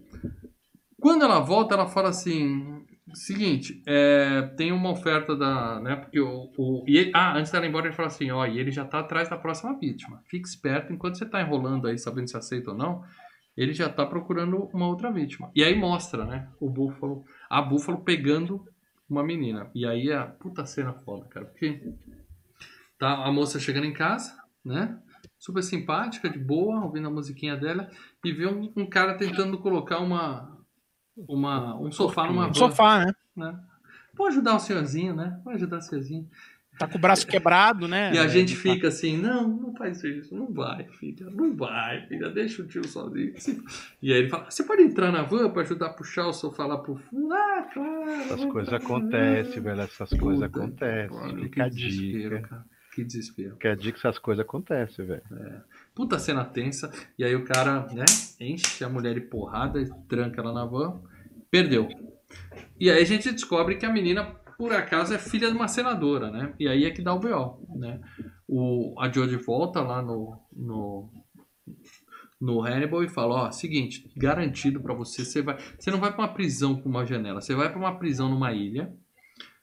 quando 1.00 1.24
ela 1.24 1.40
volta, 1.40 1.74
ela 1.74 1.86
fala 1.86 2.10
assim, 2.10 2.84
seguinte, 3.14 3.82
é, 3.86 4.42
tem 4.56 4.72
uma 4.72 4.90
oferta 4.90 5.34
da, 5.36 5.80
né? 5.80 5.96
Porque 5.96 6.20
o, 6.20 6.50
o 6.58 6.84
e 6.86 6.98
ele- 6.98 7.12
ah, 7.14 7.36
antes 7.38 7.50
dela 7.52 7.64
ir 7.64 7.68
embora 7.68 7.86
ele 7.86 7.94
fala 7.94 8.08
assim, 8.08 8.30
ó, 8.30 8.44
e 8.46 8.58
ele 8.58 8.70
já 8.70 8.84
tá 8.84 8.98
atrás 9.00 9.28
da 9.28 9.36
próxima 9.36 9.78
vítima. 9.78 10.20
Fique 10.26 10.46
esperto, 10.46 10.92
enquanto 10.92 11.16
você 11.16 11.24
tá 11.24 11.40
enrolando 11.40 11.86
aí, 11.86 11.96
sabendo 11.98 12.28
se 12.28 12.36
aceita 12.36 12.72
ou 12.72 12.76
não, 12.76 13.02
ele 13.56 13.72
já 13.72 13.88
tá 13.88 14.04
procurando 14.04 14.68
uma 14.74 14.86
outra 14.86 15.10
vítima. 15.10 15.50
E 15.54 15.64
aí 15.64 15.74
mostra, 15.74 16.24
né? 16.24 16.48
O 16.60 16.68
búfalo, 16.68 17.24
a 17.48 17.62
búfalo 17.62 17.98
pegando 17.98 18.64
uma 19.08 19.22
menina. 19.22 19.70
E 19.74 19.86
aí 19.86 20.12
a 20.12 20.26
puta 20.26 20.66
cena 20.66 20.92
foda, 20.92 21.24
cara, 21.26 21.46
porque 21.46 21.80
Tá 22.98 23.24
a 23.24 23.32
moça 23.32 23.60
chegando 23.60 23.86
em 23.86 23.92
casa, 23.92 24.36
né? 24.64 24.98
Super 25.38 25.62
simpática, 25.62 26.28
de 26.28 26.38
boa, 26.38 26.84
ouvindo 26.84 27.06
a 27.06 27.10
musiquinha 27.10 27.56
dela, 27.56 27.90
e 28.24 28.32
vê 28.32 28.46
um, 28.46 28.72
um 28.76 28.86
cara 28.86 29.16
tentando 29.16 29.58
colocar 29.58 30.00
uma, 30.00 30.58
uma 31.16 31.76
um 31.80 31.92
sofá 31.92 32.26
numa 32.26 32.48
Um 32.48 32.54
sofá, 32.54 33.06
né? 33.06 33.12
né? 33.36 33.60
Pode 34.16 34.34
ajudar 34.34 34.56
o 34.56 34.60
senhorzinho, 34.60 35.14
né? 35.14 35.40
Pode 35.44 35.56
ajudar 35.56 35.78
o 35.78 35.82
senhorzinho. 35.82 36.28
Tá 36.78 36.86
com 36.86 36.96
o 36.96 37.00
braço 37.00 37.26
quebrado, 37.26 37.88
né? 37.88 38.14
E 38.14 38.18
a 38.18 38.28
gente 38.28 38.52
Ele 38.52 38.60
fica 38.60 38.86
assim, 38.86 39.16
não, 39.16 39.48
não 39.48 39.74
faz 39.74 40.02
isso, 40.04 40.32
não 40.32 40.52
vai, 40.52 40.84
filha, 40.84 41.28
não 41.28 41.56
vai, 41.56 42.06
filha, 42.06 42.30
deixa 42.30 42.62
o 42.62 42.66
tio 42.68 42.86
sozinho. 42.86 43.34
E 44.00 44.12
aí 44.12 44.20
ele 44.20 44.28
fala, 44.28 44.48
você 44.48 44.62
pode 44.62 44.82
entrar 44.82 45.10
na 45.10 45.22
van 45.22 45.50
pra 45.50 45.62
ajudar 45.62 45.86
a 45.86 45.92
puxar 45.92 46.28
o 46.28 46.32
sofá 46.32 46.66
lá 46.66 46.78
pro 46.78 46.94
fundo? 46.94 47.32
Ah, 47.34 47.68
claro. 47.72 48.10
Essas 48.10 48.40
vou 48.40 48.52
coisas 48.52 48.72
acontecem, 48.72 49.60
velho. 49.60 49.80
Essas 49.80 50.10
coisas 50.10 50.42
acontecem. 50.42 51.36
Fica 51.42 51.64
a 51.64 51.68
dica. 51.68 52.40
cara. 52.42 52.64
Que 52.98 53.04
desespero. 53.04 53.52
Fica 53.52 53.70
a 53.70 53.74
dica 53.76 53.92
que 53.92 54.04
essas 54.04 54.18
coisas 54.18 54.44
acontecem, 54.44 55.06
velho. 55.06 55.22
Puta 55.94 56.18
cena 56.18 56.44
tensa. 56.44 56.90
E 57.16 57.22
aí 57.22 57.32
o 57.36 57.44
cara, 57.44 57.86
né, 57.92 58.04
enche 58.40 58.82
a 58.82 58.88
mulher 58.88 59.14
de 59.14 59.20
porrada 59.20 59.80
e 59.80 59.88
tranca 60.08 60.40
ela 60.40 60.52
na 60.52 60.64
van. 60.64 61.00
Perdeu. 61.48 61.88
E 62.76 62.90
aí 62.90 63.00
a 63.00 63.04
gente 63.04 63.30
descobre 63.30 63.76
que 63.76 63.86
a 63.86 63.92
menina, 63.92 64.24
por 64.58 64.72
acaso, 64.72 65.14
é 65.14 65.18
filha 65.18 65.48
de 65.48 65.56
uma 65.56 65.68
senadora, 65.68 66.28
né? 66.32 66.52
E 66.58 66.66
aí 66.66 66.86
é 66.86 66.90
que 66.90 67.00
dá 67.00 67.14
o 67.14 67.20
B.O., 67.20 67.60
né? 67.76 68.00
O, 68.48 68.96
a 68.98 69.08
Jodie 69.08 69.36
volta 69.36 69.80
lá 69.80 70.02
no, 70.02 70.36
no, 70.52 71.08
no 72.40 72.60
Hannibal 72.66 73.04
e 73.04 73.08
fala, 73.08 73.44
ó, 73.44 73.50
seguinte, 73.52 74.10
garantido 74.16 74.80
pra 74.80 74.92
você, 74.92 75.24
você, 75.24 75.40
vai, 75.40 75.56
você 75.78 75.88
não 75.92 76.00
vai 76.00 76.10
pra 76.10 76.22
uma 76.22 76.34
prisão 76.34 76.74
com 76.74 76.88
uma 76.88 77.06
janela, 77.06 77.40
você 77.40 77.54
vai 77.54 77.70
pra 77.70 77.78
uma 77.78 77.96
prisão 77.96 78.28
numa 78.28 78.52
ilha, 78.52 78.92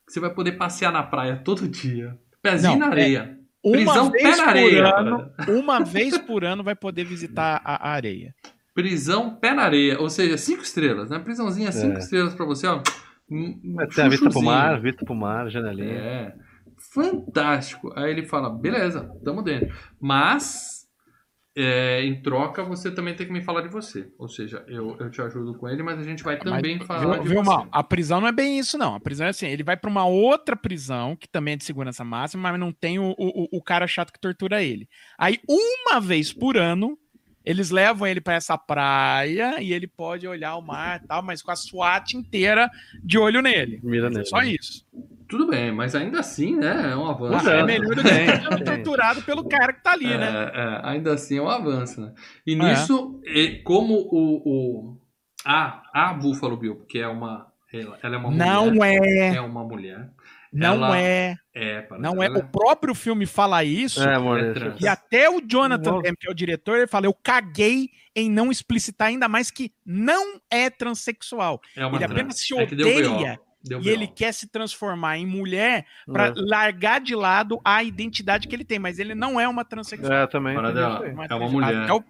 que 0.06 0.14
você 0.14 0.22
vai 0.22 0.34
poder 0.34 0.54
passear 0.54 0.94
na 0.94 1.04
praia 1.04 1.36
todo 1.36 1.68
dia, 1.68 2.18
pezinho 2.52 2.74
Não, 2.74 2.80
na 2.80 2.86
é- 2.88 2.90
areia. 2.92 3.36
Uma 3.64 3.74
Prisão 3.78 4.12
vez 4.12 4.24
pé 4.24 4.30
na 4.38 4.44
por 4.44 4.50
areia. 4.50 4.96
ano, 4.96 5.32
uma 5.48 5.80
vez 5.84 6.18
por 6.20 6.46
ano 6.46 6.64
vai 6.64 6.76
poder 6.76 7.04
visitar 7.04 7.60
a 7.66 7.90
a 7.90 7.94
areia. 7.94 8.34
Prisão 8.76 9.36
pé 9.36 9.54
na 9.54 9.64
areia, 9.64 10.00
ou 10.00 10.10
seja, 10.10 10.38
cinco 10.38 10.62
estrelas, 10.62 11.10
né? 11.10 11.18
Prisãozinha 11.20 11.72
cinco 11.72 11.96
É. 11.96 12.00
estrelas 12.00 12.36
pra 12.36 12.46
você, 12.46 12.68
ó. 12.68 12.82
Um- 13.32 13.60
Mas 13.76 13.96
tem 13.96 14.06
a 14.06 14.10
vista 14.10 14.30
pro 14.30 14.42
mar, 14.44 14.80
vista 14.80 15.04
pro 15.04 15.16
mar, 15.16 15.50
janelinha. 15.50 15.94
É. 15.96 16.34
Fantástico. 16.94 17.92
Aí 17.96 18.12
ele 18.12 18.24
fala, 18.26 18.50
beleza, 18.50 19.10
tamo 19.24 19.42
dentro. 19.42 19.74
Mas, 20.00 20.75
é, 21.58 22.04
em 22.04 22.22
troca, 22.22 22.64
você 22.64 22.92
também 22.92 23.16
tem 23.16 23.26
que 23.26 23.32
me 23.32 23.42
falar 23.42 23.62
de 23.62 23.70
você. 23.70 24.12
Ou 24.18 24.28
seja, 24.28 24.66
eu, 24.68 24.98
eu 25.00 25.10
te 25.10 25.22
ajudo 25.22 25.58
com 25.58 25.70
ele, 25.70 25.82
mas 25.82 25.98
a 26.00 26.04
gente 26.04 26.22
vai 26.22 26.38
também 26.38 26.78
Mas, 26.78 26.88
falar 26.88 27.14
viu, 27.16 27.24
de 27.24 27.30
viu, 27.30 27.44
você. 27.44 27.50
Mal? 27.50 27.68
A 27.72 27.82
prisão 27.82 28.20
não 28.20 28.28
é 28.28 28.32
bem 28.34 28.60
isso, 28.60 28.78
não. 28.78 28.96
A 28.96 29.00
prisão 29.00 29.26
é 29.26 29.30
assim: 29.30 29.48
ele 29.48 29.64
vai 29.64 29.78
pra 29.78 29.90
uma 29.90 30.06
outra 30.06 30.56
prisão, 30.56 31.16
que 31.16 31.30
também 31.30 31.54
é 31.54 31.58
de 31.58 31.64
segurança 31.64 32.04
máxima, 32.04 32.52
mas 32.52 32.60
não 32.60 32.74
tem 32.74 33.00
o, 33.00 33.16
o, 33.18 33.58
o 33.58 33.64
cara 33.64 33.88
chato 33.88 34.12
que 34.12 34.20
tortura 34.20 34.62
ele. 34.62 34.90
Aí, 35.18 35.40
uma 35.48 36.02
vez 36.02 36.34
por 36.34 36.58
ano, 36.58 36.98
eles 37.46 37.70
levam 37.70 38.08
ele 38.08 38.20
pra 38.20 38.34
essa 38.34 38.58
praia 38.58 39.62
e 39.62 39.72
ele 39.72 39.88
pode 39.88 40.28
olhar 40.28 40.56
o 40.56 40.62
mar 40.62 41.02
e 41.04 41.08
tal, 41.08 41.22
mas 41.22 41.42
com 41.42 41.52
a 41.52 41.56
SWAT 41.56 42.14
inteira 42.18 42.70
de 43.04 43.18
olho 43.18 43.42
nele. 43.42 43.80
Mira 43.84 44.10
nele. 44.10 44.26
Só 44.26 44.42
isso. 44.42 44.86
Tudo 45.28 45.48
bem, 45.48 45.72
mas 45.72 45.96
ainda 45.96 46.20
assim, 46.20 46.56
né? 46.56 46.92
É 46.92 46.96
um 46.96 47.08
avanço. 47.08 47.50
Ah, 47.50 47.54
é 47.54 47.64
melhor 47.64 47.96
do 47.96 48.04
que 48.04 48.10
sendo 48.10 48.64
torturado 48.64 49.22
pelo 49.24 49.44
cara 49.48 49.74
que 49.74 49.82
tá 49.84 49.94
ali, 49.94 50.12
É, 50.12 50.18
né? 50.18 50.52
é, 50.54 50.82
ainda 50.84 51.14
assim 51.14 51.38
é 51.38 51.42
um 51.42 51.50
avanço, 51.50 52.00
né? 52.02 52.14
E 52.46 52.54
É. 52.54 52.56
nisso, 52.56 53.20
e- 53.26 53.62
como 53.64 53.94
o, 53.96 54.42
o 54.94 54.98
a, 55.44 55.82
a 55.94 56.14
Buffalo 56.14 56.58
Bill, 56.58 56.76
porque 56.76 57.00
é 57.00 57.08
uma 57.08 57.48
ela, 57.74 57.98
ela 58.02 58.16
é 58.16 58.18
uma 58.18 58.32
Não 58.32 58.72
mulher, 58.72 59.02
é, 59.32 59.36
é 59.36 59.42
uma 59.42 59.64
mulher. 59.64 60.10
Não 60.58 60.76
ela- 60.86 60.98
é, 61.00 61.36
É, 61.54 61.82
para 61.82 61.98
não 62.00 62.22
é. 62.22 62.26
ela- 62.28 62.40
O 62.40 62.48
próprio 62.48 62.94
filme 62.96 63.26
fala 63.26 63.64
isso. 63.64 64.02
É, 64.02 64.16
amor. 64.16 64.40
É 64.40 64.44
deixa- 64.54 64.60
trans. 64.60 64.82
E 64.82 64.88
até 64.88 65.30
o 65.30 65.42
Jonathan. 65.42 66.02
Demme, 66.02 66.18
que 66.18 66.28
é 66.28 66.32
o 66.32 66.36
diretor, 66.36 66.78
ele 66.78 66.88
fala: 66.88 67.06
eu 67.06 67.14
caguei 67.14 67.90
em 68.16 68.30
não 68.30 68.52
explicitar 68.52 69.10
ainda 69.10 69.28
mais 69.28 69.52
que 69.52 69.72
não 69.86 70.40
é 70.50 70.70
transexual. 70.70 71.60
é 71.76 71.82
ele 71.86 71.90
trans. 71.98 72.12
apenas 72.12 72.40
se 72.40 72.54
É 72.58 72.64
odeia 72.64 73.40
deu 73.64 73.82
e 73.82 73.90
ele 73.90 74.06
quer 74.08 74.32
se 74.32 74.48
transformar 74.48 75.18
em 75.18 75.26
mulher 75.26 75.86
pra 76.06 76.28
É. 76.28 76.34
largar 76.36 77.02
de 77.02 77.16
lado 77.16 77.60
a 77.66 77.84
identidade 77.84 78.48
que 78.48 78.56
ele 78.56 78.64
tem, 78.64 78.78
mas 78.80 79.00
ele 79.00 79.16
não 79.16 79.40
é 79.40 79.48
uma 79.48 79.66
transexual. 79.66 80.14
É, 80.14 80.28
também. 80.28 80.56
Para 80.56 80.72
dela. 80.72 81.06
é 81.06 81.12
uma 81.14 81.28
trans- 81.28 81.52
mulher. 81.52 81.92
o- 81.92 82.04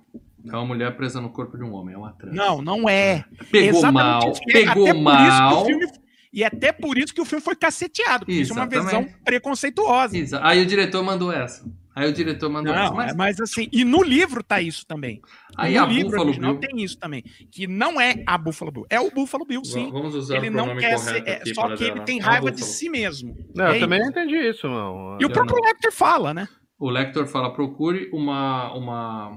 É 0.47 0.51
uma 0.55 0.65
mulher 0.65 0.95
presa 0.95 1.19
no 1.19 1.29
corpo 1.31 1.57
de 1.57 1.63
um 1.63 1.73
homem, 1.73 1.95
é 1.95 1.97
uma 1.97 2.11
trans. 2.13 2.35
Não, 2.35 2.61
não 2.61 2.87
é. 2.87 3.25
Pegou 3.49 3.79
Exatamente 3.79 3.93
mal, 3.93 4.31
isso. 4.31 4.41
Pegou 4.45 4.69
até 4.69 4.75
por 4.75 4.83
isso 4.83 4.93
que 4.93 4.99
o 4.99 5.01
mal. 5.03 5.65
filme- 5.65 5.87
E 6.35 6.43
até 6.43 6.73
por 6.73 6.97
isso 6.97 7.13
que 7.13 7.21
o 7.21 7.25
filme 7.25 7.41
foi 7.41 7.55
caceteado, 7.55 8.25
porque 8.25 8.41
isso 8.41 8.51
é 8.51 8.55
uma 8.57 8.67
visão 8.67 9.07
preconceituosa. 9.23 10.17
Isso. 10.17 10.35
Aí 10.41 10.61
o 10.61 10.65
diretor 10.65 11.01
mandou 11.01 11.31
essa. 11.31 11.65
Aí 11.95 12.09
o 12.09 12.13
diretor 12.13 12.49
mandou 12.49 12.73
essa, 12.73 12.83
Não, 12.89 12.93
mas 12.93 13.11
é, 13.13 13.15
mas 13.15 13.39
assim, 13.39 13.69
e 13.71 13.85
no 13.85 14.03
livro 14.03 14.43
tá 14.43 14.59
isso 14.59 14.85
também. 14.85 15.21
aí 15.55 15.75
no 15.75 15.83
a 15.83 15.87
livro 15.87 16.09
Buffalo 16.09 16.25
original 16.27 16.57
Bill, 16.57 16.69
tem 16.69 16.83
isso 16.83 16.97
também. 16.97 17.23
Que 17.49 17.67
não 17.67 18.01
é 18.01 18.21
a 18.27 18.37
Buffalo 18.37 18.69
Bill, 18.69 18.85
é 18.89 18.99
o 18.99 19.09
Buffalo 19.09 19.45
Bill, 19.45 19.63
sim. 19.63 19.89
vamos 19.89 20.13
usar 20.13 20.35
Ele 20.35 20.49
o 20.49 20.51
não 20.51 20.75
quer 20.75 20.99
ser. 20.99 21.23
é, 21.25 21.41
só 21.53 21.73
que 21.73 21.85
ele 21.85 22.01
tem 22.01 22.21
A 22.21 22.25
raiva 22.25 22.51
de 22.51 22.65
si 22.65 22.89
mesmo. 22.89 23.33
Não, 23.55 23.67
É 23.67 23.77
eu 23.77 23.79
também 23.79 24.01
não 24.01 24.09
entendi 24.09 24.35
isso, 24.35 24.67
não. 24.67 25.17
E 25.21 25.23
o 25.23 25.27
Eu 25.27 25.29
próprio 25.29 25.55
Lecter 25.63 25.93
fala, 25.93 26.33
né? 26.33 26.49
O 26.77 26.89
Lector 26.89 27.25
fala, 27.27 27.53
procure 27.53 28.09
uma, 28.11 28.73
uma, 28.73 29.31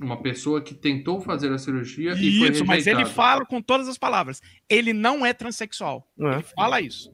uma 0.00 0.20
pessoa 0.22 0.60
que 0.60 0.74
tentou 0.74 1.20
fazer 1.20 1.52
a 1.52 1.58
cirurgia 1.58 2.12
e 2.12 2.38
foi 2.38 2.48
Isso, 2.50 2.64
mas 2.64 2.86
ele 2.86 3.04
fala 3.04 3.44
com 3.44 3.60
todas 3.60 3.86
as 3.88 3.98
palavras. 3.98 4.40
Ele 4.68 4.92
não 4.92 5.24
é 5.24 5.32
transexual. 5.32 6.06
Não 6.16 6.30
é? 6.30 6.34
Ele 6.36 6.42
fala 6.42 6.80
isso. 6.80 7.12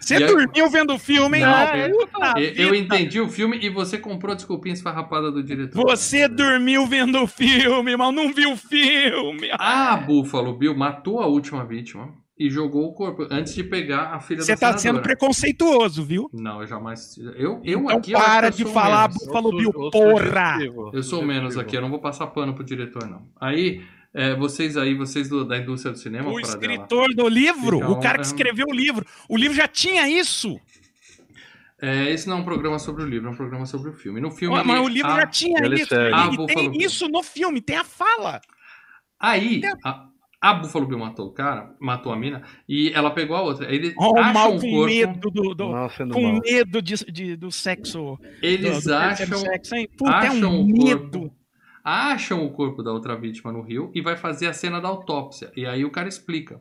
Você 0.00 0.14
E 0.14 0.24
aí- 0.24 0.26
dormiu 0.26 0.68
vendo 0.68 0.94
o 0.94 0.98
filme, 0.98 1.38
hein? 1.38 1.44
Não, 1.44 1.52
Ah, 1.54 1.78
eu- 2.40 2.52
Eu, 2.56 2.74
entendi 2.74 3.20
o 3.20 3.28
filme 3.28 3.56
e 3.62 3.68
você 3.68 3.96
comprou 3.96 4.32
a 4.32 4.34
desculpinha 4.34 4.72
esfarrapada 4.72 5.30
do 5.30 5.42
diretor. 5.44 5.80
Você 5.84 6.26
dormiu 6.26 6.86
vendo 6.88 7.22
o 7.22 7.26
filme, 7.28 7.96
mas 7.96 8.12
não 8.14 8.32
viu 8.32 8.52
o 8.52 8.56
filme. 8.56 9.48
A 9.52 9.96
Buffalo 9.96 10.56
Bill 10.58 10.74
matou 10.76 11.20
a 11.20 11.26
última 11.26 11.64
vítima 11.64 12.12
e 12.38 12.48
jogou 12.50 12.88
o 12.88 12.92
corpo 12.94 13.26
antes 13.30 13.54
de 13.54 13.62
pegar 13.62 14.14
a 14.14 14.20
filha 14.20 14.42
Você 14.42 14.52
da 14.54 14.56
tá 14.58 14.66
senadora. 14.78 14.78
sendo 14.78 15.02
preconceituoso, 15.02 16.02
viu? 16.04 16.28
Não, 16.32 16.60
eu 16.62 16.66
jamais. 16.66 17.16
Eu, 17.36 17.60
eu 17.64 17.80
Então 17.82 17.88
aqui 17.98 18.12
para 18.12 18.46
eu 18.48 18.50
de 18.50 18.62
sou 18.64 18.72
falar. 18.72 19.08
Buffalo 19.08 19.50
Bill, 19.56 19.72
porra! 19.90 20.58
Eu 20.92 21.02
sou 21.02 21.22
menos 21.24 21.56
aqui, 21.58 21.76
eu 21.76 21.82
não 21.82 21.90
vou 21.90 22.00
passar 22.00 22.26
pano 22.28 22.54
pro 22.54 22.64
diretor, 22.64 23.06
não. 23.08 23.28
Aí, 23.40 23.82
é, 24.14 24.34
vocês 24.34 24.76
aí, 24.76 24.94
vocês 24.94 25.28
do- 25.28 25.44
da 25.44 25.58
indústria 25.58 25.92
do 25.92 25.98
cinema, 25.98 26.30
O 26.30 26.34
para 26.34 26.42
dela. 26.42 26.54
escritor 26.74 27.14
do 27.14 27.28
livro, 27.28 27.78
o 27.90 28.00
cara 28.00 28.18
que 28.18 28.26
escreveu 28.26 28.66
o 28.68 28.74
livro. 28.74 29.04
O 29.28 29.36
livro 29.36 29.54
já 29.56 29.68
tinha 29.68 30.08
isso. 30.08 30.58
É, 31.80 32.10
esse 32.10 32.28
não 32.28 32.36
é 32.36 32.40
um 32.40 32.44
programa 32.44 32.78
sobre 32.78 33.02
o 33.02 33.06
livro, 33.06 33.28
é 33.28 33.32
um 33.32 33.36
programa 33.36 33.66
sobre 33.66 33.90
o 33.90 33.92
filme. 33.92 34.20
No 34.20 34.30
filme. 34.30 34.54
Mas 34.64 34.76
ele- 34.78 34.86
o 34.86 34.88
livro 34.88 35.10
a- 35.10 35.20
já 35.20 35.26
tinha 35.26 35.64
ele 35.64 35.76
isso. 35.76 35.88
segue. 35.88 36.10
E, 36.10 36.14
Ah, 36.14 36.46
tem 36.46 36.76
isso 36.82 37.08
no 37.08 37.22
filme, 37.22 37.60
tem 37.60 37.76
a 37.76 37.84
fala. 37.84 38.40
Aí, 39.18 39.60
a, 39.84 40.06
a 40.42 40.54
Buffalo 40.54 40.86
Bill 40.86 40.98
matou 40.98 41.28
o 41.28 41.32
cara, 41.32 41.74
matou 41.80 42.12
a 42.12 42.16
mina, 42.16 42.42
e 42.68 42.90
ela 42.92 43.12
pegou 43.12 43.36
a 43.36 43.42
outra. 43.42 43.72
Ele 43.72 43.94
Ó, 43.96 44.12
o 44.12 44.18
acham 44.18 44.32
mal 44.34 44.56
o 44.56 44.60
com 44.60 44.70
corpo. 44.70 44.86
medo 44.86 45.30
do, 45.30 45.54
do- 45.54 45.70
Mal 45.70 45.88
sendo 45.90 46.14
com 46.14 46.20
mal. 46.32 46.40
medo 46.44 46.82
de, 46.82 46.94
de- 47.12 47.36
do 47.36 47.50
sexo. 47.52 48.18
Eles 48.42 48.82
do, 48.84 48.88
do 48.90 48.94
acham. 48.96 49.38
sexo, 49.38 49.74
hein? 49.76 49.88
Puta, 49.96 50.10
é 50.10 50.14
acham 50.28 50.52
um 50.52 50.60
o 50.62 50.66
medo. 50.66 51.20
corpo. 51.20 51.36
Acham 51.84 52.44
o 52.44 52.50
corpo 52.52 52.82
da 52.82 52.92
outra 52.92 53.16
vítima 53.16 53.50
no 53.52 53.62
rio 53.62 53.90
e 53.94 54.00
vai 54.02 54.16
fazer 54.16 54.46
a 54.48 54.52
cena 54.52 54.80
da 54.80 54.88
autópsia. 54.88 55.50
E 55.56 55.64
aí 55.64 55.84
o 55.84 55.90
cara 55.90 56.08
explica. 56.08 56.60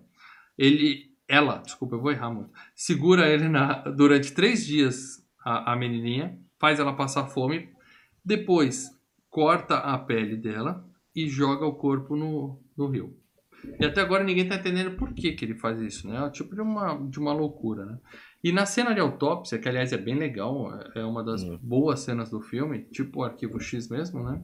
Ele. 0.57 1.09
Ela, 1.27 1.57
desculpa, 1.59 1.95
eu 1.95 2.01
vou 2.01 2.11
errar 2.11 2.29
muito. 2.29 2.49
Segura 2.75 3.27
ele 3.29 3.47
na, 3.47 3.73
durante 3.89 4.33
três 4.33 4.65
dias, 4.65 5.25
a, 5.45 5.71
a 5.71 5.75
menininha, 5.77 6.37
faz 6.59 6.77
ela 6.79 6.91
passar 6.93 7.25
fome, 7.27 7.69
depois 8.23 8.89
corta 9.29 9.77
a 9.77 9.97
pele 9.97 10.35
dela 10.35 10.83
e 11.15 11.29
joga 11.29 11.65
o 11.65 11.73
corpo 11.73 12.17
no, 12.17 12.59
no 12.77 12.87
rio. 12.87 13.15
E 13.79 13.85
até 13.85 14.01
agora 14.01 14.23
ninguém 14.23 14.47
tá 14.47 14.55
entendendo 14.55 14.95
por 14.97 15.13
que, 15.13 15.33
que 15.33 15.45
ele 15.45 15.55
faz 15.55 15.79
isso, 15.81 16.07
né? 16.07 16.25
É 16.25 16.29
tipo 16.29 16.55
de 16.55 16.61
uma, 16.61 16.95
de 17.09 17.19
uma 17.19 17.33
loucura, 17.33 17.85
né? 17.85 17.97
E 18.43 18.51
na 18.51 18.65
cena 18.65 18.93
de 18.93 18.99
autópsia, 18.99 19.59
que 19.59 19.69
aliás 19.69 19.93
é 19.93 19.97
bem 19.97 20.15
legal, 20.15 20.71
é 20.95 21.03
uma 21.03 21.23
das 21.23 21.43
Hum. 21.43 21.59
boas 21.61 21.99
cenas 21.99 22.29
do 22.29 22.41
filme, 22.41 22.85
tipo 22.91 23.19
o 23.19 23.23
Arquivo 23.23 23.59
X 23.59 23.87
mesmo, 23.89 24.23
né? 24.23 24.41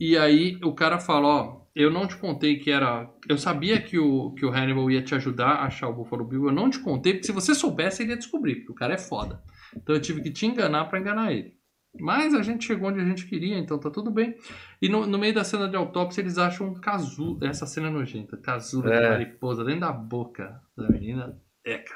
E 0.00 0.16
aí 0.16 0.58
o 0.62 0.72
cara 0.74 0.98
fala, 0.98 1.28
ó, 1.28 1.62
eu 1.74 1.90
não 1.90 2.06
te 2.06 2.16
contei 2.16 2.58
que 2.58 2.70
era... 2.70 3.10
Eu 3.28 3.36
sabia 3.36 3.80
que 3.80 3.98
o, 3.98 4.32
que 4.32 4.46
o 4.46 4.50
Hannibal 4.50 4.90
ia 4.90 5.02
te 5.02 5.14
ajudar 5.14 5.48
a 5.48 5.66
achar 5.66 5.88
o 5.88 5.94
Buffalo 5.94 6.24
Bill, 6.24 6.46
eu 6.46 6.52
não 6.52 6.70
te 6.70 6.78
contei, 6.78 7.12
porque 7.14 7.26
se 7.26 7.32
você 7.32 7.54
soubesse 7.54 8.02
ele 8.02 8.12
ia 8.12 8.16
descobrir, 8.16 8.56
porque 8.56 8.72
o 8.72 8.74
cara 8.74 8.94
é 8.94 8.98
foda. 8.98 9.42
Então 9.76 9.94
eu 9.94 10.00
tive 10.00 10.22
que 10.22 10.30
te 10.30 10.46
enganar 10.46 10.86
pra 10.86 10.98
enganar 10.98 11.32
ele. 11.32 11.54
Mas 12.00 12.32
a 12.34 12.42
gente 12.42 12.64
chegou 12.64 12.88
onde 12.88 13.00
a 13.00 13.04
gente 13.04 13.26
queria, 13.26 13.58
então 13.58 13.78
tá 13.78 13.90
tudo 13.90 14.10
bem. 14.10 14.34
E 14.80 14.88
no, 14.88 15.06
no 15.06 15.18
meio 15.18 15.34
da 15.34 15.44
cena 15.44 15.68
de 15.68 15.76
autópsia, 15.76 16.22
eles 16.22 16.38
acham 16.38 16.68
um 16.68 16.74
casulo. 16.74 17.38
Essa 17.44 17.66
cena 17.66 17.88
é 17.88 17.90
nojenta. 17.90 18.36
Casulo 18.38 18.88
de 18.88 18.94
É. 18.96 19.10
mariposa 19.10 19.62
dentro 19.64 19.80
da 19.82 19.92
boca 19.92 20.60
da 20.76 20.88
menina. 20.88 21.36
Eca. 21.64 21.94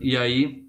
E 0.00 0.16
aí. 0.16 0.64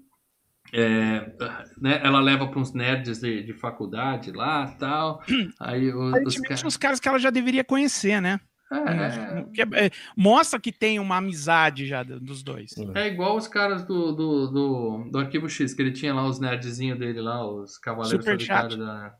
é, 0.72 1.32
né, 1.80 1.98
ela 2.04 2.20
leva 2.20 2.46
para 2.46 2.58
uns 2.60 2.74
nerds 2.74 3.20
de, 3.20 3.42
de 3.42 3.54
faculdade 3.54 4.32
lá 4.32 4.66
tal. 4.78 5.22
Aí 5.58 5.90
os, 5.92 6.34
os 6.36 6.40
caras. 6.40 6.64
os 6.64 6.76
caras 6.76 7.00
que 7.00 7.08
ela 7.08 7.18
já 7.18 7.30
deveria 7.30 7.64
conhecer, 7.64 8.20
né? 8.20 8.38
É, 8.70 9.44
Que 9.54 9.62
é- 9.62 9.86
é, 9.86 9.90
mostra 10.16 10.60
que 10.60 10.70
tem 10.70 10.98
uma 10.98 11.16
amizade 11.16 11.86
já 11.86 12.02
do- 12.02 12.20
dos 12.20 12.42
dois. 12.42 12.70
é 12.94 13.06
igual 13.08 13.36
os 13.36 13.48
caras 13.48 13.84
do, 13.84 14.12
do, 14.12 14.46
do, 14.48 15.08
do 15.10 15.18
Arquivo 15.18 15.48
X, 15.48 15.72
que 15.72 15.80
ele 15.82 15.92
tinha 15.92 16.12
lá 16.12 16.26
os 16.26 16.38
nerdzinhos 16.38 16.98
dele 16.98 17.20
lá, 17.20 17.46
os 17.50 17.78
Cavaleiros. 17.78 18.24
Solitários 18.24 18.76
da. 18.76 19.14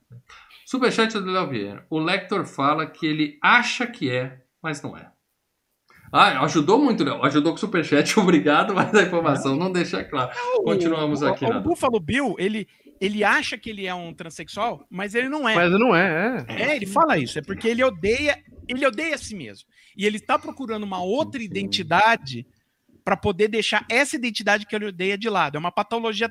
Superchat 0.67 1.15
do 1.19 1.31
Léo 1.31 1.49
Vieira. 1.49 1.87
O 1.89 1.99
Lector 1.99 2.45
fala 2.45 2.87
que 2.87 3.07
ele 3.07 3.39
acha 3.43 3.87
que 3.87 4.11
é, 4.11 4.39
mas 4.63 4.83
não 4.83 4.97
é. 4.97 5.11
Ah, 6.13 6.43
ajudou 6.45 6.79
muito, 6.83 7.05
Léo. 7.05 7.23
Ajudou 7.25 7.53
com 7.53 7.57
o 7.57 7.61
Superchat, 7.61 8.17
obrigado, 8.21 8.75
mas 8.75 8.95
a 8.95 9.03
informação 9.03 9.57
não 9.57 9.71
deixa 9.73 10.05
claro. 10.05 10.31
Continuamos 10.65 11.23
o, 11.23 11.27
aqui, 11.29 11.45
O, 11.45 11.49
Nada. 11.49 11.61
o 11.61 11.63
Buffalo 11.63 11.99
Bill, 12.01 12.35
ele, 12.39 12.67
ele 13.01 13.25
acha 13.25 13.57
que 13.59 13.71
ele 13.71 13.87
é 13.87 13.95
um 13.95 14.13
transexual, 14.13 14.87
mas 14.91 15.15
ele 15.15 15.29
não 15.29 15.49
é. 15.49 15.55
Mas 15.55 15.71
não 15.73 15.95
é, 15.97 16.45
é. 16.49 16.63
É, 16.73 16.77
ele 16.77 16.87
fala 16.87 17.17
isso. 17.19 17.39
É 17.39 17.43
porque 17.43 17.69
ele 17.69 17.83
odeia, 17.85 18.39
ele 18.69 18.87
odeia 18.87 19.15
a 19.15 19.19
si 19.19 19.35
mesmo. 19.35 19.67
E 19.97 20.05
ele 20.07 20.21
tá 20.21 20.39
procurando 20.39 20.83
uma 20.85 21.03
outra 21.03 21.43
identidade 21.43 22.47
para 23.05 23.17
poder 23.17 23.49
deixar 23.49 23.87
essa 23.89 24.17
identidade 24.17 24.67
que 24.67 24.77
ele 24.77 24.87
odeia 24.87 25.17
de 25.17 25.31
lado. 25.31 25.57
É 25.57 25.59
uma 25.59 25.73
patologia. 25.73 26.31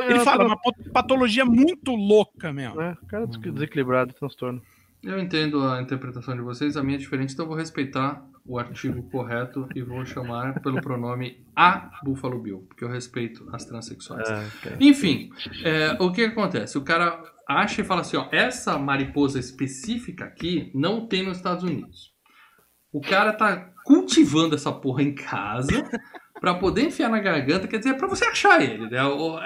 Ele 0.00 0.20
fala, 0.20 0.44
é 0.44 0.46
uma 0.46 0.56
pat- 0.60 0.90
patologia 0.92 1.44
muito 1.44 1.92
louca 1.94 2.52
mesmo. 2.52 2.80
É, 2.80 2.94
cara 3.08 3.26
des- 3.26 3.38
desequilibrado, 3.40 4.12
transtorno. 4.12 4.60
Eu 5.02 5.18
entendo 5.18 5.66
a 5.66 5.80
interpretação 5.80 6.36
de 6.36 6.42
vocês, 6.42 6.76
a 6.76 6.82
minha 6.82 6.96
é 6.96 7.00
diferente, 7.00 7.32
então 7.32 7.44
eu 7.46 7.48
vou 7.48 7.56
respeitar 7.56 8.22
o 8.44 8.58
artigo 8.58 9.02
correto 9.10 9.66
e 9.74 9.80
vou 9.80 10.04
chamar 10.04 10.60
pelo 10.60 10.78
pronome 10.82 11.38
a 11.56 11.98
Buffalo 12.04 12.38
Bill, 12.38 12.66
porque 12.68 12.84
eu 12.84 12.88
respeito 12.90 13.48
as 13.50 13.64
transexuais. 13.64 14.28
É, 14.28 14.46
cara. 14.62 14.76
Enfim, 14.78 15.30
é, 15.64 15.96
o 15.98 16.12
que 16.12 16.22
acontece? 16.24 16.76
O 16.76 16.82
cara 16.82 17.18
acha 17.58 17.80
e 17.80 17.84
fala 17.84 18.00
assim, 18.02 18.16
ó, 18.16 18.28
essa 18.32 18.78
mariposa 18.78 19.38
específica 19.38 20.24
aqui 20.24 20.70
não 20.74 21.06
tem 21.06 21.22
nos 21.24 21.36
Estados 21.38 21.64
Unidos. 21.64 22.10
O 22.92 23.00
cara 23.00 23.32
tá 23.32 23.70
cultivando 23.84 24.54
essa 24.54 24.72
porra 24.72 25.02
em 25.02 25.14
casa 25.14 25.84
pra 26.40 26.54
poder 26.54 26.86
enfiar 26.86 27.08
na 27.10 27.20
garganta, 27.20 27.68
quer 27.68 27.76
dizer, 27.78 27.90
é 27.90 27.94
pra 27.94 28.08
você 28.08 28.24
achar 28.24 28.60
ele, 28.62 28.88
né? 28.90 28.98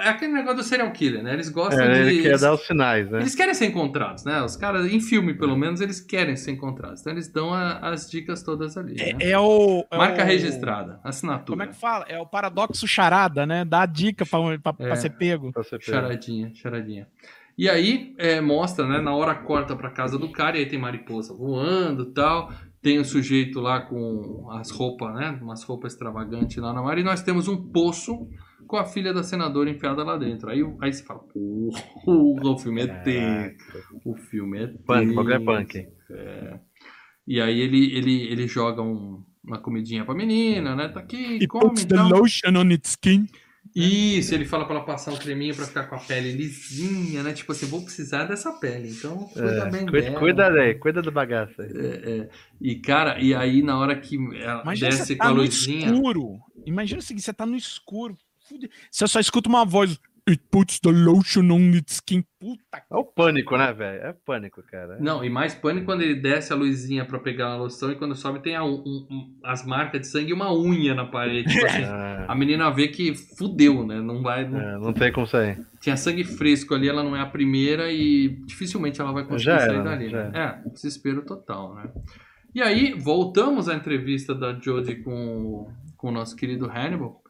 É 0.03 0.09
aquele 0.09 0.31
negócio 0.33 0.57
do 0.57 0.63
serial 0.63 0.89
killer, 0.91 1.21
né? 1.21 1.33
Eles 1.33 1.49
gostam 1.49 1.83
É, 1.83 1.93
de... 1.93 2.09
ele 2.09 2.21
quer 2.23 2.39
dar 2.39 2.53
os 2.53 2.65
sinais, 2.65 3.09
né? 3.11 3.19
Eles 3.19 3.35
querem 3.35 3.53
ser 3.53 3.65
encontrados, 3.67 4.23
né? 4.23 4.41
Os 4.41 4.55
caras, 4.55 4.91
em 4.91 4.99
filme 4.99 5.33
pelo 5.35 5.55
menos, 5.57 5.79
eles 5.81 5.99
querem 5.99 6.35
ser 6.35 6.51
encontrados. 6.51 7.01
Então 7.01 7.13
eles 7.13 7.27
dão 7.31 7.53
a- 7.53 7.79
as 7.89 8.09
dicas 8.09 8.41
todas 8.41 8.77
ali, 8.77 8.95
né? 8.95 9.11
É, 9.19 9.31
é 9.31 9.39
o. 9.39 9.85
é 9.91 9.97
Marca 9.97 10.23
o- 10.23 10.25
registrada, 10.25 10.99
assinatura. 11.03 11.57
Como 11.57 11.63
é 11.63 11.67
que 11.67 11.75
fala? 11.79 12.05
É 12.07 12.17
o 12.17 12.25
paradoxo 12.25 12.87
charada, 12.87 13.45
né? 13.45 13.63
Dá 13.65 13.81
a 13.81 13.85
dica 13.85 14.25
pra 14.25 14.39
É. 14.79 14.95
ser 14.95 15.09
pego. 15.11 15.51
Pra 15.51 15.63
você 15.63 15.77
pegar. 15.77 16.01
Charadinha, 16.01 16.51
charadinha. 16.55 17.07
E 17.57 17.69
aí, 17.69 18.13
é, 18.17 18.41
mostra, 18.41 18.85
né? 18.87 18.99
Na 18.99 19.15
hora 19.15 19.33
corta 19.35 19.75
pra 19.75 19.89
casa 19.89 20.17
do 20.17 20.29
cara, 20.31 20.57
e 20.57 20.61
aí 20.61 20.65
tem 20.65 20.77
mariposa 20.79 21.33
voando 21.33 22.03
e 22.09 22.13
tal. 22.13 22.51
Tem 22.81 22.99
o 22.99 23.05
sujeito 23.05 23.59
lá 23.59 23.81
com 23.81 24.47
as 24.51 24.69
roupas, 24.71 25.15
né? 25.15 25.39
Umas 25.41 25.63
roupas 25.63 25.93
extravagantes 25.93 26.57
lá 26.57 26.73
na 26.73 26.81
mar. 26.81 26.97
E 26.97 27.03
nós 27.03 27.23
temos 27.23 27.47
um 27.47 27.55
poço 27.71 28.27
com 28.67 28.77
a 28.77 28.83
filha 28.85 29.13
da 29.13 29.23
senadora 29.23 29.69
enfiada 29.69 30.03
lá 30.03 30.17
dentro. 30.17 30.49
Aí, 30.49 30.61
aí 30.81 30.91
você 30.93 31.03
fala, 31.03 31.19
porra, 31.21 31.81
o 32.05 32.57
filme 32.59 32.81
é 32.81 32.87
tenso. 32.87 33.55
O 34.03 34.15
filme 34.15 34.57
é 34.63 34.67
Punk, 34.67 35.09
o 35.11 35.15
bagulho 35.15 35.33
é 35.33 35.37
tenso. 35.39 35.45
punk. 35.45 35.87
E 37.27 37.41
aí 37.41 37.59
ele, 37.59 37.95
ele, 37.95 38.21
ele 38.27 38.47
joga 38.47 38.81
um- 38.81 39.23
uma 39.43 39.59
comidinha 39.59 40.03
pra 40.05 40.13
menina, 40.13 40.75
né? 40.75 40.87
Tá 40.89 40.99
aqui, 40.99 41.37
E 41.41 41.47
come 41.47 41.69
puts 41.69 41.85
the 41.85 42.01
lotion 42.01 42.55
on 42.57 42.69
its 42.71 42.91
skin. 42.91 43.27
Isso, 43.73 44.33
ele 44.33 44.45
fala 44.45 44.65
pra 44.65 44.75
ela 44.75 44.85
passar 44.85 45.11
um 45.11 45.17
creminho 45.17 45.55
pra 45.55 45.65
ficar 45.65 45.83
com 45.85 45.95
a 45.95 45.99
pele 45.99 46.31
lisinha, 46.33 47.23
né? 47.23 47.33
Tipo 47.33 47.51
assim, 47.51 47.65
vou 47.65 47.83
precisar 47.83 48.25
dessa 48.25 48.51
pele, 48.53 48.89
então 48.89 49.17
cuida 49.29 49.49
É, 49.67 49.69
bem 49.69 49.85
cuida, 49.85 50.01
dela. 50.07 50.19
cuida 50.19 50.49
daí, 50.51 50.75
cuida 50.75 51.01
do 51.01 51.11
bagaço 51.11 51.61
aí. 51.61 51.69
É, 51.75 52.09
é. 52.21 52.29
E, 52.61 52.75
cara, 52.75 53.19
e 53.19 53.33
aí 53.33 53.61
na 53.61 53.77
hora 53.77 53.95
que 53.99 54.15
ela 54.41 54.61
Imagina 54.63 54.89
desce 54.91 55.05
você 55.05 55.15
com 55.15 55.23
tá 55.23 55.29
a 55.29 55.33
no 55.33 55.41
luzinha... 55.41 55.91
escuro. 55.91 56.39
Imagina 56.65 56.99
o 56.99 57.03
seguinte, 57.03 57.23
você 57.25 57.33
tá 57.33 57.45
no 57.45 57.55
escuro. 57.57 58.17
Fude- 58.47 58.69
Você 58.91 59.07
só 59.07 59.19
escuta 59.19 59.49
uma 59.49 59.65
voz. 59.65 59.99
It 60.27 60.41
puts 60.49 60.79
the 60.79 60.89
lotion 60.89 61.51
on 61.51 61.69
its 61.75 61.97
skin. 61.97 62.23
Puta 62.39 62.83
É 62.91 62.95
o 62.95 63.03
pânico, 63.03 63.55
né, 63.55 63.71
velho? 63.71 64.01
É 64.05 64.11
pânico, 64.11 64.63
cara. 64.63 64.97
Não, 64.99 65.23
e 65.23 65.29
mais 65.29 65.53
pânico 65.53 65.85
quando 65.85 66.01
ele 66.01 66.15
desce 66.15 66.51
a 66.51 66.55
luzinha 66.55 67.05
pra 67.05 67.19
pegar 67.19 67.49
a 67.49 67.57
loção 67.57 67.91
e 67.91 67.95
quando 67.95 68.15
sobe 68.15 68.39
tem 68.39 68.55
a 68.55 68.63
um- 68.63 68.81
um- 69.09 69.39
as 69.43 69.63
marcas 69.63 70.01
de 70.01 70.07
sangue 70.07 70.31
e 70.31 70.33
uma 70.33 70.51
unha 70.51 70.95
na 70.95 71.05
parede. 71.05 71.47
Tipo 71.53 71.65
assim, 71.67 71.83
É, 71.85 72.25
a 72.27 72.33
menina 72.33 72.71
vê 72.71 72.87
que 72.87 73.13
fudeu, 73.13 73.85
né? 73.85 74.01
Não 74.01 74.23
vai... 74.23 74.49
não- 74.49 74.59
é, 74.59 74.77
não 74.79 74.93
tem 74.93 75.11
como 75.11 75.27
sair. 75.27 75.63
Tinha 75.79 75.95
sangue 75.95 76.23
fresco 76.23 76.73
ali, 76.73 76.89
ela 76.89 77.03
não 77.03 77.15
é 77.15 77.21
a 77.21 77.25
primeira 77.27 77.91
e 77.91 78.29
dificilmente 78.47 78.99
ela 78.99 79.11
vai 79.11 79.25
conseguir 79.25 79.43
Já 79.51 79.59
sair 79.59 79.75
era, 79.75 79.83
dali. 79.83 80.09
já 80.09 80.29
né? 80.29 80.61
É, 80.65 80.69
desespero 80.69 81.21
total, 81.23 81.75
né? 81.75 81.91
E 82.55 82.63
aí, 82.63 82.93
voltamos 82.97 83.69
à 83.69 83.75
entrevista 83.75 84.33
da 84.33 84.53
Jodie 84.59 85.03
com, 85.03 85.69
com 85.97 86.07
o 86.07 86.11
nosso 86.11 86.35
querido 86.35 86.65
Hannibal. 86.65 87.21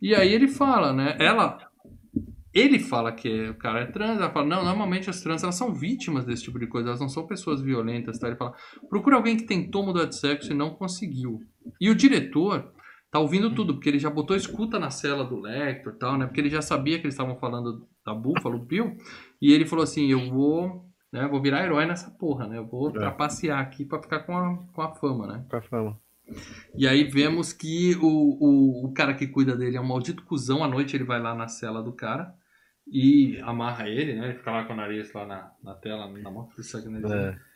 E 0.00 0.14
aí 0.14 0.32
ele 0.32 0.48
fala, 0.48 0.92
né? 0.94 1.16
Ela 1.18 1.58
ele 2.52 2.78
fala 2.78 3.12
que 3.12 3.48
o 3.50 3.54
cara 3.54 3.80
é 3.80 3.86
trans, 3.86 4.18
ela 4.18 4.30
fala, 4.30 4.46
não, 4.46 4.64
normalmente 4.64 5.08
as 5.10 5.20
trans 5.20 5.42
elas 5.42 5.54
são 5.54 5.72
vítimas 5.74 6.24
desse 6.24 6.44
tipo 6.44 6.58
de 6.58 6.66
coisa, 6.66 6.88
elas 6.88 7.00
não 7.00 7.08
são 7.08 7.26
pessoas 7.26 7.60
violentas, 7.60 8.18
tá? 8.18 8.26
Ele 8.28 8.36
fala, 8.36 8.54
procura 8.88 9.16
alguém 9.16 9.36
que 9.36 9.44
tentou 9.44 9.84
mudar 9.84 10.06
de 10.06 10.16
sexo 10.16 10.52
e 10.52 10.54
não 10.56 10.70
conseguiu. 10.70 11.40
E 11.80 11.90
o 11.90 11.94
diretor 11.94 12.72
tá 13.10 13.18
ouvindo 13.18 13.54
tudo, 13.54 13.74
porque 13.74 13.88
ele 13.88 13.98
já 13.98 14.10
botou 14.10 14.36
escuta 14.36 14.78
na 14.78 14.90
cela 14.90 15.24
do 15.24 15.40
Lector 15.40 15.94
e 15.94 15.98
tal, 15.98 16.18
né? 16.18 16.26
Porque 16.26 16.40
ele 16.40 16.50
já 16.50 16.60
sabia 16.62 16.98
que 16.98 17.04
eles 17.04 17.14
estavam 17.14 17.36
falando 17.36 17.86
da 18.04 18.14
Buffalo 18.14 18.58
Bill, 18.58 18.96
e 19.40 19.52
ele 19.52 19.66
falou 19.66 19.82
assim, 19.82 20.10
eu 20.10 20.30
vou, 20.30 20.84
né, 21.12 21.26
vou 21.28 21.40
virar 21.42 21.62
herói 21.64 21.86
nessa 21.86 22.10
porra, 22.10 22.46
né? 22.46 22.58
Eu 22.58 22.66
vou 22.66 22.88
É. 22.90 22.92
trapacear 22.92 23.60
aqui 23.60 23.84
pra 23.84 24.00
ficar 24.02 24.20
com 24.20 24.36
a, 24.36 24.58
com 24.72 24.82
a 24.82 24.94
fama, 24.94 25.26
né? 25.26 25.44
Com 25.50 25.56
a 25.56 25.62
fama. 25.62 25.98
E 26.76 26.86
aí 26.86 27.04
vemos 27.04 27.52
que 27.52 27.96
o, 27.96 28.06
o, 28.06 28.86
o 28.86 28.92
cara 28.92 29.14
que 29.14 29.26
cuida 29.26 29.56
dele 29.56 29.76
é 29.76 29.80
um 29.80 29.86
maldito 29.86 30.22
cuzão. 30.22 30.62
À 30.62 30.68
noite 30.68 30.96
ele 30.96 31.04
vai 31.04 31.20
lá 31.20 31.34
na 31.34 31.48
cela 31.48 31.82
do 31.82 31.92
cara 31.92 32.34
e 32.86 33.38
amarra 33.42 33.88
ele, 33.88 34.14
né? 34.14 34.26
Ele 34.26 34.34
fica 34.34 34.50
lá 34.50 34.64
com 34.64 34.72
o 34.72 34.76
nariz 34.76 35.12
lá 35.12 35.26
na, 35.26 35.50
na 35.62 35.74
tela, 35.74 36.08
na 36.08 36.30
mão, 36.30 36.48
isso 36.58 36.76
aqui, 36.76 36.88
né? 36.88 37.00
É. 37.04 37.48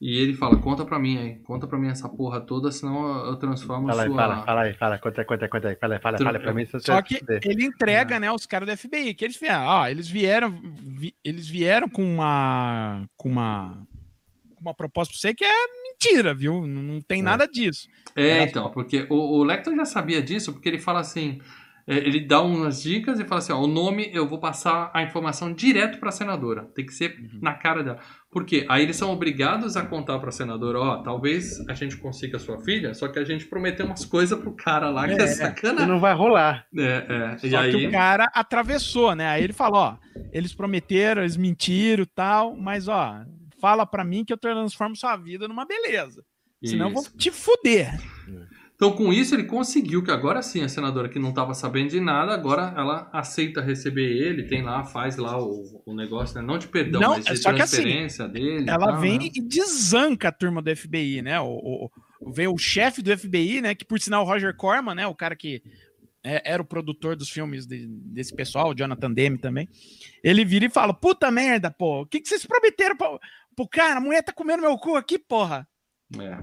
E 0.00 0.16
ele 0.16 0.34
fala, 0.34 0.56
conta 0.58 0.84
pra 0.84 0.98
mim 0.98 1.18
aí, 1.18 1.38
conta 1.40 1.66
pra 1.66 1.76
mim 1.78 1.88
essa 1.88 2.08
porra 2.08 2.40
toda, 2.40 2.70
senão 2.70 3.26
eu 3.26 3.36
transformo 3.36 3.88
Fala 3.88 4.02
aí, 4.02 4.08
sua... 4.08 4.16
fala, 4.16 4.44
fala 4.44 4.60
aí, 4.62 4.74
fala, 4.74 4.98
conta 4.98 5.20
aí, 5.22 5.26
conta 5.26 5.44
aí, 5.44 5.48
conta 5.50 5.68
aí, 5.68 5.76
fala, 5.76 5.98
fala, 5.98 6.18
fala 6.18 6.38
pra 6.38 6.54
mim 6.54 6.64
se 6.66 6.72
você 6.72 6.86
Só 6.86 7.02
que 7.02 7.20
ele 7.42 7.64
entrega, 7.64 8.20
né, 8.20 8.30
os 8.30 8.46
caras 8.46 8.68
do 8.68 8.76
FBI, 8.76 9.14
que 9.14 9.24
eles 9.24 9.36
vieram, 9.36 9.64
ó, 9.66 9.88
eles 9.88 10.08
vieram, 10.08 10.50
vi- 10.62 11.16
eles 11.24 11.48
vieram 11.48 11.88
com 11.88 12.04
uma, 12.04 13.08
com 13.16 13.28
uma, 13.28 13.84
uma 14.60 14.74
proposta 14.74 15.12
pra 15.12 15.20
você 15.20 15.34
que 15.34 15.44
é 15.44 15.66
mentira, 15.82 16.34
viu? 16.34 16.66
Não, 16.66 17.00
tem 17.00 17.20
É. 17.20 17.22
nada 17.22 17.46
disso. 17.46 17.88
É, 18.16 18.42
então, 18.42 18.70
porque 18.70 19.06
o, 19.10 19.38
o 19.38 19.44
Lecter 19.44 19.74
já 19.76 19.84
sabia 19.84 20.22
disso, 20.22 20.52
porque 20.52 20.68
ele 20.68 20.78
fala 20.78 21.00
assim, 21.00 21.40
é, 21.86 21.96
ele 21.96 22.20
dá 22.20 22.40
umas 22.42 22.82
dicas 22.82 23.18
e 23.20 23.24
fala 23.24 23.38
assim, 23.38 23.52
ó, 23.52 23.60
o 23.60 23.66
nome 23.66 24.10
eu 24.12 24.28
vou 24.28 24.38
passar 24.38 24.90
a 24.92 25.02
informação 25.02 25.52
direto 25.52 25.98
pra 25.98 26.10
senadora, 26.10 26.64
tem 26.74 26.84
que 26.84 26.92
ser 26.92 27.16
Uhum. 27.18 27.38
na 27.40 27.54
cara 27.54 27.82
dela. 27.82 27.98
Por 28.30 28.44
quê? 28.44 28.66
Aí 28.68 28.82
eles 28.82 28.94
são 28.96 29.10
obrigados 29.10 29.74
a 29.74 29.86
contar 29.86 30.18
pra 30.18 30.30
senadora, 30.30 30.78
ó, 30.78 30.96
talvez 31.02 31.66
a 31.66 31.72
gente 31.72 31.96
consiga 31.96 32.36
a 32.36 32.40
sua 32.40 32.60
filha, 32.60 32.92
só 32.92 33.08
que 33.08 33.18
a 33.18 33.24
gente 33.24 33.46
prometeu 33.46 33.86
umas 33.86 34.04
coisas 34.04 34.38
pro 34.38 34.52
cara 34.52 34.90
lá 34.90 35.06
que 35.06 35.14
é, 35.14 35.22
É, 35.22 35.24
E 35.24 35.28
sacanagem. 35.28 35.86
não 35.88 35.98
vai 35.98 36.14
rolar. 36.14 36.66
É, 36.76 36.82
é, 36.82 37.36
e 37.46 37.50
Só 37.50 37.62
que 37.62 37.76
aí... 37.76 37.86
o 37.86 37.90
cara 37.90 38.30
atravessou, 38.34 39.14
né? 39.14 39.28
Aí 39.28 39.42
ele 39.44 39.54
falou, 39.54 39.80
ó, 39.80 39.96
eles 40.30 40.52
prometeram, 40.54 41.22
eles 41.22 41.38
mentiram 41.38 42.02
e 42.02 42.06
tal, 42.06 42.54
mas 42.54 42.86
ó, 42.86 43.22
fala 43.60 43.86
pra 43.86 44.04
mim 44.04 44.24
que 44.24 44.32
eu 44.32 44.38
transformo 44.38 44.96
sua 44.96 45.16
vida 45.16 45.46
numa 45.48 45.64
beleza. 45.66 46.24
Senão 46.64 46.88
eu 46.88 46.92
vou 46.94 47.02
Isso. 47.02 47.16
te 47.16 47.30
fuder. 47.30 48.00
Então, 48.74 48.92
com 48.92 49.12
isso, 49.12 49.34
ele 49.34 49.42
conseguiu 49.44 50.04
que 50.04 50.10
agora 50.10 50.40
sim 50.40 50.62
a 50.62 50.68
senadora 50.68 51.08
que 51.08 51.18
não 51.18 51.30
estava 51.30 51.52
sabendo 51.52 51.90
de 51.90 52.00
nada, 52.00 52.32
agora 52.32 52.72
ela 52.76 53.10
aceita 53.12 53.60
receber 53.60 54.06
ele, 54.06 54.44
tem 54.44 54.62
lá, 54.62 54.84
faz 54.84 55.16
lá 55.16 55.36
o, 55.42 55.82
o 55.84 55.92
negócio, 55.94 56.36
né? 56.40 56.46
não 56.46 56.58
de 56.58 56.68
perdão, 56.68 57.00
Não, 57.00 57.10
mas 57.10 57.24
de 57.24 57.36
só 57.38 57.52
que 57.52 57.60
assim, 57.60 57.76
transferência 57.78 58.28
dele. 58.28 58.64
e 58.66 58.68
Ela 58.70 58.86
tal, 58.92 59.00
vem 59.00 59.18
né? 59.18 59.30
e 59.34 59.40
desanca 59.42 60.28
a 60.28 60.32
turma 60.32 60.62
do 60.62 60.74
FBI, 60.76 61.22
né? 61.22 61.40
O, 61.40 61.90
o, 62.20 62.30
vem 62.32 62.46
o 62.46 62.56
chefe 62.56 63.02
do 63.02 63.16
FBI, 63.18 63.60
né? 63.60 63.74
Que 63.74 63.84
por 63.84 63.98
sinal, 63.98 64.22
o 64.24 64.26
Roger 64.28 64.54
Corman, 64.56 64.94
né? 64.94 65.08
O 65.08 65.14
cara 65.14 65.34
que 65.34 65.60
é- 66.22 66.52
era 66.52 66.62
o 66.62 66.64
produtor 66.64 67.16
dos 67.16 67.28
filmes 67.30 67.66
de- 67.66 67.86
desse 67.88 68.32
pessoal, 68.34 68.70
o 68.70 68.74
Jonathan 68.76 69.10
Demme 69.12 69.38
também. 69.38 69.68
Ele 70.22 70.44
vira 70.44 70.66
e 70.66 70.70
fala: 70.70 70.94
Puta 70.94 71.32
merda, 71.32 71.68
pô, 71.68 72.02
o 72.02 72.06
que, 72.06 72.20
que 72.20 72.28
vocês 72.28 72.46
prometeram 72.46 72.96
pro, 72.96 73.18
pro 73.58 73.68
cara? 73.68 73.98
A 73.98 74.00
mulher 74.00 74.22
tá 74.22 74.32
comendo 74.32 74.62
meu 74.62 74.76
cu 74.78 74.96
aqui, 74.96 75.18
porra. 75.18 75.66
É. 76.18 76.38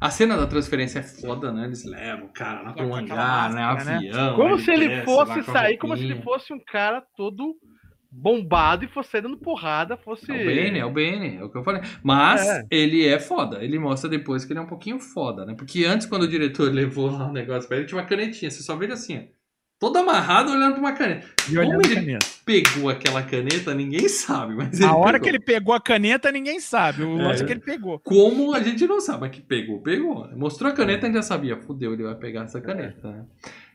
A 0.00 0.10
cena 0.10 0.36
da 0.36 0.46
transferência 0.46 0.98
é 0.98 1.02
foda, 1.02 1.50
né? 1.52 1.64
Eles 1.64 1.84
levam 1.84 2.26
o 2.26 2.32
cara 2.32 2.60
lá 2.62 2.72
para 2.72 2.86
um 2.86 2.94
hangar, 2.94 3.50
né? 3.54 3.84
né? 3.84 3.96
Avião. 3.96 4.36
Como 4.36 4.58
se 4.58 4.70
ele 4.70 4.88
desce 4.88 5.04
fosse 5.04 5.42
sair, 5.44 5.78
como 5.78 5.96
se 5.96 6.04
ele 6.04 6.20
fosse 6.22 6.52
um 6.52 6.60
cara 6.62 7.02
todo 7.16 7.56
bombado 8.10 8.84
e 8.84 8.88
fosse 8.88 9.10
sair 9.10 9.22
dando 9.22 9.38
porrada, 9.38 9.96
fosse. 9.96 10.30
É 10.30 10.34
o 10.34 10.38
Bane, 10.38 10.78
é 10.78 10.84
o 10.84 10.90
Bane, 10.92 11.36
é 11.36 11.44
o 11.44 11.50
que 11.50 11.56
eu 11.56 11.64
falei. 11.64 11.82
Mas 12.02 12.46
É. 12.46 12.66
ele 12.70 13.06
é 13.06 13.18
foda. 13.18 13.62
Ele 13.62 13.78
mostra 13.78 14.10
depois 14.10 14.44
que 14.44 14.52
ele 14.52 14.60
é 14.60 14.62
um 14.62 14.66
pouquinho 14.66 14.98
foda, 15.00 15.46
né? 15.46 15.54
Porque 15.54 15.84
antes, 15.84 16.06
quando 16.06 16.22
o 16.24 16.28
diretor 16.28 16.70
levou 16.72 17.10
lá 17.10 17.28
o 17.28 17.32
negócio 17.32 17.68
pra 17.68 17.78
ele, 17.78 17.86
tinha 17.86 17.98
uma 18.00 18.06
canetinha. 18.06 18.50
Você 18.50 18.62
só 18.62 18.76
vê 18.76 18.86
assim, 18.92 19.18
ó. 19.18 19.37
Todo 19.80 19.96
amarrado 19.98 20.50
olhando 20.50 20.72
pra 20.72 20.80
uma 20.80 20.92
caneta. 20.92 21.26
E 21.48 21.56
olhando 21.56 21.74
Como 21.76 21.86
a 21.86 21.90
ele 21.90 21.94
caneta. 21.94 22.26
pegou 22.44 22.88
aquela 22.90 23.22
caneta, 23.22 23.72
ninguém 23.74 24.08
sabe. 24.08 24.54
Mas 24.56 24.80
A 24.80 24.94
hora 24.96 25.12
pegou. 25.12 25.20
que 25.22 25.28
ele 25.28 25.38
pegou 25.38 25.72
a 25.74 25.80
caneta, 25.80 26.32
ninguém 26.32 26.58
sabe. 26.58 27.04
O 27.04 27.16
É. 27.18 27.22
lance 27.28 27.42
é 27.44 27.46
que 27.46 27.52
ele 27.52 27.60
pegou. 27.60 27.98
Como 28.00 28.52
a 28.54 28.60
gente 28.62 28.84
não 28.88 29.00
sabe, 29.00 29.20
mas 29.20 29.30
que 29.30 29.40
pegou, 29.40 29.80
pegou. 29.80 30.28
Mostrou 30.36 30.70
a 30.70 30.74
caneta, 30.74 31.06
a 31.06 31.08
gente 31.08 31.16
já 31.16 31.22
sabia. 31.22 31.56
Fudeu, 31.60 31.92
ele 31.92 32.02
vai 32.02 32.16
pegar 32.16 32.42
essa 32.44 32.60
caneta, 32.60 33.08
né? 33.08 33.24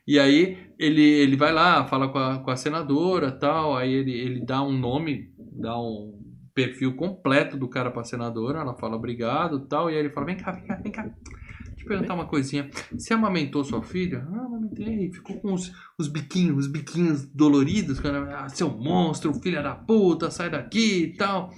E 0.06 0.20
aí 0.20 0.58
ele, 0.78 1.02
ele 1.02 1.38
vai 1.38 1.54
lá, 1.54 1.86
fala 1.86 2.10
com 2.10 2.18
a, 2.18 2.40
com 2.40 2.52
a 2.52 2.58
senadora 2.58 3.32
tal, 3.32 3.78
aí 3.78 3.94
ele, 3.94 4.12
ele 4.12 4.46
dá 4.46 4.62
um 4.62 4.74
nome, 4.78 5.30
dá 5.38 5.80
um 5.80 6.20
perfil 6.54 6.94
completo 6.98 7.56
do 7.56 7.70
cara 7.70 7.90
pra 7.90 8.04
senadora, 8.04 8.60
ela 8.60 8.76
fala 8.76 8.98
obrigado 8.98 9.62
tal, 9.62 9.90
e 9.90 9.94
aí 9.94 10.00
ele 10.00 10.10
fala, 10.10 10.26
vem 10.26 10.36
cá, 10.36 10.52
vem 10.52 10.66
cá, 10.66 10.76
vem 10.76 10.92
cá. 10.92 11.04
Deixa 11.04 11.84
eu 11.84 11.88
perguntar 11.88 12.14
uma 12.16 12.26
coisinha. 12.26 12.70
Você 12.92 13.14
amamentou 13.14 13.64
sua 13.64 13.82
filha? 13.82 14.28
Ah, 14.34 14.43
amamentei. 14.74 15.12
Ficou 15.12 15.40
com 15.40 15.54
os, 15.54 15.72
os 15.98 16.08
biquinhos, 16.08 16.66
os 16.66 16.68
biquinhos 16.72 17.26
doloridos. 17.28 18.00
Cara, 18.00 18.40
ah, 18.46 18.50
seu 18.50 18.70
monstro, 18.70 19.34
filha 19.36 19.62
da 19.62 19.76
puta, 19.76 20.30
sai 20.32 20.50
daqui 20.50 21.04
e 21.04 21.16
tal. 21.18 21.52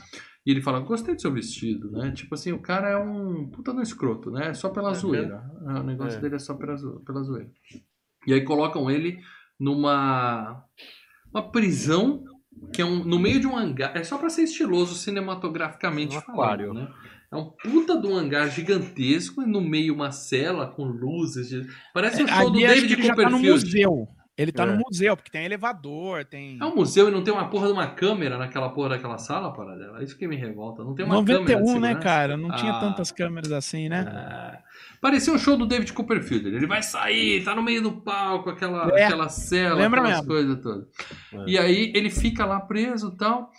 E 0.46 0.52
ele 0.52 0.62
fala, 0.62 0.80
gostei 0.80 1.16
do 1.16 1.22
seu 1.22 1.32
vestido, 1.34 1.90
né? 1.92 2.12
Tipo 2.12 2.36
assim, 2.36 2.52
o 2.52 2.60
cara 2.60 2.90
é 2.90 2.98
um 2.98 3.48
puta 3.50 3.74
no 3.74 3.82
escroto, 3.82 4.30
né? 4.30 4.54
Só 4.54 4.70
pela 4.70 4.92
É 4.92 4.94
zoeira. 4.94 5.44
Ah, 5.66 5.80
O 5.80 5.84
negócio 5.84 6.18
É. 6.18 6.22
dele 6.22 6.36
é 6.36 6.40
só 6.40 6.54
pela, 6.54 6.76
pela 7.04 7.24
zoeira. 7.24 7.50
E 8.28 8.34
aí 8.34 8.42
colocam 8.44 8.90
ele 8.92 9.20
numa 9.60 10.64
uma 11.34 11.52
prisão 11.52 12.24
que 12.72 12.82
é 12.82 12.86
um, 12.86 13.04
no 13.04 13.20
meio 13.20 13.40
de 13.40 13.48
um 13.48 13.58
hangar. 13.58 13.96
É 13.98 14.04
só 14.04 14.18
pra 14.18 14.30
ser 14.30 14.44
estiloso 14.44 14.96
cinematograficamente 14.96 16.16
Um 16.16 16.22
falando, 16.22 16.40
aquário. 16.42 16.74
né? 16.74 16.88
É 17.36 17.42
um 17.42 17.46
puta 17.72 18.00
de 18.00 18.08
um 18.08 18.16
hangar 18.16 18.50
gigantesco 18.50 19.42
e 19.42 19.46
no 19.46 19.62
meio 19.62 19.94
uma 19.94 20.12
cela 20.12 20.68
com 20.68 20.86
luzes. 20.86 21.50
de- 21.50 21.68
Parece 21.94 22.24
o 22.24 22.28
show 22.28 22.50
do 22.50 22.58
Ali 22.58 22.66
acho 22.66 22.76
que 22.76 22.82
David 22.82 22.94
ele 22.94 23.02
tá 23.08 23.16
no 23.16 23.32
Copperfield. 23.38 23.66
museu. 23.66 24.08
Ele 24.38 24.52
tá 24.52 24.64
É. 24.64 24.66
no 24.66 24.82
museu, 24.86 25.16
porque 25.16 25.32
tem 25.32 25.46
elevador, 25.46 26.26
tem. 26.26 26.58
É 26.62 26.66
um 26.66 26.76
museu 26.76 27.08
e 27.08 27.12
não 27.12 27.24
tem 27.24 27.34
uma 27.34 27.48
porra 27.50 27.68
de 27.68 27.72
uma 27.74 27.88
câmera 27.88 28.38
naquela 28.38 28.68
porra 28.68 28.90
daquela 28.90 29.18
sala, 29.18 29.54
para 29.54 29.78
dela. 29.78 30.04
Isso 30.04 30.18
que 30.18 30.28
me 30.28 30.36
revolta. 30.36 30.84
Não 30.84 30.94
tem 30.94 31.06
uma 31.06 31.16
câmera. 31.24 31.46
de 31.46 31.54
91, 31.56 31.80
né, 31.80 31.96
cara? 31.96 32.36
Não 32.36 32.54
tinha 32.54 32.74
Ah. 32.74 32.80
tantas 32.82 33.14
câmeras 33.14 33.50
assim, 33.54 33.88
né? 33.88 34.06
É. 34.62 34.66
Parecia 35.00 35.32
um 35.32 35.38
show 35.38 35.56
do 35.56 35.66
David 35.66 35.94
Copperfield. 35.94 36.48
Ele 36.50 36.68
vai 36.68 36.84
sair, 36.84 37.46
tá 37.46 37.56
no 37.56 37.62
meio 37.64 37.82
do 37.82 37.94
palco, 38.02 38.50
aquela, 38.50 38.90
É. 39.00 39.06
aquela 39.06 39.30
cela, 39.30 39.76
Lembra 39.76 40.02
aquelas 40.02 40.18
mesmo. 40.20 40.28
coisas 40.34 40.62
todas. 40.62 40.86
É. 41.34 41.44
E 41.48 41.58
aí 41.58 41.94
ele 41.96 42.10
fica 42.10 42.46
lá 42.46 42.60
preso 42.60 43.14
e 43.16 43.18
tal. 43.18 43.50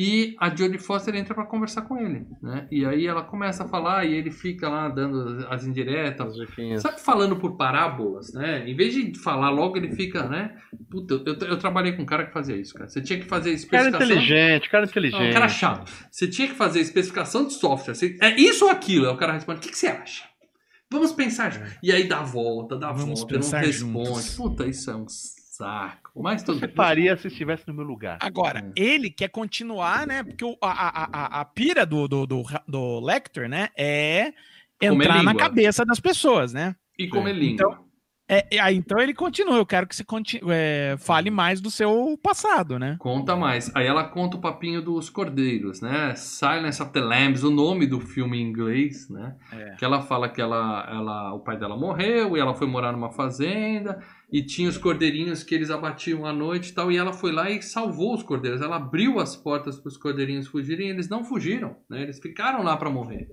E 0.00 0.36
a 0.38 0.48
Jodie 0.54 0.78
Foster 0.78 1.12
entra 1.16 1.34
pra 1.34 1.44
conversar 1.44 1.82
com 1.82 1.98
ele, 1.98 2.24
né? 2.40 2.68
E 2.70 2.86
aí 2.86 3.04
ela 3.04 3.22
começa 3.24 3.64
a 3.64 3.68
falar 3.68 4.04
e 4.04 4.14
ele 4.14 4.30
fica 4.30 4.68
lá 4.68 4.88
dando 4.88 5.44
as 5.50 5.66
indiretas. 5.66 6.36
As. 6.38 6.82
Sabe 6.82 7.00
falando 7.00 7.34
por 7.34 7.56
parábolas, 7.56 8.32
né? 8.32 8.62
Em 8.70 8.76
vez 8.76 8.94
de 8.94 9.18
falar 9.18 9.50
logo, 9.50 9.76
ele 9.76 9.90
fica, 9.90 10.28
né? 10.28 10.56
Puta, 10.88 11.14
eu, 11.14 11.34
eu, 11.48 11.58
trabalhei 11.58 11.92
com 11.92 12.02
um 12.02 12.06
cara 12.06 12.24
que 12.26 12.32
fazia 12.32 12.54
isso, 12.54 12.74
cara. 12.74 12.88
Você 12.88 13.00
tinha 13.02 13.18
que 13.18 13.24
fazer 13.26 13.50
Cara 13.50 13.88
especificação. 13.88 14.06
inteligente, 14.06 14.70
cara 14.70 14.84
Não, 14.84 14.90
inteligente. 14.90 15.30
um 15.30 15.32
cara 15.32 15.48
chato. 15.48 15.90
Você 16.10 16.28
tinha 16.28 16.46
que 16.46 16.54
fazer 16.54 16.78
especificação 16.78 17.44
de 17.48 17.54
software. 17.54 17.94
Você- 17.94 18.16
é 18.20 18.38
isso 18.40 18.66
ou 18.66 18.70
aquilo? 18.70 19.06
Aí 19.08 19.12
o 19.12 19.16
cara 19.16 19.32
responde: 19.32 19.58
o 19.58 19.62
que, 19.62 19.70
que 19.70 19.78
você 19.78 19.88
acha? 19.88 20.22
Vamos 20.90 21.12
pensar. 21.12 21.50
junto. 21.50 21.66
E 21.82 21.90
aí 21.92 22.04
dá 22.06 22.20
a 22.20 22.22
volta, 22.22 22.76
dá 22.76 22.90
a 22.90 22.92
Vamos 22.92 23.20
volta, 23.20 23.34
não 23.34 23.40
responde. 23.40 23.72
juntos. 23.72 24.36
Puta, 24.36 24.64
isso 24.66 24.90
é 24.90 24.94
um 24.96 25.06
saco. 25.58 26.22
Mas 26.22 26.42
O 26.42 26.46
tudo 26.46 26.60
que 26.60 26.66
você 26.66 26.72
faria 26.72 27.16
se 27.16 27.28
estivesse 27.28 27.66
no 27.68 27.74
meu 27.74 27.84
lugar? 27.84 28.18
Agora, 28.20 28.60
É. 28.60 28.80
ele 28.80 29.10
quer 29.10 29.28
continuar, 29.28 30.06
né? 30.06 30.22
Porque 30.22 30.44
o- 30.44 30.56
a, 30.62 30.70
a, 30.70 31.04
a, 31.12 31.40
a 31.40 31.44
pira 31.44 31.84
do, 31.84 32.06
do, 32.08 32.26
do, 32.26 32.42
do 32.66 33.00
Lecter, 33.00 33.48
né? 33.48 33.68
É 33.76 34.32
entrar 34.80 35.22
na 35.22 35.34
cabeça 35.34 35.84
das 35.84 36.00
pessoas, 36.00 36.52
né? 36.52 36.74
E 36.98 37.08
comer 37.08 37.32
língua. 37.34 37.86
É, 38.30 38.56
é, 38.56 38.60
aí, 38.60 38.76
então 38.76 38.98
ele 39.00 39.14
continua. 39.14 39.56
Eu 39.56 39.64
quero 39.64 39.86
que 39.86 39.96
você 39.96 40.04
conti- 40.04 40.40
é, 40.50 40.96
fale 40.98 41.30
mais 41.30 41.62
do 41.62 41.70
seu 41.70 42.18
passado, 42.22 42.78
né? 42.78 42.96
Conta 42.98 43.34
mais. 43.34 43.74
Aí 43.74 43.86
ela 43.86 44.04
conta 44.04 44.36
o 44.36 44.40
papinho 44.40 44.82
dos 44.82 45.08
cordeiros, 45.08 45.80
né? 45.80 46.14
Silence 46.14 46.82
of 46.82 46.92
the 46.92 47.00
Lambs, 47.00 47.42
o 47.42 47.50
nome 47.50 47.86
do 47.86 47.98
filme 48.00 48.36
em 48.38 48.42
inglês, 48.46 49.08
né? 49.08 49.34
É. 49.50 49.76
Que 49.76 49.84
ela 49.84 50.02
fala 50.02 50.28
que 50.28 50.42
ela, 50.42 50.86
ela, 50.90 51.32
o 51.32 51.40
pai 51.40 51.56
dela 51.56 51.74
morreu 51.74 52.36
e 52.36 52.40
ela 52.40 52.54
foi 52.54 52.66
morar 52.66 52.92
numa 52.92 53.10
fazenda 53.10 53.98
e 54.30 54.42
tinha 54.42 54.68
os 54.68 54.76
cordeirinhos 54.76 55.42
que 55.42 55.54
eles 55.54 55.70
abatiam 55.70 56.26
à 56.26 56.32
noite 56.32 56.70
e 56.70 56.74
tal. 56.74 56.92
E 56.92 56.96
ela 56.96 57.12
foi 57.12 57.32
lá 57.32 57.50
e 57.50 57.62
salvou 57.62 58.14
os 58.14 58.22
cordeiros. 58.22 58.60
Ela 58.60 58.76
abriu 58.76 59.18
as 59.18 59.34
portas 59.36 59.78
para 59.78 59.88
os 59.88 59.96
cordeirinhos 59.96 60.46
fugirem 60.46 60.88
e 60.88 60.90
eles 60.90 61.08
não 61.08 61.24
fugiram, 61.24 61.76
né? 61.88 62.02
Eles 62.02 62.18
ficaram 62.20 62.62
lá 62.62 62.76
para 62.76 62.90
morrer. 62.90 63.28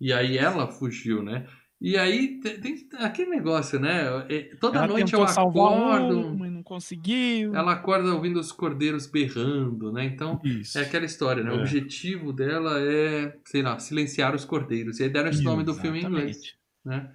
E 0.00 0.12
aí 0.12 0.36
ela 0.36 0.66
fugiu, 0.66 1.22
né? 1.22 1.46
E 1.78 1.96
aí 1.96 2.40
tem, 2.40 2.88
aquele 2.98 3.28
negócio, 3.30 3.78
né? 3.78 4.24
É, 4.30 4.56
Toda 4.58 4.78
Ela 4.78 4.86
noite 4.88 5.12
eu 5.12 5.22
acordo. 5.22 6.18
um, 6.20 6.36
mas 6.38 6.50
não 6.50 6.62
conseguiu. 6.62 7.54
Ela 7.54 7.72
acorda 7.72 8.14
ouvindo 8.14 8.40
os 8.40 8.50
cordeiros 8.50 9.06
berrando, 9.06 9.92
né? 9.92 10.06
Então 10.06 10.40
Isso. 10.42 10.78
é 10.78 10.82
aquela 10.82 11.04
história, 11.04 11.44
né? 11.44 11.50
O 11.52 11.56
É. 11.56 11.60
objetivo 11.60 12.32
dela 12.32 12.80
é, 12.80 13.36
sei 13.44 13.60
lá, 13.62 13.78
silenciar 13.78 14.34
os 14.34 14.44
cordeiros. 14.44 14.98
E 15.00 15.02
aí 15.04 15.10
deram 15.10 15.28
esse 15.28 15.42
nome 15.42 15.64
do 15.64 15.74
filme 15.74 16.00
em 16.00 16.04
inglês, 16.06 16.38
Exatamente. 16.38 16.58
né? 16.84 17.10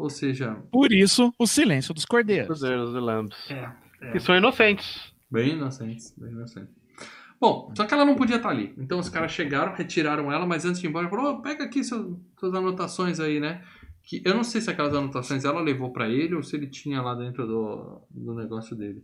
Ou 0.00 0.08
seja, 0.10 0.56
Por 0.72 0.92
isso, 0.92 1.32
o 1.38 1.46
silêncio 1.46 1.92
dos 1.92 2.04
cordeiros. 2.04 2.46
Cruzeiros 2.46 2.94
e 2.94 2.98
Lambs. 2.98 3.50
é, 3.50 3.70
é. 4.00 4.12
Que 4.12 4.20
são 4.20 4.34
inocentes. 4.36 5.12
Bem 5.30 5.50
inocentes, 5.52 6.14
bem 6.16 6.30
inocentes. 6.32 6.74
Bom, 7.40 7.72
só 7.74 7.84
que 7.86 7.94
ela 7.94 8.04
não 8.04 8.16
podia 8.16 8.36
estar 8.36 8.50
ali. 8.50 8.74
Então 8.76 8.98
os 8.98 9.08
caras 9.08 9.32
chegaram, 9.32 9.74
retiraram 9.74 10.30
ela, 10.32 10.46
mas 10.46 10.64
antes 10.64 10.80
de 10.80 10.86
ir 10.86 10.90
embora, 10.90 11.08
falou: 11.08 11.32
"Ô, 11.34 11.42
pega 11.42 11.64
aqui 11.64 11.82
seu- 11.84 12.18
suas 12.38 12.54
anotações 12.54 13.18
aí, 13.20 13.40
né? 13.40 13.62
Que 14.02 14.20
eu 14.24 14.34
não 14.34 14.42
sei 14.44 14.60
se 14.60 14.70
aquelas 14.70 14.94
anotações 14.94 15.44
ela 15.44 15.60
levou 15.60 15.92
pra 15.92 16.08
ele 16.08 16.34
ou 16.34 16.42
se 16.42 16.56
ele 16.56 16.66
tinha 16.66 17.00
lá 17.00 17.14
dentro 17.14 17.46
do, 17.46 18.02
do 18.10 18.34
negócio 18.34 18.74
dele. 18.76 19.02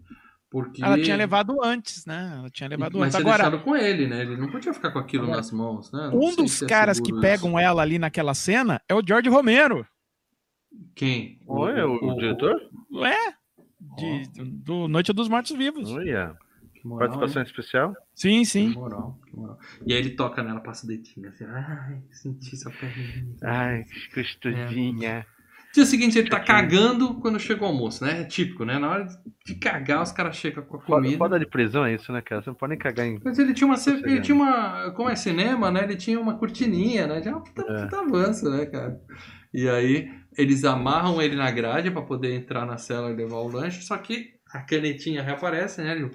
Porque. 0.51 0.83
Ela 0.85 0.99
tinha 1.01 1.17
levado 1.17 1.57
antes, 1.63 2.05
né? 2.07 2.37
Ela 2.39 2.51
tinha 2.51 2.69
levado 2.69 2.99
Mas 2.99 3.15
antes. 3.15 3.17
tinha 3.17 3.21
Agora, 3.35 3.51
deixado 3.51 3.65
com 3.65 3.77
ele, 3.77 4.07
né? 4.07 4.23
Ele 4.23 4.37
não 4.37 4.51
podia 4.51 4.73
ficar 4.75 4.91
com 4.91 4.99
aquilo 4.99 5.25
Agora, 5.25 5.39
nas 5.39 5.51
mãos, 5.53 5.91
né? 5.93 6.11
Não 6.13 6.19
um 6.19 6.35
dos 6.37 6.53
se 6.53 6.65
é 6.65 6.69
caras 6.69 6.99
que 6.99 7.07
seguro 7.07 7.23
pegam 7.23 7.51
isso. 7.51 7.59
ela 7.59 7.83
ali 7.83 7.99
naquela 7.99 8.35
cena 8.35 8.81
é 8.89 8.95
o 8.95 9.03
George 9.07 9.29
Romero. 9.29 9.87
Quem? 10.95 11.41
Olha, 11.47 11.87
o, 11.87 12.15
diretor? 12.15 12.55
É? 13.05 13.33
De, 13.97 14.23
do 14.45 14.89
Noite 14.89 15.13
dos 15.13 15.29
Mortos 15.29 15.57
Vivos. 15.57 15.91
Olha. 15.91 16.35
Que 16.75 16.87
moral, 16.87 17.09
Participação 17.09 17.43
hein? 17.43 17.47
especial? 17.49 17.95
Sim, 18.15 18.41
Que 18.41 18.45
sim. 18.47 18.69
moral, 18.71 19.19
que 19.27 19.37
moral. 19.37 19.59
E 19.87 19.93
aí 19.93 19.99
ele 19.99 20.11
toca 20.11 20.43
nela, 20.43 20.61
passa 20.61 20.85
o 20.85 20.89
dedinho 20.89 21.29
assim. 21.29 21.45
Ai, 21.45 22.03
senti 22.11 22.57
sua 22.57 22.73
perninha. 22.73 23.35
Ai, 23.43 23.85
que 23.85 24.15
gostosinha. 24.23 25.27
Dia 25.75 25.85
seguinte 25.85 26.19
ele 26.19 26.31
tá 26.31 26.41
cagando 26.41 27.17
quando 27.21 27.39
chega 27.39 27.63
o 27.63 27.67
almoço, 27.67 28.03
né? 28.03 28.23
É 28.23 28.25
típico, 28.25 28.65
né? 28.65 28.79
Na 28.79 28.89
hora 28.89 29.07
de 29.45 29.55
cagar, 29.57 30.03
os 30.03 30.11
caras 30.11 30.35
chegam 30.37 30.65
com 30.65 30.79
a 30.79 30.81
comida. 30.83 31.19
foda 31.19 31.39
de 31.39 31.45
prisão 31.47 31.85
é 31.85 31.95
isso, 31.95 32.11
né, 32.13 32.23
cara? 32.23 32.41
Você 32.43 32.49
não 32.49 32.55
pode 32.55 32.71
nem 32.71 32.79
cagar 32.79 33.07
em. 33.07 33.21
Mas 33.23 33.39
ele 33.39 33.53
tinha 33.53 33.67
uma. 33.67 33.77
Ele 33.87 34.21
tinha 34.23 34.35
uma. 34.35 34.91
Como 34.93 35.11
é 35.11 35.15
cinema, 35.17 35.71
né? 35.71 35.85
Ele 35.85 35.97
tinha 35.97 36.19
uma 36.19 36.39
cortininha, 36.39 37.07
né? 37.07 37.23
Já 37.23 37.37
um 37.37 37.43
puta, 37.43 37.61
É. 37.71 37.83
puta 37.85 38.01
avanço, 38.01 38.49
né, 38.51 38.65
cara? 38.65 38.99
E 39.57 39.69
aí 39.71 40.13
eles 40.37 40.65
amarram 40.65 41.21
ele 41.23 41.35
na 41.35 41.51
grade 41.51 41.91
pra 41.91 42.03
poder 42.03 42.35
entrar 42.35 42.67
na 42.67 42.77
cela 42.77 43.11
e 43.11 43.15
levar 43.15 43.37
o 43.39 43.49
lanche, 43.49 43.81
só 43.83 43.97
que 43.97 44.35
a 44.53 44.61
canetinha 44.61 45.23
reaparece, 45.23 45.83
né? 45.83 45.93
Ele 45.93 46.11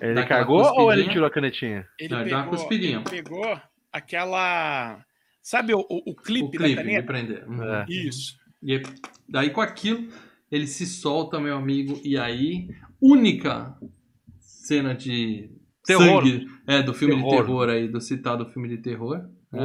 Ele 0.00 0.24
cagou 0.26 0.62
ou 0.76 0.92
ele 0.92 1.08
tirou 1.08 1.26
a 1.26 1.30
canetinha? 1.30 1.86
Ele 1.98 2.12
Não, 2.12 2.20
ele 2.22 2.30
dá 2.30 2.38
uma 2.38 2.46
cuspidinha. 2.48 2.96
ele 2.96 3.22
pegou 3.22 3.60
aquela. 3.92 5.04
Sabe 5.40 5.72
o, 5.72 5.80
o, 5.80 6.10
o 6.10 6.14
clipe, 6.16 6.46
o 6.46 6.50
clipe 6.50 6.74
da 6.76 6.82
de 6.82 6.88
caneta? 6.88 7.06
prender. 7.06 7.48
Uhum. 7.48 7.62
É. 7.62 7.86
Isso. 7.88 8.36
E 8.62 8.72
aí, 8.74 8.82
daí 9.28 9.50
com 9.50 9.60
aquilo, 9.60 10.08
ele 10.50 10.66
se 10.66 10.86
solta, 10.86 11.38
meu 11.40 11.56
amigo, 11.56 12.00
e 12.04 12.18
aí, 12.18 12.68
única 13.00 13.74
cena 14.40 14.94
de 14.94 15.50
Terror. 15.86 16.22
sangue 16.24 16.46
é, 16.66 16.82
do 16.82 16.92
filme 16.92 17.16
de 17.16 17.22
Terror. 17.22 17.44
terror 17.44 17.68
aí, 17.68 17.88
do 17.88 18.00
citado 18.00 18.46
filme 18.46 18.68
de 18.68 18.78
terror. 18.78 19.28
Né? 19.50 19.62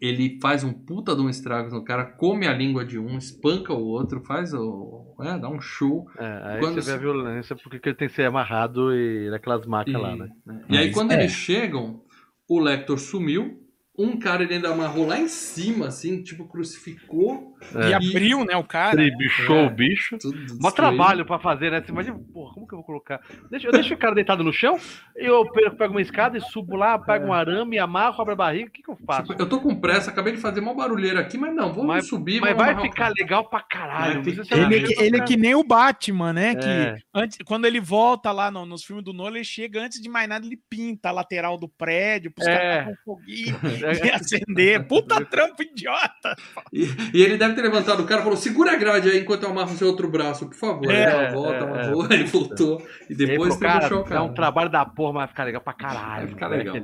Ele 0.00 0.38
faz 0.40 0.64
um 0.64 0.72
puta 0.72 1.14
de 1.14 1.20
um 1.20 1.28
estrago 1.28 1.70
no 1.70 1.84
cara, 1.84 2.04
come 2.04 2.46
a 2.46 2.54
língua 2.54 2.84
de 2.84 2.98
um, 2.98 3.18
espanca 3.18 3.74
o 3.74 3.84
outro, 3.84 4.24
faz 4.24 4.54
o. 4.54 5.14
É, 5.20 5.38
dá 5.38 5.48
um 5.50 5.60
show. 5.60 6.06
É, 6.18 6.40
aí 6.44 6.60
Quando 6.60 6.80
você 6.80 6.90
vê 6.90 6.96
a 6.96 7.00
violência 7.00 7.54
porque 7.54 7.78
que 7.78 7.88
ele 7.90 7.96
tem 7.96 8.08
que 8.08 8.14
ser 8.14 8.24
amarrado 8.24 8.94
e 8.94 9.28
naquelas 9.30 9.66
macas 9.66 9.92
E, 9.92 9.96
lá, 9.96 10.16
né? 10.16 10.28
né? 10.46 10.64
E 10.70 10.76
aí, 10.78 10.86
Mas, 10.86 10.94
quando 10.94 11.12
é. 11.12 11.20
eles 11.20 11.32
chegam, 11.32 12.02
o 12.48 12.58
Lector 12.58 12.98
sumiu. 12.98 13.58
Um 13.98 14.18
cara 14.18 14.42
ele 14.42 14.54
ainda 14.54 14.70
amarrou 14.70 15.06
lá 15.06 15.18
em 15.18 15.28
cima, 15.28 15.88
assim, 15.88 16.22
tipo, 16.22 16.48
crucificou. 16.48 17.49
E 17.74 17.92
É. 17.92 17.94
abriu, 17.94 18.44
né, 18.44 18.56
o 18.56 18.64
cara. 18.64 19.00
Ele 19.00 19.14
bichou 19.16 19.56
É. 19.56 19.66
o 19.66 19.70
bicho. 19.70 20.16
Mó 20.60 20.70
trabalho 20.70 21.24
pra 21.24 21.38
fazer, 21.38 21.70
né? 21.70 21.82
Você 21.82 21.90
imagina, 21.92 22.18
porra, 22.32 22.54
como 22.54 22.66
que 22.66 22.74
eu 22.74 22.78
vou 22.78 22.86
colocar? 22.86 23.20
Deixa, 23.50 23.66
eu 23.68 23.72
deixo 23.72 23.94
o 23.94 23.96
cara 23.98 24.14
deitado 24.14 24.42
no 24.42 24.52
chão, 24.52 24.78
eu 25.16 25.44
pe- 25.50 25.70
pego 25.70 25.92
uma 25.94 26.00
escada 26.00 26.36
e 26.38 26.40
subo 26.40 26.76
lá, 26.76 26.98
pego 26.98 27.26
um 27.26 27.32
arame, 27.32 27.78
amarro, 27.78 28.20
abro 28.20 28.32
a 28.32 28.36
barriga, 28.36 28.68
o 28.68 28.70
que, 28.70 28.82
que 28.82 28.90
eu 28.90 28.96
faço? 29.06 29.28
Tipo, 29.30 29.42
eu 29.42 29.48
tô 29.48 29.60
com 29.60 29.74
pressa, 29.74 30.10
acabei 30.10 30.34
de 30.34 30.40
fazer 30.40 30.60
uma 30.60 30.74
barulheira 30.74 31.20
aqui, 31.20 31.36
mas 31.38 31.54
não, 31.54 31.68
vamos 31.72 31.86
Mas- 31.86 32.08
subir. 32.08 32.40
Mas 32.40 32.56
vamos 32.56 32.64
vai 32.66 32.74
o 32.74 32.80
ficar 32.82 32.96
cara. 33.04 33.14
legal 33.18 33.44
pra 33.48 33.60
caralho. 33.60 34.24
Ser 34.44 34.54
Ele, 34.58 34.76
é 34.76 35.02
ele 35.04 35.16
é 35.16 35.20
que 35.24 35.36
nem 35.36 35.54
o 35.54 35.62
Batman, 35.64 36.32
né? 36.32 36.50
É. 36.52 36.54
Que 36.96 37.02
antes, 37.14 37.38
quando 37.44 37.66
ele 37.66 37.80
volta 37.80 38.32
lá 38.32 38.50
no- 38.50 38.64
nos 38.66 38.84
filmes 38.84 39.04
do 39.04 39.12
Nolan, 39.12 39.36
ele 39.36 39.44
chega 39.44 39.80
antes 39.82 40.00
de 40.00 40.08
mais 40.08 40.28
nada, 40.28 40.44
ele 40.46 40.58
pinta 40.68 41.08
a 41.08 41.12
lateral 41.12 41.58
do 41.58 41.68
prédio 41.68 42.30
pros 42.30 42.46
É. 42.46 42.56
caras 42.56 42.86
com 43.04 43.14
foguinho 43.16 43.56
É. 43.84 44.06
e 44.06 44.10
acender. 44.14 44.86
Puta 44.86 45.24
trampo 45.24 45.62
idiota. 45.62 46.34
E, 46.72 46.86
e 47.14 47.22
ele 47.22 47.36
deve 47.36 47.49
ter 47.54 47.62
levantado 47.62 48.02
o 48.02 48.06
cara 48.06 48.20
e 48.20 48.24
falou: 48.24 48.36
segura 48.36 48.72
a 48.72 48.76
grade 48.76 49.08
aí 49.10 49.20
enquanto 49.20 49.42
eu 49.44 49.50
amarro 49.50 49.70
seu 49.76 49.88
outro 49.88 50.08
braço, 50.08 50.46
por 50.46 50.54
favor. 50.56 50.90
É, 50.90 51.04
Aí 51.04 51.10
deu 51.32 51.40
uma 51.40 51.50
volta, 51.90 52.14
é, 52.14 52.14
ele 52.16 52.24
voltou. 52.24 52.82
E 53.08 53.14
depois 53.14 53.56
puxou 53.56 54.00
o 54.00 54.04
cara. 54.04 54.22
um 54.22 54.34
trabalho 54.34 54.70
da 54.70 54.84
porra, 54.84 55.12
mas 55.12 55.20
vai 55.22 55.28
ficar 55.28 55.44
legal 55.44 55.62
pra 55.62 55.72
Vai 55.78 55.94
caralho. 55.94 56.28
ficar 56.28 56.48
né? 56.48 56.56
legal. 56.58 56.76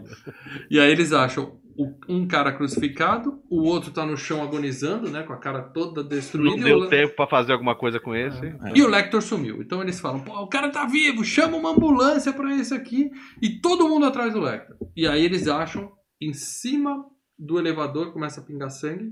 E 0.70 0.78
aí 0.80 0.90
eles 0.90 1.12
acham 1.12 1.60
um 2.08 2.26
cara 2.26 2.52
crucificado, 2.52 3.42
o 3.50 3.62
outro 3.64 3.90
tá 3.90 4.06
no 4.06 4.16
chão 4.16 4.42
agonizando, 4.42 5.10
né? 5.10 5.22
Com 5.24 5.34
a 5.34 5.36
cara 5.38 5.60
toda 5.60 6.02
destruída. 6.02 6.56
Não 6.56 6.64
deu 6.64 6.78
o- 6.78 6.88
tempo 6.88 7.14
pra 7.14 7.26
fazer 7.26 7.52
alguma 7.52 7.74
coisa 7.76 8.00
com 8.00 8.14
esse. 8.14 8.40
E 8.74 8.82
o 8.82 8.88
Lector 8.88 9.20
sumiu. 9.20 9.60
Então 9.60 9.82
eles 9.82 10.00
falam: 10.00 10.20
pô, 10.20 10.32
o 10.40 10.48
cara 10.48 10.70
tá 10.70 10.86
vivo, 10.86 11.22
chama 11.22 11.56
uma 11.56 11.72
ambulância 11.72 12.32
pra 12.32 12.54
esse 12.56 12.72
aqui. 12.72 13.10
E 13.42 13.60
todo 13.60 13.88
mundo 13.88 14.06
atrás 14.06 14.32
do 14.32 14.40
Lector. 14.40 14.74
E 14.96 15.06
aí 15.06 15.22
eles 15.22 15.46
acham 15.48 15.90
em 16.18 16.32
cima 16.32 17.04
do 17.38 17.58
elevador, 17.58 18.10
começa 18.14 18.40
a 18.40 18.44
pingar 18.44 18.70
sangue. 18.70 19.10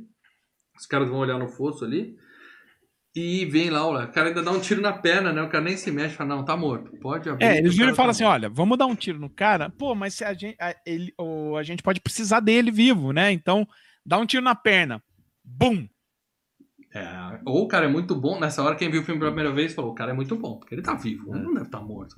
Os 0.76 0.86
caras 0.86 1.08
vão 1.08 1.18
olhar 1.18 1.38
no 1.38 1.48
fosso 1.48 1.84
ali. 1.84 2.16
E 3.16 3.44
vem 3.44 3.70
lá, 3.70 3.86
o 3.86 4.10
cara 4.10 4.28
ainda 4.28 4.42
dá 4.42 4.50
um 4.50 4.58
tiro 4.58 4.80
na 4.80 4.92
perna, 4.92 5.32
né? 5.32 5.40
O 5.40 5.48
cara 5.48 5.62
nem 5.62 5.76
se 5.76 5.88
mexe, 5.92 6.16
fala, 6.16 6.34
não, 6.34 6.44
tá 6.44 6.56
morto. 6.56 6.90
Pode 6.98 7.28
abrir. 7.30 7.44
É, 7.44 7.62
viram 7.62 7.92
e 7.92 7.94
falam 7.94 8.06
tá 8.08 8.10
assim: 8.10 8.24
morto." 8.24 8.34
olha, 8.34 8.50
vamos 8.50 8.76
dar 8.76 8.86
um 8.86 8.96
tiro 8.96 9.20
no 9.20 9.30
cara. 9.30 9.70
Pô, 9.70 9.94
mas 9.94 10.14
se 10.14 10.24
a 10.24 10.34
gente, 10.34 10.56
a, 10.60 10.74
ele, 10.84 11.14
o, 11.16 11.56
a 11.56 11.62
gente 11.62 11.80
pode 11.80 12.00
precisar 12.00 12.40
dele 12.40 12.72
vivo, 12.72 13.12
né? 13.12 13.30
Então, 13.30 13.68
dá 14.04 14.18
um 14.18 14.26
tiro 14.26 14.42
na 14.42 14.56
perna. 14.56 15.00
Bum! 15.44 15.86
É, 16.92 17.40
ou 17.44 17.64
o 17.64 17.68
cara 17.68 17.86
é 17.86 17.88
muito 17.88 18.14
bom, 18.14 18.38
nessa 18.38 18.62
hora 18.62 18.76
quem 18.76 18.88
viu 18.88 19.02
o 19.02 19.04
filme 19.04 19.18
pela 19.18 19.32
primeira 19.32 19.52
vez 19.54 19.74
falou, 19.74 19.90
o 19.90 19.94
cara 19.96 20.12
é 20.12 20.14
muito 20.14 20.36
bom, 20.36 20.58
porque 20.58 20.76
ele 20.76 20.82
tá 20.82 20.94
vivo, 20.94 21.34
ele 21.34 21.42
não 21.42 21.52
deve 21.52 21.66
estar 21.66 21.80
morto. 21.80 22.14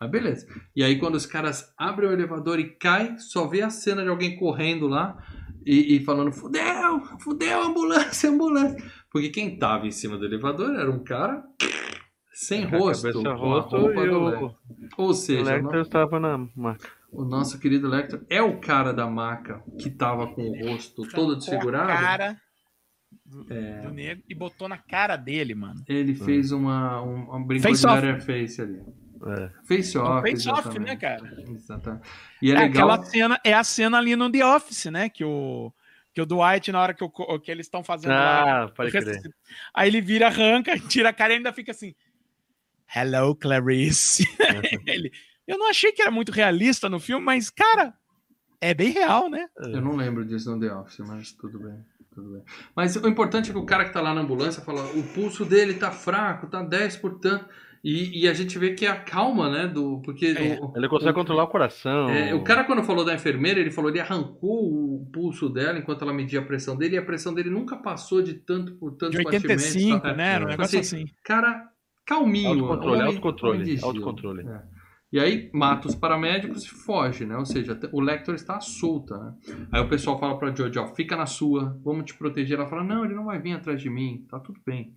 Mas 0.00 0.10
beleza. 0.10 0.46
E 0.74 0.82
aí 0.82 0.98
quando 0.98 1.14
os 1.14 1.26
caras 1.26 1.74
abrem 1.76 2.08
o 2.08 2.12
elevador 2.12 2.58
e 2.58 2.70
caem, 2.76 3.18
só 3.18 3.46
vê 3.46 3.60
a 3.60 3.68
cena 3.68 4.02
de 4.02 4.08
alguém 4.08 4.38
correndo 4.38 4.86
lá 4.86 5.18
e, 5.66 5.96
e 5.96 6.04
falando, 6.04 6.32
fudeu, 6.32 7.00
fudeu, 7.20 7.62
ambulância, 7.62 8.30
ambulância. 8.30 8.82
Porque 9.10 9.28
quem 9.30 9.56
tava 9.58 9.86
em 9.86 9.90
cima 9.90 10.16
do 10.16 10.24
elevador 10.24 10.74
era 10.74 10.90
um 10.90 11.02
cara 11.04 11.42
sem 12.32 12.64
rosto, 12.64 13.02
cabeça, 13.12 13.22
com 13.22 13.28
a 13.28 13.34
rosto 13.34 13.76
roupa 13.76 14.04
e 14.04 14.10
do 14.10 14.18
o-. 14.46 14.54
Ou 14.98 15.14
seja, 15.14 15.42
o 15.42 15.44
Lecter 15.44 15.80
estava 15.82 16.18
na 16.18 16.36
maca. 16.56 16.88
o 17.12 17.24
nosso 17.24 17.58
querido 17.60 17.88
Lecter 17.88 18.20
é 18.28 18.42
o 18.42 18.58
cara 18.60 18.92
da 18.92 19.06
maca 19.06 19.62
que 19.78 19.88
tava 19.90 20.26
com 20.34 20.42
o 20.42 20.68
rosto 20.68 21.02
todo 21.02 21.12
Arrancou 21.14 21.32
a 21.32 21.36
desfigurado. 21.36 21.86
cara 21.88 22.36
do, 23.24 23.52
É. 23.52 23.82
do 23.82 23.90
negro 23.92 24.24
e 24.28 24.34
botou 24.34 24.68
na 24.68 24.76
cara 24.78 25.16
dele, 25.16 25.54
mano. 25.54 25.80
Ele 25.88 26.14
fez 26.14 26.50
uma, 26.50 27.00
um, 27.02 27.36
um 27.36 27.44
brincou 27.46 27.70
Face 27.70 27.82
de 27.82 27.86
off. 27.86 28.00
Letterface 28.04 28.60
ali. 28.62 28.80
É. 29.26 29.50
Face 29.64 29.96
off. 29.96 30.28
Face 30.28 30.48
off, 30.48 30.60
exatamente. 30.60 30.88
né, 30.88 30.96
cara? 30.96 31.44
Exatamente. 31.48 32.08
E 32.42 32.50
é, 32.50 32.54
É, 32.54 32.58
legal. 32.60 32.90
aquela 32.90 33.02
cena, 33.04 33.40
é 33.44 33.54
a 33.54 33.64
cena 33.64 33.98
ali 33.98 34.16
no 34.16 34.30
The 34.30 34.44
Office, 34.44 34.86
né? 34.86 35.08
Que 35.08 35.24
o, 35.24 35.72
que 36.12 36.20
o 36.20 36.26
Dwight, 36.26 36.70
na 36.72 36.80
hora 36.80 36.94
que, 36.94 37.04
o, 37.04 37.40
que 37.40 37.50
eles 37.50 37.66
estão 37.66 37.82
fazendo 37.82 38.10
lá, 38.10 38.64
Ah, 38.64 38.68
pode 38.68 38.90
crer. 38.90 39.20
Aí 39.74 39.88
ele 39.88 40.00
vira, 40.00 40.26
arranca, 40.26 40.78
tira 40.88 41.08
a 41.08 41.12
cara 41.12 41.32
e 41.32 41.36
ainda 41.36 41.52
fica 41.52 41.70
assim. 41.72 41.94
Hello, 42.94 43.34
Clarice. 43.34 44.24
ele, 44.86 45.10
eu 45.46 45.58
não 45.58 45.68
achei 45.68 45.92
que 45.92 46.02
era 46.02 46.10
muito 46.10 46.30
realista 46.32 46.88
no 46.88 47.00
filme, 47.00 47.24
mas, 47.24 47.50
cara, 47.50 47.94
é 48.60 48.72
bem 48.72 48.90
real, 48.90 49.28
né? 49.28 49.46
Eu 49.58 49.80
não 49.80 49.96
lembro 49.96 50.24
disso 50.24 50.50
no 50.50 50.60
The 50.60 50.72
Office, 50.72 51.00
mas 51.00 51.32
tudo 51.32 51.58
bem. 51.58 51.84
Tudo 52.14 52.32
bem. 52.34 52.42
Mas 52.76 52.94
o 52.94 53.08
importante 53.08 53.50
é 53.50 53.52
que 53.52 53.58
o 53.58 53.66
cara 53.66 53.84
que 53.84 53.92
tá 53.92 54.00
lá 54.00 54.14
na 54.14 54.20
ambulância 54.20 54.62
fala: 54.62 54.84
o 54.92 55.02
pulso 55.02 55.44
dele 55.44 55.74
tá 55.74 55.90
fraco, 55.90 56.46
tá 56.46 56.62
10 56.62 56.96
por 56.98 57.18
tanto. 57.18 57.46
E, 57.84 58.22
e 58.22 58.28
a 58.28 58.32
gente 58.32 58.58
vê 58.58 58.72
que 58.72 58.86
é 58.86 58.88
a 58.90 58.96
calma, 58.96 59.50
né? 59.50 59.66
Do, 59.68 60.00
porque 60.02 60.24
É, 60.26 60.58
o, 60.58 60.72
Ele 60.74 60.88
consegue 60.88 61.12
controlar 61.12 61.44
o 61.44 61.48
coração. 61.48 62.08
é, 62.08 62.34
o 62.34 62.42
cara, 62.42 62.64
quando 62.64 62.82
falou 62.82 63.04
da 63.04 63.12
enfermeira, 63.14 63.60
ele 63.60 63.70
falou 63.70 63.90
ele 63.90 64.00
arrancou 64.00 64.64
o 65.02 65.06
pulso 65.12 65.50
dela 65.50 65.78
enquanto 65.78 66.00
ela 66.00 66.12
media 66.14 66.40
a 66.40 66.44
pressão 66.44 66.76
dele, 66.76 66.94
e 66.94 66.98
a 66.98 67.02
pressão 67.04 67.34
dele 67.34 67.50
nunca 67.50 67.76
passou 67.76 68.22
de 68.22 68.32
tanto 68.34 68.74
por 68.76 68.92
tantos 68.92 69.18
De 69.18 69.26
85, 69.26 69.90
batimentos. 69.98 70.16
né? 70.16 70.32
Era 70.34 70.44
um 70.44 70.48
negócio 70.48 70.80
Assim, 70.80 71.02
assim. 71.02 71.06
Cara, 71.22 71.68
calminho. 72.06 72.48
Autocontrole, 72.64 72.94
homem- 73.02 73.06
autocontrole, 73.16 73.78
autocontrole. 73.82 74.48
É. 74.48 74.62
E 75.12 75.20
aí 75.20 75.50
mata 75.52 75.86
os 75.86 75.94
paramédicos 75.94 76.64
e 76.64 76.68
foge, 76.70 77.24
né? 77.26 77.36
Ou 77.36 77.44
seja, 77.44 77.78
o 77.92 78.00
Lector 78.00 78.34
está 78.34 78.58
solta, 78.60 79.16
né? 79.16 79.34
Aí 79.70 79.80
o 79.82 79.88
pessoal 79.88 80.18
fala 80.18 80.36
pra 80.38 80.52
Jojo, 80.52 80.80
ó, 80.80 80.86
fica 80.94 81.14
na 81.16 81.26
sua, 81.26 81.78
vamos 81.84 82.06
te 82.06 82.14
proteger. 82.18 82.58
Ela 82.58 82.66
fala, 82.66 82.82
não, 82.82 83.04
ele 83.04 83.14
não 83.14 83.26
vai 83.26 83.38
vir 83.38 83.52
atrás 83.52 83.80
de 83.80 83.88
mim, 83.90 84.26
tá 84.28 84.40
tudo 84.40 84.58
bem. 84.66 84.92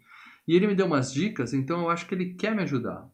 E 0.48 0.56
ele 0.56 0.68
me 0.68 0.76
deu 0.76 0.86
umas 0.86 1.11
dicas, 1.14 1.53
então 1.53 1.82
eu 1.82 1.90
acho 1.90 2.07
que 2.07 2.15
ele 2.15 2.34
quer 2.36 2.56
me 2.56 2.64
ajudar. 2.64 3.10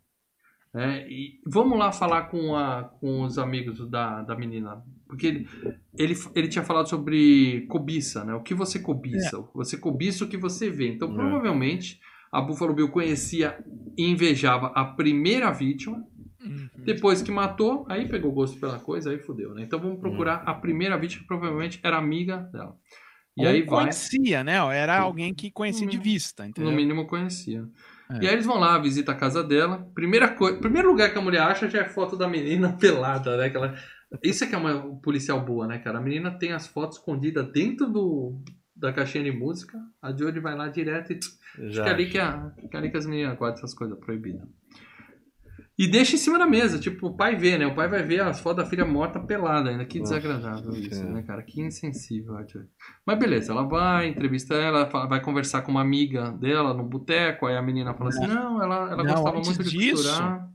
É, 0.75 1.07
e 1.07 1.39
vamos 1.45 1.77
lá 1.77 1.91
falar 1.91 2.23
com, 2.23 2.55
a, 2.55 2.83
com 2.99 3.21
os 3.21 3.37
amigos 3.37 3.87
da, 3.89 4.23
da 4.23 4.35
menina. 4.35 4.83
Porque 5.07 5.27
ele, 5.27 5.47
ele, 5.95 6.15
ele 6.33 6.47
tinha 6.47 6.63
falado 6.63 6.89
sobre 6.89 7.67
cobiça, 7.67 8.23
né? 8.23 8.33
O 8.33 8.41
que 8.41 8.55
você 8.55 8.79
cobiça? 8.79 9.37
Você 9.53 9.77
cobiça 9.77 10.25
o 10.25 10.27
que 10.27 10.37
você 10.37 10.71
vê. 10.71 10.87
Então, 10.87 11.11
É. 11.11 11.13
provavelmente, 11.13 11.99
a 12.31 12.41
Buffalo 12.41 12.73
Bill 12.73 12.89
conhecia 12.89 13.63
e 13.95 14.09
invejava 14.09 14.67
a 14.67 14.83
primeira 14.83 15.51
vítima. 15.51 16.03
Uhum. 16.43 16.67
Depois 16.83 17.21
que 17.21 17.31
matou, 17.31 17.85
aí 17.87 18.09
pegou 18.09 18.31
gosto 18.31 18.59
pela 18.59 18.79
coisa, 18.79 19.11
aí 19.11 19.19
fudeu, 19.19 19.53
né? 19.53 19.63
Então 19.63 19.79
vamos 19.79 19.99
procurar 19.99 20.37
a 20.45 20.53
primeira 20.55 20.97
vítima, 20.97 21.21
que 21.21 21.27
provavelmente 21.27 21.79
era 21.83 21.97
amiga 21.97 22.37
dela. 22.51 22.75
E 23.37 23.45
aí 23.45 23.61
vai, 23.61 23.81
conhecia, 23.81 24.43
né? 24.43 24.55
Era 24.75 24.99
alguém 24.99 25.33
que 25.33 25.49
conhecia 25.51 25.87
de 25.87 25.97
No 25.97 26.03
vista, 26.03 26.43
no 26.43 26.49
entendeu? 26.49 26.71
mínimo 26.71 27.07
conhecia. 27.07 27.65
É. 28.11 28.23
E 28.23 28.27
aí 28.27 28.33
eles 28.33 28.45
vão 28.45 28.59
lá, 28.59 28.77
visita 28.77 29.11
a 29.11 29.15
casa 29.15 29.43
dela. 29.43 29.87
Primeira 29.95 30.27
coisa, 30.29 30.59
primeiro 30.59 30.89
lugar 30.89 31.11
que 31.11 31.17
a 31.17 31.21
mulher 31.21 31.41
acha 31.41 31.67
já 31.69 31.79
é 31.79 31.85
foto 31.85 32.15
da 32.15 32.27
menina 32.27 32.73
pelada, 32.79 33.37
né? 33.37 33.49
Que 33.49 33.57
ela... 33.57 33.75
Isso 34.21 34.43
é 34.43 34.47
que 34.47 34.53
é 34.53 34.57
uma 34.57 34.95
policial 35.01 35.43
boa, 35.43 35.65
né, 35.65 35.79
cara? 35.79 35.97
A 35.97 36.01
menina 36.01 36.29
tem 36.37 36.51
as 36.51 36.67
fotos 36.67 36.97
escondidas 36.99 37.51
dentro 37.51 37.87
do, 37.91 38.39
da 38.75 38.93
caixinha 38.93 39.23
de 39.23 39.31
música. 39.31 39.79
A 39.99 40.11
Jodie 40.11 40.39
vai 40.39 40.55
lá 40.55 40.67
direto 40.67 41.13
e 41.13 41.19
Acho 41.55 41.71
Já. 41.71 41.83
que 41.83 41.89
é 41.89 41.93
ali 41.93 42.09
que, 42.09 42.19
a, 42.19 42.51
que 42.69 42.75
é 42.75 42.79
ali 42.79 42.89
que 42.89 42.97
as 42.97 43.05
meninas 43.05 43.37
guardam 43.37 43.59
essas 43.59 43.73
coisas 43.75 43.97
proibidas. 43.99 44.47
E 45.77 45.87
deixa 45.87 46.13
em 46.15 46.19
cima 46.19 46.37
da 46.37 46.45
mesa, 46.45 46.77
tipo, 46.79 47.07
o 47.07 47.15
pai 47.17 47.35
vê, 47.35 47.57
né? 47.57 47.65
O 47.65 47.73
pai 47.73 47.87
vai 47.87 48.03
ver 48.03 48.21
as 48.21 48.39
fotos 48.39 48.63
da 48.63 48.69
filha 48.69 48.85
morta 48.85 49.19
pelada 49.19 49.71
ainda. 49.71 49.83
Que 49.85 49.97
Nossa 49.99 50.19
desagradável 50.19 50.71
isso, 50.75 50.93
Senhora. 50.93 51.13
né, 51.13 51.23
cara? 51.23 51.41
Que 51.41 51.61
insensível. 51.61 52.35
Mas 53.05 53.17
beleza, 53.19 53.51
ela 53.51 53.63
vai, 53.63 54.07
entrevista 54.07 54.53
ela, 54.53 54.85
vai 55.07 55.19
conversar 55.19 55.63
com 55.63 55.71
uma 55.71 55.81
amiga 55.81 56.31
dela 56.31 56.75
no 56.75 56.83
boteco. 56.83 57.47
Aí 57.47 57.57
a 57.57 57.61
menina 57.61 57.93
fala 57.95 58.09
assim: 58.11 58.27
não, 58.27 58.61
ela, 58.61 58.91
ela 58.91 59.03
Não, 59.03 59.13
gostava 59.15 59.41
muito 59.41 59.63
de 59.63 59.69
disso, 59.71 60.03
costurar. 60.03 60.49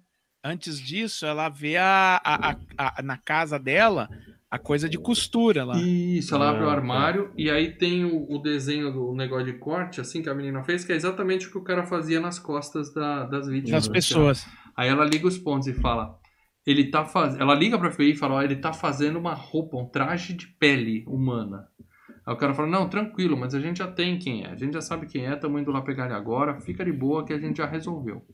Antes 0.44 0.78
disso, 0.80 1.26
ela 1.26 1.48
vê 1.48 1.76
a, 1.76 2.20
a- 2.24 2.50
a- 2.78 2.94
a- 2.98 3.02
na 3.02 3.16
casa 3.16 3.58
dela 3.58 4.08
a 4.48 4.56
coisa 4.58 4.88
de 4.88 4.96
costura 4.96 5.64
lá. 5.64 5.76
Isso, 5.78 6.32
ela 6.34 6.48
abre 6.50 6.62
o 6.62 6.68
Ah, 6.68 6.70
tá. 6.70 6.76
armário 6.76 7.32
e 7.36 7.50
aí 7.50 7.72
tem 7.72 8.04
o, 8.04 8.24
o 8.32 8.38
desenho 8.38 8.90
do 8.92 9.12
negócio 9.14 9.44
de 9.46 9.54
corte, 9.54 10.00
assim, 10.00 10.22
que 10.22 10.30
a 10.30 10.34
menina 10.34 10.62
fez, 10.62 10.84
que 10.84 10.92
é 10.92 10.96
exatamente 10.96 11.48
o 11.48 11.50
que 11.50 11.58
o 11.58 11.62
cara 11.64 11.84
fazia 11.84 12.20
nas 12.20 12.38
costas 12.38 12.94
da- 12.94 13.24
das 13.24 13.48
vítimas. 13.48 13.72
Das 13.72 13.88
né? 13.88 13.94
pessoas. 13.94 14.46
Aí 14.78 14.88
ela 14.88 15.04
liga 15.04 15.26
os 15.26 15.36
pontos 15.36 15.66
e 15.66 15.74
fala. 15.74 16.16
Ele 16.64 16.84
tá 16.84 17.04
fazendo. 17.04 17.42
Ela 17.42 17.54
liga 17.56 17.76
pra 17.76 17.90
FBI 17.90 18.12
e 18.12 18.16
fala: 18.16 18.36
ó, 18.36 18.42
ele 18.42 18.54
tá 18.54 18.72
fazendo 18.72 19.18
uma 19.18 19.34
roupa, 19.34 19.76
um 19.76 19.86
traje 19.86 20.32
de 20.34 20.46
pele 20.46 21.04
humana. 21.08 21.66
Aí 22.24 22.32
o 22.32 22.36
cara 22.36 22.54
fala: 22.54 22.68
não, 22.68 22.88
tranquilo, 22.88 23.36
mas 23.36 23.56
a 23.56 23.60
gente 23.60 23.78
já 23.78 23.90
tem 23.90 24.20
quem 24.20 24.44
é. 24.44 24.50
A 24.50 24.54
gente 24.54 24.74
já 24.74 24.80
sabe 24.80 25.08
quem 25.08 25.26
é, 25.26 25.34
estamos 25.34 25.60
indo 25.60 25.72
lá 25.72 25.82
pegar 25.82 26.04
ele 26.04 26.14
agora. 26.14 26.60
Fica 26.60 26.84
de 26.84 26.92
boa 26.92 27.24
que 27.24 27.32
a 27.32 27.40
gente 27.40 27.56
já 27.56 27.66
resolveu. 27.66 28.24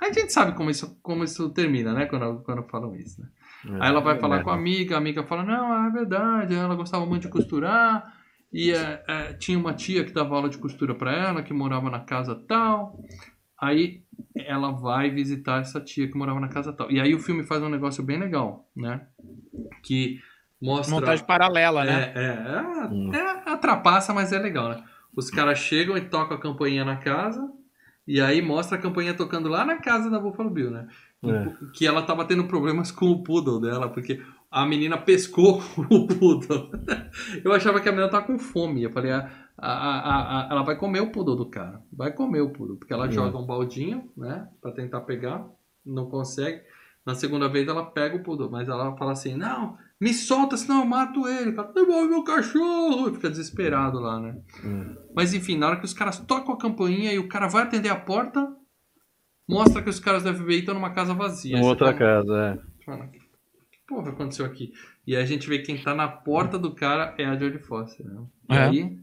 Aí 0.00 0.10
a 0.10 0.12
gente 0.12 0.32
sabe 0.32 0.54
como 0.56 0.70
isso, 0.70 0.96
como 1.02 1.24
isso 1.24 1.50
termina, 1.50 1.92
né? 1.92 2.06
Quando, 2.06 2.40
quando 2.44 2.62
falam 2.68 2.94
isso, 2.94 3.20
né? 3.20 3.28
Aí 3.80 3.88
ela 3.88 4.00
vai 4.00 4.16
falar 4.20 4.44
com 4.44 4.50
a 4.50 4.54
amiga, 4.54 4.94
a 4.94 4.98
amiga 4.98 5.24
fala, 5.24 5.42
não, 5.42 5.86
é 5.86 5.90
verdade, 5.90 6.54
ela 6.54 6.74
gostava 6.74 7.06
muito 7.06 7.22
de 7.22 7.28
costurar, 7.28 8.12
e 8.52 8.70
é, 8.70 9.02
é, 9.08 9.32
tinha 9.32 9.58
uma 9.58 9.72
tia 9.72 10.04
que 10.04 10.12
dava 10.12 10.36
aula 10.36 10.50
de 10.50 10.58
costura 10.58 10.94
pra 10.94 11.10
ela, 11.10 11.42
que 11.42 11.54
morava 11.54 11.88
na 11.88 12.00
casa 12.00 12.34
tal. 12.46 13.00
Aí 13.58 14.03
ela 14.34 14.70
vai 14.70 15.10
visitar 15.10 15.60
essa 15.60 15.80
tia 15.80 16.08
que 16.08 16.16
morava 16.16 16.40
na 16.40 16.48
casa 16.48 16.72
tal. 16.72 16.90
E 16.90 17.00
aí 17.00 17.14
o 17.14 17.18
filme 17.18 17.44
faz 17.44 17.62
um 17.62 17.68
negócio 17.68 18.02
bem 18.02 18.18
legal, 18.18 18.68
né? 18.76 19.02
Que 19.82 20.20
mostra... 20.60 20.94
Montagem 20.94 21.24
paralela, 21.24 21.84
né? 21.84 22.12
É, 22.14 22.20
é, 22.20 22.74
Hum. 22.90 23.10
é, 23.14 23.18
é 23.18 23.52
atrapaça, 23.52 24.12
mas 24.12 24.32
é 24.32 24.38
legal, 24.38 24.68
né? 24.68 24.84
Os 25.16 25.30
caras 25.30 25.58
chegam 25.58 25.96
e 25.96 26.00
tocam 26.00 26.36
a 26.36 26.40
campainha 26.40 26.84
na 26.84 26.96
casa, 26.96 27.48
e 28.06 28.20
aí 28.20 28.42
mostra 28.42 28.76
a 28.76 28.80
campainha 28.80 29.14
tocando 29.14 29.48
lá 29.48 29.64
na 29.64 29.76
casa 29.76 30.10
da 30.10 30.18
Buffalo 30.18 30.50
Bill, 30.50 30.70
né? 30.70 30.88
É. 31.24 31.46
Que 31.72 31.86
ela 31.86 32.02
tava 32.02 32.24
tendo 32.24 32.44
problemas 32.44 32.90
com 32.90 33.06
o 33.06 33.22
poodle 33.22 33.60
dela, 33.60 33.88
porque 33.88 34.20
a 34.50 34.66
menina 34.66 34.98
pescou 34.98 35.62
o 35.90 36.06
poodle. 36.06 36.70
Eu 37.42 37.52
achava 37.52 37.80
que 37.80 37.88
a 37.88 37.92
menina 37.92 38.10
tava 38.10 38.26
com 38.26 38.38
fome. 38.38 38.82
Eu 38.82 38.90
falei, 38.92 39.12
a, 39.12 39.30
a, 39.56 39.72
a, 39.72 40.40
a- 40.40 40.48
ela 40.50 40.62
vai 40.62 40.76
comer 40.76 41.00
o 41.00 41.10
poodle 41.10 41.36
do 41.36 41.46
cara. 41.50 41.82
Vai 41.92 42.12
comer 42.12 42.40
o 42.40 42.50
poodle, 42.50 42.76
porque 42.76 42.92
ela 42.92 43.06
Hum. 43.08 43.12
joga 43.12 43.38
um 43.38 43.46
baldinho, 43.46 44.10
né? 44.16 44.48
Pra 44.60 44.72
tentar 44.72 45.00
pegar, 45.02 45.46
não 45.84 46.08
consegue. 46.08 46.62
Na 47.06 47.14
segunda 47.14 47.48
vez 47.48 47.68
ela 47.68 47.84
pega 47.84 48.16
o 48.16 48.22
poodle, 48.22 48.50
mas 48.50 48.68
ela 48.68 48.96
fala 48.96 49.12
assim, 49.12 49.34
não, 49.36 49.76
me 50.00 50.12
solta, 50.14 50.56
senão 50.56 50.80
eu 50.80 50.86
mato 50.86 51.28
ele. 51.28 51.50
O 51.50 51.54
cara, 51.54 51.70
devolve 51.72 52.08
meu 52.08 52.24
cachorro! 52.24 53.08
E 53.10 53.14
fica 53.14 53.28
desesperado 53.30 53.98
lá, 54.00 54.18
né? 54.18 54.38
Hum. 54.64 54.96
Mas 55.14 55.34
enfim, 55.34 55.56
na 55.58 55.66
hora 55.68 55.78
que 55.78 55.84
os 55.84 55.92
caras 55.92 56.18
tocam 56.18 56.54
a 56.54 56.58
campainha 56.58 57.12
e 57.12 57.18
o 57.18 57.28
cara 57.28 57.46
vai 57.46 57.62
atender 57.62 57.90
a 57.90 57.96
porta, 58.00 58.50
mostra 59.48 59.82
que 59.82 59.90
os 59.90 60.00
caras 60.00 60.22
da 60.22 60.32
FBI 60.34 60.60
estão 60.60 60.74
numa 60.74 60.90
casa 60.94 61.12
vazia. 61.14 61.58
Você 61.58 61.68
outra 61.68 61.86
fala, 61.92 61.98
casa, 61.98 62.36
é. 62.80 62.84
Fala, 62.84 63.06
que 63.08 63.20
porra 63.86 64.10
aconteceu 64.10 64.46
aqui? 64.46 64.72
E 65.06 65.14
aí 65.14 65.22
a 65.22 65.26
gente 65.26 65.46
vê 65.46 65.58
que 65.58 65.66
quem 65.66 65.82
tá 65.82 65.94
na 65.94 66.08
porta 66.08 66.58
do 66.58 66.74
cara 66.74 67.14
é 67.18 67.26
a 67.26 67.36
Jodie 67.36 67.58
Foster, 67.58 68.06
né? 68.06 68.22
E 68.50 68.54
É. 68.54 68.58
aí, 68.64 68.98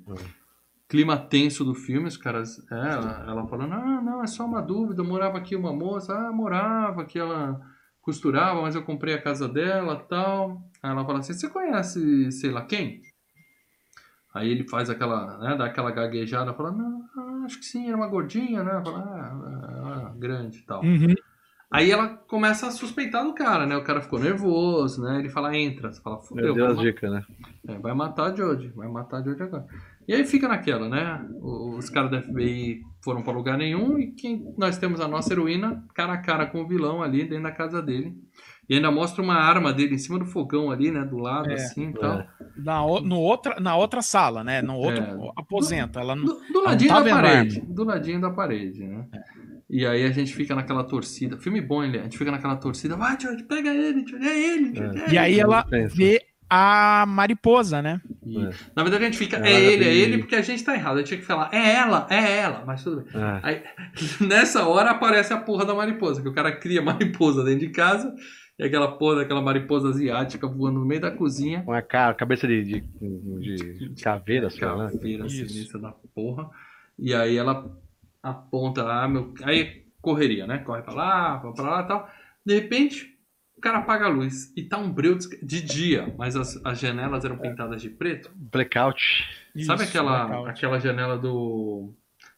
clima 0.92 1.18
tenso 1.18 1.64
do 1.64 1.74
filme, 1.74 2.10
os 2.10 2.18
caras... 2.18 2.60
é, 2.70 2.76
ela, 2.76 3.26
ela 3.26 3.48
falando, 3.48 3.74
ah, 3.74 4.02
não, 4.02 4.22
é 4.22 4.28
só 4.28 4.46
uma 4.46 4.62
dúvida, 4.62 5.02
morava 5.02 5.38
aqui 5.38 5.56
uma 5.56 5.72
moça, 5.72 6.14
ah, 6.14 6.34
morava, 6.34 7.06
que 7.06 7.18
ela 7.18 7.62
costurava, 8.02 8.62
mas 8.62 8.76
eu 8.76 8.84
comprei 8.84 9.14
a 9.14 9.22
casa 9.22 9.48
dela 9.48 9.96
tal. 9.96 10.62
Aí 10.84 10.92
ela 10.92 11.06
fala 11.06 11.20
assim, 11.20 11.32
você 11.32 11.50
conhece 11.50 12.30
sei 12.34 12.52
lá 12.52 12.66
quem? 12.66 13.02
Aí 14.34 14.50
ele 14.50 14.68
faz 14.68 14.90
aquela, 14.90 15.38
né, 15.38 15.56
dá 15.56 15.66
aquela 15.66 15.92
gaguejada, 15.92 16.54
fala, 16.54 16.74
não, 16.74 17.06
acho 17.46 17.58
que 17.60 17.66
sim, 17.66 17.88
era 17.88 17.96
uma 17.96 18.08
gordinha, 18.08 18.62
né? 18.62 18.82
Fala, 18.84 19.00
ah, 19.00 20.10
ah, 20.10 20.14
grande 20.18 20.58
e 20.58 20.64
tal. 20.64 20.84
Uhum. 20.84 21.16
Aí 21.72 21.90
ela 21.90 22.10
começa 22.10 22.68
a 22.68 22.72
suspeitar 22.72 23.24
do 23.24 23.34
cara, 23.34 23.66
né? 23.66 23.78
O 23.78 23.84
cara 23.84 24.02
ficou 24.02 24.20
nervoso, 24.20 25.02
né? 25.02 25.20
Ele 25.20 25.30
fala, 25.30 25.56
entra. 25.58 25.92
Você 25.92 26.02
fala, 26.02 26.18
Meu 26.18 26.26
fudeu, 26.26 26.54
vai, 26.54 26.64
Deus, 26.66 26.76
ma- 26.78 26.84
dica, 26.84 27.10
né? 27.10 27.24
é, 27.68 27.78
vai 27.80 27.94
matar 27.94 28.32
a 28.32 28.36
Jodie, 28.36 28.74
vai 28.76 28.90
matar 28.90 29.20
a 29.20 29.24
Jodie 29.24 29.44
agora. 29.44 29.66
E 30.06 30.14
aí 30.14 30.26
fica 30.26 30.48
naquela, 30.50 30.90
né? 30.90 31.26
Os 31.42 31.90
caras 31.90 32.12
da 32.12 32.22
FBI 32.22 32.82
foram 33.02 33.22
pra 33.24 33.32
lugar 33.32 33.58
nenhum 33.58 33.98
e 33.98 34.12
quem 34.12 34.54
nós 34.58 34.78
temos 34.78 35.00
a 35.00 35.08
nossa 35.08 35.32
heroína 35.32 35.86
cara 35.94 36.14
a 36.14 36.18
cara 36.18 36.46
com 36.48 36.62
o 36.62 36.68
vilão 36.68 37.02
ali 37.02 37.24
dentro 37.24 37.44
da 37.44 37.52
casa 37.52 37.82
dele. 37.82 38.16
E 38.68 38.76
ainda 38.76 38.92
mostra 38.92 39.22
uma 39.24 39.36
arma 39.36 39.72
dele 39.72 39.96
em 39.96 39.98
cima 39.98 40.20
do 40.20 40.26
fogão 40.26 40.72
ali, 40.72 40.92
né? 40.92 41.06
Do 41.06 41.18
lado, 41.18 41.50
É, 41.52 41.54
assim 41.54 41.90
e 41.90 41.94
tal. 41.94 42.20
É. 42.20 42.28
Na, 42.58 42.84
o- 42.86 43.00
no 43.02 43.18
outra, 43.18 43.60
na 43.62 43.76
outra 43.78 44.02
sala, 44.02 44.44
né? 44.44 44.62
No 44.62 44.76
outro 44.76 45.02
É. 45.04 45.32
aposento. 45.38 45.98
Ela 46.00 46.16
não... 46.16 46.26
Do, 46.26 46.34
do 46.34 46.54
não 46.54 46.64
ladinho 46.66 46.90
tá 46.90 46.98
da 47.00 47.04
vendo 47.04 47.18
a 47.18 47.22
parede. 47.22 47.62
Do 47.62 47.84
ladinho 47.86 48.22
da 48.22 48.30
parede, 48.32 48.84
né? 48.86 49.06
E 49.72 49.86
aí 49.86 50.04
a 50.04 50.12
gente 50.12 50.34
fica 50.34 50.54
naquela 50.54 50.84
torcida. 50.84 51.38
Filme 51.38 51.62
bom, 51.62 51.82
ele. 51.82 51.98
A 51.98 52.04
gente 52.04 52.18
fica 52.18 52.30
naquela 52.30 52.58
torcida. 52.58 52.98
Vai, 52.98 53.18
Jodie, 53.18 53.44
pega 53.44 53.74
ele, 53.74 54.06
Jodie, 54.06 54.28
é 54.28 54.54
ele, 54.54 54.76
Jodie, 54.76 55.00
é 55.00 55.14
E 55.14 55.18
aí 55.18 55.32
ele. 55.32 55.42
ela 55.42 55.66
vê 55.96 56.22
a 56.50 57.06
mariposa, 57.08 57.82
né? 57.82 58.02
E, 58.26 58.38
É. 58.38 58.50
Na 58.76 58.84
verdade 58.84 59.06
a 59.06 59.08
gente 59.08 59.18
fica, 59.18 59.38
Ela 59.38 59.48
é 59.48 59.64
ele, 59.64 59.86
é 59.86 59.96
ele, 59.96 60.18
porque 60.18 60.36
a 60.36 60.42
gente 60.42 60.62
tá 60.62 60.76
errado. 60.76 60.96
A 60.96 60.98
gente 60.98 61.08
tinha 61.08 61.20
que 61.22 61.26
falar, 61.26 61.50
é 61.54 61.76
ela, 61.76 62.06
é 62.10 62.40
ela, 62.40 62.66
mas 62.68 62.84
tudo 62.84 62.98
bem. 62.98 63.06
É. 63.16 63.40
Aí, 63.42 63.64
nessa 64.20 64.68
hora 64.68 64.92
aparece 64.92 65.32
a 65.32 65.38
porra 65.38 65.64
da 65.64 65.74
mariposa, 65.74 66.22
que 66.22 66.28
o 66.28 66.34
cara 66.34 66.52
cria 66.52 66.82
mariposa 66.82 67.42
dentro 67.42 67.62
de 67.62 67.70
casa, 67.70 68.14
e 68.60 68.66
aquela 68.66 68.98
porra 68.98 69.18
daquela 69.18 69.42
mariposa 69.42 69.88
asiática 69.88 70.46
voando 70.46 70.82
no 70.82 70.86
meio 70.86 71.00
da 71.00 71.12
cozinha. 71.12 71.64
Com 71.64 71.72
a 71.72 71.82
cara, 71.82 72.14
cabeça 72.14 72.46
de, 72.46 72.62
de, 72.62 72.82
de 73.90 74.04
caveira, 74.04 74.50
sei 74.50 74.68
lá. 74.68 74.86
né? 74.88 74.92
Caveira 74.92 75.26
Isso. 75.28 75.48
sinistra 75.48 75.80
da 75.80 75.94
porra. 76.14 76.50
E 77.00 77.16
aí 77.16 77.38
ela 77.38 77.72
aponta 78.22 78.84
lá, 78.84 79.08
meu. 79.08 79.34
Aí 79.44 79.86
correria, 80.02 80.48
né? 80.48 80.60
Corre 80.60 80.82
pra 80.82 80.94
lá, 80.94 81.38
vai 81.38 81.54
pra 81.54 81.64
lá 81.64 81.82
e 81.82 81.88
tal. 81.88 82.10
De 82.46 82.54
repente, 82.56 83.18
o 83.58 83.62
cara 83.62 83.80
apaga 83.80 84.06
a 84.06 84.10
luz. 84.10 84.52
E 84.56 84.64
tá 84.64 84.78
um 84.78 84.92
breu 84.92 85.18
de 85.18 85.62
dia, 85.62 86.14
mas 86.18 86.36
as, 86.36 86.60
as 86.66 86.80
janelas 86.80 87.24
eram 87.26 87.38
pintadas 87.38 87.82
de 87.82 87.90
preto. 87.90 88.32
Blackout. 88.36 89.02
Sabe 89.66 89.84
Isso, 89.84 89.90
aquela, 89.90 90.26
blackout. 90.26 90.50
aquela 90.50 90.80
janela 90.80 91.18
do 91.18 91.94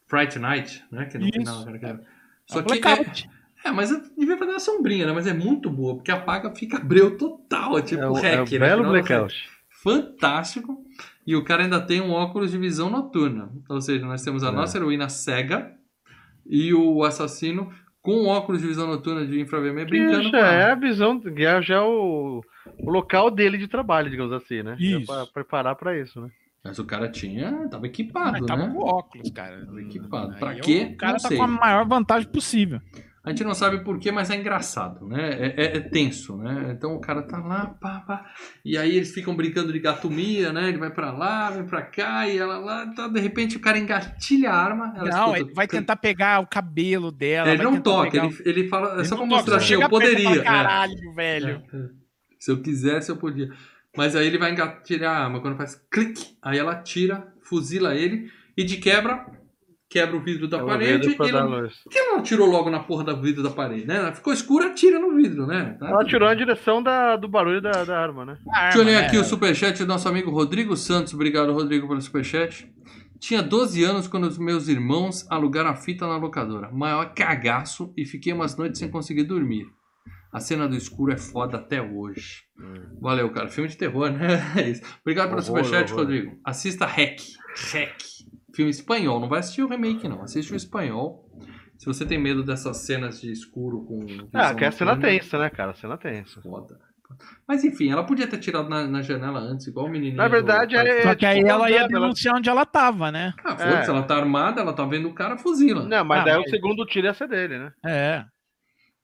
Fright 0.08 0.38
Night, 0.40 0.84
né? 0.92 1.06
Que 1.06 1.18
no 1.18 1.26
Isso. 1.26 1.34
final 1.40 1.62
era 1.68 1.76
aquela- 1.78 2.02
Só 2.48 2.60
É 2.60 2.64
que 2.64 2.74
é, 2.74 2.80
blackout. 2.82 3.30
é, 3.64 3.72
mas 3.72 3.92
eu 3.92 4.02
devia 4.18 4.38
fazer 4.38 4.52
uma 4.52 4.60
sombrinha, 4.60 5.06
né? 5.06 5.14
Mas 5.14 5.26
é 5.28 5.34
muito 5.34 5.70
boa, 5.70 5.96
porque 5.96 6.12
apaga, 6.12 6.54
fica 6.54 6.80
breu 6.80 7.18
total, 7.18 7.78
é 7.78 7.82
tipo 7.82 8.02
é 8.02 8.10
o, 8.10 8.14
hack, 8.14 8.26
é 8.52 8.58
o 8.58 8.60
né? 8.60 8.68
belo 8.68 8.84
blackout. 8.90 9.50
fantástico. 9.70 10.83
E 11.26 11.36
o 11.36 11.44
cara 11.44 11.64
ainda 11.64 11.80
tem 11.80 12.02
um 12.02 12.12
óculos 12.12 12.52
de 12.52 12.58
visão 12.58 12.90
noturna. 12.90 13.50
Ou 13.70 13.80
seja, 13.82 14.06
nós 14.06 14.22
temos 14.24 14.44
a 14.44 14.50
É. 14.50 14.52
nossa 14.52 14.78
heroína 14.78 15.08
cega 15.10 15.72
e 16.46 16.74
o 16.74 17.04
assassino 17.04 17.72
com 18.02 18.24
um 18.24 18.28
óculos 18.28 18.62
de 18.62 18.68
visão 18.68 18.86
noturna 18.88 19.26
de 19.26 19.40
infravermelho 19.40 19.88
brincando 19.90 20.30
já 20.30 20.52
é 20.52 20.72
a 20.72 20.76
visão, 20.76 21.22
já, 21.38 21.62
já 21.62 21.76
é 21.76 21.80
o, 21.82 22.42
o 22.80 22.92
local 22.92 23.32
dele 23.32 23.58
de 23.58 23.68
trabalho, 23.70 24.10
digamos 24.10 24.34
assim, 24.34 24.62
né? 24.62 24.76
Já 24.78 24.98
Isso. 24.98 25.06
pra 25.08 25.26
preparar 25.28 25.76
pra 25.78 25.98
isso, 25.98 26.20
né? 26.20 26.30
Mas 26.62 26.80
o 26.80 26.86
cara 26.86 27.10
tinha, 27.10 27.52
tava 27.70 27.82
Mas 27.82 27.90
equipado, 27.90 28.46
tava 28.46 28.68
né? 28.68 28.74
com 28.74 28.80
óculos, 28.80 29.30
cara. 29.32 29.66
Tava 29.66 29.82
equipado. 29.82 30.34
Aí 30.34 30.40
Pra 30.40 30.52
o 30.52 30.56
quê? 30.62 30.96
cara 30.98 31.14
Não 31.14 31.20
tá 31.20 31.28
sei. 31.30 31.38
com 31.38 31.44
a 31.44 31.48
maior 31.48 31.86
vantagem 31.88 32.28
possível. 32.30 32.82
A 33.26 33.30
gente 33.30 33.46
não 33.46 33.54
sabe 33.54 33.86
porquê, 33.86 34.12
mas 34.12 34.30
é 34.30 34.36
engraçado, 34.36 35.08
né? 35.08 35.30
É, 35.32 35.56
é- 35.66 35.78
é 35.78 35.80
tenso, 35.80 36.36
né? 36.36 36.74
Então 36.76 36.94
o 36.94 37.00
cara 37.00 37.22
tá 37.22 37.38
lá, 37.38 37.68
pá, 37.80 38.02
pá. 38.02 38.26
E 38.66 38.78
aí 38.78 38.98
eles 38.98 39.14
ficam 39.14 39.34
brincando 39.34 39.72
de 39.72 39.80
gatomia, 39.80 40.52
né? 40.52 40.68
Ele 40.68 40.78
vai 40.78 40.90
pra 40.90 41.10
lá, 41.12 41.50
vai 41.50 41.64
pra 41.64 41.82
cá, 41.84 42.28
e 42.28 42.38
ela 42.38 42.58
lá, 42.58 42.86
tá, 42.94 43.08
de 43.08 43.22
repente 43.22 43.56
o 43.56 43.62
cara 43.62 43.80
engatilha 43.80 44.52
a 44.52 44.56
arma. 44.56 44.94
ela 44.98 45.10
não, 45.10 45.28
escuta- 45.36 45.40
ele 45.40 45.54
vai 45.54 45.68
tentar 45.68 45.96
pegar 45.96 46.42
o 46.42 46.48
cabelo 46.48 47.12
dela. 47.14 47.48
Ele 47.48 47.64
vai 47.64 47.66
não 47.72 47.82
toca, 47.82 48.12
pegar 48.12 48.26
ele, 48.26 48.38
ele 48.46 48.68
fala, 48.68 48.96
é 48.96 49.00
Ele 49.00 49.06
só 49.06 49.16
pra 49.16 49.26
mostrar 49.26 49.56
assim, 49.56 49.74
eu 49.76 49.90
poderia. 49.90 50.24
fala, 50.26 50.36
né? 50.36 50.44
Caralho, 50.44 51.14
velho. 51.16 51.64
É, 51.74 51.78
é. 51.78 51.90
Se 52.38 52.52
eu 52.52 52.62
quisesse, 52.62 53.10
eu 53.10 53.16
podia. 53.16 53.50
Mas 53.96 54.18
aí 54.18 54.28
ele 54.28 54.38
vai 54.38 54.52
engatilhar 54.52 55.16
a 55.16 55.24
arma, 55.24 55.40
quando 55.40 55.56
faz 55.56 55.76
clique, 55.90 56.36
aí 56.42 56.58
ela 56.58 56.76
tira, 56.76 57.32
fuzila 57.42 57.96
ele, 57.96 58.30
e 58.58 58.66
de 58.66 58.78
quebra, 58.78 59.26
quebra 59.94 60.18
o 60.18 60.20
vidro 60.20 60.48
da 60.48 60.58
É 60.58 60.64
o 60.64 60.66
parede, 60.66 61.08
vidro 61.08 61.12
e 61.12 61.16
por 61.16 61.28
que 61.88 62.00
ela 62.00 62.16
não 62.16 62.24
tirou 62.24 62.50
logo 62.50 62.68
na 62.68 62.80
porra 62.80 63.04
do 63.04 63.22
vidro 63.22 63.44
da 63.44 63.52
parede, 63.52 63.86
né? 63.86 63.98
Ela 63.98 64.12
ficou 64.12 64.34
escura, 64.34 64.66
atira 64.66 64.98
no 64.98 65.16
vidro, 65.16 65.46
né? 65.46 65.78
Tá? 65.80 65.88
Ela 65.88 66.04
tirou 66.04 66.28
a 66.28 66.34
direção 66.34 66.82
da, 66.82 67.16
do 67.16 67.28
barulho 67.28 67.62
da, 67.62 67.84
da 67.84 68.00
arma, 68.00 68.26
né? 68.26 68.38
Deixa 68.64 68.80
eu 68.80 68.84
ler 68.84 68.94
né? 68.94 69.06
aqui 69.06 69.18
o 69.20 69.24
superchat 69.24 69.78
do 69.78 69.86
nosso 69.86 70.10
amigo 70.10 70.32
Rodrigo 70.32 70.76
Santos. 70.76 71.14
Obrigado, 71.14 71.54
Rodrigo, 71.54 71.88
pelo 71.88 72.02
superchat. 72.02 72.68
Tinha 73.20 73.44
12 73.44 73.84
anos 73.84 74.08
quando 74.08 74.24
os 74.24 74.40
meus 74.40 74.68
irmãos 74.68 75.28
alugaram 75.30 75.70
a 75.70 75.76
fita 75.76 76.08
na 76.08 76.18
locadora. 76.18 76.72
Maior 76.72 77.14
cagaço 77.14 77.94
e 77.96 78.04
fiquei 78.04 78.34
umas 78.34 78.58
noites 78.58 78.80
sem 78.80 78.90
conseguir 78.90 79.26
dormir. 79.26 79.68
A 80.34 80.40
cena 80.40 80.68
do 80.68 80.76
escuro 80.76 81.14
é 81.14 81.18
foda 81.18 81.58
até 81.58 81.80
hoje. 81.80 82.42
Valeu, 83.00 83.30
cara. 83.30 83.48
Filme 83.48 83.70
de 83.70 83.78
terror, 83.78 84.10
né? 84.10 84.42
É 84.58 84.70
isso. 84.70 84.82
Obrigado 85.02 85.30
pelo 85.30 85.42
superchat. 85.44 85.94
Rodrigo. 85.94 86.36
Assista 86.44 86.88
Hack. 86.88 87.20
Hack. 87.72 88.13
Filme 88.56 88.72
espanhol. 88.72 89.20
Não 89.20 89.28
vai 89.30 89.40
assistir 89.40 89.64
o 89.64 89.68
remake, 89.68 90.08
não. 90.08 90.22
Assiste 90.22 90.54
o 90.54 90.56
espanhol. 90.56 91.26
Se 91.78 91.86
você 91.86 92.06
tem 92.06 92.18
medo 92.20 92.44
dessas 92.44 92.78
cenas 92.78 93.20
de 93.20 93.32
escuro 93.32 93.84
com. 93.84 94.00
Ah, 94.34 94.54
que 94.54 94.64
é 94.64 94.68
a 94.68 94.72
cena 94.72 94.96
tensa, 94.98 95.38
né, 95.40 95.50
cara? 95.50 95.72
A 95.72 95.76
cena 95.76 95.98
tensa. 95.98 96.42
Foda. 96.42 96.78
Mas 97.48 97.64
enfim, 97.64 97.92
ela 97.92 98.04
podia 98.04 98.26
ter 98.28 98.38
tirado 98.40 98.68
na, 98.70 98.88
na 98.88 99.02
janela 99.02 99.40
antes, 99.40 99.68
igual 99.68 99.86
o 99.86 99.90
menininho. 99.90 100.16
Na 100.18 100.28
verdade, 100.28 100.76
do... 100.76 100.82
é- 100.82 101.02
Só 101.04 101.14
que 101.14 101.26
aí 101.26 101.38
tipo, 101.40 101.50
ela 101.50 101.70
ia 101.70 101.80
ela- 101.80 101.88
denunciar 101.88 102.36
onde 102.36 102.50
ela 102.50 102.66
tava, 102.66 103.12
né? 103.12 103.34
Ah, 103.44 103.56
foda-se, 103.56 103.90
É. 103.90 103.94
ela 103.94 104.04
tá 104.04 104.16
armada, 104.16 104.62
ela 104.62 104.74
tá 104.74 104.84
vendo 104.86 105.10
o 105.10 105.14
cara, 105.14 105.38
fuzila. 105.38 105.84
Não, 105.84 106.04
mas 106.04 106.22
Ah, 106.22 106.24
daí 106.26 106.38
mas- 106.38 106.48
o 106.48 106.50
segundo 106.50 106.86
tiro 106.86 107.06
ia 107.06 107.14
ser 107.14 107.28
dele, 107.28 107.60
né? 107.60 107.72
É. 107.86 108.26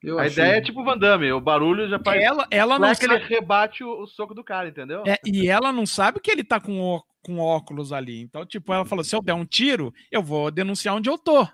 Eu 0.01 0.17
a 0.17 0.23
achei- 0.23 0.43
ideia 0.43 0.57
é 0.57 0.61
tipo 0.61 0.83
Van 0.83 0.97
Damme, 0.97 1.31
o 1.33 1.41
barulho 1.41 1.89
já 1.89 1.99
faz. 1.99 2.21
Ela, 2.23 2.47
ela 2.49 2.79
Não 2.79 2.87
é 2.87 2.95
que 2.95 3.05
ele 3.05 3.17
rebate 3.17 3.83
o, 3.83 4.03
o 4.03 4.07
soco 4.07 4.33
do 4.33 4.43
cara, 4.43 4.69
entendeu? 4.69 5.03
é, 5.05 5.17
e 5.25 5.47
ela 5.49 5.71
não 5.73 5.85
sabe 5.85 6.19
que 6.21 6.31
ele 6.31 6.43
tá 6.43 6.59
com, 6.59 6.79
ó- 6.81 7.01
com 7.21 7.37
óculos 7.39 7.91
ali. 7.91 8.21
Então, 8.21 8.45
tipo, 8.45 8.73
ela 8.73 8.85
falou: 8.85 9.03
se 9.03 9.13
eu 9.15 9.21
der 9.21 9.33
um 9.33 9.45
tiro, 9.45 9.93
eu 10.11 10.23
vou 10.23 10.49
denunciar 10.49 10.95
onde 10.95 11.09
eu 11.09 11.17
tô. 11.17 11.45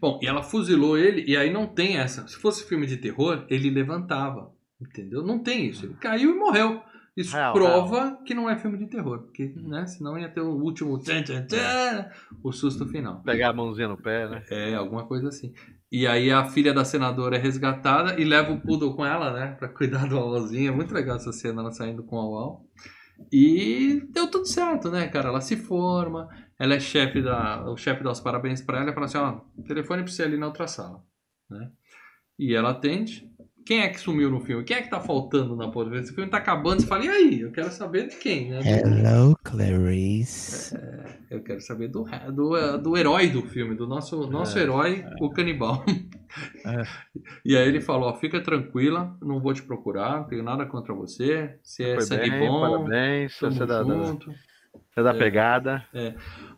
Bom, 0.00 0.18
e 0.22 0.26
ela 0.26 0.42
fuzilou 0.42 0.98
ele, 0.98 1.24
e 1.26 1.36
aí 1.36 1.50
não 1.50 1.66
tem 1.66 1.96
essa. 1.96 2.26
Se 2.28 2.36
fosse 2.36 2.68
filme 2.68 2.86
de 2.86 2.96
terror, 2.98 3.46
ele 3.48 3.70
levantava. 3.70 4.52
Entendeu? 4.80 5.22
Não 5.24 5.38
tem 5.38 5.66
isso. 5.66 5.86
Ele 5.86 5.94
caiu 5.94 6.30
e 6.30 6.38
morreu. 6.38 6.82
Isso 7.18 7.34
Real, 7.34 7.52
prova 7.52 8.16
que 8.24 8.32
não 8.32 8.48
é 8.48 8.56
filme 8.56 8.78
de 8.78 8.86
terror. 8.86 9.22
Porque, 9.22 9.52
né? 9.56 9.84
Senão 9.86 10.16
ia 10.16 10.28
ter 10.28 10.40
o 10.40 10.52
último. 10.52 10.96
tchan, 11.00 11.24
tchan, 11.24 11.46
tchan, 11.46 12.08
o 12.44 12.52
susto 12.52 12.86
final. 12.86 13.20
Pegar 13.22 13.50
a 13.50 13.52
mãozinha 13.52 13.88
no 13.88 13.96
pé, 13.96 14.28
né? 14.28 14.44
É, 14.48 14.74
alguma 14.76 15.04
coisa 15.04 15.26
assim. 15.26 15.52
E 15.90 16.06
aí 16.06 16.30
a 16.30 16.44
filha 16.44 16.72
da 16.72 16.84
senadora 16.84 17.36
é 17.36 17.40
resgatada 17.40 18.20
e 18.20 18.24
leva 18.24 18.52
o 18.52 18.60
poodle 18.60 18.94
com 18.94 19.04
ela, 19.04 19.32
né? 19.32 19.56
Pra 19.58 19.68
cuidar 19.68 20.06
do 20.06 20.16
Auauzinho. 20.16 20.72
É 20.72 20.74
muito 20.74 20.94
legal 20.94 21.16
essa 21.16 21.32
cena, 21.32 21.60
ela 21.60 21.72
saindo 21.72 22.04
com 22.04 22.14
o 22.14 22.20
Auau. 22.20 22.64
E 23.32 24.00
deu 24.10 24.30
tudo 24.30 24.46
certo, 24.46 24.88
né, 24.88 25.08
cara? 25.08 25.30
Ela 25.30 25.40
se 25.40 25.56
forma, 25.56 26.28
ela 26.56 26.74
é 26.74 26.80
chefe 26.80 27.20
da. 27.20 27.68
O 27.68 27.76
chefe 27.76 28.04
dá 28.04 28.12
os 28.12 28.20
parabéns 28.20 28.62
pra 28.62 28.80
ela 28.80 28.90
e 28.90 28.94
fala 28.94 29.06
assim, 29.06 29.18
ó, 29.18 29.40
telefone 29.66 30.04
pra 30.04 30.12
você 30.12 30.22
ali 30.22 30.36
na 30.36 30.46
outra 30.46 30.68
sala. 30.68 31.02
Né? 31.50 31.68
E 32.38 32.54
ela 32.54 32.70
atende. 32.70 33.27
Quem 33.68 33.82
é 33.82 33.88
que 33.90 34.00
sumiu 34.00 34.30
no 34.30 34.40
filme? 34.40 34.64
Quem 34.64 34.78
é 34.78 34.80
que 34.80 34.88
tá 34.88 34.98
faltando 34.98 35.54
na 35.54 35.68
porra? 35.70 35.94
Esse 35.98 36.14
filme 36.14 36.30
tá 36.30 36.38
acabando, 36.38 36.80
você 36.80 36.86
fala, 36.86 37.04
e 37.04 37.08
aí? 37.10 37.40
Eu 37.42 37.52
quero 37.52 37.70
saber 37.70 38.08
de 38.08 38.16
quem, 38.16 38.48
né? 38.48 38.60
Hello, 38.64 39.38
Clarice. 39.44 40.74
Eu 41.30 41.42
quero 41.42 41.60
saber 41.60 41.88
do, 41.88 42.06
do, 42.32 42.78
do 42.78 42.96
herói 42.96 43.28
do 43.28 43.42
filme, 43.42 43.74
do 43.74 43.86
nosso, 43.86 44.26
nosso 44.26 44.58
herói, 44.58 45.04
o 45.20 45.28
canibal. 45.28 45.84
É. 46.64 46.82
E 47.44 47.56
aí 47.56 47.68
ele 47.68 47.82
falou, 47.82 48.08
ó, 48.08 48.14
fica 48.14 48.40
tranquila, 48.40 49.14
não 49.20 49.38
vou 49.38 49.52
te 49.52 49.62
procurar, 49.62 50.16
não 50.16 50.24
tenho 50.24 50.42
nada 50.42 50.64
contra 50.64 50.94
você. 50.94 51.58
Você 51.62 51.84
é 51.84 51.94
Foi 51.96 52.04
sangue 52.04 52.30
bem, 52.30 52.48
bom, 52.48 52.60
parabéns. 52.60 53.38
Você 53.38 53.62
é 53.62 53.66
da, 53.66 53.82
da, 53.82 53.84
junto. 53.84 54.32
é 54.96 55.02
da 55.02 55.12
pegada. 55.12 55.84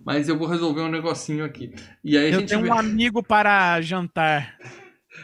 Mas 0.04 0.28
eu 0.28 0.38
vou 0.38 0.46
resolver 0.46 0.82
um 0.82 0.88
negocinho 0.88 1.44
aqui. 1.44 1.74
E 2.04 2.16
aí 2.16 2.26
a 2.26 2.28
Eu 2.28 2.38
gente 2.38 2.50
tenho 2.50 2.62
vê... 2.62 2.70
um 2.70 2.72
amigo 2.72 3.20
para 3.20 3.80
jantar. 3.80 4.56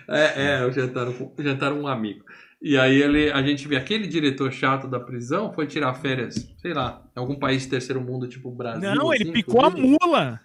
É, 0.09 0.61
é, 0.61 0.67
o 0.67 0.73
jantar, 0.73 1.09
o 1.09 1.35
jantar 1.39 1.73
um 1.73 1.87
amigo. 1.87 2.25
E 2.61 2.77
aí 2.79 3.01
ele, 3.03 3.31
a 3.31 3.43
gente 3.43 3.69
vê 3.69 3.77
aquele 3.77 4.07
diretor 4.07 4.51
chato 4.51 4.89
da 4.89 4.99
prisão 4.99 5.53
foi 5.53 5.67
tirar 5.67 5.95
férias, 5.95 6.49
sei 6.59 6.73
lá, 6.73 7.03
em 7.15 7.21
algum 7.21 7.39
país 7.39 7.63
de 7.63 7.69
terceiro 7.69 8.01
mundo, 8.01 8.27
tipo 8.29 8.51
Brasil. 8.51 8.95
Não, 8.95 9.13
ele 9.13 9.25
assim, 9.25 9.33
picou 9.33 9.65
a 9.65 9.71
mula. 9.71 10.41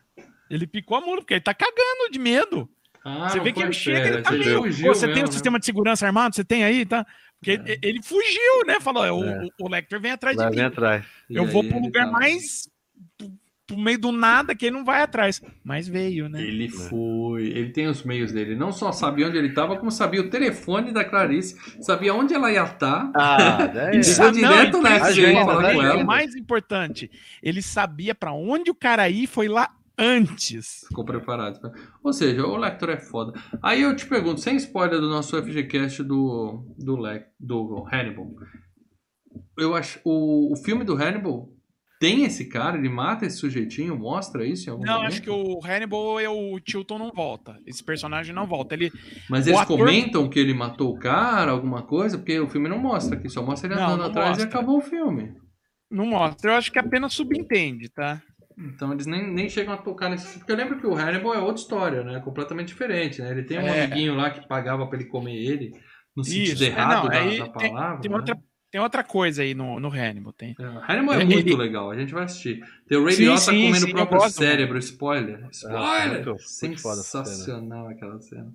Ele 0.49 0.68
picou 0.68 0.98
a 0.98 1.02
mula, 1.02 1.18
porque 1.22 1.36
ele 1.36 1.41
tá 1.41 1.53
cagando 1.53 2.11
de 2.11 2.19
medo. 2.19 2.69
Ah, 3.03 3.30
você 3.30 3.40
vê 3.40 3.52
que 3.52 3.61
ele 3.64 3.73
chega, 3.73 3.98
ele 3.99 4.07
férias, 4.07 4.23
tá 4.23 4.36
ele 4.36 4.45
meio. 4.45 4.57
fugiu 4.61 4.88
Pô, 4.88 4.94
você 4.94 5.07
tem 5.07 5.23
o 5.23 5.26
né? 5.26 5.32
sistema 5.32 5.57
de 5.57 5.65
segurança 5.65 6.06
armado? 6.06 6.36
Você 6.36 6.44
tem 6.44 6.64
aí, 6.64 6.86
tá? 6.86 7.06
Porque 7.40 7.52
ele, 7.52 7.80
ele 7.82 8.03
fugiu, 8.03 8.65
né? 8.68 8.80
Falou: 8.80 9.03
"É, 9.03 9.11
o, 9.11 9.23
É. 9.23 9.48
o, 9.60 9.68
Lecter 9.69 9.99
vem 9.99 10.11
atrás 10.11 10.38
de 10.38 10.44
Vai 10.44 10.52
mim. 10.52 10.61
atrás. 10.61 11.03
E 11.30 11.36
Eu 11.36 11.48
vou 11.48 11.64
aí 11.64 11.69
pro 11.69 11.78
ele 11.78 11.86
lugar 11.88 12.06
tava- 12.06 12.19
mais. 12.19 12.69
Pro, 13.73 13.81
meio 13.81 13.99
do 13.99 14.11
nada 14.11 14.56
que 14.56 14.65
ele 14.65 14.76
não 14.76 14.85
vai 14.85 15.02
atrás. 15.02 15.41
Mas 15.64 15.88
veio, 15.88 16.27
né? 16.30 16.41
Ele 16.41 16.69
foi. 16.69 17.48
Ele 17.48 17.69
tem 17.72 17.88
os 17.88 18.03
meios 18.03 18.31
dele. 18.31 18.56
Não 18.56 18.72
só 18.72 18.91
sabia 18.91 19.27
onde 19.27 19.38
ele 19.38 19.49
estava, 19.49 19.77
como 19.77 19.91
sabia 19.91 20.22
o 20.22 20.30
telefone 20.30 20.91
da 20.93 21.03
Clarice, 21.03 21.56
sabia 21.81 22.14
onde 22.14 22.34
ela 22.34 22.52
ia 22.52 22.64
estar. 22.64 23.11
Ah, 23.15 23.68
daí. 23.68 23.98
E 24.02 24.03
sabe- 24.03 24.38
direto 24.38 24.73
não, 24.73 24.81
na 24.84 25.03
agenda, 25.03 25.45
falar 25.45 25.61
né, 25.64 25.73
com 25.73 25.80
o 25.80 25.84
ela. 25.84 26.03
mais 26.03 26.35
importante, 26.35 27.10
ele 27.41 27.61
sabia 27.61 28.15
pra 28.15 28.34
onde 28.34 28.72
o 28.72 28.76
cara 28.76 29.10
ir 29.10 29.27
foi 29.27 29.48
lá 29.48 29.69
antes. 29.98 30.85
Ficou 30.88 31.06
preparado. 31.06 31.60
Ou 32.03 32.11
seja, 32.11 32.45
o 32.45 32.57
Lector 32.57 32.89
é 32.89 32.98
foda. 32.98 33.39
Aí 33.61 33.81
eu 33.84 33.95
te 33.95 34.06
pergunto, 34.07 34.41
sem 34.41 34.56
spoiler 34.56 34.99
do 34.99 35.10
nosso 35.10 35.41
FGCast 35.41 36.02
do, 36.03 36.65
do, 36.77 36.95
Le, 36.95 37.23
do 37.39 37.85
Hannibal. 37.91 38.31
Eu 39.57 39.76
acho. 39.76 39.99
O, 40.03 40.53
o 40.53 40.56
filme 40.56 40.84
do 40.84 40.95
Hannibal 40.95 41.49
tem 42.02 42.23
esse 42.26 42.45
cara, 42.45 42.78
ele 42.78 42.90
mata 42.90 43.26
esse 43.28 43.38
sujeitinho, 43.38 43.95
mostra 43.95 44.44
isso 44.45 44.68
em 44.68 44.72
algum 44.73 44.84
Não, 44.84 44.95
momento? 44.95 45.07
acho 45.11 45.22
que 45.22 45.30
o 45.30 45.60
Hannibal 45.64 46.19
e 46.19 46.28
o 46.28 46.60
Tilton 46.60 46.98
não 46.98 47.11
volta. 47.11 47.57
Esse 47.65 47.84
personagem 47.84 48.34
não 48.34 48.48
volta. 48.48 48.73
Ele 48.73 48.91
Mas 49.30 49.45
eles 49.45 49.60
ator- 49.60 49.78
comentam 49.78 50.28
que 50.28 50.40
ele 50.40 50.53
matou 50.53 50.90
o 50.94 50.98
cara, 50.99 51.52
alguma 51.52 51.84
coisa, 51.84 52.18
porque 52.18 52.40
o 52.40 52.49
filme 52.49 52.68
não 52.68 52.80
mostra 52.80 53.15
aqui, 53.15 53.30
só 53.30 53.44
mostra 53.44 53.69
ele 53.72 53.76
Não, 53.80 53.86
andando 53.86 53.99
não 53.99 54.06
atrás 54.07 54.28
e 54.30 54.41
mostra. 54.41 54.48
acabou 54.48 54.78
o 54.80 54.82
filme. 54.82 55.32
não 55.90 56.06
mostra. 56.07 56.52
Eu 56.52 56.56
acho 56.56 56.72
que 56.72 56.80
apenas 56.80 57.14
subentende, 57.14 57.88
tá? 57.90 58.19
Então 58.57 58.91
eles 58.91 59.06
nem, 59.06 59.32
nem 59.32 59.48
chegam 59.49 59.73
a 59.73 59.78
tocar 59.78 60.10
nesse. 60.10 60.38
Porque 60.40 60.52
eu 60.52 60.56
lembro 60.57 60.80
que 60.80 60.88
o 60.88 60.94
Hannibal 60.95 61.34
é 61.36 61.40
outra 61.40 61.61
história, 61.61 62.03
né? 62.03 62.19
Completamente 62.19 62.68
diferente, 62.69 63.22
né? 63.22 63.32
Ele 63.32 63.44
tem 63.44 63.57
um 63.60 63.61
É. 63.68 63.84
amiguinho 63.86 64.15
lá 64.15 64.30
que 64.30 64.48
pagava 64.48 64.86
pra 64.88 64.98
ele 64.99 65.07
comer 65.07 65.36
ele, 65.36 65.72
no 66.15 66.23
sentido 66.23 66.53
Isso. 66.56 66.64
É, 66.64 66.68
errado 66.68 67.03
não, 67.03 67.10
da, 67.10 67.19
da 67.45 67.49
tem- 67.53 67.72
palavra. 67.72 68.02
Tem 68.02 68.11
né? 68.11 68.18
outra, 68.18 68.38
tem 68.72 68.80
outra 68.81 69.03
coisa 69.03 69.41
aí 69.43 69.53
no, 69.53 69.80
no 69.80 69.89
Hannibal. 69.89 70.31
Tem. 70.34 70.56
É, 70.60 70.64
Hannibal 70.64 71.15
é 71.15 71.22
Ele- 71.22 71.34
muito 71.35 71.57
legal, 71.57 71.91
a 71.91 71.95
gente 71.98 72.14
vai 72.14 72.23
assistir. 72.23 72.60
Tem 72.88 72.98
o 72.98 73.03
Ray 73.03 73.14
Sim, 73.15 73.23
Liotta 73.23 73.39
sim, 73.41 73.65
comendo 73.65 73.85
sim, 73.85 73.91
o 73.91 73.95
próprio 73.95 74.19
gosto. 74.19 74.38
cérebro, 74.38 74.77
spoiler. 74.80 75.48
Spoiler! 75.52 76.26
muito 76.26 76.81
foda 76.81 77.02
essa 77.02 77.26
Sensacional 77.26 77.88
aquela 77.89 78.19
cena. 78.22 78.52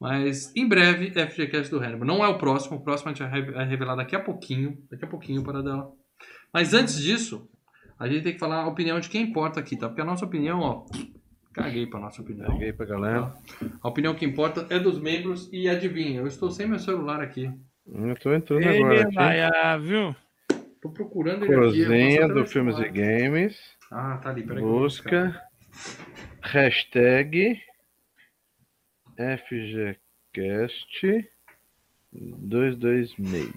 Mas 0.00 0.54
em 0.54 0.68
breve, 0.68 1.10
FGCast 1.10 1.70
do 1.70 1.78
Hannibal. 1.80 2.06
Não 2.06 2.24
é 2.24 2.28
o 2.28 2.38
próximo, 2.38 2.76
o 2.76 2.80
próximo 2.84 3.10
a 3.10 3.14
gente 3.14 3.28
vai 3.28 3.40
re- 3.40 3.50
vai 3.52 3.66
revelar 3.68 3.96
daqui 3.96 4.14
a 4.14 4.20
pouquinho. 4.20 4.78
Daqui 4.90 5.04
a 5.04 5.08
pouquinho 5.08 5.42
para 5.42 5.62
dela. 5.62 5.90
Mas 6.52 6.72
antes 6.72 7.00
disso, 7.00 7.48
a 7.98 8.06
gente 8.08 8.22
tem 8.22 8.32
que 8.32 8.38
falar 8.38 8.62
a 8.62 8.68
opinião 8.68 9.00
de 9.00 9.08
quem 9.08 9.22
importa 9.22 9.58
aqui, 9.60 9.76
tá? 9.76 9.88
Porque 9.88 10.00
a 10.00 10.04
nossa 10.04 10.24
opinião, 10.24 10.60
ó. 10.60 10.84
Caguei 11.52 11.86
pra 11.88 11.98
nossa 11.98 12.22
opinião. 12.22 12.46
Peguei 12.52 12.72
pra 12.72 12.86
galera. 12.86 13.34
A 13.82 13.88
opinião 13.88 14.14
que 14.14 14.24
importa 14.24 14.66
é 14.70 14.78
dos 14.78 15.00
membros 15.00 15.48
e 15.52 15.68
adivinha, 15.68 16.20
eu 16.20 16.26
estou 16.28 16.50
sem 16.52 16.68
meu 16.68 16.78
celular 16.78 17.20
aqui. 17.20 17.50
Eu 17.90 18.14
tô 18.16 18.34
entrando 18.34 18.68
agora 18.68 18.94
Ele 18.94 19.44
aqui. 19.44 19.82
viu? 19.82 20.14
Tô 20.80 20.90
procurando 20.90 21.44
aqui. 21.44 21.52
Cruzinha 21.52 22.20
posso 22.20 22.32
até 22.32 22.34
do 22.34 22.46
Filmes 22.46 22.78
e 22.78 22.88
Games. 22.88 23.58
Ah, 23.90 24.18
tá 24.18 24.30
ali, 24.30 24.42
peraí. 24.42 24.62
Busca. 24.62 25.42
Hashtag 26.42 27.60
FGCast 29.16 29.98
226. 32.12 33.48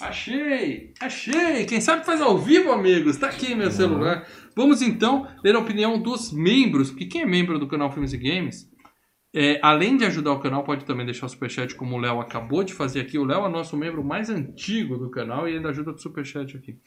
Achei! 0.00 0.94
Achei! 0.98 1.66
Quem 1.66 1.80
sabe 1.80 2.06
faz 2.06 2.22
ao 2.22 2.38
vivo, 2.38 2.72
amigos. 2.72 3.18
Tá 3.18 3.26
aqui 3.28 3.54
meu 3.54 3.70
celular. 3.70 4.26
Vamos 4.56 4.80
então 4.80 5.28
ler 5.44 5.54
a 5.56 5.58
opinião 5.58 6.00
dos 6.00 6.32
membros. 6.32 6.90
Porque 6.90 7.04
quem 7.06 7.22
é 7.22 7.26
membro 7.26 7.58
do 7.58 7.68
canal 7.68 7.92
Filmes 7.92 8.14
e 8.14 8.16
Games, 8.16 8.69
é, 9.34 9.58
além 9.62 9.96
de 9.96 10.04
ajudar 10.04 10.32
o 10.32 10.40
canal, 10.40 10.64
pode 10.64 10.84
também 10.84 11.04
deixar 11.06 11.26
o 11.26 11.28
superchat, 11.28 11.74
como 11.74 11.96
o 11.96 11.98
Léo 12.00 12.20
acabou 12.20 12.64
de 12.64 12.72
fazer 12.74 13.00
aqui. 13.00 13.18
O 13.18 13.24
Léo 13.24 13.44
é 13.46 13.48
nosso 13.48 13.76
membro 13.76 14.02
mais 14.02 14.28
antigo 14.30 14.96
do 14.98 15.10
canal 15.10 15.48
e 15.48 15.54
ainda 15.56 15.68
ajuda 15.68 15.92
com 15.92 15.98
o 15.98 16.02
superchat 16.02 16.56
aqui. 16.56 16.78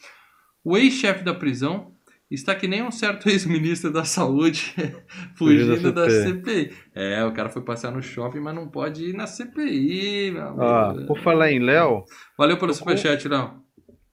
O 0.63 0.77
ex-chefe 0.77 1.23
da 1.23 1.33
prisão 1.33 1.93
está 2.31 2.55
que 2.55 2.67
nem 2.67 2.81
um 2.81 2.91
certo 2.91 3.27
ex-ministro 3.29 3.91
da 3.91 4.03
saúde 4.03 4.73
fugindo 5.37 5.91
da 5.93 6.09
CPI. 6.09 6.71
É, 6.93 7.23
o 7.23 7.31
cara 7.31 7.49
foi 7.49 7.61
passear 7.61 7.91
no 7.91 8.01
shopping, 8.01 8.39
mas 8.39 8.55
não 8.55 8.67
pode 8.67 9.05
ir 9.09 9.13
na 9.13 9.27
CPI, 9.27 10.31
meu. 10.31 10.55
Ó, 10.57 11.05
por 11.05 11.19
falar 11.19 11.51
em 11.51 11.59
Léo, 11.59 12.03
Valeu 12.37 12.57
pelo 12.57 12.73
Tô 12.73 12.79
com- 12.79 12.85
superchat, 12.97 13.27
Léo. 13.27 13.61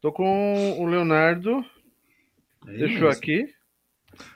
tô 0.00 0.12
com 0.12 0.78
o 0.80 0.86
Leonardo. 0.86 1.64
É 2.68 2.72
Deixou 2.78 3.08
aqui. 3.08 3.46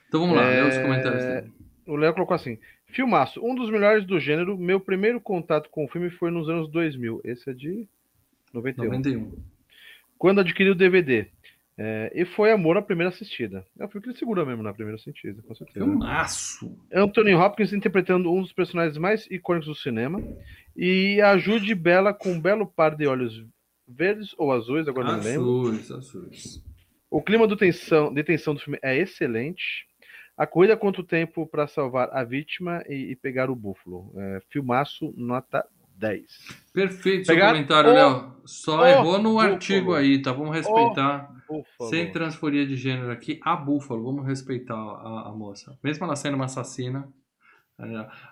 Então 0.09 0.21
vamos 0.21 0.37
lá, 0.37 0.45
É, 0.45 0.67
os 0.67 0.79
comentários 0.79 1.25
dele. 1.25 1.53
O 1.87 1.97
Léo 1.97 2.15
colocou 2.15 2.35
assim: 2.35 2.59
Filmaço, 2.95 3.45
um 3.45 3.57
dos 3.57 3.71
melhores 3.71 4.07
do 4.07 4.21
gênero. 4.21 4.57
Meu 4.57 4.79
primeiro 4.79 5.21
contato 5.21 5.69
com 5.69 5.85
o 5.85 5.89
filme 5.89 6.11
foi 6.11 6.31
nos 6.31 6.49
anos 6.49 6.71
2000. 6.71 7.21
Esse 7.25 7.51
é 7.51 7.53
de 7.53 7.89
91. 8.53 8.85
91. 8.85 9.33
Quando 10.17 10.41
adquiri 10.41 10.71
o 10.71 10.77
DVD. 10.77 11.27
É, 11.77 12.13
e 12.15 12.25
foi 12.25 12.53
amor 12.53 12.77
à 12.77 12.83
primeira 12.83 13.11
assistida. 13.11 13.67
É 13.81 13.85
o 13.85 13.89
filme 13.89 14.05
que 14.05 14.11
ele 14.11 14.19
segura 14.19 14.45
mesmo 14.45 14.63
na 14.63 14.73
primeira 14.73 14.95
assistida, 14.95 15.43
com 15.43 15.53
certeza. 15.57 15.85
Filmaço. 15.85 16.79
Anthony 16.93 17.35
Hopkins 17.35 17.73
interpretando 17.73 18.33
um 18.33 18.43
dos 18.43 18.53
personagens 18.53 18.97
mais 18.97 19.27
icônicos 19.29 19.67
do 19.67 19.75
cinema. 19.75 20.23
E 20.77 21.21
a 21.21 21.37
Jude 21.37 21.75
Bella 21.75 22.15
com 22.15 22.31
um 22.31 22.41
belo 22.41 22.65
par 22.65 22.95
de 22.95 23.09
olhos 23.09 23.45
verdes 23.89 24.37
ou 24.39 24.53
azuis, 24.53 24.87
agora 24.87 25.17
não 25.17 25.21
lembro. 25.21 25.67
Azuis, 25.67 25.91
azuis. 25.91 26.65
O 27.11 27.21
clima 27.21 27.47
do 27.47 27.57
tensão, 27.57 28.15
de 28.15 28.23
tensão 28.23 28.55
do 28.55 28.61
filme 28.61 28.79
é 28.81 28.97
excelente. 28.97 29.89
A 30.37 30.47
corrida 30.47 30.77
contra 30.77 31.01
o 31.01 31.05
tempo 31.07 31.47
para 31.47 31.67
salvar 31.67 32.09
a 32.13 32.25
vítima 32.25 32.83
e, 32.89 33.13
e 33.13 33.17
pegar 33.17 33.49
o 33.51 33.55
búfalo. 33.57 34.13
É, 34.17 34.41
filmaço, 34.51 35.15
nota 35.17 35.65
10. 35.97 36.25
Perfeito 36.73 37.27
Pegar 37.29 37.47
seu 37.47 37.55
comentário, 37.55 37.91
o- 37.91 37.95
Léo. 37.95 38.35
Só 38.45 38.81
o 38.83 38.87
errou 38.87 39.19
no 39.19 39.35
búfalo. 39.35 39.53
artigo 39.53 39.95
aí, 39.95 40.21
tá? 40.21 40.33
Vamos 40.33 40.55
respeitar. 40.55 41.31
Sem 41.89 42.11
transforia 42.11 42.67
de 42.67 42.75
gênero 42.77 43.13
aqui, 43.13 43.39
a 43.45 43.55
Búfalo. 43.55 44.03
Vamos 44.05 44.27
respeitar 44.27 44.75
a, 44.75 45.29
a 45.29 45.33
moça. 45.33 45.79
Mesmo 45.85 46.05
ela 46.05 46.17
sendo 46.17 46.35
uma 46.35 46.47
assassina. 46.47 47.09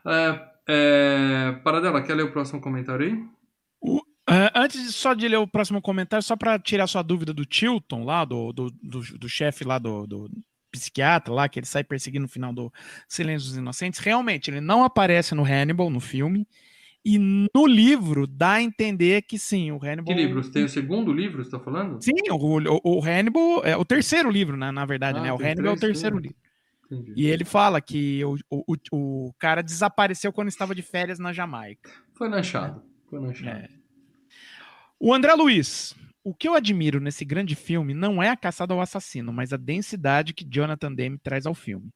É, 0.07 0.41
é, 0.69 1.53
Paradela, 1.65 2.03
quer 2.03 2.15
ler 2.15 2.24
o 2.24 2.33
próximo 2.33 2.61
comentário 2.61 3.07
aí? 3.07 4.01
Ah, 4.27 4.53
antes 4.62 4.83
de- 4.83 4.93
só 4.93 5.15
de 5.15 5.27
ler 5.29 5.37
o 5.39 5.47
próximo 5.47 5.81
comentário, 5.83 6.23
só 6.24 6.37
para 6.37 6.59
tirar 6.59 6.87
sua 6.87 7.03
dúvida 7.03 7.33
do 7.33 7.45
Tilton 7.45 8.05
lá, 8.05 8.24
do, 8.24 8.53
do, 8.53 8.70
do, 8.70 9.01
do 9.19 9.29
chefe 9.29 9.65
lá 9.65 9.79
do, 9.79 10.07
do 10.07 10.29
psiquiatra 10.73 11.32
lá, 11.32 11.49
que 11.49 11.61
ele 11.61 11.66
sai 11.66 11.85
perseguindo 11.85 12.23
no 12.23 12.28
final 12.28 12.53
do 12.53 12.73
Silêncio 13.07 13.49
dos 13.49 13.57
Inocentes, 13.57 14.01
realmente, 14.01 14.51
ele 14.51 14.61
não 14.61 14.82
aparece 14.82 15.35
no 15.35 15.44
Hannibal, 15.44 15.90
no 15.90 16.01
filme, 16.01 16.49
e 17.05 17.19
no 17.19 17.66
livro 17.66 18.27
dá 18.27 18.53
a 18.53 18.62
entender 18.62 19.23
que 19.23 19.39
sim, 19.39 19.70
o 19.70 19.77
Hannibal... 19.77 20.05
Que 20.07 20.15
livro? 20.15 20.51
Tem 20.51 20.65
o 20.65 20.69
segundo 20.69 21.12
livro, 21.12 21.44
você 21.44 21.51
tá 21.51 21.61
falando? 21.61 22.03
Sim, 22.03 22.12
o, 22.31 22.36
o, 22.36 22.99
o 22.99 23.05
Hannibal 23.05 23.65
é 23.65 23.77
o 23.77 23.85
terceiro 23.85 24.31
livro, 24.31 24.57
né, 24.57 24.70
na 24.70 24.85
verdade, 24.85 25.19
Ah, 25.19 25.23
né? 25.23 25.32
O 25.32 25.36
Hannibal 25.36 25.73
é 25.73 25.77
o 25.77 25.81
terceiro 25.81 26.19
livro. 26.19 26.36
Entendi. 26.90 27.12
E 27.16 27.27
ele 27.27 27.44
fala 27.44 27.81
que 27.81 28.23
o, 28.24 28.36
o, 28.51 28.65
o, 28.93 29.27
o 29.28 29.32
cara 29.39 29.62
desapareceu 29.62 30.32
quando 30.32 30.49
estava 30.49 30.74
de 30.74 30.82
férias 30.82 31.19
na 31.19 31.32
Jamaica. 31.32 31.90
Foi 32.12 32.28
lanchado. 32.28 32.82
Foi 33.09 33.19
lanchado. 33.19 33.51
É. 33.51 33.69
O 35.01 35.12
André 35.12 35.35
Luiz. 35.35 35.94
O 36.24 36.32
que 36.32 36.47
eu 36.47 36.55
admiro 36.55 37.01
nesse 37.01 37.24
grande 37.24 37.57
filme 37.57 37.94
não 37.94 38.23
é 38.23 38.28
a 38.28 38.36
caçada 38.36 38.73
ao 38.73 38.81
assassino, 38.81 39.32
mas 39.32 39.53
a 39.53 39.57
densidade 39.57 40.32
que 40.32 40.44
Jonathan 40.49 40.93
Demme 40.93 41.19
traz 41.19 41.47
ao 41.47 41.55
filme. 41.55 41.90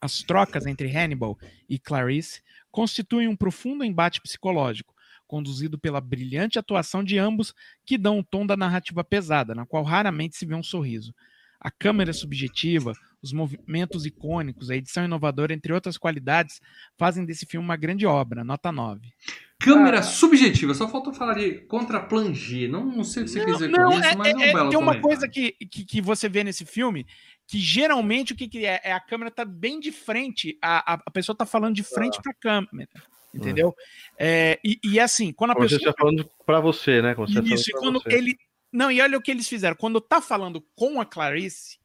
As 0.00 0.24
trocas 0.24 0.66
entre 0.66 0.88
Hannibal 0.88 1.38
e 1.68 1.78
Clarice 1.78 2.42
constituem 2.68 3.28
um 3.28 3.36
profundo 3.36 3.84
embate 3.84 4.20
psicológico, 4.20 4.92
conduzido 5.24 5.78
pela 5.78 6.00
brilhante 6.00 6.58
atuação 6.58 7.04
de 7.04 7.16
ambos, 7.16 7.54
que 7.86 7.96
dão 7.96 8.18
o 8.18 8.24
tom 8.24 8.44
da 8.44 8.56
narrativa 8.56 9.04
pesada, 9.04 9.54
na 9.54 9.64
qual 9.64 9.84
raramente 9.84 10.36
se 10.36 10.44
vê 10.44 10.56
um 10.56 10.62
sorriso. 10.62 11.14
A 11.60 11.70
câmera 11.70 12.12
subjetiva, 12.12 12.92
os 13.22 13.32
movimentos 13.32 14.04
icônicos, 14.04 14.68
a 14.68 14.76
edição 14.76 15.04
inovadora, 15.04 15.54
entre 15.54 15.72
outras 15.72 15.96
qualidades, 15.96 16.60
fazem 16.96 17.24
desse 17.24 17.46
filme 17.46 17.64
uma 17.64 17.76
grande 17.76 18.04
obra, 18.04 18.42
nota 18.42 18.72
9. 18.72 19.12
Câmera 19.60 19.98
Ah. 19.98 20.02
subjetiva. 20.02 20.72
Só 20.74 20.88
faltou 20.88 21.12
falar 21.12 21.34
de 21.34 21.54
contraplangir. 21.66 22.70
Não, 22.70 22.84
não 22.84 23.02
sei 23.04 23.22
o 23.22 23.26
que 23.26 23.32
você 23.32 23.44
quis 23.44 23.52
dizer 23.54 23.68
Não, 23.68 23.90
com 23.90 23.98
isso, 23.98 24.04
é- 24.08 24.16
mas 24.16 24.28
é 24.32 24.36
um 24.36 24.40
é- 24.40 24.52
belo 24.52 24.70
tem 24.70 24.78
uma 24.78 24.92
comentário. 24.92 25.02
coisa 25.02 25.28
que, 25.28 25.52
que, 25.52 25.84
que 25.84 26.00
você 26.00 26.28
vê 26.28 26.44
nesse 26.44 26.64
filme 26.64 27.04
que 27.46 27.58
geralmente 27.58 28.32
o 28.32 28.36
que, 28.36 28.46
que 28.46 28.64
é? 28.64 28.80
É 28.84 28.92
a 28.92 29.00
câmera 29.00 29.30
tá 29.30 29.44
bem 29.44 29.80
de 29.80 29.90
frente, 29.90 30.56
a, 30.62 30.94
a, 30.94 31.02
a 31.06 31.10
pessoa 31.10 31.34
tá 31.34 31.44
falando 31.46 31.74
de 31.74 31.82
frente 31.82 32.20
pra 32.22 32.32
câmera. 32.34 32.88
Entendeu? 33.34 33.74
É, 34.18 34.58
e, 34.64 34.78
e 34.84 34.98
assim, 35.00 35.32
quando 35.32 35.50
a 35.50 35.54
Como 35.54 35.68
você 35.68 35.76
pessoa. 35.76 35.90
está 35.90 36.00
falando 36.02 36.30
pra 36.46 36.60
você, 36.60 37.02
né? 37.02 37.14
Como 37.14 37.28
você 37.28 37.42
tá 37.42 37.48
Isso, 37.54 37.70
e 37.70 37.72
quando 37.74 38.00
você. 38.02 38.14
ele. 38.14 38.38
Não, 38.72 38.90
e 38.90 39.00
olha 39.00 39.18
o 39.18 39.22
que 39.22 39.30
eles 39.30 39.48
fizeram. 39.48 39.76
Quando 39.76 40.00
tá 40.00 40.20
falando 40.20 40.64
com 40.76 41.00
a 41.00 41.04
Clarice, 41.06 41.78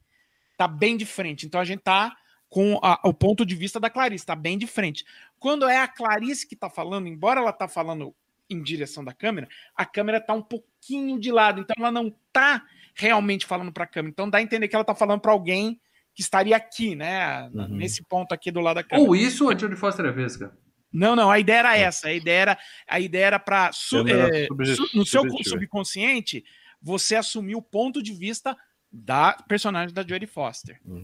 tá 0.58 0.68
bem 0.68 0.96
de 0.96 1.06
frente. 1.06 1.46
Então 1.46 1.60
a 1.60 1.66
gente 1.66 1.82
tá 1.82 2.16
com 2.54 2.78
a- 2.84 3.00
o 3.04 3.12
ponto 3.12 3.44
de 3.44 3.56
vista 3.56 3.80
da 3.80 3.90
Clarice, 3.90 4.24
tá 4.28 4.36
bem 4.36 4.60
de 4.60 4.68
frente. 4.68 5.04
Quando 5.40 5.68
é 5.68 5.80
a 5.80 5.88
Clarice 5.88 6.48
que 6.48 6.56
tá 6.56 6.70
falando, 6.70 7.08
embora 7.08 7.40
ela 7.42 7.52
tá 7.52 7.68
falando 7.68 8.14
em 8.48 8.62
direção 8.62 9.04
da 9.04 9.12
câmera, 9.12 9.48
a 9.76 9.84
câmera 9.88 10.22
tá 10.22 10.34
um 10.36 10.42
pouquinho 10.42 11.20
de 11.20 11.32
lado, 11.32 11.60
então 11.62 11.74
ela 11.80 11.90
não 11.92 12.16
tá 12.32 12.64
realmente 12.94 13.44
falando 13.48 13.72
para 13.72 13.86
a 13.86 13.88
câmera. 13.88 14.12
Então 14.12 14.30
dá 14.30 14.38
a 14.38 14.42
entender 14.44 14.68
que 14.68 14.76
ela 14.76 14.86
tá 14.86 14.94
falando 14.94 15.20
para 15.20 15.32
alguém 15.32 15.82
que 16.14 16.22
estaria 16.22 16.56
aqui, 16.56 16.94
né, 16.96 17.50
Uhum. 17.52 17.70
nesse 17.70 18.04
ponto 18.04 18.34
aqui 18.34 18.52
do 18.52 18.60
lado 18.62 18.76
da 18.76 18.84
câmera. 18.84 19.10
Ou 19.10 19.16
isso 19.16 19.46
ou 19.46 19.50
a 19.50 19.58
Jodie 19.58 19.76
Foster 19.76 20.06
é 20.06 20.12
vesga. 20.12 20.56
Não, 20.92 21.16
não, 21.16 21.32
a 21.32 21.40
ideia 21.40 21.58
era 21.58 21.76
essa. 21.76 22.10
A 22.10 22.14
ideia 22.14 22.40
era, 22.40 22.60
a 22.88 23.00
ideia 23.00 23.26
era 23.26 23.40
para 23.40 23.72
Câmera 23.90 24.46
subje- 24.46 24.78
no 24.94 25.04
seu 25.04 25.24
subconsciente 25.44 26.46
você 26.80 27.16
assumir 27.16 27.56
o 27.56 27.64
ponto 27.64 28.04
de 28.04 28.14
vista 28.14 28.56
da 28.92 29.34
personagem 29.48 29.92
da 29.92 30.06
Jodie 30.06 30.28
Foster. 30.28 30.80
Hum. 30.86 31.04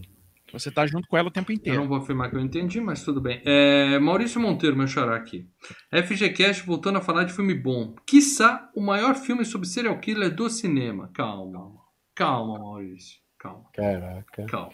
Você 0.52 0.70
tá 0.70 0.86
junto 0.86 1.06
com 1.08 1.16
ela 1.16 1.28
o 1.28 1.30
tempo 1.30 1.52
Eu 1.52 1.56
inteiro. 1.56 1.80
não 1.80 1.88
vou 1.88 1.98
afirmar 1.98 2.30
que 2.30 2.36
eu 2.36 2.40
entendi, 2.40 2.80
mas 2.80 3.04
tudo 3.04 3.20
bem. 3.20 3.40
É, 3.44 3.98
Maurício 3.98 4.40
Monteiro, 4.40 4.76
meu 4.76 4.86
xará 4.86 5.14
aqui. 5.16 5.46
FGCast 5.92 6.64
voltando 6.66 6.98
a 6.98 7.00
falar 7.00 7.24
de 7.24 7.32
filme 7.32 7.54
bom. 7.54 7.94
Quiçá 8.06 8.68
o 8.74 8.80
maior 8.80 9.14
filme 9.14 9.44
sobre 9.44 9.66
serial 9.68 9.98
killer 9.98 10.34
do 10.34 10.48
cinema. 10.50 11.10
Calma. 11.14 11.72
Calma, 12.14 12.58
Maurício. 12.58 13.18
Calma, 13.38 13.64
Caraca. 13.74 14.44
calma. 14.46 14.72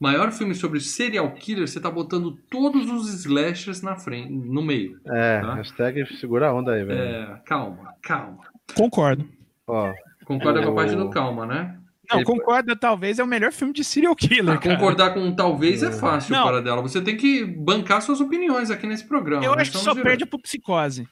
Maior 0.00 0.30
filme 0.32 0.54
sobre 0.54 0.80
serial 0.80 1.32
killer, 1.34 1.66
você 1.66 1.80
tá 1.80 1.90
botando 1.90 2.36
todos 2.50 2.90
os 2.90 3.12
slashers 3.24 3.80
na 3.80 3.96
frente, 3.96 4.30
no 4.30 4.60
meio. 4.62 5.00
É, 5.06 5.40
Tá. 5.40 5.54
hashtag 5.54 6.06
segura 6.18 6.48
a 6.48 6.54
onda 6.54 6.72
aí, 6.72 6.84
velho. 6.84 7.00
É, 7.00 7.42
calma, 7.46 7.94
calma. 8.02 8.38
Concordo. 8.76 9.26
Ó, 9.66 9.92
Concorda 10.26 10.62
com 10.62 10.68
a 10.68 10.72
O- 10.72 10.74
parte 10.74 10.94
do 10.96 11.10
calma, 11.10 11.46
né? 11.46 11.78
Não, 12.10 12.18
Ele- 12.18 12.24
concordo, 12.24 12.76
talvez 12.76 13.18
é 13.18 13.24
o 13.24 13.26
melhor 13.26 13.52
filme 13.52 13.72
de 13.72 13.82
serial 13.84 14.14
killer, 14.14 14.54
Ah, 14.54 14.58
cara. 14.58 14.74
concordar 14.76 15.14
com 15.14 15.34
talvez 15.34 15.82
é 15.82 15.90
fácil, 15.92 16.34
Não. 16.34 16.44
para 16.44 16.60
dela. 16.60 16.82
Você 16.82 17.00
tem 17.00 17.16
que 17.16 17.44
bancar 17.44 18.02
suas 18.02 18.20
opiniões 18.20 18.70
aqui 18.70 18.86
nesse 18.86 19.06
programa. 19.06 19.44
Eu 19.44 19.54
acho 19.54 19.70
que 19.72 19.78
só 19.78 19.92
de- 19.94 20.02
perde 20.02 20.26
pro 20.26 20.38
psicose. 20.40 21.08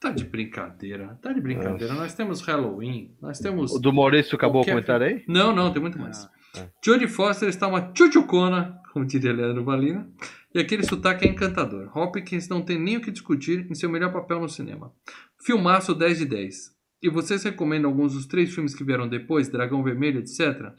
Tá 0.00 0.10
de 0.10 0.24
brincadeira, 0.24 1.16
tá 1.22 1.32
de 1.32 1.40
brincadeira. 1.40 1.94
Nós 1.94 2.12
temos 2.12 2.40
Halloween, 2.40 3.14
nós 3.22 3.38
temos. 3.38 3.72
o 3.72 3.78
do 3.78 3.92
Maurício 3.92 4.34
acabou 4.34 4.62
Qualquer 4.62 4.72
o 4.72 4.74
comentário 4.74 5.06
aí? 5.06 5.24
Não, 5.28 5.54
não, 5.54 5.72
tem 5.72 5.80
muito 5.80 5.96
mais. 5.98 6.28
Ah, 6.56 6.66
Jodie 6.84 7.06
Foster 7.06 7.48
está 7.48 7.68
uma 7.68 7.80
tchutchucona, 7.92 8.80
como 8.92 9.06
diria 9.06 9.32
Leandro 9.32 9.62
Valina, 9.64 10.08
e 10.52 10.58
aquele 10.58 10.82
sotaque 10.82 11.24
é 11.24 11.30
encantador. 11.30 11.96
Hopkins 11.96 12.48
não 12.48 12.60
tem 12.62 12.80
nem 12.80 12.96
o 12.96 13.00
que 13.00 13.12
discutir 13.12 13.64
em 13.70 13.74
seu 13.76 13.88
melhor 13.88 14.12
papel 14.12 14.40
no 14.40 14.48
cinema. 14.48 14.92
Filmaço 15.40 15.94
10 15.94 16.18
de 16.18 16.26
10. 16.26 16.72
E 17.02 17.08
vocês 17.10 17.42
recomendam 17.42 17.90
alguns 17.90 18.12
dos 18.14 18.26
três 18.26 18.54
filmes 18.54 18.74
que 18.74 18.84
vieram 18.84 19.08
depois, 19.08 19.48
Dragão 19.48 19.82
Vermelho, 19.82 20.20
etc? 20.20 20.72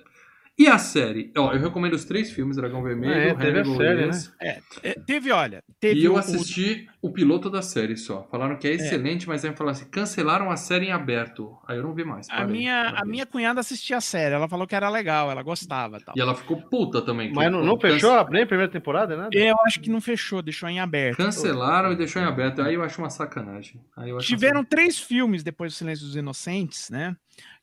E 0.56 0.68
a 0.68 0.78
série? 0.78 1.32
Ó, 1.36 1.52
eu 1.52 1.60
recomendo 1.60 1.94
os 1.94 2.06
três 2.06 2.30
filmes, 2.32 2.58
Dragão 2.58 2.84
Vermelho, 2.84 3.12
é, 3.14 3.34
teve 3.34 3.60
a 3.62 3.66
série, 3.66 4.06
e 4.06 4.10
esse. 4.10 4.32
É, 4.40 4.94
teve, 5.04 5.32
olha, 5.32 5.64
teve 5.80 6.00
E 6.02 6.06
eu 6.06 6.14
o- 6.14 6.18
assisti 6.18 6.88
o 7.02 7.12
piloto 7.12 7.50
da 7.50 7.64
série 7.64 7.98
só. 7.98 8.28
Falaram 8.30 8.56
que 8.58 8.68
é 8.68 8.74
excelente, 8.74 9.28
mas 9.28 9.44
aí 9.44 9.52
falaram 9.56 9.76
assim, 9.76 9.90
cancelaram 9.90 10.52
a 10.52 10.56
série 10.56 10.86
em 10.86 10.92
aberto. 10.92 11.58
Aí 11.68 11.78
eu 11.78 11.82
não 11.84 11.92
vi 11.96 12.04
mais. 12.04 12.30
a 12.30 12.36
parei, 12.38 12.52
minha, 12.56 12.82
a 12.82 12.94
parei. 12.94 13.10
minha 13.12 13.26
cunhada 13.26 13.62
assistia 13.62 13.98
a 13.98 14.02
série, 14.02 14.36
ela 14.36 14.48
falou 14.48 14.68
que 14.68 14.76
era 14.76 14.90
legal, 14.92 15.32
ela 15.32 15.42
gostava, 15.42 16.00
tal. 16.00 16.14
E 16.16 16.22
ela 16.22 16.36
ficou 16.36 16.62
puta 16.70 17.02
também. 17.02 17.34
Mas 17.34 17.52
não, 17.52 17.64
não 17.64 17.80
fechou 17.80 18.12
a- 18.12 18.30
nem 18.30 18.44
a 18.44 18.48
primeira 18.48 18.72
temporada, 18.72 19.18
nada? 19.18 19.36
Eu 19.36 19.56
acho 19.66 19.82
que 19.82 19.90
não 19.90 20.00
fechou, 20.00 20.44
deixou 20.44 20.70
em 20.70 20.80
aberto. 20.80 21.18
Cancelaram 21.18 21.92
e 21.92 21.96
deixou 21.96 22.22
em 22.22 22.26
aberto. 22.26 22.62
Aí 22.62 22.76
eu 22.76 22.84
acho 22.84 23.02
uma 23.02 23.10
sacanagem. 23.10 23.82
Aí 23.98 24.12
eu 24.12 24.18
acho 24.18 24.28
Tiveram 24.28 24.64
três 24.64 25.00
filmes 25.00 25.42
depois 25.42 25.74
do 25.74 25.76
Silêncio 25.78 26.06
dos 26.06 26.16
Inocentes, 26.16 26.92
né? 26.92 27.16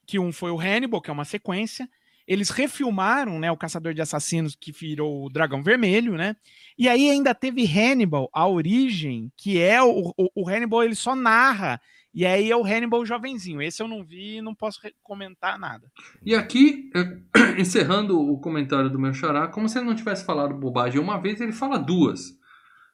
Que 0.04 0.18
um 0.18 0.32
foi 0.32 0.50
o 0.50 0.58
Hannibal, 0.60 1.00
que 1.00 1.08
é 1.08 1.12
uma 1.12 1.24
sequência. 1.24 1.88
Eles 2.30 2.48
refilmaram, 2.48 3.40
né, 3.40 3.50
o 3.50 3.56
Caçador 3.56 3.92
de 3.92 4.00
Assassinos, 4.00 4.54
que 4.54 4.70
virou 4.70 5.26
o 5.26 5.28
Dragão 5.28 5.64
Vermelho, 5.64 6.16
né? 6.16 6.36
E 6.78 6.88
aí 6.88 7.10
ainda 7.10 7.34
teve 7.34 7.66
Hannibal, 7.66 8.30
a 8.32 8.46
origem, 8.46 9.32
que 9.36 9.60
é 9.60 9.82
o, 9.82 10.14
o, 10.16 10.30
o 10.36 10.48
Hannibal, 10.48 10.84
ele 10.84 10.94
só 10.94 11.16
narra. 11.16 11.80
E 12.14 12.24
aí 12.24 12.48
é 12.48 12.56
o 12.56 12.64
Hannibal 12.64 13.04
jovenzinho. 13.04 13.60
Esse 13.60 13.82
eu 13.82 13.88
não 13.88 14.04
vi 14.04 14.36
e 14.36 14.42
não 14.42 14.54
posso 14.54 14.78
comentar 15.02 15.58
nada. 15.58 15.90
E 16.24 16.32
aqui, 16.32 16.88
eh, 16.94 17.18
encerrando 17.58 18.20
o 18.20 18.38
comentário 18.38 18.90
do 18.90 18.98
meu 18.98 19.12
xará, 19.12 19.48
como 19.48 19.68
se 19.68 19.78
ele 19.78 19.86
não 19.86 19.96
tivesse 19.96 20.24
falado 20.24 20.54
bobagem 20.54 21.00
uma 21.00 21.20
vez, 21.20 21.40
ele 21.40 21.52
fala 21.52 21.78
duas. 21.78 22.38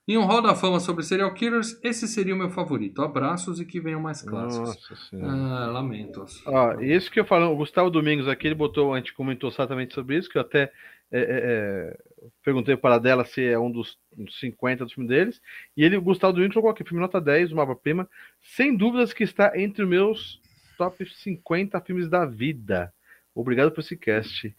Em 0.09 0.17
um 0.17 0.25
Hall 0.25 0.41
da 0.41 0.55
Fama 0.55 0.79
sobre 0.79 1.03
serial 1.03 1.35
killers, 1.35 1.81
esse 1.83 2.07
seria 2.07 2.33
o 2.33 2.39
meu 2.39 2.49
favorito. 2.49 3.03
Abraços 3.03 3.59
e 3.59 3.65
que 3.65 3.81
venham 3.81 4.01
mais 4.01 4.23
clássicos. 4.23 4.69
Nossa 4.69 4.97
senhora. 4.97 5.33
Ah, 5.33 5.67
lamento. 5.67 6.25
Ó, 6.47 6.81
isso 6.81 7.11
que 7.11 7.19
eu 7.19 7.25
falo, 7.25 7.53
o 7.53 7.57
Gustavo 7.57 7.91
Domingos 7.91 8.29
aqui, 8.29 8.47
ele 8.47 8.55
botou, 8.55 8.95
a 8.95 8.99
gente 8.99 9.13
comentou 9.13 9.51
exatamente 9.51 9.95
sobre 9.95 10.17
isso, 10.17 10.29
que 10.29 10.39
eu 10.39 10.43
até 10.43 10.71
é, 11.11 11.19
é, 11.19 11.23
é, 11.23 11.99
perguntei 12.45 12.77
para 12.77 12.99
dela 12.99 13.25
se 13.25 13.45
é 13.45 13.59
um 13.59 13.69
dos, 13.69 13.99
dos 14.17 14.39
50 14.39 14.85
dos 14.85 14.95
filmes 14.95 15.09
deles, 15.09 15.43
e 15.77 15.83
ele, 15.83 15.97
o 15.97 16.03
Gustavo 16.03 16.35
Domingos 16.35 16.55
colocou 16.55 16.71
aqui, 16.71 16.85
filme 16.85 17.01
nota 17.01 17.21
10, 17.21 17.51
uma 17.51 17.75
prima 17.75 18.09
sem 18.41 18.77
dúvidas 18.77 19.13
que 19.13 19.25
está 19.25 19.59
entre 19.59 19.83
os 19.83 19.89
meus 19.89 20.41
top 20.79 21.05
50 21.05 21.81
filmes 21.81 22.09
da 22.09 22.25
vida. 22.25 22.93
Obrigado 23.35 23.73
por 23.73 23.81
esse 23.81 23.97
cast. 23.97 24.55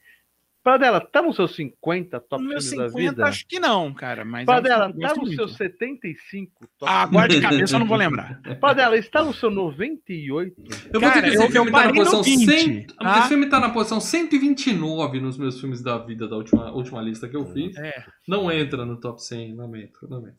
Para 0.68 0.76
dela, 0.80 1.00
tá 1.00 1.22
nos 1.22 1.38
seus 1.38 1.56
50 1.56 2.20
top 2.20 2.44
No 2.44 2.50
meu 2.50 2.60
filmes 2.62 2.78
da 2.78 2.90
50, 2.90 3.10
vida? 3.12 3.26
acho 3.26 3.48
que 3.48 3.58
não, 3.58 3.94
cara. 3.94 4.26
Mas 4.26 4.46
Para 4.46 4.58
é 4.68 4.86
um 4.88 4.92
que 4.92 5.02
eu 5.02 5.08
tá 5.08 5.16
nos 5.16 5.34
seus 5.34 5.56
75 5.56 6.68
top 6.78 6.92
Ah, 6.92 7.04
agora 7.04 7.30
de 7.30 7.40
cabeça 7.40 7.76
eu 7.76 7.80
não 7.80 7.88
vou 7.88 7.96
lembrar. 7.96 8.42
Para 8.60 8.74
dela, 8.74 8.98
está 8.98 9.24
no 9.24 9.34
seu 9.34 9.50
98? 9.50 10.54
Eu 10.92 11.00
vou 11.00 11.10
Cara, 11.10 11.14
ter 11.14 11.22
que 11.22 11.28
eu- 11.28 11.32
esse 11.36 11.44
eu 11.44 11.52
filme 11.52 11.72
tá 11.72 11.86
na 11.88 11.94
posição 11.94 12.22
20, 12.22 12.46
100. 12.46 12.88
tá? 12.88 13.20
Esse 13.20 13.28
filme 13.30 13.46
tá 13.50 13.60
na 13.62 13.70
posição 13.70 14.02
129 14.02 15.22
nos 15.22 15.38
meus 15.38 15.58
filmes 15.58 15.82
da 15.82 15.98
vida 16.00 16.28
da 16.28 16.36
última, 16.36 16.70
última 16.74 17.02
lista 17.02 17.30
que 17.30 17.38
eu 17.38 17.46
fiz. 17.54 17.74
É. 17.78 18.04
Não 18.28 18.52
entra 18.52 18.86
no 18.86 19.00
top 19.00 19.24
100, 19.24 19.56
lamento, 19.56 20.06
lamento. 20.10 20.36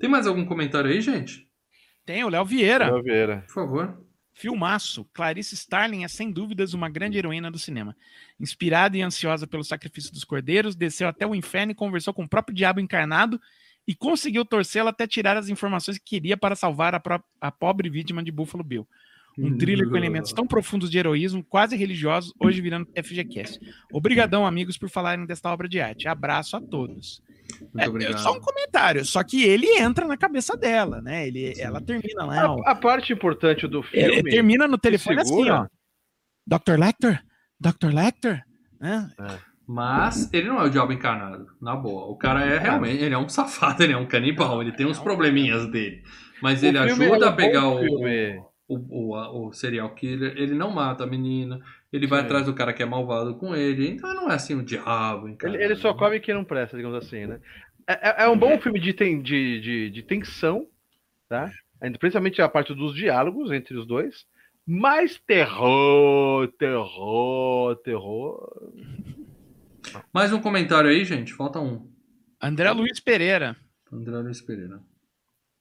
Tem 0.00 0.10
mais 0.10 0.26
algum 0.26 0.44
comentário 0.44 0.90
aí, 0.90 1.00
gente? 1.00 1.46
Tem 2.04 2.24
o 2.24 2.28
Léo 2.28 2.44
Vieira. 2.44 2.90
Léo 2.90 3.04
Vieira. 3.04 3.44
Por 3.46 3.54
favor. 3.54 4.00
Filmaço. 4.40 5.04
Clarice 5.12 5.54
Starling 5.54 6.02
é 6.02 6.08
sem 6.08 6.32
dúvidas 6.32 6.72
uma 6.72 6.88
grande 6.88 7.18
heroína 7.18 7.50
do 7.50 7.58
cinema. 7.58 7.94
Inspirada 8.40 8.96
e 8.96 9.02
ansiosa 9.02 9.46
pelo 9.46 9.62
sacrifício 9.62 10.10
dos 10.10 10.24
cordeiros, 10.24 10.74
desceu 10.74 11.08
até 11.08 11.26
o 11.26 11.34
inferno 11.34 11.72
e 11.72 11.74
conversou 11.74 12.14
com 12.14 12.24
o 12.24 12.28
próprio 12.28 12.56
diabo 12.56 12.80
encarnado 12.80 13.38
e 13.86 13.94
conseguiu 13.94 14.42
torcê-lo 14.42 14.88
até 14.88 15.06
tirar 15.06 15.36
as 15.36 15.50
informações 15.50 15.98
que 15.98 16.04
queria 16.04 16.38
para 16.38 16.56
salvar 16.56 16.94
a, 16.94 17.02
a 17.38 17.52
pobre 17.52 17.90
vítima 17.90 18.22
de 18.22 18.32
Buffalo 18.32 18.64
Bill. 18.64 18.88
Um 19.38 19.58
thriller 19.58 19.88
com 19.88 19.96
elementos 19.96 20.32
tão 20.32 20.46
profundos 20.46 20.90
de 20.90 20.98
heroísmo, 20.98 21.44
quase 21.44 21.76
religiosos, 21.76 22.32
hoje 22.38 22.62
virando 22.62 22.88
FGCast. 22.96 23.60
Obrigadão, 23.92 24.46
amigos, 24.46 24.78
por 24.78 24.88
falarem 24.88 25.26
desta 25.26 25.52
obra 25.52 25.68
de 25.68 25.80
arte. 25.80 26.08
Abraço 26.08 26.56
a 26.56 26.60
todos. 26.62 27.22
Muito 27.60 27.78
É, 27.78 27.88
obrigado. 27.88 28.18
só 28.18 28.32
um 28.32 28.40
comentário, 28.40 29.04
só 29.04 29.22
que 29.22 29.44
ele 29.44 29.66
entra 29.78 30.06
na 30.06 30.16
cabeça 30.16 30.56
dela, 30.56 31.00
né? 31.00 31.26
Ele, 31.26 31.54
ela 31.60 31.80
termina 31.80 32.24
lá, 32.24 32.52
ó. 32.54 32.62
A, 32.64 32.72
a 32.72 32.74
parte 32.74 33.12
importante 33.12 33.66
do 33.68 33.84
Ele 33.92 34.14
filme. 34.14 34.30
termina 34.30 34.66
no 34.66 34.78
telefone 34.78 35.20
assim, 35.20 35.28
segura. 35.34 35.62
ó. 35.62 35.66
Dr. 36.58 36.78
Lecter? 36.78 37.22
Dr. 37.60 37.92
Lecter? 37.94 38.42
Né? 38.80 39.10
Mas 39.66 40.28
ele 40.32 40.48
não 40.48 40.60
é 40.60 40.64
o 40.64 40.70
diabo 40.70 40.92
encarnado, 40.92 41.46
na 41.62 41.76
boa. 41.76 42.06
O 42.06 42.16
cara 42.16 42.44
é 42.44 42.58
realmente, 42.58 43.02
ele 43.04 43.14
é 43.14 43.18
um 43.18 43.28
safado, 43.30 43.82
ele 43.82 43.92
é 43.92 43.96
um 43.96 44.06
canibal, 44.06 44.60
ele 44.60 44.72
tem 44.72 44.86
uns 44.86 44.98
probleminhas 44.98 45.66
dele. 45.70 46.02
Mas 46.42 46.62
O 46.62 46.66
ele 46.66 46.78
filme 46.88 47.04
é 47.04 47.08
ajuda 47.08 47.26
um 47.26 47.28
a 47.28 47.32
pegar 47.32 47.68
o, 47.68 47.78
filme. 47.78 48.42
O, 48.74 49.14
o, 49.14 49.48
o 49.48 49.52
serial 49.52 49.94
killer, 49.94 50.34
ele 50.36 50.54
não 50.54 50.70
mata 50.70 51.04
a 51.04 51.06
menina, 51.06 51.60
ele 51.92 52.06
vai 52.06 52.20
Sim. 52.20 52.26
atrás 52.26 52.46
do 52.46 52.54
cara 52.54 52.72
que 52.72 52.82
é 52.82 52.86
malvado 52.86 53.34
com 53.36 53.54
ele, 53.54 53.88
então 53.88 54.14
não 54.14 54.30
é 54.30 54.34
assim 54.34 54.54
o 54.54 54.62
diabo. 54.62 55.28
Ele, 55.42 55.62
ele 55.62 55.74
só 55.76 55.92
come 55.92 56.20
quem 56.20 56.34
não 56.34 56.44
presta, 56.44 56.76
digamos 56.76 56.96
assim, 57.04 57.26
né? 57.26 57.40
É, 57.86 58.10
é- 58.10 58.24
é 58.24 58.28
um 58.28 58.38
bom 58.38 58.58
filme 58.60 58.78
de, 58.78 58.92
ten- 58.92 59.20
de, 59.20 59.60
de, 59.60 59.90
de 59.90 60.02
tensão, 60.02 60.66
tá? 61.28 61.50
Principalmente 61.98 62.40
a 62.40 62.48
parte 62.48 62.74
dos 62.74 62.94
diálogos 62.94 63.50
entre 63.50 63.76
os 63.76 63.86
dois. 63.86 64.26
Mas 64.66 65.18
terror, 65.18 66.46
terror, 66.58 67.74
terror. 67.76 68.70
Mais 70.12 70.32
um 70.32 70.40
comentário 70.40 70.90
aí, 70.90 71.04
gente, 71.04 71.32
falta 71.32 71.58
um. 71.58 71.90
André 72.40 72.70
Luiz 72.70 73.00
Pereira. 73.00 73.56
André 73.92 74.16
Luiz 74.18 74.40
Pereira. 74.40 74.80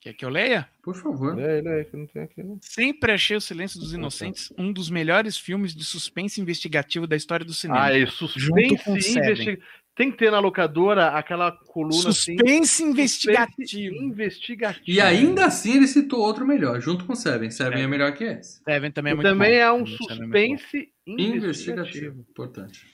Quer 0.02 0.14
que 0.14 0.24
eu 0.24 0.30
leia? 0.30 0.68
Por 0.82 0.96
favor. 0.96 1.38
É, 1.38 1.58
ele 1.58 1.68
é 1.68 1.84
que 1.84 1.98
não 1.98 2.08
tem 2.08 2.22
aqui, 2.24 2.42
não. 2.42 2.58
Sempre 2.62 3.12
achei 3.12 3.36
O 3.36 3.42
Silêncio 3.42 3.80
dos 3.80 3.94
Inocentes 3.94 4.52
um 4.58 4.72
dos 4.72 4.90
melhores 4.90 5.38
filmes 5.38 5.76
de 5.76 5.84
suspense 5.84 6.40
investigativo 6.40 7.06
da 7.06 7.18
história 7.18 7.46
do 7.46 7.54
cinema. 7.54 7.84
Ah, 7.84 7.98
é 8.00 8.06
suspense 8.06 8.76
e 8.98 9.02
Seven. 9.02 9.30
investigação. 9.32 9.58
Tem 9.96 10.10
que 10.10 10.18
ter 10.18 10.32
na 10.32 10.40
locadora 10.40 11.10
aquela 11.10 11.52
coluna 11.52 12.10
assim. 12.10 12.38
suspense 12.38 12.82
investigativo. 12.84 13.96
Investigativo. 13.96 14.86
E 14.88 15.02
ainda 15.02 15.46
assim 15.48 15.76
ele 15.76 15.88
citou 15.88 16.22
outro 16.22 16.48
melhor, 16.48 16.80
junto 16.80 17.04
com 17.04 17.14
Seven. 17.14 17.52
Seven 17.52 17.82
é 17.82 17.88
melhor 17.88 18.14
que 18.14 18.24
esse. 18.24 18.62
Seven 18.64 18.92
também 18.92 19.12
é 19.12 19.14
E 19.14 19.16
muito 19.18 19.28
também 19.28 19.52
bom. 19.52 19.58
é 19.58 19.72
um 19.74 19.86
Seven 19.86 19.96
é 19.96 19.98
suspense 20.16 20.90
Investigativo. 21.06 21.36
investigativo. 21.36 22.26
Importante. 22.30 22.86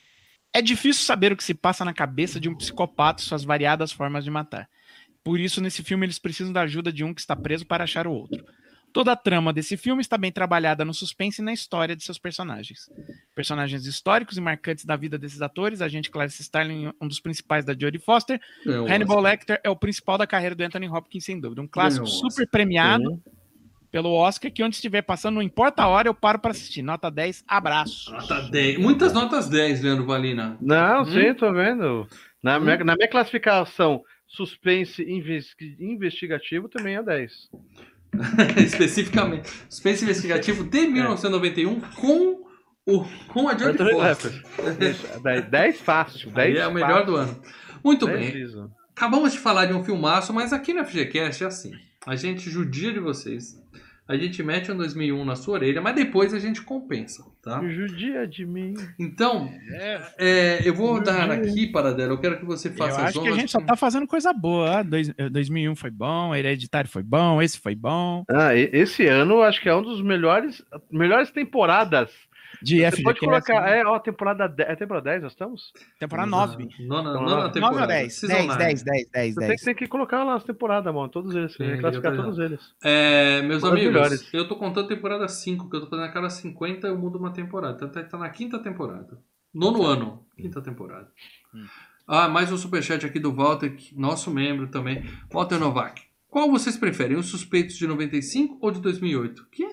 É 0.51 0.61
difícil 0.61 1.03
saber 1.03 1.31
o 1.31 1.37
que 1.37 1.43
se 1.43 1.53
passa 1.53 1.85
na 1.85 1.93
cabeça 1.93 2.39
de 2.39 2.49
um 2.49 2.55
psicopata 2.55 3.21
e 3.21 3.25
suas 3.25 3.43
variadas 3.43 3.91
formas 3.91 4.23
de 4.23 4.31
matar. 4.31 4.67
Por 5.25 5.39
isso, 5.39 5.59
nesse 5.59 5.83
filme, 5.83 6.05
eles 6.05 6.19
precisam 6.19 6.53
da 6.53 6.61
ajuda 6.61 6.93
de 6.93 7.03
um 7.03 7.11
que 7.11 7.19
está 7.19 7.35
preso 7.35 7.65
para 7.65 7.83
achar 7.83 8.05
o 8.05 8.13
outro. 8.13 8.45
Toda 8.93 9.11
a 9.11 9.15
trama 9.15 9.51
desse 9.51 9.75
filme 9.75 9.99
está 10.01 10.17
bem 10.17 10.31
trabalhada 10.31 10.85
no 10.85 10.93
suspense 10.93 11.41
e 11.41 11.43
na 11.43 11.51
história 11.51 11.95
de 11.95 12.03
seus 12.03 12.17
personagens. 12.19 12.89
Personagens 13.35 13.85
históricos 13.87 14.37
e 14.37 14.41
marcantes 14.41 14.85
da 14.85 14.95
vida 14.95 15.17
desses 15.17 15.41
atores, 15.41 15.81
a 15.81 15.89
gente 15.89 16.09
Clarice 16.11 16.41
Starling, 16.43 16.93
um 17.01 17.07
dos 17.07 17.19
principais 17.19 17.65
da 17.65 17.73
Jodie 17.73 17.99
Foster, 17.99 18.39
Ganhou 18.63 18.85
o 18.85 18.89
Hannibal 18.89 19.17
Oscar. 19.17 19.31
Lecter 19.31 19.59
é 19.63 19.69
o 19.69 19.75
principal 19.75 20.17
da 20.17 20.27
carreira 20.27 20.55
do 20.55 20.63
Anthony 20.63 20.87
Hopkins, 20.87 21.25
sem 21.25 21.39
dúvida. 21.41 21.61
Um 21.61 21.67
clássico 21.67 22.05
Ganhou 22.05 22.17
o 22.17 22.31
super 22.31 22.47
premiado 22.49 23.09
Sim. 23.09 23.21
pelo 23.91 24.13
Oscar, 24.13 24.49
que 24.49 24.63
onde 24.63 24.75
estiver 24.75 25.01
passando, 25.01 25.35
não 25.35 25.41
importa 25.41 25.81
a 25.83 25.87
hora, 25.87 26.07
eu 26.07 26.13
paro 26.13 26.39
para 26.39 26.51
assistir. 26.51 26.81
Nota 26.83 27.09
10, 27.11 27.43
abraço. 27.47 28.11
Nota 28.13 28.43
10. 28.43 28.77
Muitas 28.77 29.11
notas 29.11 29.49
10, 29.49 29.81
Leandro 29.81 30.05
Valina. 30.05 30.55
Não, 30.61 31.01
Hum? 31.01 31.05
sim, 31.05 31.33
tô 31.33 31.51
vendo. 31.51 32.07
Na, 32.41 32.59
minha, 32.61 32.77
na 32.77 32.95
minha 32.95 33.09
classificação, 33.09 34.03
suspense 34.27 35.03
investi- 35.03 35.75
investigativo 35.79 36.67
também 36.69 36.95
é 36.95 37.03
10. 37.03 37.49
Especificamente. 38.63 39.49
Suspense 39.69 40.03
investigativo 40.03 40.63
de 40.63 40.87
1991 40.87 41.79
com, 41.81 42.45
o, 42.85 43.03
com 43.27 43.49
a 43.49 43.57
Jodie 43.57 43.77
Foster. 43.91 44.31
Isso, 44.79 45.19
10, 45.21 45.45
10 45.49 45.81
fácil. 45.81 46.31
10 46.31 46.55
Aí 46.55 46.61
é 46.61 46.67
o 46.67 46.73
melhor 46.73 47.05
do 47.05 47.15
ano. 47.15 47.41
Muito 47.83 48.05
bem. 48.07 48.29
liso. 48.31 48.71
Acabamos 48.95 49.33
de 49.33 49.39
falar 49.39 49.65
de 49.65 49.73
um 49.73 49.83
filmaço, 49.83 50.33
mas 50.33 50.53
aqui 50.53 50.73
no 50.73 50.85
FGCast 50.85 51.43
é 51.43 51.47
assim. 51.47 51.71
A 52.07 52.15
gente 52.15 52.49
judia 52.49 52.93
de 52.93 52.99
vocês. 52.99 53.61
A 54.07 54.15
gente 54.15 54.43
mete 54.43 54.71
um 54.71 54.77
2001 54.77 55.25
na 55.25 55.35
sua 55.35 55.55
orelha, 55.55 55.81
mas 55.81 55.95
depois 55.95 56.31
a 56.31 56.37
gente 56.39 56.61
compensa, 56.61 57.25
tá? 57.41 57.59
Judia 57.67 58.27
de 58.27 58.45
mim. 58.45 58.75
Então, 58.99 59.51
é, 60.19 60.61
eu 60.63 60.75
vou 60.75 61.01
dar 61.01 61.31
aqui, 61.31 61.65
para 61.67 61.91
dela. 61.91 62.13
Eu 62.13 62.19
quero 62.19 62.37
que 62.37 62.45
você 62.45 62.67
Eu 62.67 62.73
faça 62.73 63.01
as 63.01 63.07
acho 63.09 63.21
que 63.21 63.27
a 63.29 63.35
gente 63.35 63.51
só 63.51 63.59
tá 63.61 63.75
fazendo 63.75 64.05
coisa 64.05 64.31
boa. 64.31 64.77
Ah, 64.79 64.83
dois- 64.83 65.11
eh, 65.17 65.27
2001 65.29 65.75
foi 65.75 65.89
bom, 65.89 66.35
Hereditário 66.35 66.89
foi 66.89 67.01
bom, 67.01 67.41
esse 67.41 67.59
foi 67.59 67.73
bom. 67.73 68.23
Ah, 68.29 68.55
esse 68.55 69.07
ano 69.07 69.35
eu 69.35 69.43
acho 69.43 69.59
que 69.59 69.69
é 69.69 69.75
um 69.75 69.81
dos 69.81 70.01
melhores, 70.01 70.63
melhores 70.91 71.31
temporadas. 71.31 72.11
De 72.65 72.77
Você 72.79 72.85
FGCast, 72.91 73.03
pode 73.03 73.19
colocar. 73.19 73.61
né? 73.61 73.79
É, 73.79 73.85
ó, 73.85 73.99
temporada 73.99 74.47
10. 74.47 74.69
É 74.69 74.75
temporada 74.75 75.09
10 75.11 75.21
nós 75.23 75.31
estamos? 75.33 75.71
temporada 75.99 76.27
9. 76.29 76.67
Nona, 76.79 77.09
Então, 77.11 77.21
nona 77.21 77.35
nove 77.35 77.53
temporada. 77.53 77.79
9 77.79 77.81
ou 77.81 77.87
10? 77.87 78.13
Season 78.19 78.33
10, 78.33 78.47
nine. 78.47 78.57
10, 78.57 78.83
10, 78.83 79.07
10, 79.11 79.33
Você 79.33 79.39
tem, 79.39 79.47
10. 79.49 79.61
tem 79.61 79.75
que 79.75 79.87
colocar 79.87 80.23
lá 80.23 80.35
as 80.35 80.43
temporadas, 80.43 80.93
mano. 80.93 81.07
Todos 81.09 81.35
eles. 81.35 81.53
Sim, 81.53 81.77
classificar 81.79 82.11
eu 82.13 82.17
tô 82.17 82.23
todos 82.23 82.39
eles. 82.39 82.59
É, 82.83 83.41
meus 83.43 83.61
Uma 83.63 83.69
das 83.71 83.79
amigos, 83.79 83.93
melhores. 83.93 84.33
eu 84.33 84.47
tô 84.47 84.55
contando 84.55 84.87
temporada 84.87 85.27
5, 85.27 85.69
que 85.69 85.75
eu 85.75 85.81
tô 85.81 85.87
fazendo 85.89 86.05
a 86.05 86.11
cada 86.11 86.29
50 86.29 86.87
eu 86.87 86.97
mudo 86.97 87.19
uma 87.19 87.31
temporada. 87.31 87.75
Então 87.75 87.89
tá, 87.89 88.03
tá 88.03 88.17
na 88.17 88.29
quinta 88.29 88.57
temporada. 88.59 89.17
Nono 89.53 89.83
ano, 89.85 90.25
quinta 90.35 90.61
temporada. 90.61 91.07
Ah, 92.07 92.27
mais 92.27 92.51
um 92.51 92.57
superchat 92.57 93.05
aqui 93.05 93.19
do 93.19 93.33
Walter, 93.33 93.75
que- 93.75 93.97
nosso 93.97 94.29
membro 94.31 94.67
também. 94.67 95.03
Walter 95.31 95.57
Novak. 95.59 96.01
Qual 96.29 96.51
vocês 96.51 96.75
preferem, 96.77 97.15
os 97.17 97.27
suspeitos 97.27 97.77
de 97.77 97.87
95 97.87 98.57
ou 98.61 98.69
de 98.71 98.81
2008? 98.81 99.47
Que? 99.49 99.65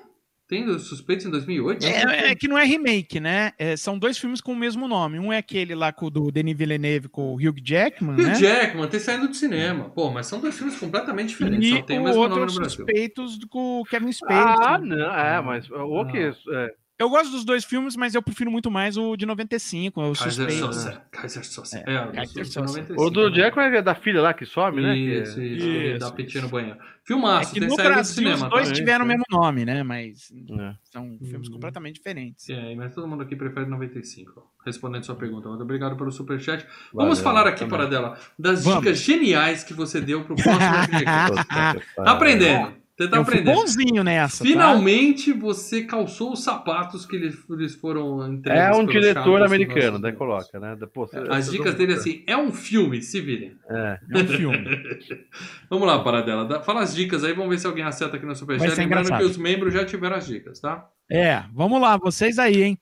Tem 0.52 0.68
os 0.68 0.82
suspeitos 0.82 1.24
em 1.24 1.30
2008? 1.30 1.86
É, 1.86 2.30
é 2.32 2.34
que 2.34 2.46
não 2.46 2.58
é 2.58 2.64
remake, 2.66 3.18
né? 3.18 3.52
É, 3.58 3.74
são 3.74 3.98
dois 3.98 4.18
filmes 4.18 4.38
com 4.38 4.52
o 4.52 4.56
mesmo 4.56 4.86
nome. 4.86 5.18
Um 5.18 5.32
é 5.32 5.38
aquele 5.38 5.74
lá 5.74 5.90
com 5.94 6.04
o 6.04 6.10
do 6.10 6.30
Denis 6.30 6.54
Villeneuve 6.54 7.08
com 7.08 7.32
o 7.32 7.36
Hugh 7.36 7.56
Jackman, 7.64 8.20
E 8.20 8.22
né? 8.22 8.34
Jackman 8.34 8.86
ter 8.86 9.00
saído 9.00 9.28
do 9.28 9.34
cinema. 9.34 9.88
Pô, 9.88 10.10
mas 10.10 10.26
são 10.26 10.40
dois 10.40 10.54
filmes 10.54 10.76
completamente 10.78 11.30
diferentes. 11.30 11.66
E 11.66 11.76
Só 11.76 11.82
tem 11.82 11.98
o 11.98 12.02
o 12.02 12.04
mesmo 12.04 12.20
outro 12.20 12.38
nome 12.40 12.52
no 12.52 12.58
Brasil. 12.58 12.76
suspeitos 12.84 13.38
do- 13.38 13.48
com 13.48 13.80
o 13.80 13.84
Kevin 13.84 14.12
Spacey. 14.12 14.36
Ah, 14.62 14.78
não. 14.78 15.14
É, 15.18 15.40
mas 15.40 15.70
o 15.70 16.04
que? 16.04 16.18
É, 16.18 16.74
Eu 17.02 17.10
gosto 17.10 17.30
dos 17.32 17.44
dois 17.44 17.64
filmes, 17.64 17.96
mas 17.96 18.14
eu 18.14 18.22
prefiro 18.22 18.50
muito 18.50 18.70
mais 18.70 18.96
o 18.96 19.16
de 19.16 19.26
95, 19.26 20.00
o 20.00 20.12
Kaiser. 20.16 20.50
Soze. 20.52 20.98
Kaiser 21.10 21.44
Soze. 21.44 21.76
É, 21.84 21.94
É, 21.94 22.02
o 22.04 22.12
Kaiser 22.12 22.44
de 22.44 22.52
Soze. 22.52 22.80
95, 22.80 23.02
o 23.02 23.10
do 23.10 23.28
né? 23.30 23.36
Jackman 23.36 23.66
é 23.76 23.82
da 23.82 23.94
filha 23.94 24.20
lá 24.22 24.32
que 24.32 24.46
some, 24.46 24.80
né? 24.80 24.94
Que- 24.94 25.00
Isso, 25.22 25.42
isso, 25.42 25.66
Isso, 25.68 25.98
dá 25.98 26.10
pitinha 26.12 26.40
no 26.42 26.46
isso. 26.46 26.52
banheiro. 26.56 26.78
É 26.78 26.92
Filmaço, 27.04 27.52
que 27.52 27.58
tem 27.58 27.68
no 27.68 27.74
Brasil 27.74 28.14
cinema. 28.14 28.44
os 28.46 28.50
dois 28.52 28.68
tá? 28.68 28.74
tiveram 28.74 29.04
o 29.04 29.08
mesmo 29.08 29.24
nome, 29.28 29.64
né? 29.64 29.82
Mas 29.82 30.30
É. 30.32 30.74
são 30.84 31.18
filmes 31.18 31.48
Hum. 31.48 31.52
completamente 31.54 31.96
diferentes. 31.96 32.48
É, 32.48 32.74
mas 32.76 32.94
todo 32.94 33.08
mundo 33.08 33.24
aqui 33.24 33.34
prefere 33.34 33.66
95. 33.66 34.48
Respondendo 34.64 35.02
sua 35.04 35.16
pergunta. 35.16 35.48
Muito 35.48 35.62
obrigado 35.64 35.96
pelo 35.96 36.12
superchat. 36.12 36.64
Vamos 36.94 37.18
Valeu, 37.18 37.24
falar 37.24 37.48
aqui, 37.48 37.64
também. 37.64 37.76
para 37.76 37.86
dela, 37.88 38.16
das 38.38 38.62
Vamos. 38.62 38.82
dicas 38.84 38.98
geniais 39.00 39.64
que 39.64 39.74
você 39.74 40.00
deu 40.00 40.22
pro 40.24 40.36
próximo. 40.36 40.54
Tá 41.96 42.12
aprendendo. 42.12 42.72
Você 43.02 43.08
tá 43.10 43.16
eu 43.16 43.24
fui 43.24 43.34
aprendendo. 43.38 43.54
bonzinho 43.56 44.04
nessa. 44.04 44.38
tá? 44.38 44.44
Finalmente 44.50 45.32
você 45.32 45.84
calçou 45.84 46.32
os 46.32 46.42
sapatos 46.42 47.04
que 47.06 47.18
lhes 47.18 47.74
foram 47.74 48.32
entregues. 48.32 48.62
É 48.62 48.72
um 48.72 48.86
diretor 48.86 49.42
americano, 49.42 49.98
daí 49.98 50.12
coloca, 50.12 50.58
né? 50.58 50.76
Depois, 50.78 51.10
As 51.30 51.50
dicas 51.50 51.74
dele 51.74 51.94
assim, 51.94 52.22
é 52.26 52.36
um 52.36 52.52
filme, 52.52 53.02
se 53.02 53.20
virem. 53.20 53.56
É. 53.68 53.98
É 54.12 54.18
um 54.18 54.26
filme. 54.26 54.58
Vamos 55.68 55.86
lá, 55.86 56.02
Paradela. 56.02 56.62
Fala 56.62 56.82
as 56.82 56.94
dicas 56.94 57.24
aí, 57.24 57.32
vamos 57.32 57.50
ver 57.50 57.58
se 57.58 57.66
alguém 57.66 57.84
acerta 57.84 58.16
aqui 58.16 58.26
no 58.26 58.34
Superchat. 58.36 58.68
Lembrando 58.70 59.06
engraçado. 59.06 59.18
que 59.18 59.24
os 59.24 59.36
membros 59.36 59.72
já 59.74 59.84
tiveram 59.84 60.16
as 60.16 60.26
dicas, 60.26 60.60
tá? 60.60 60.86
É, 61.10 61.42
vamos 61.52 61.80
lá, 61.80 61.96
vocês 61.96 62.38
aí, 62.38 62.62
hein? 62.62 62.78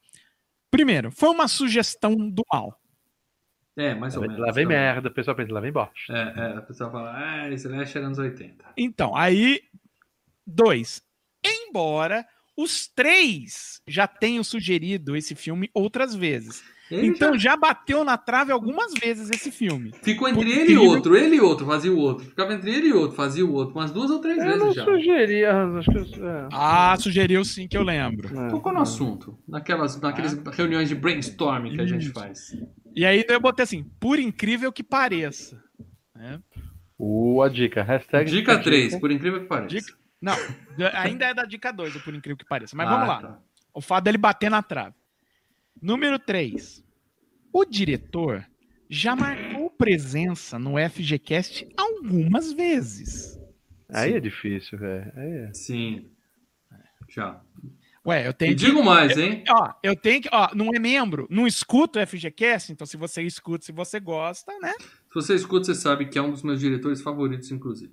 Primeiro, 0.71 1.11
foi 1.11 1.31
uma 1.31 1.49
sugestão 1.49 2.15
do 2.15 2.43
mal. 2.53 2.77
É, 3.77 3.95
mais 3.95 4.15
ou 4.17 4.23
Lá 4.23 4.29
menos. 4.29 4.37
vem, 4.37 4.47
lá 4.47 4.53
vem 4.53 4.65
também. 4.65 4.79
merda, 4.79 5.09
o 5.09 5.13
pessoal 5.13 5.37
pensa, 5.37 5.53
lá 5.53 5.61
vem 5.61 5.73
bosta. 5.73 5.93
É, 6.11 6.35
é, 6.37 6.57
a 6.59 6.63
pessoa 6.63 6.91
fala, 6.91 7.13
ah, 7.17 7.49
Slash 7.51 7.99
anos 7.99 8.19
80. 8.19 8.65
Então, 8.77 9.17
aí, 9.17 9.61
dois. 10.51 11.03
Embora 11.45 12.27
os 12.57 12.87
três 12.89 13.81
já 13.87 14.07
tenham 14.07 14.45
sugerido 14.45 15.17
esse 15.17 15.35
filme 15.35 15.71
outras 15.73 16.15
vezes. 16.15 16.63
Ele 16.91 17.07
então 17.07 17.35
já 17.39 17.51
já 17.53 17.57
bateu 17.57 18.03
na 18.03 18.19
trave 18.19 18.51
algumas 18.51 18.93
vezes 18.95 19.31
esse 19.31 19.53
filme. 19.53 19.93
ficou 20.03 20.29
entre 20.29 20.43
por 20.43 20.51
ele 20.51 20.73
e 20.73 20.77
outro, 20.77 21.17
ele 21.17 21.37
e 21.37 21.41
outro, 21.41 21.65
fazia 21.65 21.93
o 21.93 21.97
outro. 21.97 22.25
Ficava 22.27 22.53
entre 22.53 22.69
ele 22.75 22.89
e 22.89 22.93
outro, 22.93 23.17
fazia 23.17 23.47
o 23.47 23.53
outro, 23.53 23.77
umas 23.77 23.93
duas 23.93 24.11
ou 24.11 24.19
três 24.19 24.39
Eu 24.39 24.45
vezes 24.45 24.59
não 24.61 24.73
já. 24.73 24.85
sugeri, 24.85 25.45
acho 25.45 25.91
que. 25.91 26.21
É. 26.21 26.49
Ah, 26.53 26.97
sugeriu 26.99 27.45
sim 27.45 27.69
que 27.69 27.77
eu 27.77 27.85
lembro. 27.85 28.37
É. 28.37 28.49
Tocou 28.49 28.73
no 28.73 28.81
assunto, 28.81 29.39
naquelas, 29.47 30.01
naquelas 30.01 30.35
reuniões 30.57 30.89
de 30.89 30.97
brainstorming 30.97 31.77
que 31.77 31.81
a 31.81 31.87
gente 31.87 32.09
faz. 32.11 32.57
E 32.95 33.07
aí 33.07 33.25
eu 33.29 33.41
botei 33.41 33.63
assim, 33.63 33.85
por 34.01 34.19
incrível 34.19 34.73
que 34.73 34.83
pareça. 34.83 35.63
né? 36.15 36.41
Uh, 36.99 37.41
a 37.41 37.49
dica. 37.49 37.85
Hashtag 37.85 38.29
Dica 38.29 38.53
dica. 38.59 38.65
3, 38.65 38.97
por 38.99 39.13
incrível 39.13 39.41
que 39.41 39.47
pareça. 39.47 39.69
Dica- 39.77 40.00
Não, 40.21 40.35
ainda 40.95 41.25
é 41.27 41.35
da 41.35 41.45
dica 41.45 41.73
2, 41.73 41.97
por 42.03 42.15
incrível 42.15 42.37
que 42.37 42.45
pareça. 42.45 42.77
Mas 42.77 42.87
Ah, 42.89 42.91
vamos 42.91 43.09
lá. 43.09 43.23
tá. 43.23 43.39
O 43.73 43.81
fato 43.81 44.05
dele 44.05 44.19
bater 44.19 44.51
na 44.51 44.63
trave. 44.63 44.95
Número 45.81 46.19
3. 46.19 46.85
O 47.53 47.65
diretor 47.65 48.47
já 48.89 49.17
marcou 49.17 49.71
presença 49.71 50.59
no 50.59 50.75
FGCast 50.79 51.67
algumas 51.77 52.53
vezes. 52.53 53.39
Aí 53.93 54.11
Sim. 54.11 54.17
é 54.17 54.21
difícil, 54.21 54.79
velho. 54.79 55.13
Aí 55.17 55.31
é. 55.33 55.55
Sim. 55.55 56.11
Já. 57.09 57.41
Ué, 58.07 58.27
eu 58.27 58.31
E 58.31 58.35
tenho 58.35 58.51
que. 58.57 58.65
digo 58.65 58.83
mais, 58.85 59.17
hein? 59.19 59.43
Ó, 59.49 59.73
eu 59.83 59.97
tenho 59.97 60.23
que. 60.23 60.29
Ó, 60.33 60.55
não 60.55 60.71
é 60.75 60.79
membro, 60.79 61.27
não 61.31 61.47
escuta 61.47 62.01
o 62.03 62.07
FGCast, 62.07 62.73
então 62.73 62.87
se 62.87 62.97
você 62.97 63.23
escuta, 63.23 63.65
se 63.65 63.73
você 63.73 63.99
gosta, 64.01 64.53
né? 64.61 64.73
Se 64.79 65.15
você 65.15 65.35
escuta, 65.35 65.67
você 65.67 65.75
sabe 65.75 66.07
que 66.07 66.19
é 66.19 66.23
um 66.23 66.31
dos 66.31 66.43
meus 66.43 66.61
diretores 66.61 67.01
favoritos, 67.03 67.51
inclusive. 67.51 67.93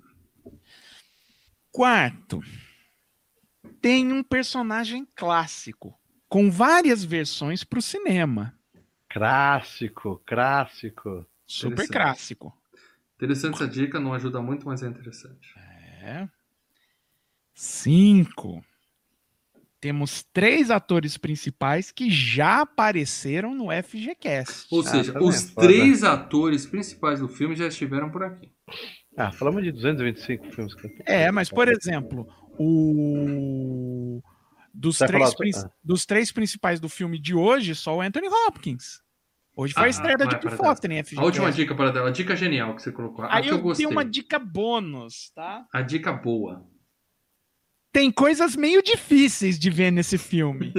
Quarto, 1.70 2.40
tem 3.80 4.12
um 4.12 4.22
personagem 4.22 5.06
clássico, 5.14 5.98
com 6.28 6.50
várias 6.50 7.04
versões 7.04 7.62
para 7.64 7.78
o 7.78 7.82
cinema. 7.82 8.54
Clássico, 9.08 10.22
clássico. 10.26 11.26
Super 11.46 11.88
clássico. 11.88 12.54
Interessante 13.16 13.54
essa 13.54 13.68
dica, 13.68 13.98
não 13.98 14.12
ajuda 14.14 14.40
muito, 14.40 14.66
mas 14.66 14.82
é 14.82 14.86
interessante. 14.88 15.54
É. 16.02 16.28
Cinco. 17.54 18.64
Temos 19.80 20.24
três 20.32 20.70
atores 20.70 21.16
principais 21.16 21.90
que 21.92 22.10
já 22.10 22.62
apareceram 22.62 23.54
no 23.54 23.66
FGCast. 23.70 24.66
Ou 24.70 24.80
Ah, 24.80 24.84
seja, 24.84 25.12
tá 25.12 25.20
os 25.20 25.44
três 25.54 26.02
atores 26.02 26.66
principais 26.66 27.20
do 27.20 27.28
filme 27.28 27.54
já 27.54 27.68
estiveram 27.68 28.10
por 28.10 28.24
aqui. 28.24 28.52
Ah, 29.18 29.32
falamos 29.32 29.64
de 29.64 29.72
225 29.72 30.50
filmes. 30.52 30.74
É, 31.04 31.30
mas 31.32 31.50
por 31.50 31.66
exemplo, 31.68 32.28
o 32.58 34.22
dos 34.72 35.00
Vai 35.00 35.08
três, 35.08 35.34
prin- 35.34 35.50
ah. 35.56 35.70
dos 35.82 36.06
três 36.06 36.30
principais 36.30 36.78
do 36.78 36.88
filme 36.88 37.18
de 37.20 37.34
hoje, 37.34 37.74
só 37.74 37.96
o 37.96 38.00
Anthony 38.00 38.28
Hopkins. 38.28 39.00
Hoje 39.56 39.74
foi 39.74 39.82
Ah, 39.82 39.86
a 39.86 39.88
estreia 39.88 40.16
da 40.16 40.24
vai, 40.26 40.34
Jodie 40.34 40.46
para 40.48 40.56
Foster 40.56 40.90
em 40.92 41.02
FGCast. 41.02 41.20
A 41.20 41.24
última 41.24 41.50
dica 41.50 41.74
para 41.74 41.90
dela, 41.90 42.08
a 42.08 42.12
dica 42.12 42.36
genial 42.36 42.76
que 42.76 42.82
você 42.82 42.92
colocou. 42.92 43.24
A 43.24 43.34
Aí 43.38 43.42
que 43.42 43.50
eu 43.50 43.56
eu 43.56 43.62
gostei. 43.62 43.84
tenho 43.84 43.96
uma 43.96 44.04
dica 44.04 44.38
bônus, 44.38 45.32
tá? 45.34 45.66
A 45.72 45.82
dica 45.82 46.12
boa. 46.12 46.64
Tem 47.92 48.12
coisas 48.12 48.54
meio 48.54 48.80
difíceis 48.82 49.58
de 49.58 49.68
ver 49.70 49.90
nesse 49.90 50.16
filme. 50.16 50.72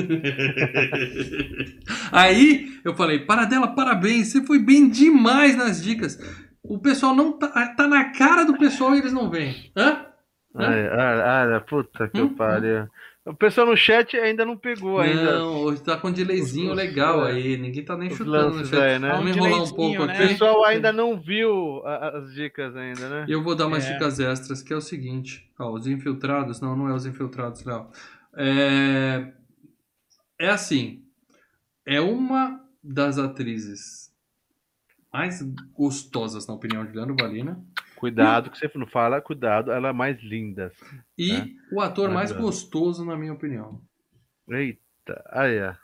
Aí 2.12 2.80
eu 2.86 2.96
falei, 2.96 3.20
Paradela, 3.26 3.68
parabéns, 3.76 4.30
você 4.30 4.46
foi 4.46 4.60
bem 4.60 4.88
demais 4.90 5.58
nas 5.58 5.84
dicas. 5.84 6.18
O 6.64 6.78
pessoal 6.80 7.16
não 7.16 7.32
tá, 7.38 7.48
tá 7.76 7.88
na 7.88 8.12
cara 8.12 8.44
do 8.44 8.58
pessoal 8.58 8.94
e 8.96 9.00
eles 9.00 9.14
não 9.14 9.30
vêm. 9.30 9.72
Hã? 9.76 10.06
Hã? 10.56 10.66
Ai, 10.68 10.88
ai, 10.88 11.54
ai, 11.54 11.60
puta 11.62 12.08
que 12.10 12.20
Hum, 12.22 12.36
pariu. 12.36 12.88
O 13.26 13.34
pessoal 13.34 13.68
no 13.68 13.78
chat 13.78 14.18
ainda 14.18 14.44
não 14.44 14.58
pegou 14.58 15.00
ainda. 15.00 15.38
Não, 15.40 15.54
hoje 15.58 15.84
tá 15.84 15.96
com 15.98 16.08
um 16.08 16.12
delayzinho 16.12 16.72
Os- 16.72 16.76
legal 16.78 17.28
é. 17.28 17.34
aí. 17.34 17.58
Ninguém 17.58 17.86
tá 17.86 17.96
nem 17.96 18.10
Os 18.10 18.18
chutando 18.18 18.58
no 18.58 18.66
chat. 18.66 18.80
aí, 18.82 19.00
né? 19.00 19.10
Vamos 19.12 19.26
Um 19.26 19.36
enrolar 19.36 19.64
um 19.64 19.76
pouco 19.76 20.00
né? 20.00 20.00
O 20.00 20.10
aqui. 20.10 20.28
pessoal 20.28 20.66
ainda 20.66 20.92
não 20.92 21.20
viu 21.20 21.82
as 21.86 22.34
dicas 22.34 22.76
ainda, 22.76 23.08
né? 23.08 23.26
Eu 23.30 23.44
vou 23.44 23.56
dar 23.56 23.68
umas 23.68 23.86
É. 23.86 23.94
dicas 23.94 24.20
extras, 24.20 24.64
que 24.64 24.74
é 24.74 24.76
o 24.76 24.82
seguinte. 24.82 25.50
Ó, 25.60 25.72
os 25.72 25.86
infiltrados, 25.86 26.60
não, 26.60 26.76
não 26.76 26.90
é 26.90 26.94
os 26.94 27.06
infiltrados, 27.06 27.64
Léo. 27.64 27.88
É... 28.36 29.32
é 30.40 30.50
assim, 30.50 31.04
é 31.86 32.02
uma 32.02 32.60
das 32.84 33.18
atrizes 33.20 33.99
mais 35.12 35.42
gostosas, 35.74 36.48
na 36.48 36.54
opinião 36.54 36.86
de 36.86 36.94
Leandro 36.96 37.16
Valina, 37.20 37.60
Cuidado 37.96 38.50
que 38.50 38.58
você 38.58 38.72
não 38.76 38.88
fala, 38.88 39.20
cuidado, 39.20 39.72
ela 39.72 39.90
é 39.90 39.94
mais 39.94 40.18
linda. 40.24 40.72
e 41.18 41.34
É. 41.34 41.46
o 41.74 41.82
ator 41.82 42.10
mais 42.10 42.32
gostoso, 42.32 43.04
na 43.04 43.18
minha 43.18 43.34
opinião. 43.34 43.82
Eita, 44.50 45.22
aí 45.32 45.56
é. 45.58 45.76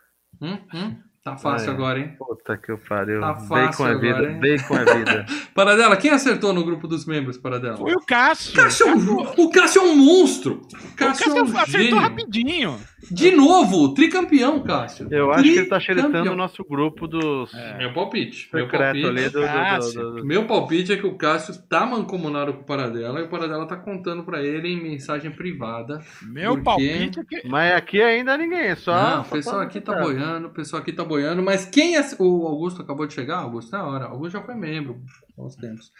Hum, 0.41 0.57
hum, 0.73 0.95
tá 1.23 1.35
fácil 1.37 1.69
Ah, 1.69 1.71
é. 1.71 1.75
agora, 1.75 1.99
hein? 1.99 2.15
Puta 2.17 2.57
que 2.57 2.71
eu 2.71 2.77
pariu. 2.77 3.19
Tá 3.19 3.35
fácil 3.35 3.87
é 3.87 3.97
vida, 3.97 4.17
agora, 4.17 4.31
hein? 4.31 4.39
bacon 4.39 4.75
é 4.77 4.85
vida. 4.95 5.25
Paradela, 5.53 5.97
quem 5.97 6.11
acertou 6.11 6.53
no 6.53 6.63
grupo 6.63 6.87
dos 6.87 7.05
membros, 7.05 7.37
Paradela? 7.37 7.77
Foi 7.77 7.93
o 7.93 7.99
Cássio. 8.05 8.53
Cássio 8.55 8.87
é 8.87 8.95
um- 8.95 9.21
o 9.45 9.49
Cássio 9.51 9.81
é 9.81 9.85
um 9.85 9.95
monstro! 9.97 10.61
O 10.61 10.77
O 10.77 10.95
Cássio, 10.95 11.29
é 11.37 11.41
um 11.41 11.45
Cássio 11.45 11.57
acertou 11.59 11.81
gênio. 11.81 11.99
rapidinho. 11.99 12.79
De 13.11 13.31
novo, 13.31 13.93
tricampeão, 13.93 14.61
Cássio. 14.63 15.07
Eu 15.11 15.31
acho 15.31 15.43
que 15.43 15.49
ele 15.57 15.65
tá 15.67 15.79
xeretando 15.79 16.31
o 16.31 16.35
nosso 16.35 16.63
grupo 16.63 17.07
dos 17.07 17.51
Meu 17.77 17.93
palpite. 17.93 18.49
Meu 18.53 18.67
palpite. 18.67 19.05
ali 19.05 19.29
do, 19.29 19.41
do- 19.41 19.93
do- 19.93 20.15
do- 20.17 20.25
Meu 20.25 20.45
palpite 20.47 20.93
é 20.93 20.97
que 20.97 21.05
o 21.05 21.15
Cássio 21.15 21.55
tá 21.69 21.85
mancomunado 21.85 22.53
com 22.53 22.61
o 22.61 22.65
Paradela 22.65 23.19
e 23.19 23.23
o 23.23 23.29
Paradela 23.29 23.67
tá 23.67 23.75
contando 23.75 24.23
pra 24.23 24.41
ele 24.43 24.67
em 24.69 24.81
mensagem 24.81 25.31
privada. 25.31 25.99
Meu 26.23 26.51
Por 26.51 26.57
quê? 26.57 26.63
palpite 26.63 27.19
é 27.19 27.23
que. 27.23 27.47
Mas 27.47 27.73
aqui 27.73 28.01
ainda 28.01 28.37
ninguém, 28.37 28.59
é 28.67 28.75
só. 28.75 28.93
Não, 28.93 29.21
o 29.21 29.25
pessoal 29.25 29.59
aqui 29.61 29.79
tá 29.81 29.93
boiando, 30.01 30.47
o 30.47 30.51
pessoal 30.51 30.81
aqui 30.81 30.91
tá 30.91 31.03
boiando, 31.03 31.41
mas 31.43 31.65
quem 31.65 31.97
é. 31.97 32.01
O 32.19 32.47
Augusto 32.47 32.81
acabou 32.81 33.05
de 33.05 33.13
chegar? 33.13 33.37
Augusto, 33.39 33.71
na 33.71 33.83
hora. 33.85 34.05
Augusto 34.05 34.33
já 34.33 34.41
foi 34.41 34.55
membro 34.55 34.97
há 35.37 35.43
uns 35.45 35.55
tempos. 35.55 35.91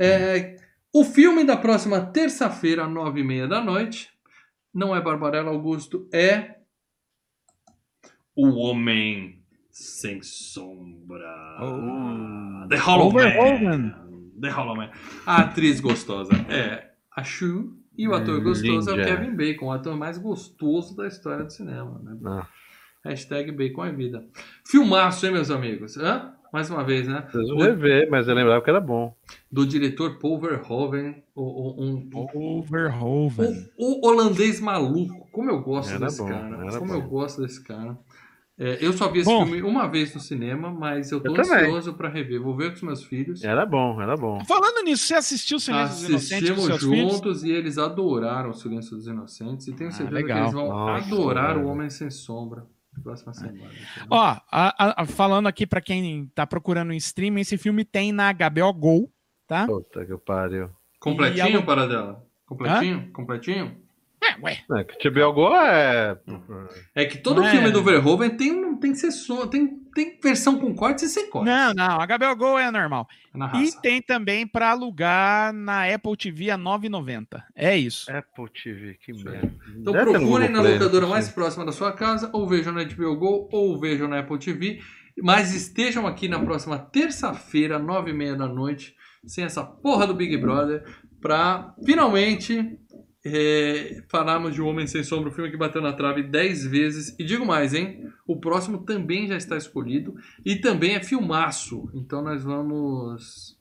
É, 0.00 0.56
o 0.94 1.04
filme 1.04 1.44
da 1.44 1.56
próxima 1.56 2.00
terça-feira, 2.00 2.86
nove 2.86 3.20
e 3.20 3.24
meia 3.24 3.46
da 3.48 3.60
noite, 3.62 4.08
não 4.72 4.94
é 4.94 5.00
Barbarella 5.00 5.50
Augusto, 5.50 6.08
é. 6.12 6.56
O 8.34 8.48
Homem 8.56 9.42
Sem 9.70 10.22
Sombra. 10.22 11.58
Oh. 11.60 12.68
The 12.68 12.76
Hollow. 12.76 13.12
Man. 13.12 14.30
The 14.40 14.50
Hollow 14.50 14.76
Man. 14.76 14.90
A 15.26 15.42
atriz 15.42 15.80
gostosa 15.80 16.32
é 16.48 16.92
a 17.14 17.22
Shu 17.22 17.76
e 17.96 18.08
o 18.08 18.14
ator 18.14 18.40
gostoso 18.42 18.90
é 18.90 18.94
o. 18.94 19.04
Kevin 19.04 19.36
Bacon, 19.36 19.66
o 19.66 19.72
ator 19.72 19.96
mais 19.96 20.16
gostoso 20.18 20.96
da 20.96 21.06
história 21.06 21.44
do 21.44 21.52
cinema. 21.52 22.00
Né? 22.02 22.16
Não, 22.20 22.46
Hashtag 23.04 23.52
Bacon 23.52 23.84
é 23.84 23.92
vida. 23.92 24.26
Filmaço, 24.66 25.26
hein, 25.26 25.32
meus 25.32 25.50
amigos? 25.50 25.96
Hã? 25.96 26.34
Mais 26.52 26.68
uma 26.68 26.84
vez, 26.84 27.08
né? 27.08 27.22
preciso 27.22 27.54
O- 27.54 27.62
rever, 27.62 28.08
mas 28.10 28.28
eu 28.28 28.34
lembrava 28.34 28.62
que 28.62 28.68
era 28.68 28.80
bom. 28.80 29.14
Do 29.50 29.66
diretor 29.66 30.18
Paul 30.18 30.38
Verhoeven, 30.38 31.22
o, 31.34 31.42
o- 31.42 31.82
um, 31.82 32.10
Overhoven. 32.58 33.70
o, 33.78 34.06
o 34.06 34.10
holandês 34.10 34.60
maluco. 34.60 35.28
Como 35.32 35.50
eu 35.50 35.62
gosto 35.62 35.90
Era 35.90 36.06
desse 36.06 36.18
bom, 36.18 36.28
cara. 36.28 36.78
Como 36.78 36.92
bom. 36.92 36.98
eu 36.98 37.02
gosto 37.08 37.40
desse 37.42 37.62
cara. 37.62 37.98
É, 38.58 38.78
eu 38.84 38.92
só 38.92 39.08
vi 39.08 39.20
esse 39.20 39.30
Bom. 39.30 39.46
filme 39.46 39.62
uma 39.62 39.88
vez 39.88 40.14
no 40.14 40.20
cinema, 40.20 40.70
mas 40.70 41.10
eu 41.10 41.20
tô 41.20 41.34
Eu 41.34 41.40
ansioso 41.40 41.94
pra 41.94 42.08
rever. 42.10 42.40
Vou 42.40 42.54
ver 42.54 42.68
com 42.68 42.76
os 42.76 42.82
meus 42.82 43.02
filhos. 43.02 43.42
Era 43.42 43.64
bom, 43.64 44.00
era 44.00 44.14
bom. 44.14 44.44
Falando 44.44 44.84
nisso, 44.84 45.06
você 45.06 45.14
assistiu 45.14 45.56
o 45.56 45.60
Silêncio 45.60 45.96
dos 45.96 46.08
Inocentes 46.08 46.32
Assistimos 46.50 46.64
seus 46.66 46.82
filhos? 46.84 47.12
juntos 47.14 47.44
e 47.44 47.50
eles 47.50 47.78
adoraram 47.78 48.50
o 48.50 48.54
Silêncio 48.54 48.94
dos 48.94 49.06
Inocentes. 49.06 49.66
E 49.68 49.72
tenho 49.72 49.88
Ah, 49.88 49.92
certeza 49.92 50.16
que 50.18 50.22
legal. 50.22 50.42
eles 50.42 50.52
vão 50.52 50.68
Nossa, 50.68 51.06
adorar 51.06 51.56
o 51.56 51.66
Homem 51.66 51.88
Sem 51.88 52.10
Sombra. 52.10 52.66
Próxima 53.02 53.34
semana. 53.34 53.70
Ó, 54.10 54.18
a- 54.20 54.42
a- 54.50 55.02
a- 55.02 55.06
falando 55.06 55.46
aqui 55.48 55.66
pra 55.66 55.80
quem 55.80 56.26
tá 56.34 56.46
procurando 56.46 56.92
em 56.92 56.96
streaming, 56.96 57.40
esse 57.40 57.58
filme 57.58 57.84
tem 57.84 58.12
na 58.12 58.28
HBO 58.32 58.72
Go, 58.72 59.12
tá? 59.46 59.66
Puta 59.66 60.04
que 60.06 60.16
pariu. 60.18 60.70
Completinho, 61.00 61.48
E 61.48 61.56
a- 61.56 61.62
para 61.62 61.86
dela? 61.88 62.24
Completinho? 62.46 63.10
Completinho? 63.12 63.81
É, 64.22 64.40
ué. 64.40 64.58
É, 64.78 64.84
que 64.84 64.98
TBO 64.98 65.32
Go 65.32 65.54
é. 65.56 66.16
É 66.94 67.04
que 67.04 67.18
todo 67.18 67.42
é- 67.44 67.50
filme 67.50 67.70
do 67.72 67.82
Verhoeven 67.82 68.30
tem, 68.30 68.52
um- 68.52 68.76
tem 68.78 68.94
sessão, 68.94 69.48
tem, 69.48 69.66
tem 69.94 70.18
versão 70.22 70.58
com 70.60 70.72
cortes 70.74 71.04
e 71.04 71.08
sem 71.08 71.28
cortes. 71.28 71.52
Não, 71.52 71.74
não, 71.74 72.00
a 72.00 72.06
HBO 72.06 72.36
Go 72.36 72.58
é 72.58 72.70
normal. 72.70 73.08
É 73.34 73.38
na 73.38 73.52
E 73.60 73.72
tem 73.80 74.00
também 74.00 74.46
pra 74.46 74.70
alugar 74.70 75.52
na 75.52 75.92
Apple 75.92 76.16
TV 76.16 76.50
a 76.50 76.56
9,90. 76.56 77.42
É 77.56 77.76
isso. 77.76 78.10
Apple 78.10 78.48
TV, 78.62 78.94
que 79.04 79.12
merda. 79.12 79.52
Então 79.76 79.92
Deve 79.92 80.10
procurem 80.12 80.48
na 80.50 80.60
Play, 80.60 80.74
locadora 80.74 81.06
mais 81.08 81.28
próxima 81.28 81.64
da 81.64 81.72
sua 81.72 81.92
casa, 81.92 82.30
ou 82.32 82.46
vejam 82.48 82.72
na 82.72 82.84
HBO 82.84 83.16
Go, 83.16 83.48
ou 83.50 83.78
vejam 83.80 84.06
na 84.06 84.20
Apple 84.20 84.38
TV. 84.38 84.80
Mas 85.20 85.52
estejam 85.54 86.06
aqui 86.06 86.28
na 86.28 86.38
próxima 86.38 86.78
terça-feira, 86.78 87.78
nove 87.78 88.12
e 88.12 88.14
meia 88.14 88.34
da 88.36 88.46
noite, 88.46 88.94
sem 89.26 89.44
essa 89.44 89.62
porra 89.64 90.06
do 90.06 90.14
Big 90.14 90.36
Brother, 90.36 90.84
pra 91.20 91.74
finalmente 91.84 92.78
é, 93.24 94.02
falarmos 94.08 94.54
de 94.54 94.60
O 94.60 94.66
Homem 94.66 94.86
Sem 94.86 95.04
Sombra, 95.04 95.30
o 95.30 95.32
filme 95.32 95.50
que 95.50 95.56
bateu 95.56 95.80
na 95.80 95.92
trave 95.92 96.22
dez 96.22 96.64
vezes. 96.66 97.14
E 97.18 97.24
digo 97.24 97.46
mais, 97.46 97.72
hein? 97.74 98.08
O 98.26 98.36
próximo 98.40 98.78
também 98.84 99.26
já 99.28 99.36
está 99.36 99.56
escolhido 99.56 100.14
e 100.44 100.56
também 100.56 100.94
é 100.94 101.02
filmaço. 101.02 101.90
Então 101.94 102.20
nós 102.22 102.42
vamos 102.44 103.56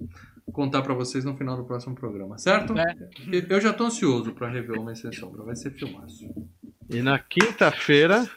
contar 0.52 0.82
pra 0.82 0.94
vocês 0.94 1.24
no 1.24 1.38
final 1.38 1.56
do 1.56 1.64
próximo 1.66 1.96
programa, 1.96 2.38
certo? 2.38 2.74
É. 2.78 2.96
Eu- 3.50 3.62
já 3.62 3.72
tô 3.72 3.86
ansioso 3.86 4.34
pra 4.34 4.50
rever 4.50 4.78
O 4.78 4.82
Homem 4.82 4.96
Sem 4.96 5.12
Sombra, 5.14 5.44
vai 5.44 5.56
ser 5.56 5.72
filmaço. 5.72 6.26
E 6.90 7.02
na 7.02 7.18
quinta-feira. 7.20 8.30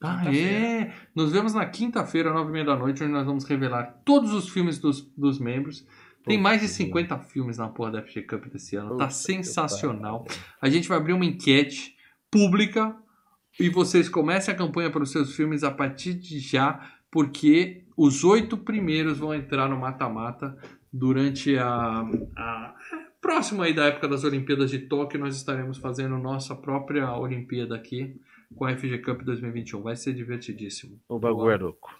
Ah, 0.00 0.18
Quinta-feira. 0.18 0.48
é! 0.50 0.94
Nos 1.14 1.32
vemos 1.32 1.54
na 1.54 1.66
quinta-feira, 1.66 2.32
nove 2.32 2.50
e 2.50 2.52
meia 2.52 2.64
da 2.64 2.76
noite, 2.76 3.02
onde 3.02 3.12
nós 3.12 3.26
vamos 3.26 3.44
revelar 3.44 4.00
todos 4.04 4.32
os 4.32 4.48
filmes 4.48 4.78
dos, 4.78 5.00
dos 5.16 5.40
membros. 5.40 5.84
Tem 6.28 6.38
mais 6.38 6.60
de 6.60 6.68
que 6.68 6.74
50 6.74 7.18
filmes 7.18 7.58
na 7.58 7.68
porra 7.68 7.92
da 7.92 8.02
FG 8.02 8.22
Cup 8.22 8.46
desse 8.46 8.76
ano. 8.76 8.90
Puta 8.90 9.04
tá 9.04 9.10
sensacional. 9.10 10.26
A 10.60 10.68
gente 10.68 10.88
vai 10.88 10.98
abrir 10.98 11.12
uma 11.12 11.24
enquete 11.24 11.96
pública 12.30 12.94
e 13.58 13.68
vocês 13.68 14.08
comecem 14.08 14.54
a 14.54 14.56
campanha 14.56 14.90
para 14.90 15.02
os 15.02 15.10
seus 15.10 15.34
filmes 15.34 15.64
a 15.64 15.70
partir 15.70 16.14
de 16.14 16.38
já, 16.38 16.92
porque 17.10 17.84
os 17.96 18.22
oito 18.22 18.56
primeiros 18.56 19.18
vão 19.18 19.34
entrar 19.34 19.68
no 19.68 19.76
mata-mata 19.76 20.56
durante 20.92 21.56
a, 21.58 22.04
a 22.36 22.74
próximo 23.20 23.62
aí 23.62 23.74
da 23.74 23.86
época 23.86 24.08
das 24.08 24.24
Olimpíadas 24.24 24.70
de 24.70 24.78
Tóquio, 24.80 25.20
nós 25.20 25.36
estaremos 25.36 25.78
fazendo 25.78 26.16
nossa 26.18 26.54
própria 26.54 27.12
Olimpíada 27.14 27.74
aqui 27.74 28.18
com 28.54 28.64
a 28.64 28.76
FG 28.76 28.98
Cup 28.98 29.22
2021. 29.22 29.82
Vai 29.82 29.96
ser 29.96 30.14
divertidíssimo. 30.14 30.98
O 31.08 31.18
bagulho 31.18 31.50
é 31.50 31.56
louco. 31.56 31.90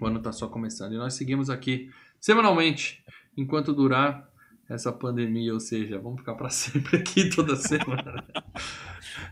O 0.00 0.06
ano 0.06 0.20
tá 0.20 0.30
só 0.30 0.46
começando. 0.46 0.92
E 0.92 0.96
nós 0.96 1.14
seguimos 1.14 1.50
aqui 1.50 1.90
semanalmente, 2.20 3.02
enquanto 3.38 3.72
durar 3.72 4.28
essa 4.68 4.92
pandemia, 4.92 5.54
ou 5.54 5.60
seja, 5.60 5.98
vamos 5.98 6.20
ficar 6.20 6.34
para 6.34 6.50
sempre 6.50 6.98
aqui 6.98 7.30
toda 7.30 7.56
semana. 7.56 8.22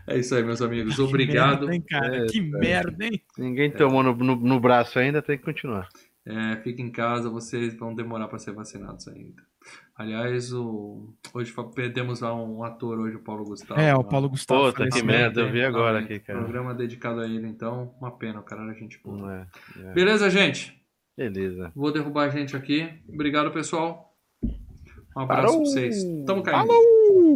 é 0.07 0.17
isso 0.17 0.33
aí, 0.33 0.43
meus 0.43 0.61
amigos. 0.61 0.97
Obrigado. 0.97 1.67
Que 1.67 1.67
merda, 1.67 1.75
hein, 1.75 1.83
cara? 1.87 2.25
que 2.25 2.41
merda, 2.41 3.05
hein? 3.05 3.21
Ninguém 3.37 3.71
tomou 3.71 4.01
no, 4.01 4.15
no, 4.15 4.35
no 4.35 4.59
braço 4.59 4.97
ainda, 4.97 5.21
tem 5.21 5.37
que 5.37 5.43
continuar. 5.43 5.87
É, 6.25 6.57
fiquem 6.57 6.87
em 6.87 6.91
casa, 6.91 7.29
vocês 7.29 7.73
vão 7.77 7.95
demorar 7.95 8.27
para 8.27 8.37
ser 8.37 8.51
vacinados 8.51 9.07
ainda. 9.07 9.41
Aliás, 9.95 10.51
o... 10.51 11.13
hoje 11.33 11.53
perdemos 11.73 12.19
lá 12.19 12.35
um 12.35 12.63
ator 12.63 12.99
hoje, 12.99 13.15
o 13.15 13.23
Paulo 13.23 13.45
Gustavo. 13.45 13.79
É, 13.79 13.95
o? 13.95 14.03
Paulo 14.03 14.29
Gustavo. 14.29 14.73
Puta, 14.73 14.89
que 14.89 15.01
merda, 15.01 15.41
eu 15.41 15.51
vi 15.51 15.63
agora 15.63 15.99
aqui, 15.99 16.19
cara. 16.19 16.39
Programa 16.39 16.73
dedicado 16.73 17.21
a 17.21 17.25
ele, 17.25 17.47
então, 17.47 17.95
uma 17.99 18.11
pena, 18.11 18.41
o 18.41 18.43
cara 18.43 18.63
era 18.63 18.73
gente 18.73 18.99
boa. 19.01 19.47
É. 19.77 19.81
é. 19.81 19.93
Beleza, 19.93 20.29
gente? 20.29 20.76
Beleza. 21.17 21.71
Vou 21.75 21.91
derrubar 21.91 22.25
a 22.25 22.29
gente 22.29 22.55
aqui. 22.55 22.87
Obrigado, 23.11 23.51
pessoal. 23.51 24.13
Um 25.15 25.21
abraço 25.21 25.47
Parou! 25.47 25.61
pra 25.63 25.65
vocês. 25.71 26.03
Tamo 26.27 26.43
caindo. 26.43 26.67
Falou! 26.67 27.33